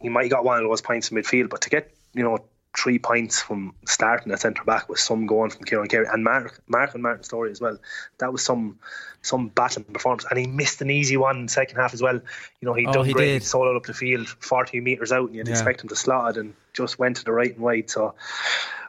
he 0.00 0.08
might 0.08 0.24
have 0.24 0.30
got 0.30 0.44
one 0.44 0.58
of 0.58 0.64
those 0.64 0.80
points 0.82 1.10
in 1.10 1.16
midfield, 1.16 1.48
but 1.50 1.62
to 1.62 1.70
get 1.70 1.92
you 2.14 2.24
know 2.24 2.38
three 2.82 2.98
points 2.98 3.40
from 3.42 3.74
starting 3.86 4.32
at 4.32 4.40
centre 4.40 4.62
back 4.64 4.88
with 4.88 4.98
some 5.00 5.26
going 5.26 5.50
from 5.50 5.64
Kieran 5.64 5.88
Carey 5.88 6.06
and 6.12 6.22
Mark 6.22 6.60
Mark 6.68 6.94
and 6.94 7.02
Martin 7.02 7.24
Storey 7.24 7.50
as 7.50 7.60
well. 7.60 7.78
That 8.18 8.32
was 8.32 8.44
some 8.44 8.78
some 9.22 9.48
battling 9.48 9.84
performance, 9.86 10.24
and 10.30 10.38
he 10.38 10.46
missed 10.46 10.80
an 10.80 10.90
easy 10.90 11.16
one 11.16 11.36
in 11.38 11.46
the 11.46 11.52
second 11.52 11.76
half 11.76 11.92
as 11.92 12.00
well. 12.00 12.14
You 12.60 12.66
know, 12.68 12.74
he 12.74 12.86
Oh, 12.86 12.92
done 12.92 13.04
he 13.06 13.12
great. 13.12 13.26
did. 13.26 13.42
He 13.42 13.48
soloed 13.48 13.76
up 13.76 13.84
the 13.86 13.94
field, 13.94 14.28
forty 14.28 14.80
meters 14.80 15.10
out, 15.12 15.26
and 15.26 15.34
you'd 15.34 15.48
Yeah. 15.48 15.54
expect 15.54 15.82
him 15.82 15.88
to 15.88 15.96
slot 15.96 16.36
it, 16.36 16.40
and 16.40 16.54
just 16.72 16.98
went 16.98 17.16
to 17.16 17.24
the 17.24 17.32
right 17.32 17.52
and 17.52 17.60
wide. 17.60 17.90
So 17.90 18.14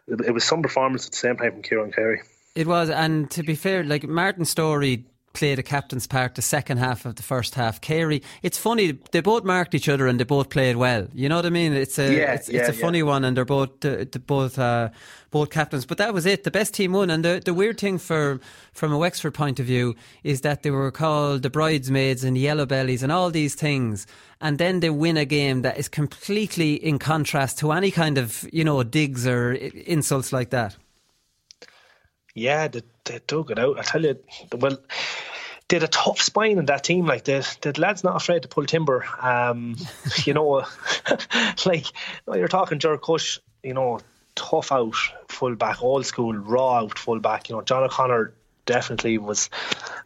it, 0.08 0.22
it 0.22 0.32
was 0.32 0.44
some 0.44 0.62
performance 0.62 1.06
at 1.08 1.12
the 1.12 1.18
same 1.18 1.38
time 1.38 1.54
from 1.54 1.62
Kieran 1.64 1.92
Carey. 1.92 2.22
It 2.56 2.68
was, 2.68 2.90
and 2.90 3.30
to 3.32 3.44
be 3.44 3.56
fair, 3.56 3.84
like 3.84 4.04
Martin 4.08 4.46
Storey 4.46 5.06
played 5.34 5.60
a 5.60 5.64
captain's 5.64 6.08
part 6.08 6.36
the 6.36 6.42
second 6.42 6.78
half 6.78 7.06
of 7.06 7.16
the 7.16 7.24
first 7.24 7.56
half. 7.56 7.82
Carey, 7.82 8.22
it's 8.42 8.58
funny 8.58 8.98
they 9.12 9.22
both 9.22 9.44
marked 9.44 9.74
each 9.76 9.90
other 9.90 10.08
and 10.08 10.20
they 10.20 10.24
both 10.24 10.50
played 10.50 10.76
well. 10.76 11.08
You 11.14 11.30
know 11.30 11.36
what 11.36 11.46
I 11.46 11.50
mean? 11.50 11.74
It's 11.74 12.00
a 12.00 12.14
Yeah, 12.14 12.34
it's, 12.34 12.50
yeah, 12.50 12.62
it's 12.62 12.70
a 12.70 12.76
yeah. 12.76 12.82
funny 12.86 13.04
one, 13.04 13.24
and 13.24 13.38
they're 13.38 13.46
both 13.46 13.80
the, 13.82 14.08
the 14.12 14.20
both 14.20 14.58
uh, 14.58 14.90
both 15.32 15.50
captains. 15.50 15.86
But 15.86 15.98
that 15.98 16.14
was 16.14 16.26
it. 16.26 16.44
The 16.44 16.52
best 16.52 16.74
team 16.74 16.94
won, 16.94 17.10
and 17.10 17.24
the 17.24 17.42
the 17.44 17.54
weird 17.54 17.80
thing 17.80 18.00
for 18.00 18.40
from 18.74 18.92
a 18.92 18.98
Wexford 18.98 19.34
point 19.34 19.60
of 19.60 19.66
view 19.66 19.96
is 20.24 20.42
that 20.42 20.64
they 20.64 20.72
were 20.72 20.92
called 20.92 21.44
the 21.44 21.50
bridesmaids 21.50 22.24
and 22.24 22.38
yellow 22.38 22.66
bellies 22.66 23.04
and 23.04 23.12
all 23.12 23.30
these 23.32 23.56
things. 23.56 24.08
And 24.42 24.58
then 24.58 24.80
they 24.80 24.90
win 24.90 25.18
a 25.18 25.26
game 25.26 25.64
that 25.64 25.78
is 25.78 25.90
completely 25.90 26.74
in 26.76 26.98
contrast 26.98 27.60
to 27.60 27.72
any 27.74 27.92
kind 27.92 28.18
of, 28.18 28.48
you 28.54 28.64
know, 28.64 28.82
digs 28.84 29.28
or 29.28 29.52
insults 29.54 30.32
like 30.32 30.52
that. 30.52 30.78
Yeah, 32.34 32.68
they, 32.68 32.82
they 33.06 33.20
dug 33.26 33.52
it 33.52 33.60
out. 33.60 33.80
I 33.80 33.84
tell 33.84 34.04
you, 34.04 34.20
well, 34.52 34.78
they 35.68 35.76
had 35.78 35.84
a 35.84 35.88
tough 35.88 36.22
spine 36.22 36.58
in 36.58 36.66
that 36.66 36.84
team. 36.84 37.06
Like 37.06 37.24
the 37.24 37.48
the 37.62 37.80
lads 37.80 38.04
not 38.04 38.16
afraid 38.16 38.42
to 38.44 38.48
pull 38.48 38.66
timber. 38.66 39.06
Um, 39.22 39.76
you 40.26 40.34
know, 40.34 40.66
like 41.66 41.86
you're 42.28 42.48
talking 42.48 42.80
Ger 42.80 42.98
Cushe, 42.98 43.40
you 43.64 43.74
know, 43.74 44.00
tough 44.36 44.72
out 44.72 44.96
fullback, 45.28 45.84
old 45.84 46.06
school, 46.06 46.34
raw 46.34 46.80
out 46.80 46.98
fullback. 46.98 47.50
You 47.50 47.56
know, 47.56 47.62
John 47.62 47.84
O'Connor 47.84 48.34
definitely 48.66 49.18
was 49.18 49.50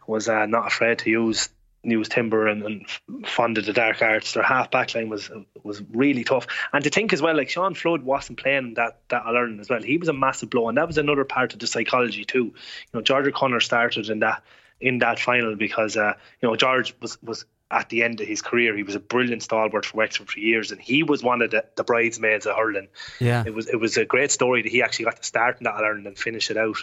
was 0.08 0.28
uh, 0.28 0.46
not 0.46 0.68
afraid 0.68 1.00
to 1.00 1.10
use 1.10 1.50
use 1.84 2.10
timber 2.10 2.48
and, 2.48 2.64
and 2.64 3.28
funded 3.28 3.66
the 3.66 3.74
dark 3.74 4.02
arts. 4.02 4.34
Their 4.34 4.44
half 4.44 4.72
back 4.72 4.96
line 4.96 5.10
was 5.10 5.30
was 5.64 5.82
really 5.92 6.24
tough. 6.24 6.48
And 6.72 6.84
to 6.84 6.90
think 6.90 7.14
as 7.14 7.22
well, 7.22 7.36
like 7.36 7.50
Sean 7.50 7.74
Flood 7.74 8.04
wasn't 8.04 8.40
playing 8.40 8.76
that 8.76 9.00
that 9.10 9.26
Ireland 9.26 9.60
as 9.60 9.70
well. 9.70 9.82
He 9.82 9.98
was 9.98 10.10
a 10.10 10.14
massive 10.14 10.50
blow, 10.50 10.70
and 10.70 10.78
that 10.78 10.88
was 10.88 10.98
another 10.98 11.26
part 11.26 11.54
of 11.54 11.60
the 11.60 11.68
psychology 11.68 12.26
too. 12.26 12.46
You 12.46 12.54
know, 12.94 13.02
George 13.02 13.28
O'Connor 13.28 13.60
started 13.60 14.10
in 14.10 14.20
that 14.20 14.44
in 14.80 15.00
that 15.00 15.20
final 15.20 15.56
because 15.56 15.98
uh, 15.98 16.14
you 16.42 16.50
know 16.50 16.56
George 16.56 16.96
was 17.02 17.22
was 17.22 17.46
at 17.74 17.90
the 17.90 18.04
end 18.04 18.22
of 18.22 18.28
his 18.28 18.42
career. 18.42 18.76
He 18.76 18.84
was 18.84 18.96
a 18.96 19.00
brilliant 19.00 19.44
stalwart 19.44 19.86
for 19.86 19.98
Wexford 19.98 20.30
for 20.30 20.40
years, 20.40 20.72
and 20.72 20.80
he 20.80 21.04
was 21.04 21.24
one 21.24 21.42
of 21.42 21.52
the, 21.52 21.66
the 21.76 21.84
bridesmaids 21.84 22.46
of 22.46 22.56
hurling. 22.56 22.88
Yeah, 23.20 23.44
it 23.46 23.54
was 23.54 23.68
it 23.68 23.80
was 23.80 23.98
a 23.98 24.06
great 24.06 24.32
story 24.32 24.62
that 24.62 24.72
he 24.72 24.82
actually 24.84 25.06
got 25.06 25.18
to 25.18 25.24
start 25.24 25.58
in 25.60 25.66
that 25.66 25.76
Ireland 25.76 26.08
and 26.08 26.18
finish 26.18 26.52
it 26.52 26.58
out. 26.58 26.78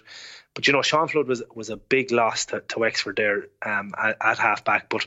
But 0.55 0.67
you 0.67 0.73
know, 0.73 0.83
Sean 0.83 1.09
Flood 1.09 1.29
was 1.29 1.43
was 1.55 1.71
a 1.71 1.77
big 1.77 2.11
loss 2.11 2.47
to, 2.47 2.61
to 2.61 2.81
Wexford 2.81 3.17
there 3.17 3.45
um, 3.65 3.95
at, 3.97 4.17
at 4.21 4.39
half 4.39 4.65
back. 4.65 4.89
But 4.89 5.07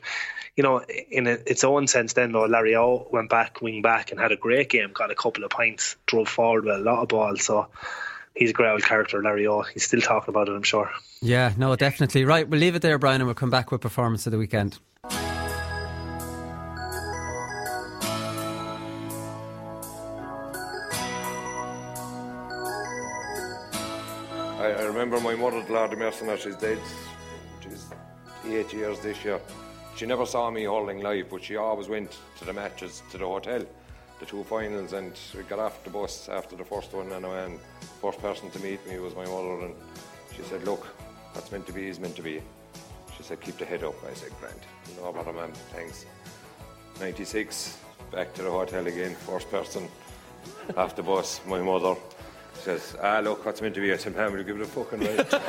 you 0.56 0.64
know, 0.64 0.80
in 0.80 1.28
a, 1.28 1.32
its 1.32 1.64
own 1.64 1.88
sense, 1.88 2.14
then 2.14 2.32
though 2.32 2.46
Larry 2.46 2.76
O 2.76 3.08
went 3.12 3.30
back, 3.30 3.62
wing 3.62 3.82
back, 3.82 4.12
and 4.12 4.20
had 4.20 4.32
a 4.32 4.38
great 4.38 4.70
game. 4.70 4.92
Got 4.94 5.12
a 5.12 5.16
couple 5.16 5.44
of 5.44 5.50
points, 5.50 5.98
drove 6.06 6.30
forward 6.30 6.66
with 6.66 6.76
a 6.76 6.80
lot 6.80 7.02
of 7.02 7.10
balls. 7.10 7.44
So 7.44 7.68
he's 8.36 8.52
a 8.52 8.54
great 8.54 8.72
old 8.72 8.84
character, 8.84 9.22
Larry 9.22 9.48
O. 9.48 9.62
He's 9.62 9.84
still 9.84 10.02
talking 10.02 10.34
about 10.34 10.48
it, 10.48 10.54
I'm 10.54 10.64
sure. 10.64 10.92
Yeah, 11.22 11.54
no, 11.58 11.76
definitely. 11.76 12.26
Right, 12.26 12.48
we'll 12.48 12.60
leave 12.60 12.76
it 12.76 12.82
there, 12.82 12.98
Brian, 12.98 13.22
and 13.22 13.28
we'll 13.28 13.36
come 13.36 13.50
back 13.50 13.72
with 13.72 13.82
performance 13.82 14.26
of 14.26 14.32
the 14.32 14.38
weekend. 14.38 14.80
Remember 24.82 25.19
my 25.19 25.36
mother, 25.36 25.63
Lady 25.69 25.95
Mercenaire, 25.95 26.38
she's 26.38 26.55
dead. 26.55 26.80
She's 27.61 27.86
eight 28.45 28.74
years 28.74 28.99
this 28.99 29.24
year. 29.24 29.39
She 29.95 30.05
never 30.05 30.26
saw 30.26 30.49
me 30.49 30.63
hurling 30.63 31.01
live, 31.01 31.30
but 31.30 31.43
she 31.43 31.55
always 31.55 31.88
went 31.88 32.17
to 32.39 32.45
the 32.45 32.53
matches, 32.53 33.03
to 33.11 33.17
the 33.17 33.28
hotel, 33.28 33.65
the 34.19 34.26
two 34.26 34.43
finals, 34.43 34.93
and 34.93 35.17
we 35.36 35.43
got 35.43 35.59
off 35.59 35.84
the 35.84 35.89
bus 35.89 36.30
after 36.30 36.55
the 36.55 36.63
first 36.63 36.93
one, 36.93 37.11
and, 37.11 37.26
and 37.26 37.59
first 38.01 38.19
person 38.19 38.49
to 38.51 38.59
meet 38.59 38.86
me 38.88 38.99
was 38.99 39.15
my 39.15 39.26
mother, 39.26 39.65
and 39.65 39.76
she 40.36 40.41
said, 40.43 40.63
look, 40.63 40.86
what's 41.34 41.51
meant 41.51 41.67
to 41.67 41.74
be 41.74 41.88
is 41.88 41.99
meant 41.99 42.15
to 42.15 42.21
be. 42.21 42.41
She 43.15 43.24
said, 43.24 43.39
keep 43.41 43.57
the 43.57 43.65
head 43.65 43.84
up. 43.84 43.95
I 44.09 44.13
said, 44.15 44.32
Grant, 44.39 44.59
no 44.97 45.11
bother, 45.11 45.34
man, 45.34 45.51
thanks. 45.71 46.05
96, 46.99 47.78
back 48.11 48.34
to 48.34 48.43
the 48.43 48.51
hotel 48.51 48.88
again, 48.88 49.13
first 49.13 49.49
person 49.51 49.88
off 50.78 50.95
the 50.95 51.03
bus, 51.03 51.41
my 51.45 51.61
mother 51.61 51.95
says, 52.64 52.95
ah, 53.01 53.20
look, 53.22 53.45
what's 53.45 53.61
meant 53.61 53.76
to 53.76 53.82
be? 53.82 53.91
I 53.91 53.97
said, 53.97 54.16
man, 54.16 54.32
will 54.32 54.43
give 54.43 54.55
it 54.55 54.61
a 54.61 54.66
fucking 54.66 55.01
right? 55.01 55.34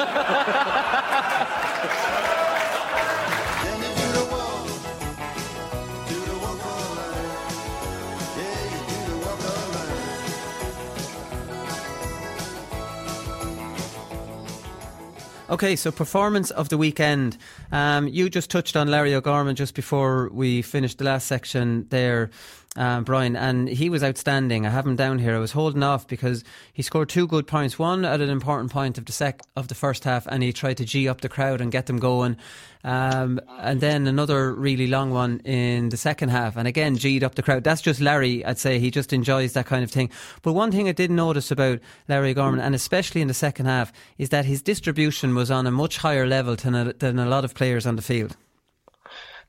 Okay, 15.50 15.76
so 15.76 15.92
performance 15.92 16.50
of 16.50 16.70
the 16.70 16.76
weekend. 16.76 17.36
Um, 17.70 18.08
you 18.08 18.28
just 18.28 18.50
touched 18.50 18.76
on 18.76 18.88
Larry 18.88 19.14
O'Gorman 19.14 19.54
just 19.54 19.74
before 19.74 20.28
we 20.32 20.62
finished 20.62 20.98
the 20.98 21.04
last 21.04 21.28
section 21.28 21.86
there 21.90 22.30
um, 22.76 23.04
Brian, 23.04 23.36
and 23.36 23.68
he 23.68 23.88
was 23.88 24.02
outstanding. 24.02 24.66
I 24.66 24.70
have 24.70 24.86
him 24.86 24.96
down 24.96 25.20
here. 25.20 25.36
I 25.36 25.38
was 25.38 25.52
holding 25.52 25.82
off 25.82 26.08
because 26.08 26.42
he 26.72 26.82
scored 26.82 27.08
two 27.08 27.26
good 27.28 27.46
points. 27.46 27.78
One 27.78 28.04
at 28.04 28.20
an 28.20 28.30
important 28.30 28.72
point 28.72 28.98
of 28.98 29.04
the 29.04 29.12
sec 29.12 29.42
of 29.54 29.68
the 29.68 29.76
first 29.76 30.02
half, 30.02 30.26
and 30.26 30.42
he 30.42 30.52
tried 30.52 30.78
to 30.78 30.84
g 30.84 31.08
up 31.08 31.20
the 31.20 31.28
crowd 31.28 31.60
and 31.60 31.70
get 31.70 31.86
them 31.86 31.98
going. 31.98 32.36
Um, 32.82 33.40
and 33.60 33.80
then 33.80 34.06
another 34.06 34.52
really 34.52 34.88
long 34.88 35.10
one 35.10 35.38
in 35.40 35.88
the 35.90 35.96
second 35.96 36.30
half, 36.30 36.56
and 36.56 36.66
again 36.66 36.96
g'd 36.96 37.22
up 37.22 37.36
the 37.36 37.42
crowd. 37.42 37.62
That's 37.62 37.80
just 37.80 38.00
Larry. 38.00 38.44
I'd 38.44 38.58
say 38.58 38.78
he 38.80 38.90
just 38.90 39.12
enjoys 39.12 39.52
that 39.52 39.66
kind 39.66 39.84
of 39.84 39.90
thing. 39.90 40.10
But 40.42 40.54
one 40.54 40.72
thing 40.72 40.88
I 40.88 40.92
did 40.92 41.12
notice 41.12 41.52
about 41.52 41.78
Larry 42.08 42.34
Gorman, 42.34 42.60
and 42.60 42.74
especially 42.74 43.20
in 43.20 43.28
the 43.28 43.34
second 43.34 43.66
half, 43.66 43.92
is 44.18 44.30
that 44.30 44.46
his 44.46 44.62
distribution 44.62 45.34
was 45.34 45.50
on 45.50 45.66
a 45.66 45.70
much 45.70 45.98
higher 45.98 46.26
level 46.26 46.56
than 46.56 46.74
a, 46.74 46.92
than 46.92 47.18
a 47.20 47.26
lot 47.26 47.44
of 47.44 47.54
players 47.54 47.86
on 47.86 47.96
the 47.96 48.02
field. 48.02 48.36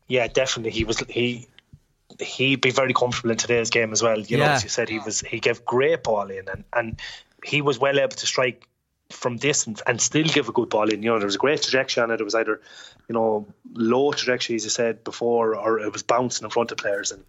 Yeah, 0.07 0.27
definitely. 0.27 0.71
He 0.71 0.83
was 0.83 0.99
he 1.09 1.47
he'd 2.19 2.61
be 2.61 2.71
very 2.71 2.93
comfortable 2.93 3.31
in 3.31 3.37
today's 3.37 3.69
game 3.69 3.91
as 3.91 4.01
well. 4.01 4.19
You 4.19 4.37
yeah. 4.37 4.47
know, 4.47 4.51
as 4.53 4.63
you 4.63 4.69
said, 4.69 4.89
he 4.89 4.99
was 4.99 5.21
he 5.21 5.39
gave 5.39 5.65
great 5.65 6.03
ball 6.03 6.29
in 6.29 6.47
and, 6.47 6.63
and 6.73 7.01
he 7.43 7.61
was 7.61 7.79
well 7.79 7.99
able 7.99 8.15
to 8.15 8.25
strike 8.25 8.67
from 9.11 9.37
distance 9.37 9.81
and 9.85 10.01
still 10.01 10.25
give 10.25 10.49
a 10.49 10.51
good 10.51 10.69
ball 10.69 10.89
in. 10.89 11.03
You 11.03 11.11
know, 11.11 11.19
there 11.19 11.27
was 11.27 11.35
a 11.35 11.39
great 11.39 11.61
trajectory 11.61 12.03
on 12.03 12.11
it. 12.11 12.19
It 12.19 12.23
was 12.23 12.35
either, 12.35 12.59
you 13.07 13.13
know, 13.13 13.47
low 13.73 14.11
trajectory 14.11 14.55
as 14.55 14.63
you 14.63 14.69
said 14.69 15.03
before, 15.03 15.55
or 15.55 15.79
it 15.79 15.91
was 15.93 16.03
bouncing 16.03 16.45
in 16.45 16.49
front 16.49 16.71
of 16.71 16.77
players. 16.77 17.11
And 17.11 17.23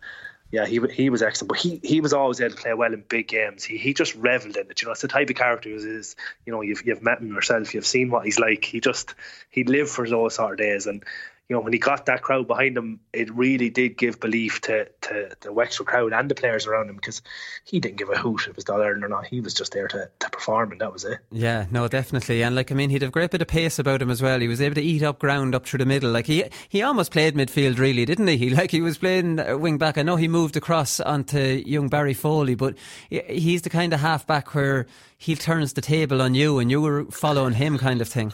yeah, 0.51 0.65
he 0.65 0.81
he 0.93 1.11
was 1.11 1.23
excellent. 1.23 1.49
But 1.49 1.59
he 1.59 1.81
he 1.83 2.01
was 2.01 2.13
always 2.13 2.41
able 2.41 2.55
to 2.55 2.63
play 2.63 2.75
well 2.75 2.93
in 2.93 3.03
big 3.09 3.29
games. 3.29 3.65
He 3.65 3.77
he 3.77 3.93
just 3.95 4.15
revelled 4.15 4.57
in 4.57 4.71
it. 4.71 4.81
You 4.81 4.87
know, 4.87 4.93
it's 4.93 5.03
the 5.03 5.09
type 5.09 5.29
of 5.29 5.37
character 5.37 5.69
he 5.69 5.75
is. 5.75 6.17
You 6.47 6.53
know, 6.53 6.63
you've 6.63 6.87
you've 6.87 7.03
met 7.03 7.21
him 7.21 7.35
yourself. 7.35 7.75
You've 7.75 7.87
seen 7.87 8.11
what 8.11 8.25
he's 8.25 8.39
like. 8.39 8.65
He 8.65 8.81
just 8.81 9.15
he 9.51 9.65
lived 9.65 9.91
for 9.91 10.09
those 10.09 10.37
sort 10.37 10.53
of 10.53 10.59
days 10.59 10.87
and 10.87 11.05
you 11.49 11.55
know, 11.55 11.61
when 11.61 11.73
he 11.73 11.79
got 11.79 12.07
that 12.07 12.23
crowd 12.23 12.49
behind 12.49 12.77
him, 12.77 12.99
it 13.13 13.33
really 13.33 13.71
did 13.71 13.97
give 13.97 14.19
belief 14.19 14.61
to, 14.63 14.89
to 15.03 15.31
the 15.41 15.53
Wexford 15.53 15.87
crowd 15.87 16.13
and 16.13 16.29
the 16.29 16.35
players 16.35 16.67
around 16.67 16.91
him 16.91 16.97
because 16.97 17.23
he 17.65 17.79
didn't 17.79 17.99
give 17.99 18.11
a 18.11 18.19
hoot 18.19 18.43
if 18.43 18.49
it 18.49 18.57
was 18.57 18.69
Ireland 18.69 19.05
or 19.05 19.09
not. 19.09 19.27
He 19.27 19.41
was 19.41 19.55
just 19.55 19.73
there 19.73 19.87
to, 19.89 20.11
to 20.19 20.31
perform, 20.31 20.73
and 20.73 20.81
that 20.81 20.93
was 20.93 21.05
it. 21.05 21.19
Yeah, 21.31 21.67
no, 21.71 21.87
definitely. 21.87 22.43
And 22.43 22.57
like, 22.57 22.73
I 22.73 22.75
mean, 22.75 22.91
he'd 22.91 23.03
have 23.03 23.11
a 23.11 23.13
great 23.13 23.31
bit 23.31 23.43
of 23.43 23.49
pace 23.49 23.79
about 23.79 24.03
him 24.03 24.11
as 24.11 24.21
well. 24.21 24.41
He 24.41 24.49
was 24.49 24.61
able 24.61 24.75
to 24.75 24.83
eat 24.83 25.05
up 25.05 25.21
ground 25.21 25.55
up 25.55 25.67
through 25.67 25.79
the 25.79 25.87
middle. 25.87 26.11
Like, 26.11 26.27
he 26.27 26.45
he 26.69 26.83
almost 26.83 27.13
played 27.13 27.37
midfield, 27.37 27.79
really, 27.79 28.05
didn't 28.05 28.27
he? 28.27 28.37
He 28.37 28.51
like 28.57 28.73
he 28.73 28.81
was 28.81 28.99
playing 28.99 29.39
uh, 29.39 29.57
wing 29.57 29.79
back. 29.79 29.99
I 29.99 30.03
know 30.03 30.17
he 30.17 30.27
moved 30.27 30.57
across 30.57 30.99
onto 30.99 31.39
young 31.39 31.89
Barry 31.89 32.15
Foley, 32.15 32.57
but 32.57 32.75
he's 33.09 33.63
the 33.63 33.71
kind 33.71 33.93
of 33.93 34.01
half 34.01 34.27
back 34.27 34.53
where 34.53 34.87
he 35.17 35.37
turns 35.37 35.75
the 35.75 35.81
table 35.81 36.21
on 36.21 36.35
you 36.35 36.59
and 36.59 36.73
you 36.73 36.81
were 36.81 37.05
following 37.05 37.55
him, 37.55 37.79
kind 37.79 38.01
of 38.01 38.09
thing 38.09 38.33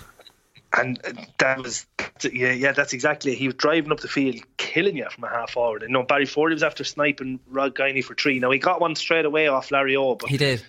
and 0.77 1.01
that 1.39 1.63
was 1.63 1.87
yeah, 2.25 2.53
yeah, 2.53 2.73
that's 2.73 2.93
exactly. 2.93 3.33
It. 3.33 3.39
He 3.39 3.49
was 3.49 3.57
driving 3.57 3.93
up 3.93 4.01
the 4.01 4.09
field, 4.09 4.37
killing 4.57 4.97
you 4.97 5.09
from 5.11 5.25
a 5.25 5.29
half 5.29 5.53
forward. 5.53 5.83
And 5.83 5.91
you 5.91 5.95
know, 5.95 6.03
Barry 6.05 6.27
Ford 6.27 6.53
was 6.53 6.63
after 6.63 6.85
sniping 6.85 7.41
Rod 7.49 7.75
Guiney 7.75 8.05
for 8.05 8.15
three. 8.15 8.39
Now 8.39 8.51
he 8.51 8.59
got 8.59 8.81
one 8.81 8.95
straight 8.95 9.25
away 9.25 9.49
off 9.49 9.71
Larry 9.71 9.97
O, 9.97 10.15
but 10.15 10.31
he 10.31 10.37
did. 10.37 10.63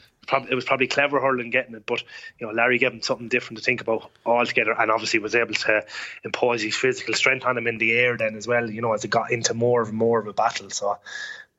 It 0.49 0.55
was 0.55 0.63
probably 0.63 0.87
clever 0.87 1.19
hurling 1.19 1.49
getting 1.49 1.75
it, 1.75 1.85
but 1.85 2.01
you 2.39 2.47
know 2.47 2.53
Larry 2.53 2.77
gave 2.77 2.93
him 2.93 3.01
something 3.01 3.27
different 3.27 3.57
to 3.57 3.63
think 3.63 3.81
about 3.81 4.09
altogether, 4.25 4.71
and 4.71 4.89
obviously 4.89 5.19
was 5.19 5.35
able 5.35 5.53
to 5.53 5.85
impose 6.23 6.61
his 6.61 6.75
physical 6.75 7.13
strength 7.13 7.45
on 7.45 7.57
him 7.57 7.67
in 7.67 7.77
the 7.77 7.91
air 7.91 8.15
then 8.17 8.35
as 8.35 8.47
well. 8.47 8.69
You 8.69 8.81
know, 8.81 8.93
as 8.93 9.03
it 9.03 9.09
got 9.09 9.31
into 9.31 9.53
more 9.53 9.81
of 9.81 9.91
more 9.91 10.19
of 10.19 10.27
a 10.27 10.33
battle. 10.33 10.69
So 10.69 10.97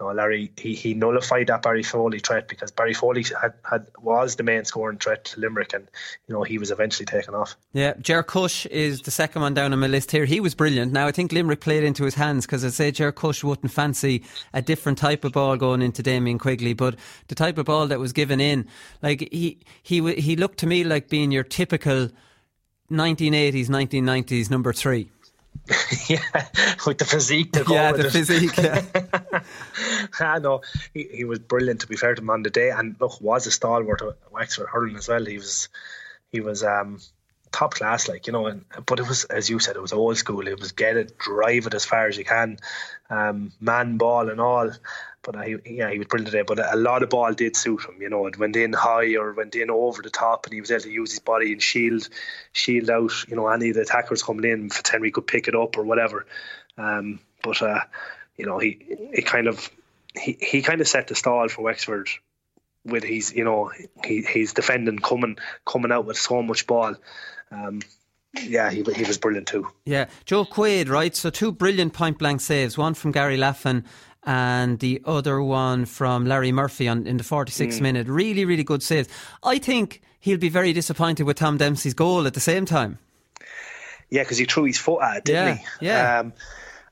no, 0.00 0.10
Larry 0.10 0.50
he, 0.56 0.74
he 0.74 0.92
nullified 0.92 1.46
that 1.46 1.62
Barry 1.62 1.84
Foley 1.84 2.18
threat 2.18 2.48
because 2.48 2.72
Barry 2.72 2.94
Foley 2.94 3.24
had, 3.40 3.54
had 3.68 3.86
was 4.00 4.34
the 4.34 4.42
main 4.42 4.64
scoring 4.64 4.98
threat 4.98 5.24
to 5.26 5.40
Limerick, 5.40 5.72
and 5.72 5.86
you 6.26 6.34
know 6.34 6.42
he 6.42 6.58
was 6.58 6.72
eventually 6.72 7.06
taken 7.06 7.34
off. 7.34 7.56
Yeah, 7.72 7.94
Ger 8.00 8.24
Cushe 8.24 8.66
is 8.66 9.02
the 9.02 9.12
second 9.12 9.42
one 9.42 9.54
down 9.54 9.72
on 9.72 9.78
my 9.78 9.86
list 9.86 10.10
here. 10.10 10.24
He 10.24 10.40
was 10.40 10.54
brilliant. 10.56 10.92
Now 10.92 11.06
I 11.06 11.12
think 11.12 11.30
Limerick 11.32 11.60
played 11.60 11.84
into 11.84 12.04
his 12.04 12.16
hands 12.16 12.44
because 12.44 12.64
I 12.64 12.70
say 12.70 12.90
Ger 12.90 13.12
Cushe 13.12 13.44
wouldn't 13.44 13.72
fancy 13.72 14.24
a 14.52 14.60
different 14.60 14.98
type 14.98 15.24
of 15.24 15.32
ball 15.32 15.56
going 15.56 15.80
into 15.80 16.02
Damien 16.02 16.38
Quigley, 16.40 16.72
but 16.72 16.96
the 17.28 17.36
type 17.36 17.56
of 17.56 17.66
ball 17.66 17.86
that 17.86 18.00
was 18.00 18.12
given 18.12 18.40
in, 18.40 18.66
like 19.00 19.28
he 19.30 19.60
he 19.82 20.14
he 20.14 20.34
looked 20.34 20.58
to 20.58 20.66
me 20.66 20.82
like 20.82 21.08
being 21.08 21.30
your 21.30 21.44
typical 21.44 22.08
1980s 22.90 23.68
1990s 23.68 24.50
number 24.50 24.72
three. 24.72 25.10
yeah, 26.08 26.18
with 26.86 26.98
the 26.98 27.06
physique 27.06 27.52
to 27.52 27.64
go 27.64 27.74
yeah, 27.74 27.92
the 27.92 28.06
it. 28.06 28.12
physique. 28.12 28.56
Yeah, 28.56 28.84
I 30.20 30.38
know 30.38 30.60
he, 30.92 31.08
he 31.10 31.24
was 31.24 31.38
brilliant. 31.38 31.80
To 31.80 31.86
be 31.86 31.96
fair 31.96 32.14
to 32.14 32.20
him 32.20 32.30
on 32.30 32.42
the 32.42 32.50
day, 32.50 32.70
and 32.70 32.96
look, 33.00 33.20
was 33.20 33.46
a 33.46 33.50
stalwart 33.50 34.02
of 34.02 34.16
Wexford 34.30 34.68
hurling 34.68 34.96
as 34.96 35.08
well. 35.08 35.24
He 35.24 35.36
was, 35.36 35.68
he 36.30 36.40
was 36.40 36.62
um, 36.62 37.00
top 37.50 37.74
class, 37.74 38.08
like 38.08 38.26
you 38.26 38.34
know. 38.34 38.46
And 38.46 38.66
but 38.84 39.00
it 39.00 39.08
was, 39.08 39.24
as 39.24 39.48
you 39.48 39.58
said, 39.58 39.76
it 39.76 39.82
was 39.82 39.94
old 39.94 40.18
school. 40.18 40.46
It 40.46 40.60
was 40.60 40.72
get 40.72 40.98
it, 40.98 41.16
drive 41.16 41.66
it 41.66 41.74
as 41.74 41.86
far 41.86 42.08
as 42.08 42.18
you 42.18 42.24
can, 42.24 42.58
um, 43.08 43.52
man 43.60 43.96
ball 43.96 44.28
and 44.28 44.40
all. 44.40 44.70
But 45.24 45.36
I, 45.36 45.56
yeah, 45.64 45.90
he 45.90 45.98
was 45.98 46.06
brilliant 46.06 46.32
today. 46.32 46.44
But 46.46 46.60
a 46.72 46.76
lot 46.76 47.02
of 47.02 47.08
ball 47.08 47.32
did 47.32 47.56
suit 47.56 47.84
him. 47.84 48.00
You 48.00 48.10
know, 48.10 48.26
it 48.26 48.38
went 48.38 48.56
in 48.56 48.72
high 48.72 49.16
or 49.16 49.32
went 49.32 49.54
in 49.54 49.70
over 49.70 50.02
the 50.02 50.10
top, 50.10 50.46
and 50.46 50.54
he 50.54 50.60
was 50.60 50.70
able 50.70 50.82
to 50.82 50.90
use 50.90 51.10
his 51.10 51.20
body 51.20 51.52
and 51.52 51.62
shield, 51.62 52.08
shield 52.52 52.90
out. 52.90 53.12
You 53.26 53.36
know, 53.36 53.48
any 53.48 53.70
of 53.70 53.76
the 53.76 53.82
attackers 53.82 54.22
coming 54.22 54.50
in, 54.50 54.68
Fitzhenry 54.68 55.12
could 55.12 55.26
pick 55.26 55.48
it 55.48 55.54
up 55.54 55.78
or 55.78 55.82
whatever. 55.82 56.26
Um, 56.76 57.20
but 57.42 57.62
uh, 57.62 57.80
you 58.36 58.46
know, 58.46 58.58
he 58.58 58.78
it 58.88 59.26
kind 59.26 59.46
of 59.46 59.70
he, 60.18 60.36
he 60.40 60.62
kind 60.62 60.80
of 60.80 60.88
set 60.88 61.08
the 61.08 61.14
stall 61.14 61.48
for 61.48 61.62
Wexford 61.62 62.08
with 62.84 63.02
his 63.02 63.32
you 63.32 63.44
know 63.44 63.70
he, 64.04 64.22
he's 64.22 64.52
defending 64.52 64.98
coming 64.98 65.38
coming 65.64 65.92
out 65.92 66.04
with 66.04 66.18
so 66.18 66.42
much 66.42 66.66
ball. 66.66 66.94
Um, 67.50 67.80
yeah, 68.42 68.70
he 68.70 68.82
he 68.82 69.04
was 69.04 69.18
brilliant 69.18 69.46
too. 69.46 69.68
Yeah, 69.84 70.06
Joe 70.24 70.44
Quaid, 70.44 70.88
right? 70.88 71.14
So 71.14 71.30
two 71.30 71.52
brilliant 71.52 71.92
point 71.92 72.18
blank 72.18 72.40
saves, 72.40 72.76
one 72.76 72.94
from 72.94 73.12
Gary 73.12 73.38
Laffan 73.38 73.84
and 74.26 74.78
the 74.78 75.02
other 75.04 75.42
one 75.42 75.84
from 75.84 76.26
Larry 76.26 76.52
Murphy 76.52 76.88
on 76.88 77.06
in 77.06 77.16
the 77.16 77.24
46th 77.24 77.78
mm. 77.78 77.80
minute. 77.80 78.08
Really, 78.08 78.44
really 78.44 78.64
good 78.64 78.82
saves. 78.82 79.08
I 79.42 79.58
think 79.58 80.02
he'll 80.20 80.38
be 80.38 80.48
very 80.48 80.72
disappointed 80.72 81.24
with 81.24 81.36
Tom 81.36 81.58
Dempsey's 81.58 81.94
goal 81.94 82.26
at 82.26 82.34
the 82.34 82.40
same 82.40 82.64
time. 82.64 82.98
Yeah, 84.10 84.22
because 84.22 84.38
he 84.38 84.44
threw 84.44 84.64
his 84.64 84.78
foot 84.78 85.02
at 85.02 85.16
it, 85.18 85.24
didn't 85.24 85.46
yeah, 85.46 85.54
he? 85.80 85.86
Yeah. 85.86 86.18
Um, 86.20 86.32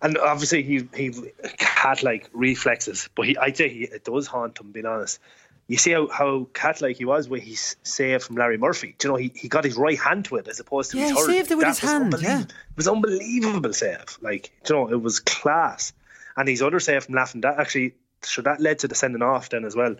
and 0.02 0.18
obviously 0.18 0.62
he 0.62 0.88
he 0.94 1.14
had 1.58 2.02
like 2.02 2.28
reflexes, 2.32 3.08
but 3.14 3.26
he 3.26 3.36
I'd 3.36 3.56
say 3.56 3.68
he, 3.68 3.84
it 3.84 4.04
does 4.04 4.26
haunt 4.26 4.58
him. 4.58 4.72
Being 4.72 4.86
honest, 4.86 5.20
you 5.68 5.76
see 5.76 5.92
how, 5.92 6.08
how 6.08 6.48
cat-like 6.52 6.96
he 6.96 7.04
was 7.04 7.28
with 7.28 7.42
his 7.42 7.76
save 7.82 8.24
from 8.24 8.36
Larry 8.36 8.58
Murphy. 8.58 8.94
Do 8.98 9.08
you 9.08 9.12
know, 9.12 9.16
he, 9.16 9.32
he 9.34 9.48
got 9.48 9.64
his 9.64 9.76
right 9.76 9.98
hand 9.98 10.24
to 10.26 10.36
it 10.36 10.48
as 10.48 10.60
opposed 10.60 10.90
to 10.90 10.98
yeah, 10.98 11.10
his 11.10 11.18
he 11.18 11.32
saved 11.32 11.50
it 11.50 11.54
with 11.54 11.66
that 11.66 11.78
his 11.78 11.90
hand. 11.90 12.14
Yeah, 12.20 12.40
it 12.42 12.52
was 12.76 12.88
unbelievable 12.88 13.72
save. 13.72 14.18
Like, 14.20 14.52
do 14.64 14.74
you 14.74 14.80
know, 14.80 14.90
it 14.90 15.00
was 15.00 15.20
class. 15.20 15.92
And 16.36 16.48
his 16.48 16.62
other 16.62 16.80
save 16.80 17.04
from 17.04 17.14
Laffan, 17.14 17.42
that 17.42 17.58
actually, 17.58 17.94
so 18.22 18.42
that 18.42 18.60
led 18.60 18.78
to 18.80 18.88
the 18.88 18.94
sending 18.94 19.22
off 19.22 19.50
then 19.50 19.64
as 19.64 19.76
well. 19.76 19.96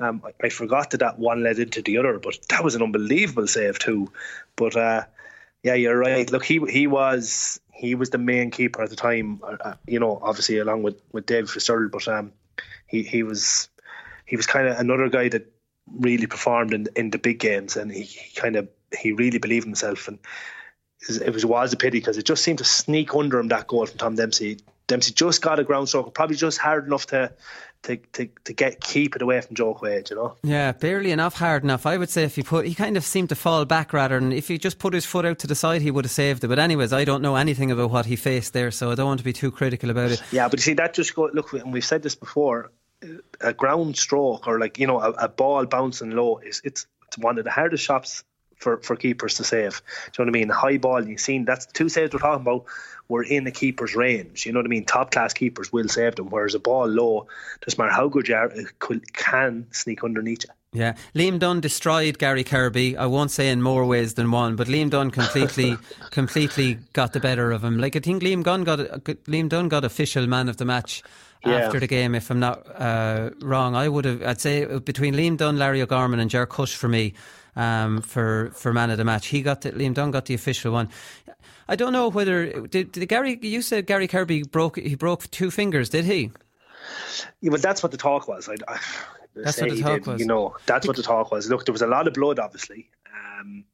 Um, 0.00 0.22
I, 0.24 0.46
I, 0.46 0.48
forgot 0.48 0.90
that 0.90 0.98
that 0.98 1.18
one 1.18 1.42
led 1.42 1.58
into 1.58 1.82
the 1.82 1.98
other, 1.98 2.18
but 2.18 2.38
that 2.50 2.62
was 2.62 2.74
an 2.74 2.82
unbelievable 2.82 3.46
save 3.46 3.78
too. 3.78 4.12
But 4.56 4.76
uh, 4.76 5.04
yeah, 5.62 5.74
you're 5.74 5.98
right. 5.98 6.30
Look, 6.30 6.44
he 6.44 6.60
he 6.68 6.86
was 6.86 7.60
he 7.72 7.94
was 7.94 8.10
the 8.10 8.18
main 8.18 8.50
keeper 8.50 8.82
at 8.82 8.90
the 8.90 8.96
time. 8.96 9.40
Uh, 9.42 9.56
uh 9.60 9.74
you 9.86 9.98
know, 9.98 10.18
obviously 10.22 10.58
along 10.58 10.82
with 10.82 11.00
with 11.12 11.26
Dave 11.26 11.50
Fitzgerald, 11.50 11.92
but 11.92 12.06
um, 12.08 12.32
he 12.86 13.02
he 13.02 13.22
was 13.22 13.68
he 14.26 14.36
was 14.36 14.46
kind 14.46 14.68
of 14.68 14.78
another 14.78 15.08
guy 15.08 15.28
that 15.28 15.52
really 15.98 16.26
performed 16.26 16.72
in 16.72 16.88
in 16.96 17.10
the 17.10 17.18
big 17.18 17.38
games, 17.38 17.76
and 17.76 17.92
he, 17.92 18.02
he 18.02 18.34
kind 18.34 18.56
of 18.56 18.68
he 18.98 19.12
really 19.12 19.38
believed 19.38 19.66
himself, 19.66 20.08
and 20.08 20.18
it 21.08 21.32
was 21.32 21.44
was 21.46 21.72
a 21.72 21.76
pity 21.76 21.98
because 21.98 22.18
it 22.18 22.26
just 22.26 22.44
seemed 22.44 22.58
to 22.58 22.64
sneak 22.64 23.14
under 23.14 23.38
him 23.38 23.48
that 23.48 23.66
goal 23.66 23.86
from 23.86 23.98
Tom 23.98 24.14
Dempsey. 24.14 24.58
Dempsey 24.86 25.12
just 25.12 25.42
got 25.42 25.58
a 25.58 25.64
ground 25.64 25.88
stroke, 25.88 26.14
probably 26.14 26.36
just 26.36 26.58
hard 26.58 26.86
enough 26.86 27.06
to 27.06 27.32
to, 27.82 27.96
to, 27.96 28.28
to 28.44 28.52
get 28.52 28.80
keep 28.80 29.16
it 29.16 29.22
away 29.22 29.40
from 29.40 29.56
Joe 29.56 29.74
Quaid, 29.74 30.10
you 30.10 30.16
know. 30.16 30.36
Yeah, 30.42 30.72
barely 30.72 31.10
enough, 31.10 31.34
hard 31.34 31.64
enough. 31.64 31.84
I 31.84 31.98
would 31.98 32.10
say 32.10 32.22
if 32.22 32.36
he 32.36 32.42
put, 32.42 32.66
he 32.66 32.74
kind 32.74 32.96
of 32.96 33.04
seemed 33.04 33.30
to 33.30 33.34
fall 33.34 33.64
back 33.64 33.92
rather 33.92 34.20
than 34.20 34.32
if 34.32 34.48
he 34.48 34.58
just 34.58 34.78
put 34.78 34.94
his 34.94 35.04
foot 35.04 35.24
out 35.24 35.40
to 35.40 35.46
the 35.48 35.56
side, 35.56 35.82
he 35.82 35.90
would 35.90 36.04
have 36.04 36.12
saved 36.12 36.44
it. 36.44 36.48
But 36.48 36.60
anyways, 36.60 36.92
I 36.92 37.04
don't 37.04 37.22
know 37.22 37.34
anything 37.34 37.72
about 37.72 37.90
what 37.90 38.06
he 38.06 38.14
faced 38.14 38.52
there, 38.52 38.70
so 38.70 38.92
I 38.92 38.94
don't 38.94 39.06
want 39.06 39.18
to 39.18 39.24
be 39.24 39.32
too 39.32 39.50
critical 39.50 39.90
about 39.90 40.12
it. 40.12 40.22
Yeah, 40.30 40.48
but 40.48 40.60
you 40.60 40.62
see, 40.62 40.74
that 40.74 40.94
just 40.94 41.14
go 41.14 41.28
look, 41.32 41.52
and 41.52 41.72
we've 41.72 41.84
said 41.84 42.02
this 42.02 42.14
before 42.14 42.70
a 43.40 43.52
ground 43.52 43.96
stroke 43.96 44.46
or 44.46 44.60
like 44.60 44.78
you 44.78 44.86
know 44.86 45.00
a, 45.00 45.10
a 45.10 45.28
ball 45.28 45.66
bouncing 45.66 46.10
low 46.10 46.38
is 46.38 46.60
it's 46.64 46.86
it's 47.08 47.18
one 47.18 47.38
of 47.38 47.44
the 47.44 47.50
hardest 47.50 47.84
shots 47.84 48.24
for, 48.56 48.78
for 48.78 48.96
keepers 48.96 49.34
to 49.34 49.44
save. 49.44 49.82
Do 50.12 50.22
you 50.22 50.24
know 50.24 50.30
what 50.30 50.36
I 50.36 50.40
mean? 50.40 50.48
High 50.48 50.78
ball, 50.78 51.06
you've 51.06 51.20
seen 51.20 51.44
that's 51.44 51.66
two 51.66 51.88
saves 51.88 52.12
we're 52.12 52.20
talking 52.20 52.42
about 52.42 52.64
were 53.12 53.22
in 53.22 53.44
the 53.44 53.50
keeper's 53.50 53.94
range. 53.94 54.46
You 54.46 54.52
know 54.52 54.58
what 54.60 54.66
I 54.66 54.68
mean? 54.68 54.86
Top 54.86 55.10
class 55.10 55.34
keepers 55.34 55.70
will 55.70 55.88
save 55.88 56.16
them, 56.16 56.30
whereas 56.30 56.54
a 56.54 56.58
ball 56.58 56.86
low, 56.86 57.26
doesn't 57.60 57.78
matter 57.78 57.92
how 57.92 58.08
good 58.08 58.26
you 58.26 58.34
are, 58.34 58.46
it 58.46 58.78
could, 58.78 59.12
can 59.12 59.66
sneak 59.70 60.02
underneath 60.02 60.44
you. 60.44 60.50
Yeah, 60.74 60.94
Liam 61.14 61.38
Dunne 61.38 61.60
destroyed 61.60 62.18
Gary 62.18 62.42
Kirby. 62.42 62.96
I 62.96 63.04
won't 63.04 63.30
say 63.30 63.50
in 63.50 63.60
more 63.60 63.84
ways 63.84 64.14
than 64.14 64.30
one, 64.30 64.56
but 64.56 64.68
Liam 64.68 64.88
Dunne 64.88 65.10
completely, 65.10 65.76
completely 66.10 66.78
got 66.94 67.12
the 67.12 67.20
better 67.20 67.52
of 67.52 67.62
him. 67.62 67.78
Like 67.78 67.94
I 67.94 68.00
think 68.00 68.22
Liam 68.22 68.42
Dunne 68.42 68.64
got 68.64 68.78
Liam 68.78 69.50
Dunne 69.50 69.68
got 69.68 69.84
official 69.84 70.26
man 70.26 70.48
of 70.48 70.56
the 70.56 70.64
match 70.64 71.02
yeah. 71.44 71.56
after 71.56 71.78
the 71.78 71.86
game, 71.86 72.14
if 72.14 72.30
I'm 72.30 72.40
not 72.40 72.66
uh, 72.80 73.30
wrong. 73.42 73.76
I 73.76 73.86
would 73.86 74.06
have, 74.06 74.22
I'd 74.22 74.40
say 74.40 74.64
between 74.78 75.12
Liam 75.12 75.36
Dunne, 75.36 75.58
Larry 75.58 75.82
O'Gorman, 75.82 76.20
and 76.20 76.30
Ger 76.30 76.46
Cushe 76.46 76.74
for 76.74 76.88
me 76.88 77.12
um, 77.54 78.00
for 78.00 78.50
for 78.54 78.72
man 78.72 78.88
of 78.88 78.96
the 78.96 79.04
match. 79.04 79.26
He 79.26 79.42
got 79.42 79.60
the, 79.60 79.72
Liam 79.72 79.92
Dunne 79.92 80.10
got 80.10 80.24
the 80.24 80.32
official 80.32 80.72
one. 80.72 80.88
I 81.68 81.76
don't 81.76 81.92
know 81.92 82.08
whether 82.08 82.66
did, 82.66 82.92
did 82.92 83.08
Gary. 83.08 83.38
You 83.42 83.62
said 83.62 83.86
Gary 83.86 84.08
Kirby 84.08 84.42
broke 84.42 84.78
he 84.78 84.94
broke 84.94 85.30
two 85.30 85.50
fingers, 85.50 85.88
did 85.88 86.04
he? 86.04 86.30
Yeah, 87.40 87.50
but 87.50 87.62
that's 87.62 87.82
what 87.82 87.92
the 87.92 87.98
talk 87.98 88.28
was. 88.28 88.48
I, 88.48 88.56
I 88.68 88.80
that's 89.34 89.60
what 89.60 89.70
the 89.70 89.80
talk 89.80 89.94
did, 89.94 90.06
was. 90.06 90.20
You 90.20 90.26
know, 90.26 90.56
that's 90.66 90.86
what 90.86 90.96
the 90.96 91.02
talk 91.02 91.30
was. 91.30 91.48
Look, 91.48 91.64
there 91.64 91.72
was 91.72 91.82
a 91.82 91.86
lot 91.86 92.06
of 92.06 92.14
blood, 92.14 92.38
obviously. 92.38 92.90
Um, 93.14 93.64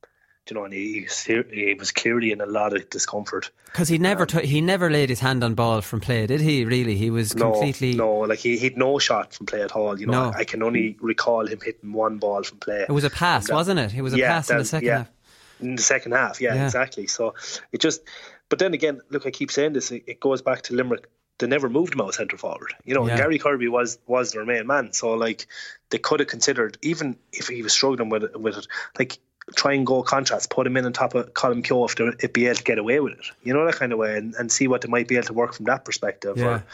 you 0.51 0.55
know, 0.55 0.65
and 0.65 0.73
he, 0.73 1.07
he 1.53 1.75
was 1.75 1.93
clearly 1.93 2.33
in 2.33 2.41
a 2.41 2.47
lot 2.47 2.75
of 2.75 2.89
discomfort 2.91 3.51
because 3.67 3.89
he 3.89 3.99
never 3.99 4.23
um, 4.23 4.29
t- 4.29 4.47
he 4.47 4.61
never 4.61 4.91
laid 4.91 5.11
his 5.11 5.21
hand 5.21 5.45
on 5.45 5.55
ball 5.55 5.83
from 5.83 6.01
play, 6.01 6.27
did 6.27 6.41
he? 6.41 6.65
Really, 6.65 6.97
he 6.97 7.11
was 7.11 7.37
no, 7.37 7.53
completely 7.53 7.95
no, 7.95 8.21
like 8.21 8.39
he 8.39 8.59
had 8.59 8.77
no 8.77 8.99
shot 8.99 9.35
from 9.35 9.47
play 9.47 9.63
at 9.63 9.73
all. 9.73 10.01
You 10.01 10.07
know, 10.07 10.31
no. 10.31 10.33
I, 10.35 10.45
can 10.45 10.63
only 10.63 10.97
recall 11.01 11.47
him 11.47 11.61
hitting 11.63 11.93
one 11.93 12.19
ball 12.19 12.43
from 12.43 12.59
play. 12.59 12.87
It 12.89 12.93
was 12.93 13.05
a 13.05 13.11
pass, 13.11 13.51
wasn't 13.51 13.81
it? 13.81 13.95
It 13.95 14.03
was 14.03 14.15
a 14.15 14.19
yeah, 14.19 14.29
pass 14.29 14.49
that, 14.49 14.55
in 14.55 14.59
the 14.61 14.65
second 14.65 14.87
yeah, 14.87 14.99
half. 14.99 15.11
In 15.61 15.77
the 15.77 15.83
second 15.83 16.13
half, 16.13 16.41
yeah, 16.41 16.55
yeah, 16.55 16.65
exactly. 16.67 17.07
So 17.07 17.35
it 17.73 17.81
just, 17.81 18.03
but 18.49 18.59
then 18.59 18.75
again, 18.75 19.01
look, 19.11 19.27
I 19.27 19.31
keep 19.31 19.51
saying 19.51 19.73
this. 19.73 19.91
It, 19.91 20.05
it 20.07 20.21
goes 20.21 20.43
back 20.43 20.63
to 20.63 20.75
Limerick 20.75 21.09
they 21.39 21.47
never 21.47 21.69
moved 21.69 21.95
him 21.95 22.01
out 22.01 22.15
centre 22.15 22.37
forward. 22.37 22.75
You 22.85 22.95
know, 22.95 23.07
yeah. 23.07 23.17
Gary 23.17 23.39
Kirby 23.39 23.69
was 23.69 23.99
was 24.07 24.33
their 24.33 24.45
main 24.45 24.67
man. 24.67 24.93
So 24.93 25.15
like 25.15 25.47
they 25.91 25.99
could 25.99 26.21
have 26.21 26.29
considered 26.29 26.79
even 26.83 27.17
if 27.33 27.49
he 27.49 27.63
was 27.63 27.73
struggling 27.73 28.09
with 28.09 28.25
it, 28.25 28.41
with 28.41 28.59
it, 28.59 28.67
like 28.99 29.19
try 29.57 29.73
and 29.73 29.87
go 29.87 30.03
contracts, 30.03 30.47
put 30.47 30.67
him 30.67 30.77
in 30.77 30.85
on 30.85 30.93
top 30.93 31.15
of 31.15 31.33
Colm 31.33 31.65
Kehoe 31.65 31.87
if 31.87 32.19
they'd 32.19 32.33
be 32.33 32.47
able 32.47 32.57
to 32.57 32.65
get 32.65 32.79
away 32.79 33.01
with 33.01 33.15
it. 33.15 33.25
You 33.43 33.55
know 33.55 33.65
that 33.67 33.77
kind 33.77 33.93
of 33.93 33.99
way, 33.99 34.17
and, 34.17 34.35
and 34.35 34.51
see 34.53 34.69
what 34.69 34.83
they 34.83 34.89
might 34.89 35.09
be 35.09 35.17
able 35.17 35.27
to 35.29 35.33
work 35.33 35.55
from 35.55 35.67
that 35.67 35.85
perspective. 35.85 36.37
Yeah. 36.37 36.45
Or, 36.47 36.65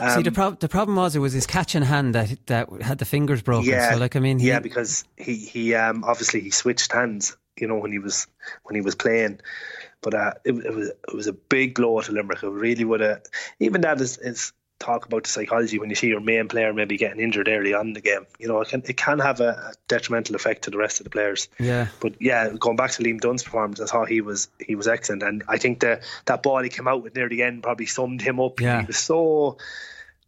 um, 0.00 0.10
See 0.16 0.22
the, 0.22 0.30
pro- 0.30 0.52
the 0.52 0.68
problem 0.68 0.96
was 0.96 1.16
it 1.16 1.18
was 1.18 1.32
his 1.32 1.46
catching 1.46 1.82
hand 1.82 2.14
that 2.14 2.46
that 2.46 2.70
had 2.80 2.98
the 2.98 3.04
fingers 3.04 3.42
broken. 3.42 3.68
Yeah, 3.68 3.92
so 3.92 3.98
like 3.98 4.14
I 4.14 4.20
mean, 4.20 4.38
he, 4.38 4.46
yeah, 4.46 4.60
because 4.60 5.04
he 5.16 5.34
he 5.34 5.74
um 5.74 6.04
obviously 6.04 6.40
he 6.40 6.50
switched 6.50 6.92
hands. 6.92 7.36
You 7.60 7.68
know 7.68 7.76
when 7.76 7.92
he 7.92 7.98
was 7.98 8.26
when 8.64 8.74
he 8.74 8.80
was 8.80 8.94
playing, 8.94 9.40
but 10.00 10.14
uh, 10.14 10.34
it, 10.44 10.54
it 10.54 10.74
was 10.74 10.88
it 10.88 11.14
was 11.14 11.26
a 11.26 11.32
big 11.32 11.74
blow 11.74 12.00
to 12.00 12.12
Limerick. 12.12 12.42
It 12.42 12.48
really 12.48 12.84
would 12.84 13.00
have 13.00 13.22
even 13.60 13.80
that 13.82 14.00
is 14.00 14.18
is 14.18 14.52
talk 14.78 15.06
about 15.06 15.24
the 15.24 15.28
psychology 15.28 15.78
when 15.78 15.90
you 15.90 15.96
see 15.96 16.06
your 16.06 16.20
main 16.20 16.48
player 16.48 16.72
maybe 16.72 16.96
getting 16.96 17.20
injured 17.20 17.48
early 17.48 17.74
on 17.74 17.88
in 17.88 17.92
the 17.94 18.00
game. 18.00 18.26
You 18.38 18.48
know, 18.48 18.60
it 18.60 18.68
can 18.68 18.82
it 18.86 18.96
can 18.96 19.18
have 19.18 19.40
a, 19.40 19.72
detrimental 19.88 20.36
effect 20.36 20.62
to 20.64 20.70
the 20.70 20.78
rest 20.78 21.00
of 21.00 21.04
the 21.04 21.10
players. 21.10 21.48
Yeah. 21.58 21.88
But 22.00 22.20
yeah, 22.20 22.50
going 22.58 22.76
back 22.76 22.90
to 22.92 23.02
Liam 23.02 23.20
Dunne's 23.20 23.42
performance, 23.42 23.80
I 23.80 23.86
thought 23.86 24.08
he 24.08 24.20
was 24.20 24.48
he 24.58 24.74
was 24.74 24.86
excellent, 24.86 25.22
and 25.22 25.42
I 25.48 25.58
think 25.58 25.80
the 25.80 26.00
that 26.26 26.42
ball 26.42 26.62
he 26.62 26.68
came 26.68 26.88
out 26.88 27.02
with 27.02 27.14
near 27.14 27.28
the 27.28 27.42
end 27.42 27.62
probably 27.62 27.86
summed 27.86 28.22
him 28.22 28.40
up. 28.40 28.60
Yeah. 28.60 28.80
He 28.80 28.86
was 28.86 28.98
so. 28.98 29.58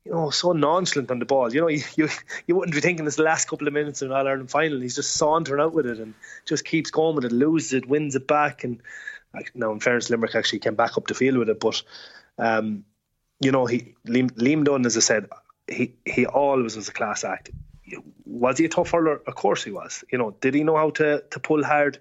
You 0.04 0.12
know, 0.12 0.30
so 0.30 0.52
nonchalant 0.52 1.10
on 1.10 1.18
the 1.18 1.26
ball. 1.26 1.52
You 1.52 1.60
know, 1.60 1.68
you, 1.68 1.82
you 1.96 2.08
you 2.46 2.56
wouldn't 2.56 2.74
be 2.74 2.80
thinking 2.80 3.04
this 3.04 3.18
last 3.18 3.48
couple 3.48 3.66
of 3.66 3.74
minutes 3.74 4.02
in 4.02 4.12
All 4.12 4.26
Ireland 4.26 4.50
final. 4.50 4.80
He's 4.80 4.96
just 4.96 5.16
sauntering 5.16 5.60
out 5.60 5.74
with 5.74 5.86
it 5.86 5.98
and 5.98 6.14
just 6.46 6.64
keeps 6.64 6.90
going 6.90 7.16
with 7.16 7.24
it, 7.24 7.32
loses 7.32 7.74
it, 7.74 7.86
wins 7.86 8.16
it 8.16 8.26
back, 8.26 8.64
and 8.64 8.80
now 9.54 9.72
in 9.72 9.80
fairness, 9.80 10.10
Limerick 10.10 10.34
actually 10.34 10.58
came 10.58 10.74
back 10.74 10.96
up 10.96 11.06
the 11.06 11.14
field 11.14 11.38
with 11.38 11.48
it, 11.48 11.60
but 11.60 11.82
um, 12.38 12.84
you 13.40 13.52
know, 13.52 13.66
he 13.66 13.94
Liam, 14.06 14.30
Liam 14.32 14.64
Dunne, 14.64 14.86
as 14.86 14.96
I 14.96 15.00
said, 15.00 15.28
he 15.68 15.94
he 16.04 16.26
always 16.26 16.76
was 16.76 16.88
a 16.88 16.92
class 16.92 17.24
act. 17.24 17.50
Was 18.24 18.58
he 18.58 18.64
a 18.64 18.68
tough 18.68 18.90
hurler? 18.90 19.20
Of 19.26 19.34
course 19.34 19.64
he 19.64 19.70
was. 19.70 20.04
You 20.12 20.18
know, 20.18 20.36
did 20.40 20.54
he 20.54 20.64
know 20.64 20.76
how 20.76 20.90
to 20.90 21.22
to 21.30 21.40
pull 21.40 21.64
hard? 21.64 21.98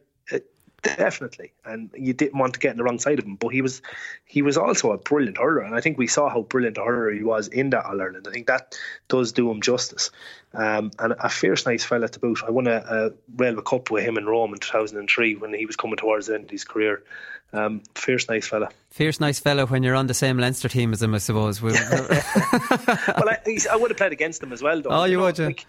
Definitely, 0.82 1.52
and 1.66 1.90
you 1.94 2.14
didn't 2.14 2.40
want 2.40 2.54
to 2.54 2.60
get 2.60 2.72
in 2.72 2.78
the 2.78 2.84
wrong 2.84 3.00
side 3.00 3.20
of 3.20 3.26
him. 3.26 3.36
But 3.36 3.50
he 3.50 3.62
was 3.62 3.82
he 4.26 4.42
was 4.42 4.58
also 4.58 4.92
a 4.92 4.98
brilliant 4.98 5.38
hurler, 5.38 5.62
and 5.62 5.76
I 5.76 5.82
think 5.82 5.98
we 5.98 6.08
saw 6.08 6.30
how 6.30 6.44
brilliant 6.44 6.78
a 6.78 6.84
hurler 6.84 7.12
he 7.12 7.24
was 7.24 7.48
in 7.48 7.72
that 7.72 7.86
All 7.86 8.02
Ireland. 8.02 8.28
I 8.28 8.32
think 8.32 8.48
that 8.48 8.78
does 9.08 9.32
do 9.32 9.50
him 9.52 9.62
justice. 9.62 10.12
Um, 10.54 10.92
and 10.98 11.14
a 11.20 11.30
fierce, 11.30 11.66
nice 11.66 11.84
fella 11.84 12.08
to 12.08 12.20
boot. 12.20 12.42
I 12.46 12.52
won 12.52 12.68
a, 12.68 12.78
a 12.78 13.12
Railway 13.36 13.62
Cup 13.66 13.92
with 13.92 14.04
him 14.04 14.18
in 14.18 14.26
Rome 14.26 14.54
in 14.54 14.60
2003 14.60 15.36
when 15.36 15.54
he 15.54 15.66
was 15.66 15.76
coming 15.76 15.98
towards 15.98 16.28
the 16.28 16.36
end 16.36 16.46
of 16.46 16.50
his 16.50 16.64
career. 16.64 17.04
Um, 17.52 17.82
fierce, 17.96 18.28
nice 18.30 18.48
fella. 18.48 18.70
Fierce, 18.92 19.20
nice 19.20 19.40
fella 19.40 19.66
when 19.66 19.84
you're 19.84 19.96
on 19.96 20.08
the 20.08 20.14
same 20.14 20.38
Leinster 20.38 20.70
team 20.70 20.94
as 20.94 21.02
him, 21.02 21.16
I 21.16 21.18
suppose. 21.18 21.62
well, 21.62 21.74
I, 21.76 23.38
I, 23.72 23.76
would 23.76 23.92
have 23.92 23.98
played 23.98 24.12
against 24.12 24.44
him 24.44 24.54
as 24.54 24.62
well, 24.62 24.82
though. 24.82 24.90
Oh, 24.90 25.04
you, 25.04 25.12
you 25.12 25.18
know, 25.18 25.24
would, 25.24 25.40
yeah. 25.40 25.46
Like, 25.48 25.66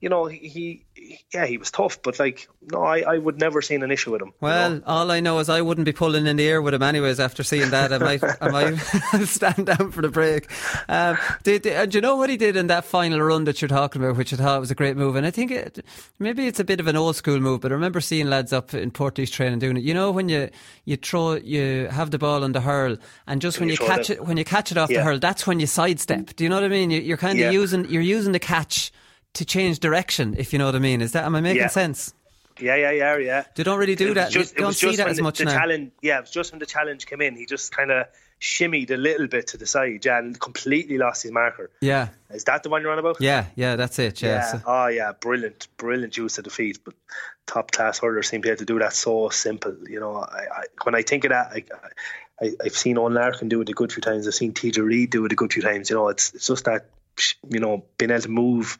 you 0.00 0.08
know, 0.08 0.24
he, 0.24 0.86
yeah, 1.32 1.44
he 1.44 1.58
was 1.58 1.70
tough, 1.70 2.00
but 2.02 2.18
like, 2.18 2.48
no, 2.72 2.82
I, 2.82 3.00
I 3.00 3.18
would 3.18 3.38
never 3.38 3.60
seen 3.60 3.82
an 3.82 3.90
issue 3.90 4.12
with 4.12 4.22
him. 4.22 4.32
Well, 4.40 4.72
you 4.72 4.78
know? 4.78 4.84
all 4.86 5.10
I 5.10 5.20
know 5.20 5.38
is 5.40 5.50
I 5.50 5.60
wouldn't 5.60 5.84
be 5.84 5.92
pulling 5.92 6.26
in 6.26 6.36
the 6.36 6.48
air 6.48 6.62
with 6.62 6.72
him 6.72 6.82
anyways 6.82 7.20
after 7.20 7.42
seeing 7.42 7.68
that. 7.70 7.92
I 7.92 7.98
might, 8.18 8.22
I 8.40 8.48
might 8.48 8.76
stand 9.26 9.66
down 9.66 9.92
for 9.92 10.00
the 10.00 10.08
break. 10.08 10.50
Um, 10.88 11.18
did, 11.42 11.62
did, 11.62 11.76
uh, 11.76 11.84
do 11.84 11.98
you 11.98 12.02
know 12.02 12.16
what 12.16 12.30
he 12.30 12.38
did 12.38 12.56
in 12.56 12.68
that 12.68 12.86
final 12.86 13.20
run 13.20 13.44
that 13.44 13.60
you're 13.60 13.68
talking 13.68 14.02
about, 14.02 14.16
which 14.16 14.32
I 14.32 14.36
thought 14.36 14.60
was 14.60 14.70
a 14.70 14.74
great 14.74 14.96
move? 14.96 15.16
And 15.16 15.26
I 15.26 15.30
think 15.30 15.50
it, 15.50 15.84
maybe 16.18 16.46
it's 16.46 16.60
a 16.60 16.64
bit 16.64 16.80
of 16.80 16.86
an 16.86 16.96
old 16.96 17.16
school 17.16 17.38
move, 17.38 17.60
but 17.60 17.70
I 17.70 17.74
remember 17.74 18.00
seeing 18.00 18.30
lads 18.30 18.54
up 18.54 18.72
in 18.72 18.90
Portage 18.90 19.32
training 19.32 19.58
doing 19.58 19.76
it. 19.76 19.82
You 19.82 19.92
know, 19.92 20.10
when 20.10 20.30
you, 20.30 20.48
you 20.86 20.96
throw, 20.96 21.34
you 21.34 21.88
have 21.88 22.10
the 22.10 22.18
ball 22.18 22.42
on 22.42 22.52
the 22.52 22.62
hurl, 22.62 22.96
and 23.26 23.42
just 23.42 23.60
when 23.60 23.68
you, 23.68 23.76
you 23.78 23.86
catch 23.86 24.08
it, 24.08 24.24
when 24.24 24.38
you 24.38 24.44
catch 24.46 24.72
it 24.72 24.78
off 24.78 24.90
yeah. 24.90 24.98
the 24.98 25.04
hurl, 25.04 25.18
that's 25.18 25.46
when 25.46 25.60
you 25.60 25.66
sidestep. 25.66 26.36
Do 26.36 26.44
you 26.44 26.48
know 26.48 26.56
what 26.56 26.64
I 26.64 26.68
mean? 26.68 26.90
You, 26.90 27.12
are 27.12 27.18
kind 27.18 27.38
of 27.38 27.44
yeah. 27.44 27.50
using, 27.50 27.84
you're 27.90 28.00
using 28.00 28.32
the 28.32 28.38
catch 28.38 28.92
to 29.34 29.44
change 29.44 29.80
direction, 29.80 30.34
if 30.38 30.52
you 30.52 30.58
know 30.58 30.66
what 30.66 30.74
I 30.74 30.80
mean. 30.80 31.00
Is 31.00 31.12
that 31.12 31.24
am 31.24 31.34
I 31.34 31.40
making 31.40 31.62
yeah. 31.62 31.68
sense? 31.68 32.14
Yeah, 32.58 32.76
yeah, 32.76 32.90
yeah, 32.90 33.16
yeah. 33.16 33.44
They 33.54 33.62
don't 33.62 33.78
really 33.78 33.94
do 33.94 34.12
that. 34.14 34.30
Just, 34.30 34.54
don't 34.56 34.74
see 34.74 34.96
that 34.96 35.08
as 35.08 35.16
the, 35.16 35.22
much 35.22 35.38
the 35.38 35.46
now. 35.46 35.52
Challenge, 35.52 35.92
yeah, 36.02 36.18
it 36.18 36.22
was 36.22 36.30
just 36.30 36.52
when 36.52 36.58
the 36.58 36.66
challenge 36.66 37.06
came 37.06 37.20
in. 37.22 37.36
He 37.36 37.46
just 37.46 37.74
kind 37.74 37.90
of 37.90 38.06
shimmied 38.40 38.90
a 38.90 38.96
little 38.96 39.26
bit 39.26 39.46
to 39.48 39.58
the 39.58 39.66
side 39.66 40.04
yeah, 40.04 40.18
and 40.18 40.38
completely 40.40 40.98
lost 40.98 41.22
his 41.22 41.32
marker. 41.32 41.70
Yeah. 41.80 42.08
Is 42.30 42.44
that 42.44 42.62
the 42.62 42.70
one 42.70 42.82
you're 42.82 42.92
on 42.92 42.98
about? 42.98 43.20
Yeah, 43.20 43.46
yeah, 43.54 43.76
that's 43.76 43.98
it. 43.98 44.22
Yeah. 44.22 44.54
Yeah. 44.54 44.60
Oh, 44.66 44.86
yeah. 44.86 45.12
Brilliant, 45.12 45.68
brilliant 45.76 46.16
use 46.16 46.38
of 46.38 46.44
the 46.44 46.50
feet. 46.50 46.78
But 46.84 46.94
top 47.46 47.70
class 47.70 47.98
hurlers 47.98 48.28
seem 48.28 48.42
to 48.42 48.46
be 48.46 48.50
able 48.50 48.58
to 48.58 48.64
do 48.64 48.78
that 48.78 48.94
so 48.94 49.28
simple. 49.28 49.76
You 49.88 50.00
know, 50.00 50.16
I, 50.16 50.46
I, 50.52 50.64
when 50.84 50.94
I 50.94 51.02
think 51.02 51.24
of 51.24 51.30
that, 51.30 51.52
I, 51.52 51.64
I, 52.40 52.50
I've 52.64 52.76
seen 52.76 52.96
Eoin 52.96 53.14
Larkin 53.14 53.48
do 53.48 53.60
it 53.60 53.68
a 53.68 53.72
good 53.72 53.92
few 53.92 54.00
times. 54.00 54.26
I've 54.26 54.34
seen 54.34 54.52
TJ 54.52 54.82
Reid 54.82 55.10
do 55.10 55.24
it 55.26 55.32
a 55.32 55.36
good 55.36 55.52
few 55.52 55.62
times. 55.62 55.90
You 55.90 55.96
know, 55.96 56.08
it's 56.08 56.32
it's 56.34 56.46
just 56.46 56.64
that 56.64 56.86
you 57.48 57.60
know 57.60 57.84
being 57.98 58.10
able 58.10 58.22
to 58.22 58.28
move. 58.28 58.78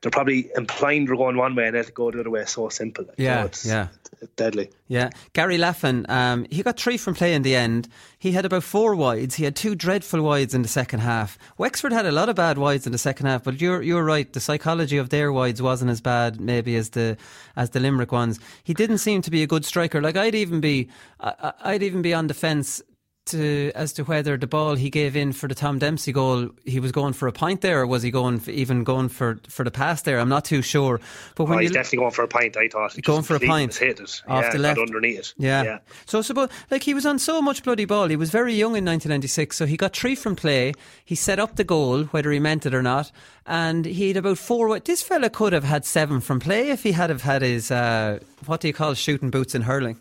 They're 0.00 0.10
probably 0.10 0.50
implying 0.56 1.06
they're 1.06 1.16
going 1.16 1.36
one 1.36 1.54
way 1.54 1.66
and 1.66 1.76
they'll 1.76 1.84
go 1.84 2.10
the 2.10 2.20
other 2.20 2.30
way. 2.30 2.44
So 2.44 2.68
simple. 2.68 3.06
Yeah, 3.16 3.36
you 3.36 3.40
know, 3.40 3.46
it's 3.46 3.66
yeah. 3.66 3.88
deadly. 4.36 4.70
Yeah, 4.88 5.10
Gary 5.32 5.58
Laffan, 5.58 6.08
um, 6.08 6.46
he 6.50 6.62
got 6.62 6.78
three 6.78 6.96
from 6.96 7.14
play 7.14 7.34
in 7.34 7.42
the 7.42 7.56
end. 7.56 7.88
He 8.18 8.32
had 8.32 8.44
about 8.44 8.62
four 8.62 8.94
wides. 8.94 9.36
He 9.36 9.44
had 9.44 9.56
two 9.56 9.74
dreadful 9.74 10.22
wides 10.22 10.54
in 10.54 10.62
the 10.62 10.68
second 10.68 11.00
half. 11.00 11.38
Wexford 11.58 11.92
had 11.92 12.06
a 12.06 12.12
lot 12.12 12.28
of 12.28 12.36
bad 12.36 12.58
wides 12.58 12.86
in 12.86 12.92
the 12.92 12.98
second 12.98 13.26
half, 13.26 13.44
but 13.44 13.60
you're 13.60 13.82
you're 13.82 14.04
right. 14.04 14.32
The 14.32 14.40
psychology 14.40 14.96
of 14.98 15.10
their 15.10 15.32
wides 15.32 15.62
wasn't 15.62 15.90
as 15.90 16.00
bad 16.00 16.40
maybe 16.40 16.76
as 16.76 16.90
the 16.90 17.16
as 17.56 17.70
the 17.70 17.80
Limerick 17.80 18.12
ones. 18.12 18.38
He 18.62 18.74
didn't 18.74 18.98
seem 18.98 19.22
to 19.22 19.30
be 19.30 19.42
a 19.42 19.46
good 19.46 19.64
striker. 19.64 20.00
Like 20.00 20.16
I'd 20.16 20.34
even 20.34 20.60
be 20.60 20.88
I, 21.20 21.52
I'd 21.62 21.82
even 21.82 22.02
be 22.02 22.14
on 22.14 22.26
the 22.26 22.34
fence 22.34 22.82
to 23.26 23.72
as 23.74 23.92
to 23.94 24.04
whether 24.04 24.36
the 24.36 24.46
ball 24.46 24.74
he 24.74 24.90
gave 24.90 25.16
in 25.16 25.32
for 25.32 25.48
the 25.48 25.54
Tom 25.54 25.78
Dempsey 25.78 26.12
goal, 26.12 26.50
he 26.64 26.80
was 26.80 26.92
going 26.92 27.12
for 27.12 27.28
a 27.28 27.32
point 27.32 27.60
there, 27.60 27.80
or 27.80 27.86
was 27.86 28.02
he 28.02 28.10
going 28.10 28.40
for, 28.40 28.50
even 28.50 28.84
going 28.84 29.08
for 29.08 29.38
for 29.48 29.64
the 29.64 29.70
pass 29.70 30.02
there? 30.02 30.18
I'm 30.18 30.28
not 30.28 30.44
too 30.44 30.62
sure. 30.62 31.00
But 31.34 31.44
when 31.44 31.58
oh, 31.58 31.60
he's 31.60 31.72
definitely 31.72 31.98
going 31.98 32.12
for 32.12 32.22
a 32.22 32.28
point, 32.28 32.56
I 32.56 32.68
thought 32.68 32.96
going 33.02 33.22
for 33.22 33.36
a 33.36 33.40
point, 33.40 33.74
hit 33.74 34.00
it 34.00 34.22
off 34.28 34.44
yeah, 34.44 34.52
the 34.52 34.58
left 34.58 34.80
underneath 34.80 35.18
it. 35.18 35.34
Yeah. 35.36 35.62
yeah. 35.62 35.78
So 36.06 36.22
suppose 36.22 36.48
like 36.70 36.82
he 36.82 36.94
was 36.94 37.06
on 37.06 37.18
so 37.18 37.42
much 37.42 37.62
bloody 37.62 37.84
ball. 37.84 38.08
He 38.08 38.16
was 38.16 38.30
very 38.30 38.54
young 38.54 38.76
in 38.76 38.84
1996, 38.84 39.56
so 39.56 39.66
he 39.66 39.76
got 39.76 39.94
three 39.96 40.14
from 40.14 40.36
play. 40.36 40.72
He 41.04 41.14
set 41.14 41.38
up 41.38 41.56
the 41.56 41.64
goal, 41.64 42.04
whether 42.04 42.30
he 42.30 42.38
meant 42.38 42.66
it 42.66 42.74
or 42.74 42.82
not, 42.82 43.10
and 43.46 43.84
he 43.84 44.08
had 44.08 44.16
about 44.16 44.38
four. 44.38 44.78
This 44.80 45.02
fella 45.02 45.30
could 45.30 45.52
have 45.52 45.64
had 45.64 45.84
seven 45.84 46.20
from 46.20 46.40
play 46.40 46.70
if 46.70 46.82
he 46.82 46.92
had 46.92 47.10
have 47.10 47.22
had 47.22 47.42
his 47.42 47.70
uh, 47.70 48.20
what 48.46 48.60
do 48.60 48.68
you 48.68 48.74
call 48.74 48.94
shooting 48.94 49.30
boots 49.30 49.54
in 49.54 49.62
hurling 49.62 49.98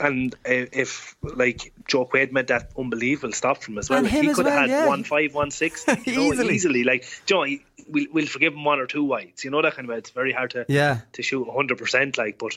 and 0.00 0.34
if 0.44 1.16
like 1.22 1.72
Joe 1.86 2.06
Quaid 2.06 2.32
made 2.32 2.48
that 2.48 2.70
unbelievable 2.78 3.32
stop 3.32 3.62
from 3.62 3.78
as 3.78 3.90
well, 3.90 4.04
he 4.04 4.28
could 4.28 4.46
have 4.46 4.54
well, 4.54 4.58
had 4.58 4.70
yeah. 4.70 4.86
one 4.86 5.04
five, 5.04 5.34
one 5.34 5.50
six, 5.50 5.84
you 6.04 6.16
know, 6.16 6.32
easily. 6.32 6.54
easily. 6.54 6.84
Like, 6.84 7.04
Joe, 7.26 7.44
you 7.44 7.58
know, 7.58 7.64
we'll, 7.88 8.06
we'll 8.12 8.26
forgive 8.26 8.52
him 8.52 8.64
one 8.64 8.80
or 8.80 8.86
two 8.86 9.04
whites, 9.04 9.44
you 9.44 9.50
know 9.50 9.62
that 9.62 9.74
kind 9.74 9.86
of. 9.86 9.90
Way. 9.90 9.98
It's 9.98 10.10
very 10.10 10.32
hard 10.32 10.50
to 10.52 10.66
yeah. 10.68 11.00
to 11.12 11.22
shoot 11.22 11.48
hundred 11.50 11.78
percent, 11.78 12.18
like, 12.18 12.38
but 12.38 12.56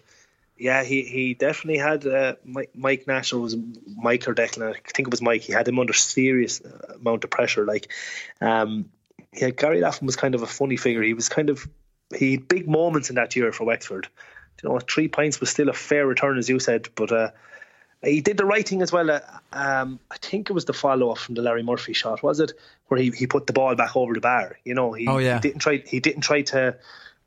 yeah, 0.57 0.83
he, 0.83 1.01
he 1.03 1.33
definitely 1.33 1.79
had 1.79 2.05
uh, 2.05 2.35
Mike, 2.45 2.69
Mike 2.75 3.07
Nash 3.07 3.33
was 3.33 3.55
Mike 3.87 4.27
or 4.27 4.35
Declan. 4.35 4.69
I 4.69 4.79
think 4.93 5.07
it 5.07 5.11
was 5.11 5.21
Mike. 5.21 5.41
He 5.41 5.53
had 5.53 5.67
him 5.67 5.79
under 5.79 5.93
serious 5.93 6.61
uh, 6.61 6.93
amount 6.99 7.23
of 7.23 7.31
pressure. 7.31 7.65
Like, 7.65 7.91
um, 8.41 8.91
yeah, 9.33 9.49
Gary 9.49 9.79
Laffan 9.79 10.03
was 10.03 10.15
kind 10.15 10.35
of 10.35 10.43
a 10.43 10.47
funny 10.47 10.77
figure. 10.77 11.01
He 11.01 11.15
was 11.15 11.29
kind 11.29 11.49
of 11.49 11.67
he 12.15 12.33
had 12.33 12.47
big 12.47 12.67
moments 12.67 13.09
in 13.09 13.15
that 13.15 13.35
year 13.35 13.51
for 13.51 13.63
Wexford. 13.63 14.07
You 14.63 14.69
know, 14.69 14.79
three 14.79 15.07
points 15.07 15.39
was 15.39 15.49
still 15.49 15.69
a 15.69 15.73
fair 15.73 16.05
return, 16.05 16.37
as 16.37 16.49
you 16.49 16.59
said, 16.59 16.89
but. 16.95 17.11
Uh, 17.11 17.31
he 18.03 18.21
did 18.21 18.37
the 18.37 18.45
right 18.45 18.67
thing 18.67 18.81
as 18.81 18.91
well. 18.91 19.11
Uh, 19.11 19.19
um, 19.51 19.99
I 20.09 20.17
think 20.17 20.49
it 20.49 20.53
was 20.53 20.65
the 20.65 20.73
follow 20.73 21.11
up 21.11 21.19
from 21.19 21.35
the 21.35 21.41
Larry 21.41 21.63
Murphy 21.63 21.93
shot, 21.93 22.23
was 22.23 22.39
it? 22.39 22.53
Where 22.87 22.99
he, 22.99 23.11
he 23.11 23.27
put 23.27 23.47
the 23.47 23.53
ball 23.53 23.75
back 23.75 23.95
over 23.95 24.13
the 24.13 24.21
bar. 24.21 24.57
You 24.65 24.73
know, 24.73 24.93
he, 24.93 25.07
oh, 25.07 25.19
yeah. 25.19 25.35
he 25.35 25.41
didn't 25.41 25.59
try 25.59 25.83
he 25.85 25.99
didn't 25.99 26.21
try 26.21 26.41
to, 26.41 26.77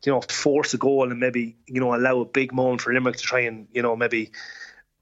you 0.04 0.12
know, 0.12 0.20
force 0.20 0.74
a 0.74 0.78
goal 0.78 1.10
and 1.10 1.20
maybe 1.20 1.56
you 1.66 1.80
know 1.80 1.94
allow 1.94 2.20
a 2.20 2.24
big 2.24 2.52
moment 2.52 2.80
for 2.80 2.92
Limerick 2.92 3.16
to 3.16 3.22
try 3.22 3.40
and 3.40 3.68
you 3.72 3.82
know 3.82 3.94
maybe 3.94 4.32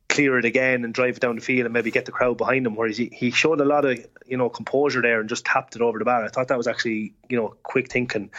clear 0.09 0.39
it 0.39 0.45
again 0.45 0.85
and 0.85 0.93
drive 0.93 1.17
it 1.17 1.21
down 1.21 1.37
the 1.37 1.41
field 1.41 1.65
and 1.65 1.73
maybe 1.73 1.91
get 1.91 2.05
the 2.05 2.13
crowd 2.13 2.37
behind 2.37 2.67
him. 2.67 2.77
Whereas 2.77 2.99
he, 2.99 3.07
he 3.07 3.31
showed 3.31 3.61
a 3.61 3.65
lot 3.65 3.87
of 3.87 3.99
you 4.27 4.37
know 4.37 4.51
composure 4.51 5.01
there 5.01 5.21
and 5.21 5.29
just 5.29 5.47
tapped 5.47 5.75
it 5.75 5.83
over 5.83 5.99
the 5.99 6.05
bar. 6.05 6.23
I 6.23 6.29
thought 6.29 6.49
that 6.49 6.59
was 6.59 6.67
actually 6.67 7.15
you 7.31 7.39
know 7.39 7.55
quick 7.63 7.91
thinking 7.91 8.31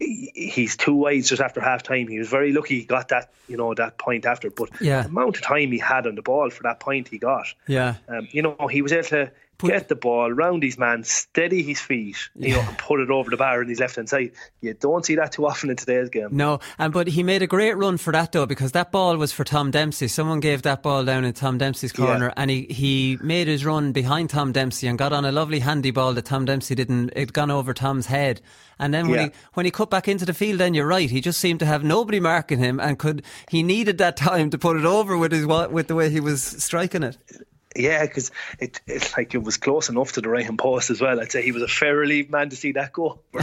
he's 0.00 0.76
two 0.76 0.94
wides 0.94 1.28
just 1.28 1.42
after 1.42 1.60
half 1.60 1.82
time. 1.82 2.08
He 2.08 2.18
was 2.18 2.28
very 2.28 2.52
lucky 2.52 2.80
he 2.80 2.84
got 2.84 3.08
that, 3.08 3.30
you 3.48 3.56
know, 3.56 3.74
that 3.74 3.98
point 3.98 4.24
after. 4.24 4.50
But 4.50 4.70
yeah. 4.80 5.02
the 5.02 5.08
amount 5.08 5.36
of 5.36 5.42
time 5.42 5.70
he 5.70 5.78
had 5.78 6.06
on 6.06 6.14
the 6.14 6.22
ball 6.22 6.50
for 6.50 6.62
that 6.62 6.80
point 6.80 7.08
he 7.08 7.18
got. 7.18 7.46
Yeah. 7.66 7.96
Um, 8.08 8.26
you 8.30 8.42
know, 8.42 8.56
he 8.70 8.82
was 8.82 8.92
able 8.92 9.08
to 9.08 9.32
get 9.62 9.88
the 9.88 9.94
ball 9.96 10.30
round 10.32 10.62
his 10.62 10.78
man, 10.78 11.04
steady 11.04 11.62
his 11.62 11.80
feet, 11.80 12.16
you 12.34 12.54
know, 12.54 12.60
and 12.60 12.78
put 12.78 13.00
it 13.00 13.10
over 13.10 13.30
the 13.30 13.36
bar 13.36 13.62
in 13.62 13.68
his 13.68 13.80
left 13.80 13.96
hand 13.96 14.08
side. 14.08 14.32
You 14.60 14.74
don't 14.74 15.04
see 15.04 15.14
that 15.16 15.32
too 15.32 15.46
often 15.46 15.70
in 15.70 15.76
today's 15.76 16.08
game. 16.08 16.28
No, 16.32 16.60
and 16.78 16.92
but 16.92 17.06
he 17.08 17.22
made 17.22 17.42
a 17.42 17.46
great 17.46 17.76
run 17.76 17.96
for 17.96 18.12
that 18.12 18.32
though 18.32 18.46
because 18.46 18.72
that 18.72 18.90
ball 18.92 19.16
was 19.16 19.32
for 19.32 19.44
Tom 19.44 19.70
Dempsey. 19.70 20.08
Someone 20.08 20.40
gave 20.40 20.62
that 20.62 20.82
ball 20.82 21.04
down 21.04 21.24
in 21.24 21.32
Tom 21.32 21.58
Dempsey's 21.58 21.92
corner, 21.92 22.26
Yeah. 22.26 22.34
and 22.36 22.50
he, 22.50 22.62
he 22.70 23.18
made 23.22 23.48
his 23.48 23.64
run 23.64 23.92
behind 23.92 24.30
Tom 24.30 24.52
Dempsey 24.52 24.86
and 24.86 24.98
got 24.98 25.12
on 25.12 25.24
a 25.24 25.32
lovely 25.32 25.60
handy 25.60 25.90
ball 25.90 26.12
that 26.14 26.24
Tom 26.24 26.44
Dempsey 26.44 26.74
didn't. 26.74 27.10
It 27.16 27.32
gone 27.32 27.50
over 27.50 27.72
Tom's 27.74 28.06
head. 28.06 28.40
And 28.78 28.94
then 28.94 29.08
when 29.08 29.18
Yeah. 29.20 29.24
he 29.26 29.30
when 29.54 29.66
he 29.66 29.70
cut 29.70 29.90
back 29.90 30.08
into 30.08 30.24
the 30.24 30.32
field, 30.32 30.60
then 30.60 30.72
you're 30.72 30.86
right. 30.86 31.10
He 31.10 31.20
just 31.20 31.38
seemed 31.38 31.60
to 31.60 31.66
have 31.66 31.84
nobody 31.84 32.18
marking 32.18 32.58
him, 32.58 32.80
and 32.80 32.98
could 32.98 33.22
he 33.50 33.62
needed 33.62 33.98
that 33.98 34.16
time 34.30 34.48
to 34.50 34.58
put 34.58 34.76
it 34.78 34.84
over 34.86 35.18
with 35.18 35.32
his 35.32 35.46
with 35.46 35.88
the 35.88 35.94
way 35.94 36.08
he 36.08 36.20
was 36.20 36.42
striking 36.42 37.02
it. 37.02 37.18
Yeah, 37.76 38.04
because 38.04 38.32
it, 38.58 38.80
it's 38.88 39.16
like 39.16 39.32
it 39.34 39.42
was 39.44 39.56
close 39.56 39.88
enough 39.88 40.12
to 40.12 40.20
the 40.20 40.28
right 40.28 40.44
hand 40.44 40.58
post 40.58 40.90
as 40.90 41.00
well. 41.00 41.20
I'd 41.20 41.30
say 41.30 41.42
he 41.42 41.52
was 41.52 41.62
a 41.62 41.68
fair 41.68 41.94
relief 41.94 42.28
man 42.28 42.50
to 42.50 42.56
see 42.56 42.72
that 42.72 42.92
go. 42.92 43.20
Or, 43.32 43.40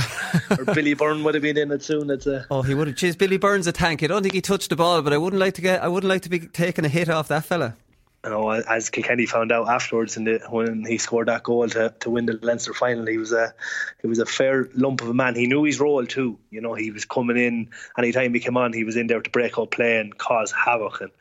or 0.51 0.65
Billy 0.73 0.95
Byrne 0.95 1.23
would 1.23 1.34
have 1.36 1.41
been 1.43 1.57
in 1.57 1.71
it 1.71 1.82
soon. 1.82 2.09
It's 2.09 2.28
a, 2.28 2.45
Oh, 2.51 2.61
he 2.61 2.73
would 2.73 2.88
have. 2.88 2.97
Jeez, 2.97 3.17
Billy 3.17 3.38
Byrne's 3.38 3.67
a 3.67 3.71
tank. 3.71 4.03
I 4.03 4.07
don't 4.07 4.23
think 4.23 4.34
he 4.34 4.41
touched 4.41 4.69
the 4.69 4.75
ball, 4.75 5.01
but 5.01 5.13
I 5.13 5.17
wouldn't 5.17 5.39
like 5.39 5.53
to 5.53 5.61
get. 5.61 5.82
I 5.82 5.88
wouldn't 5.88 6.09
like 6.09 6.23
to 6.23 6.30
be 6.30 6.39
taking 6.39 6.84
a 6.84 6.89
hit 6.89 7.07
off 7.07 7.30
that 7.30 7.45
fella. 7.45 7.78
you 8.25 8.32
know, 8.32 8.49
as 8.49 8.89
Kilkenny 8.89 9.28
found 9.28 9.53
out 9.53 9.69
afterwards, 9.69 10.17
in 10.17 10.25
the, 10.25 10.41
when 10.49 10.84
he 10.84 10.97
scored 10.97 11.30
that 11.30 11.43
goal 11.43 11.69
to, 11.69 11.93
to 12.01 12.09
win 12.09 12.25
the 12.25 12.38
Leinster 12.41 12.73
final, 12.73 13.05
he 13.07 13.17
was 13.17 13.32
a 13.32 13.53
he 14.01 14.07
was 14.07 14.19
a 14.19 14.25
fair 14.25 14.67
lump 14.73 15.01
of 15.01 15.07
a 15.07 15.13
man. 15.13 15.36
He 15.36 15.47
knew 15.47 15.63
his 15.63 15.80
role 15.80 16.05
too. 16.05 16.38
You 16.49 16.59
know, 16.59 16.73
he 16.73 16.91
was 16.91 17.05
coming 17.05 17.38
in 17.38 17.69
anytime 17.97 18.34
he 18.34 18.41
came 18.41 18.57
on, 18.57 18.73
he 18.73 18.84
was 18.84 18.97
in 18.97 19.07
there 19.07 19.21
to 19.21 19.30
break 19.30 19.57
up 19.57 19.71
play 19.71 20.01
and 20.01 20.17
cause 20.17 20.51
havoc. 20.51 20.99
And 20.99 21.11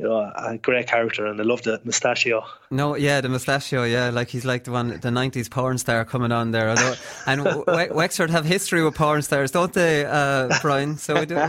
you 0.00 0.08
know, 0.08 0.32
a 0.34 0.56
great 0.56 0.86
character, 0.86 1.26
and 1.26 1.38
I 1.38 1.44
love 1.44 1.60
the 1.62 1.78
mustachio. 1.84 2.42
No, 2.70 2.96
yeah, 2.96 3.20
the 3.20 3.28
mustachio, 3.28 3.84
yeah, 3.84 4.08
like 4.08 4.28
he's 4.28 4.46
like 4.46 4.64
the 4.64 4.70
one, 4.72 4.88
the 4.88 5.10
'90s 5.10 5.50
porn 5.50 5.76
star 5.76 6.04
coming 6.06 6.32
on 6.32 6.52
there. 6.52 6.74
And 7.26 7.44
we- 7.44 7.88
Wexford 7.90 8.30
have 8.30 8.46
history 8.46 8.82
with 8.82 8.94
porn 8.94 9.20
stars, 9.20 9.50
don't 9.50 9.72
they, 9.74 10.06
uh, 10.06 10.48
Brian? 10.62 10.96
So 10.96 11.20
we 11.20 11.26
do. 11.26 11.34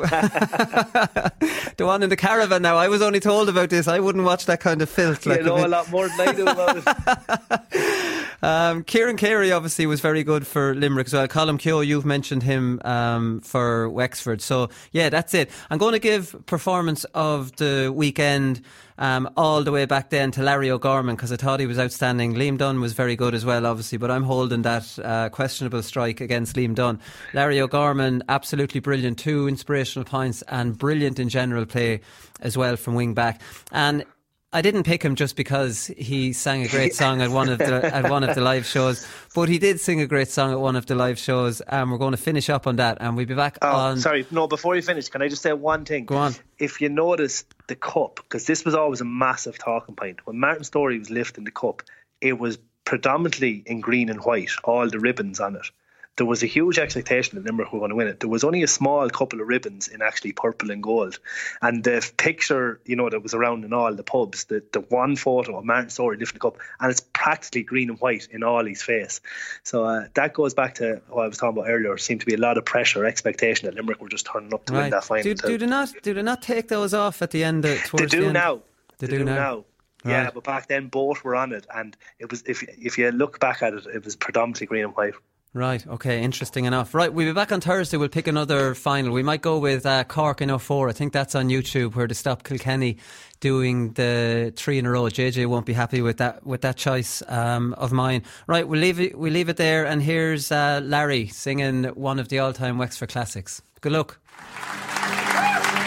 the 1.78 1.86
one 1.86 2.04
in 2.04 2.10
the 2.10 2.18
caravan 2.18 2.62
now. 2.62 2.76
I 2.76 2.90
was 2.90 3.02
only 3.02 3.22
told 3.22 3.48
about 3.48 3.70
this. 3.70 3.88
I 3.88 4.00
wouldn't 4.00 4.26
watch 4.26 4.46
that 4.48 4.60
kind 4.60 4.82
of 4.82 4.90
filth. 4.90 5.26
You 5.26 5.32
Like 5.32 5.44
know 5.46 5.58
if 5.58 5.66
a 5.66 5.68
lot 5.70 5.90
more 5.90 6.10
than 6.10 6.28
I 6.28 6.34
do 6.34 6.44
about 6.48 6.78
it. 6.78 8.26
Um, 8.42 8.84
Kieran 8.84 9.18
Carey 9.18 9.52
obviously 9.52 9.86
was 9.86 10.02
very 10.02 10.24
good 10.24 10.48
for 10.48 10.74
Limerick 10.76 11.08
as 11.08 11.14
well. 11.14 11.28
Colm 11.28 11.60
Kehoe, 11.60 11.82
you've 11.82 12.06
mentioned 12.06 12.44
him 12.44 12.82
um, 12.84 13.40
for 13.42 13.90
Wexford. 13.90 14.42
So, 14.42 14.70
yeah, 14.92 15.10
that's 15.10 15.34
it. 15.34 15.50
I'm 15.70 15.78
going 15.78 15.94
to 15.94 16.00
give 16.00 16.36
performance 16.46 17.04
of 17.14 17.56
the 17.58 17.92
weekend 17.94 18.62
um, 18.98 19.30
all 19.36 19.64
the 19.64 19.72
way 19.72 19.86
back 19.86 20.12
then 20.12 20.32
to 20.32 20.44
Larry 20.44 20.70
O'Gorman 20.70 21.16
because 21.16 21.32
I 21.32 21.36
thought 21.36 21.60
he 21.60 21.66
was 21.66 21.80
outstanding. 21.80 22.36
Liam 22.36 22.58
Dunne 22.58 22.80
was 22.80 22.94
very 22.94 23.16
good 23.16 23.34
as 23.34 23.44
well, 23.44 23.66
obviously, 23.66 23.98
but 23.98 24.12
I'm 24.12 24.24
holding 24.24 24.62
that 24.62 25.00
uh, 25.00 25.30
questionable 25.30 25.82
strike 25.82 26.22
against 26.22 26.56
Liam 26.56 26.76
Dunne. 26.76 27.00
Larry 27.34 27.60
O'Gorman, 27.60 28.24
absolutely 28.30 28.80
brilliant. 28.80 29.18
Two 29.18 29.48
inspirational 29.48 30.06
points 30.06 30.44
and 30.44 30.78
brilliant 30.78 31.20
in 31.20 31.30
general 31.30 31.66
play 31.66 32.02
as 32.42 32.58
well 32.58 32.76
from 32.76 32.96
wing 32.96 33.14
back. 33.14 33.42
And 33.72 34.06
I 34.54 34.62
didn't 34.62 34.84
pick 34.84 35.02
him 35.02 35.16
just 35.16 35.38
because 35.38 35.88
he 35.88 36.34
sang 36.34 36.64
a 36.64 36.68
great 36.68 36.94
song 36.94 37.22
at 37.22 37.30
one 37.30 37.48
of 37.48 37.58
the 37.58 37.96
at 37.96 38.10
one 38.10 38.24
of 38.26 38.36
the 38.36 38.42
live 38.42 38.66
shows, 38.66 39.08
but 39.34 39.48
he 39.48 39.58
did 39.58 39.80
sing 39.80 40.02
a 40.02 40.08
great 40.08 40.28
song 40.28 40.52
at 40.52 40.60
one 40.60 40.76
of 40.76 40.86
the 40.88 40.96
live 40.96 41.18
shows, 41.18 41.62
and 41.62 41.90
we're 41.90 41.98
going 41.98 42.12
to 42.12 42.18
finish 42.18 42.50
up 42.50 42.68
on 42.68 42.76
that, 42.76 42.98
and 43.00 43.16
we'll 43.16 43.26
be 43.26 43.34
back 43.34 43.58
Oh, 43.62 43.70
on. 43.72 44.00
sorry, 44.00 44.26
no. 44.30 44.48
Before 44.48 44.76
you 44.76 44.82
finish, 44.82 45.08
can 45.08 45.22
I 45.22 45.30
just 45.30 45.42
say 45.42 45.54
one 45.54 45.86
thing? 45.86 46.06
Go 46.06 46.18
on. 46.18 46.36
If 46.60 46.82
you 46.82 46.90
notice 46.90 47.46
the 47.68 47.76
cup, 47.76 48.18
because 48.18 48.46
this 48.46 48.66
was 48.66 48.76
always 48.76 49.00
a 49.00 49.06
massive 49.06 49.58
talking 49.58 49.96
point. 49.96 50.20
When 50.28 50.38
Martin 50.38 50.66
Storey 50.66 51.00
was 51.00 51.10
lifting 51.10 51.46
the 51.46 51.52
cup, 51.52 51.82
it 52.20 52.38
was 52.38 52.58
predominantly 52.84 53.64
in 53.66 53.80
green 53.80 54.10
and 54.10 54.20
white, 54.20 54.52
all 54.66 54.90
the 54.90 55.00
ribbons 55.00 55.40
on 55.40 55.56
it. 55.56 55.72
There 56.18 56.26
was 56.26 56.44
a 56.44 56.46
huge 56.46 56.78
expectation 56.78 57.38
that 57.38 57.46
Limerick 57.46 57.72
were 57.72 57.80
going 57.80 57.90
to 57.90 57.96
win 57.96 58.08
it. 58.08 58.20
There 58.20 58.30
was 58.30 58.44
only 58.44 58.64
a 58.64 58.68
small 58.68 59.10
couple 59.10 59.40
of 59.40 59.48
ribbons 59.48 59.88
in 59.88 60.02
actually 60.02 60.34
purple 60.34 60.70
and 60.70 60.84
gold. 60.84 61.18
And 61.62 61.84
the 61.86 62.08
picture, 62.18 62.82
you 62.86 62.98
know, 62.98 63.10
that 63.10 63.24
was 63.24 63.34
around 63.34 63.64
in 63.64 63.72
all 63.72 63.94
the 63.94 64.04
pubs, 64.04 64.44
the, 64.46 64.62
the 64.74 64.82
one 64.82 65.16
photo 65.16 65.58
of 65.58 65.64
Martin 65.64 65.90
Storey 65.90 66.18
lifting 66.18 66.36
the 66.36 66.40
cup, 66.42 66.58
and 66.82 66.92
it's 66.92 67.00
practically 67.14 67.64
green 67.64 67.90
and 67.90 68.00
white 68.00 68.28
in 68.30 68.44
all 68.44 68.66
his 68.66 68.82
face. 68.82 69.22
So 69.64 69.86
uh, 69.86 70.08
that 70.16 70.34
goes 70.34 70.54
back 70.54 70.76
to 70.76 71.02
what 71.08 71.24
I 71.24 71.28
was 71.28 71.38
talking 71.38 71.58
about 71.58 71.70
earlier. 71.70 71.88
There 71.90 71.98
seemed 71.98 72.20
to 72.20 72.26
be 72.26 72.34
a 72.34 72.38
lot 72.38 72.58
of 72.58 72.66
pressure, 72.66 73.06
expectation 73.06 73.68
that 73.68 73.76
Limerick 73.76 74.02
were 74.02 74.10
just 74.10 74.26
turning 74.26 74.54
up 74.54 74.66
to 74.66 74.74
win 74.74 74.90
that 74.92 75.06
final. 75.06 75.24
Do, 75.24 75.34
do 75.34 75.58
they 75.58 75.66
not 75.66 75.94
do 76.04 76.14
they 76.14 76.22
not 76.22 76.42
take 76.42 76.68
those 76.68 76.94
off 76.94 77.22
at 77.22 77.32
the 77.32 77.44
end? 77.44 77.64
Of, 77.64 77.72
They 77.72 77.78
towards 77.88 78.12
the 78.12 78.18
do 78.18 78.24
end? 78.26 78.34
now. 78.34 78.62
They, 79.00 79.08
do, 79.08 79.24
now. 79.24 79.66
Yeah, 80.06 80.26
Right. 80.26 80.34
but 80.34 80.44
back 80.44 80.68
then 80.68 80.88
both 80.88 81.24
were 81.24 81.36
on 81.36 81.54
it, 81.54 81.66
and 81.74 81.96
it 82.20 82.30
was 82.30 82.44
if 82.48 82.64
if 82.64 82.98
you 82.98 83.10
look 83.12 83.40
back 83.40 83.64
at 83.64 83.74
it, 83.74 83.86
it 83.88 84.04
was 84.04 84.16
predominantly 84.16 84.68
green 84.68 84.84
and 84.86 84.94
white. 84.96 85.14
Right, 85.54 85.86
okay, 85.86 86.24
interesting 86.24 86.64
enough. 86.64 86.94
Right, 86.94 87.12
we'll 87.12 87.28
be 87.28 87.34
back 87.34 87.52
on 87.52 87.60
Thursday. 87.60 87.98
We'll 87.98 88.08
pick 88.08 88.28
another 88.28 88.74
final. 88.74 89.12
We 89.12 89.22
might 89.22 89.42
go 89.42 89.58
with 89.58 89.86
uh, 89.86 90.06
Cork 90.06 90.42
in 90.42 90.58
04. 90.58 90.88
I 90.88 90.94
think 90.94 91.12
that's 91.12 91.36
on 91.36 91.50
YouTube 91.50 91.94
where 91.94 92.08
they 92.08 92.14
stop 92.14 92.44
Kilkenny 92.44 92.98
doing 93.42 93.92
the 93.94 94.54
three 94.56 94.78
in 94.78 94.86
a 94.86 94.92
row. 94.92 95.04
JJ 95.04 95.48
won't 95.48 95.66
be 95.66 95.74
happy 95.74 96.02
with 96.02 96.18
that 96.18 96.46
with 96.46 96.62
that 96.62 96.78
choice 96.78 97.22
um, 97.28 97.74
of 97.74 97.92
mine. 97.92 98.24
Right, 98.48 98.66
we'll 98.66 98.80
leave 98.80 99.02
it 99.02 99.18
we'll 99.18 99.34
leave 99.34 99.50
it 99.50 99.58
there 99.58 99.86
and 99.86 100.02
here's 100.02 100.54
uh, 100.54 100.80
Larry 100.82 101.28
singing 101.28 101.84
one 101.84 102.18
of 102.18 102.30
the 102.30 102.40
all 102.40 102.54
time 102.54 102.78
Wexford 102.78 103.10
classics. 103.10 103.62
Good 103.82 103.92
luck. 103.92 104.20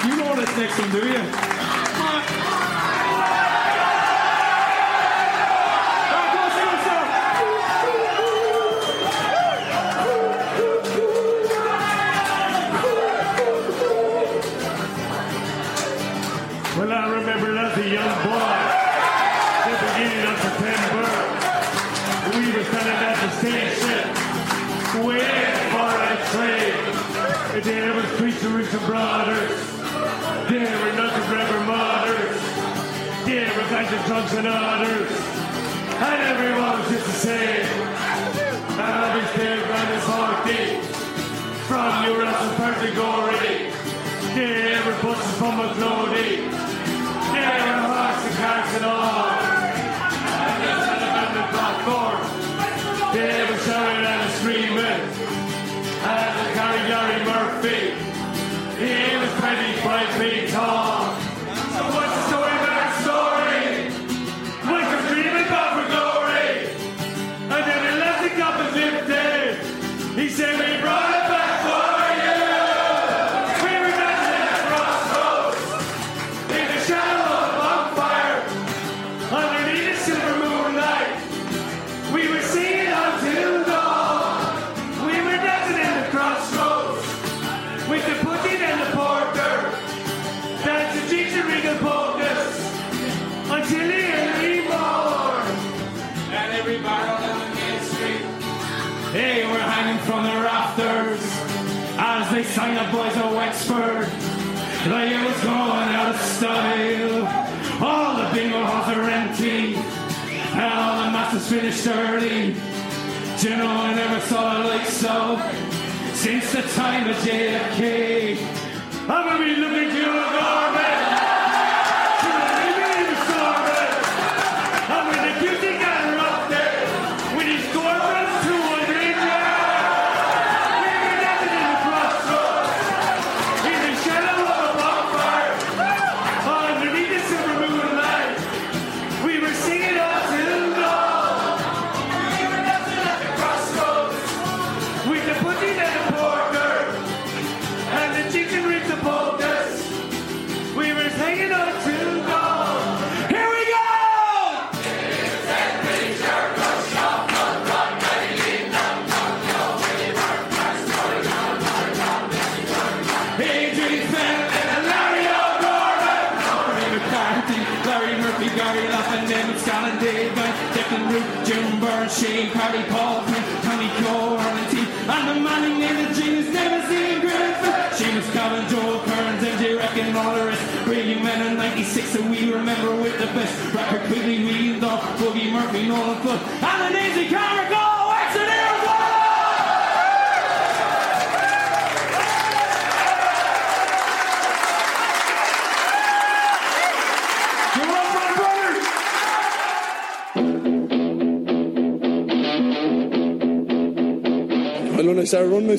You 0.04 0.16
know 0.16 0.36
this 0.36 0.56
next 0.58 0.78
one, 0.78 0.90
do 0.90 1.08
you? 1.08 1.84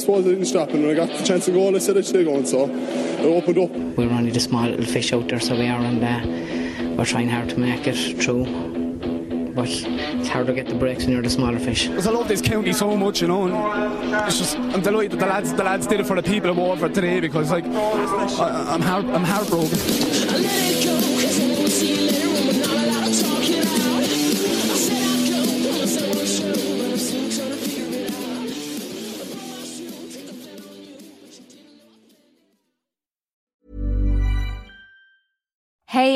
Started 0.05 0.25
running, 0.25 0.25
I 0.25 0.25
suppose 0.25 0.25
I 0.25 0.29
didn't 0.29 0.45
stop. 0.45 0.69
And 0.69 0.83
when 0.83 0.91
I 0.91 0.93
got 0.93 1.17
the 1.17 1.25
chance 1.25 1.45
to 1.45 1.51
go, 1.51 1.75
I 1.75 1.79
said 1.79 1.97
I 1.97 2.01
should 2.01 2.25
go. 2.25 2.43
So 2.43 2.65
I 2.65 3.23
opened 3.23 3.57
up. 3.57 3.71
We're 3.97 4.11
only 4.11 4.31
the 4.31 4.39
small 4.39 4.67
little 4.67 4.85
fish 4.85 5.13
out 5.13 5.27
there, 5.27 5.39
so 5.39 5.55
we 5.55 5.67
are, 5.67 5.79
and 5.79 6.03
uh, 6.03 6.95
we're 6.95 7.05
trying 7.05 7.29
hard 7.29 7.49
to 7.49 7.59
make 7.59 7.87
it 7.87 8.21
through. 8.21 8.45
But 9.55 9.69
it's 9.69 10.27
hard 10.27 10.47
to 10.47 10.53
get 10.53 10.67
the 10.67 10.75
breaks 10.75 11.05
when 11.05 11.13
you're 11.13 11.21
the 11.21 11.29
smaller 11.29 11.59
fish. 11.59 11.87
Because 11.87 12.07
I 12.07 12.11
love 12.11 12.27
this 12.27 12.41
county 12.41 12.73
so 12.73 12.95
much, 12.97 13.21
you 13.21 13.27
know. 13.27 13.47
And 13.47 14.27
it's 14.27 14.37
just 14.37 14.57
I'm 14.57 14.81
delighted 14.81 15.13
that 15.13 15.19
the 15.19 15.25
lads 15.27 15.53
the 15.53 15.63
lads 15.63 15.87
did 15.87 16.01
it 16.01 16.05
for 16.05 16.21
the 16.21 16.23
people 16.23 16.49
of 16.49 16.57
Waterford 16.57 16.93
today 16.93 17.21
because 17.21 17.51
like 17.51 17.65
I, 17.65 18.73
I'm 18.73 18.81
heart, 18.81 19.05
I'm 19.05 19.23
heartbroken. 19.23 20.24